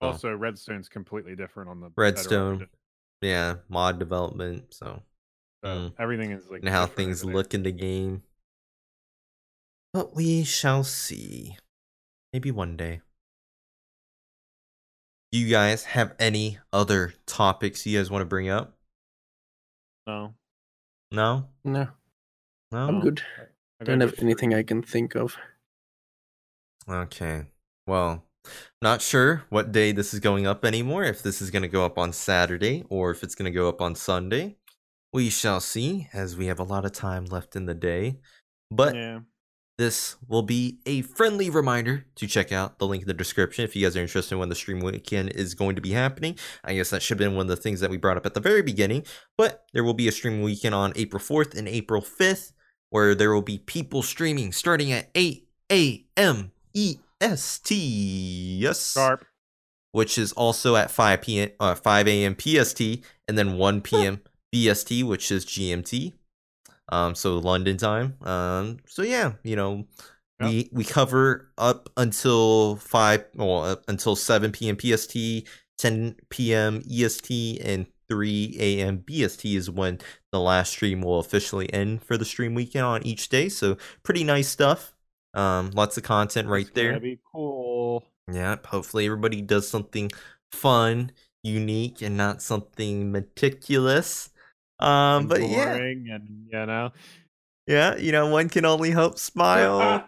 Also, 0.00 0.34
Redstone's 0.34 0.88
completely 0.88 1.36
different 1.36 1.68
on 1.68 1.80
the 1.80 1.90
Redstone, 1.94 2.68
yeah, 3.20 3.56
mod 3.68 3.98
development, 3.98 4.72
so 4.72 5.02
so 5.62 5.68
mm. 5.68 5.92
everything 5.98 6.30
is 6.30 6.48
like 6.50 6.60
and 6.60 6.70
how 6.70 6.86
things 6.86 7.22
there. 7.22 7.34
look 7.34 7.52
in 7.52 7.62
the 7.62 7.72
game. 7.72 8.22
But 9.92 10.14
we 10.14 10.44
shall 10.44 10.84
see. 10.84 11.56
Maybe 12.32 12.50
one 12.50 12.76
day. 12.76 13.00
You 15.32 15.48
guys 15.48 15.84
have 15.84 16.14
any 16.18 16.58
other 16.72 17.14
topics 17.26 17.86
you 17.86 17.98
guys 17.98 18.10
want 18.10 18.22
to 18.22 18.26
bring 18.26 18.48
up? 18.48 18.76
No, 20.06 20.34
No? 21.12 21.48
No, 21.64 21.88
No? 22.72 22.88
I'm 22.88 23.00
good. 23.00 23.22
I 23.80 23.84
Don't 23.84 24.00
have 24.00 24.14
anything. 24.18 24.54
I 24.54 24.62
can 24.62 24.82
think 24.82 25.14
of. 25.14 25.36
Okay. 26.88 27.46
Well, 27.86 28.24
not 28.82 29.02
sure 29.02 29.44
what 29.50 29.72
day 29.72 29.92
this 29.92 30.12
is 30.12 30.20
going 30.20 30.46
up 30.46 30.64
anymore. 30.64 31.04
If 31.04 31.22
this 31.22 31.40
is 31.40 31.50
going 31.50 31.62
to 31.62 31.68
go 31.68 31.84
up 31.84 31.96
on 31.96 32.12
Saturday 32.12 32.84
or 32.88 33.10
if 33.10 33.22
it's 33.22 33.34
going 33.34 33.50
to 33.50 33.56
go 33.56 33.68
up 33.68 33.80
on 33.80 33.94
Sunday. 33.94 34.56
We 35.12 35.28
shall 35.28 35.60
see 35.60 36.08
as 36.12 36.36
we 36.36 36.46
have 36.46 36.60
a 36.60 36.64
lot 36.64 36.84
of 36.84 36.92
time 36.92 37.24
left 37.24 37.56
in 37.56 37.66
the 37.66 37.74
day. 37.74 38.20
But 38.70 38.94
Yeah, 38.94 39.20
this 39.80 40.16
will 40.28 40.42
be 40.42 40.78
a 40.84 41.00
friendly 41.00 41.48
reminder 41.48 42.04
to 42.14 42.26
check 42.26 42.52
out 42.52 42.78
the 42.78 42.86
link 42.86 43.00
in 43.00 43.08
the 43.08 43.14
description 43.14 43.64
if 43.64 43.74
you 43.74 43.82
guys 43.82 43.96
are 43.96 44.02
interested 44.02 44.34
in 44.34 44.38
when 44.38 44.50
the 44.50 44.54
stream 44.54 44.80
weekend 44.80 45.30
is 45.30 45.54
going 45.54 45.74
to 45.74 45.80
be 45.80 45.92
happening. 45.92 46.36
I 46.62 46.74
guess 46.74 46.90
that 46.90 47.00
should 47.00 47.18
have 47.18 47.26
been 47.26 47.34
one 47.34 47.44
of 47.44 47.48
the 47.48 47.56
things 47.56 47.80
that 47.80 47.88
we 47.88 47.96
brought 47.96 48.18
up 48.18 48.26
at 48.26 48.34
the 48.34 48.40
very 48.40 48.60
beginning, 48.60 49.06
but 49.38 49.64
there 49.72 49.82
will 49.82 49.94
be 49.94 50.06
a 50.06 50.12
stream 50.12 50.42
weekend 50.42 50.74
on 50.74 50.92
April 50.96 51.18
4th 51.18 51.56
and 51.56 51.66
April 51.66 52.02
5th 52.02 52.52
where 52.90 53.14
there 53.14 53.32
will 53.32 53.40
be 53.40 53.56
people 53.56 54.02
streaming 54.02 54.52
starting 54.52 54.92
at 54.92 55.08
8 55.14 55.48
a.m. 55.72 56.52
EST. 56.74 57.70
Yes. 57.70 58.92
sharp. 58.92 59.24
Which 59.92 60.18
is 60.18 60.32
also 60.32 60.76
at 60.76 60.90
5 60.90 61.22
p.m. 61.22 61.50
Uh, 61.58 61.74
5 61.74 62.06
a.m. 62.06 62.36
PST 62.38 62.82
and 63.26 63.38
then 63.38 63.56
1 63.56 63.80
p.m. 63.80 64.20
BST, 64.52 65.04
which 65.04 65.32
is 65.32 65.46
GMT 65.46 66.12
um 66.90 67.14
so 67.14 67.38
london 67.38 67.76
time 67.76 68.14
um 68.22 68.78
so 68.86 69.02
yeah 69.02 69.32
you 69.42 69.56
know 69.56 69.86
Yep. 70.40 70.48
we 70.50 70.70
we 70.72 70.84
cover 70.84 71.50
up 71.58 71.90
until 71.98 72.76
5 72.76 73.24
well 73.34 73.82
until 73.88 74.16
7 74.16 74.52
p.m 74.52 74.76
pst 74.76 75.46
10 75.78 76.16
p.m 76.30 76.82
est 76.90 77.58
and 77.62 77.86
3 78.08 78.56
a.m 78.58 78.98
bst 79.06 79.54
is 79.56 79.68
when 79.70 79.98
the 80.32 80.40
last 80.40 80.70
stream 80.72 81.02
will 81.02 81.18
officially 81.18 81.70
end 81.74 82.02
for 82.02 82.16
the 82.16 82.24
stream 82.24 82.54
weekend 82.54 82.86
on 82.86 83.02
each 83.02 83.28
day 83.28 83.50
so 83.50 83.76
pretty 84.02 84.24
nice 84.24 84.48
stuff 84.48 84.94
um 85.34 85.70
lots 85.74 85.98
of 85.98 86.04
content 86.04 86.48
right 86.48 86.66
It's 86.66 86.74
there 86.74 86.98
Be 86.98 87.18
cool. 87.30 88.04
Yep. 88.32 88.66
Hopefully 88.66 89.06
everybody 89.06 89.42
does 89.42 89.68
something 89.68 90.10
fun, 90.52 91.12
unique, 91.42 92.00
and 92.00 92.16
not 92.16 92.40
something 92.42 93.12
meticulous. 93.12 94.29
Um, 94.80 95.26
but 95.28 95.40
yeah, 95.48 95.74
and 95.74 96.46
you 96.50 96.66
know. 96.66 96.90
yeah, 97.66 97.96
you 97.96 98.12
know, 98.12 98.28
one 98.28 98.48
can 98.48 98.64
only 98.64 98.90
hope 98.90 99.18
smile. 99.30 100.04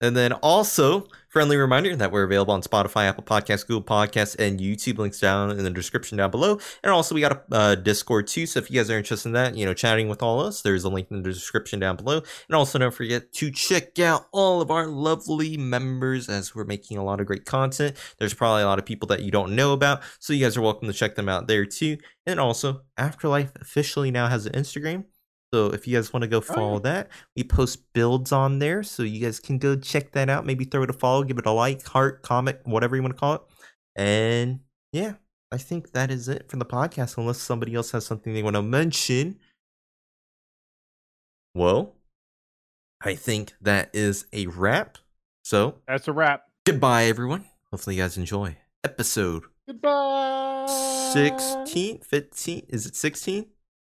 And 0.00 0.16
then 0.16 0.32
also, 0.32 1.06
friendly 1.28 1.56
reminder 1.56 1.94
that 1.94 2.10
we're 2.10 2.24
available 2.24 2.54
on 2.54 2.62
Spotify, 2.62 3.06
Apple 3.06 3.22
Podcasts, 3.22 3.66
Google 3.66 3.82
Podcasts, 3.82 4.38
and 4.38 4.58
YouTube. 4.58 4.98
Links 4.98 5.20
down 5.20 5.50
in 5.50 5.62
the 5.62 5.70
description 5.70 6.16
down 6.16 6.30
below. 6.30 6.58
And 6.82 6.92
also, 6.92 7.14
we 7.14 7.20
got 7.20 7.44
a 7.50 7.54
uh, 7.54 7.74
Discord 7.74 8.26
too. 8.26 8.46
So 8.46 8.58
if 8.58 8.70
you 8.70 8.80
guys 8.80 8.90
are 8.90 8.96
interested 8.96 9.28
in 9.28 9.32
that, 9.34 9.56
you 9.56 9.66
know, 9.66 9.74
chatting 9.74 10.08
with 10.08 10.22
all 10.22 10.40
of 10.40 10.46
us, 10.46 10.62
there's 10.62 10.84
a 10.84 10.88
link 10.88 11.08
in 11.10 11.22
the 11.22 11.30
description 11.30 11.78
down 11.78 11.96
below. 11.96 12.22
And 12.48 12.56
also, 12.56 12.78
don't 12.78 12.94
forget 12.94 13.32
to 13.34 13.50
check 13.50 13.98
out 13.98 14.26
all 14.32 14.60
of 14.60 14.70
our 14.70 14.86
lovely 14.86 15.56
members 15.56 16.28
as 16.28 16.54
we're 16.54 16.64
making 16.64 16.96
a 16.96 17.04
lot 17.04 17.20
of 17.20 17.26
great 17.26 17.44
content. 17.44 17.96
There's 18.18 18.34
probably 18.34 18.62
a 18.62 18.66
lot 18.66 18.78
of 18.78 18.86
people 18.86 19.06
that 19.08 19.22
you 19.22 19.30
don't 19.30 19.54
know 19.54 19.72
about, 19.72 20.02
so 20.18 20.32
you 20.32 20.44
guys 20.44 20.56
are 20.56 20.62
welcome 20.62 20.88
to 20.88 20.94
check 20.94 21.14
them 21.14 21.28
out 21.28 21.46
there 21.46 21.66
too. 21.66 21.98
And 22.26 22.40
also, 22.40 22.82
Afterlife 22.96 23.52
officially 23.60 24.10
now 24.10 24.28
has 24.28 24.46
an 24.46 24.52
Instagram. 24.52 25.04
So 25.52 25.66
if 25.68 25.86
you 25.86 25.96
guys 25.96 26.12
want 26.12 26.22
to 26.22 26.28
go 26.28 26.40
follow 26.40 26.76
oh. 26.76 26.80
that, 26.80 27.08
we 27.36 27.42
post 27.42 27.92
builds 27.92 28.30
on 28.30 28.60
there, 28.60 28.82
so 28.82 29.02
you 29.02 29.20
guys 29.20 29.40
can 29.40 29.58
go 29.58 29.76
check 29.76 30.12
that 30.12 30.30
out. 30.30 30.46
Maybe 30.46 30.64
throw 30.64 30.82
it 30.84 30.90
a 30.90 30.92
follow, 30.92 31.24
give 31.24 31.38
it 31.38 31.46
a 31.46 31.50
like, 31.50 31.84
heart, 31.86 32.22
comment, 32.22 32.58
whatever 32.64 32.94
you 32.94 33.02
want 33.02 33.14
to 33.14 33.18
call 33.20 33.34
it. 33.34 33.42
And 33.96 34.60
yeah, 34.92 35.14
I 35.50 35.58
think 35.58 35.92
that 35.92 36.10
is 36.10 36.28
it 36.28 36.48
for 36.48 36.56
the 36.56 36.64
podcast. 36.64 37.18
Unless 37.18 37.38
somebody 37.38 37.74
else 37.74 37.90
has 37.90 38.06
something 38.06 38.32
they 38.32 38.42
want 38.42 38.56
to 38.56 38.62
mention. 38.62 39.38
Well, 41.54 41.96
I 43.02 43.16
think 43.16 43.54
that 43.60 43.90
is 43.92 44.26
a 44.32 44.46
wrap. 44.46 44.98
So 45.42 45.76
That's 45.88 46.06
a 46.06 46.12
wrap. 46.12 46.44
goodbye, 46.64 47.04
everyone. 47.04 47.46
Hopefully, 47.72 47.96
you 47.96 48.02
guys 48.02 48.16
enjoy 48.16 48.56
episode 48.84 49.44
Goodbye. 49.66 50.66
16, 51.12 52.00
15. 52.00 52.66
Is 52.68 52.86
it 52.86 52.96
16? 52.96 53.46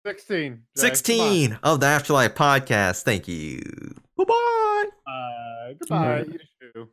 16. 0.07 0.43
Jay, 0.43 0.49
come 0.49 0.57
on. 0.57 0.63
16 0.77 1.59
of 1.63 1.81
the 1.81 1.87
Afterlife 1.87 2.35
podcast. 2.35 3.03
Thank 3.03 3.29
you. 3.29 3.61
Bye 4.17 4.25
bye. 4.25 4.85
Uh, 5.07 5.73
goodbye. 5.79 6.25
Too. 6.25 6.83
Is 6.83 6.87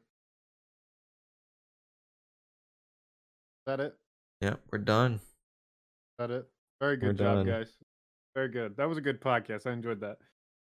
that 3.65 3.79
it? 3.79 3.95
Yeah, 4.41 4.55
we're 4.71 4.79
done. 4.79 5.13
Is 5.15 5.19
that 6.19 6.31
it? 6.31 6.47
Very 6.79 6.95
We're 6.95 7.09
good 7.09 7.17
job, 7.17 7.37
done. 7.37 7.45
guys. 7.47 7.73
Very 8.35 8.47
good. 8.49 8.77
That 8.77 8.87
was 8.87 8.97
a 8.97 9.01
good 9.01 9.19
podcast. 9.21 9.67
I 9.67 9.73
enjoyed 9.73 9.99
that. 10.01 10.17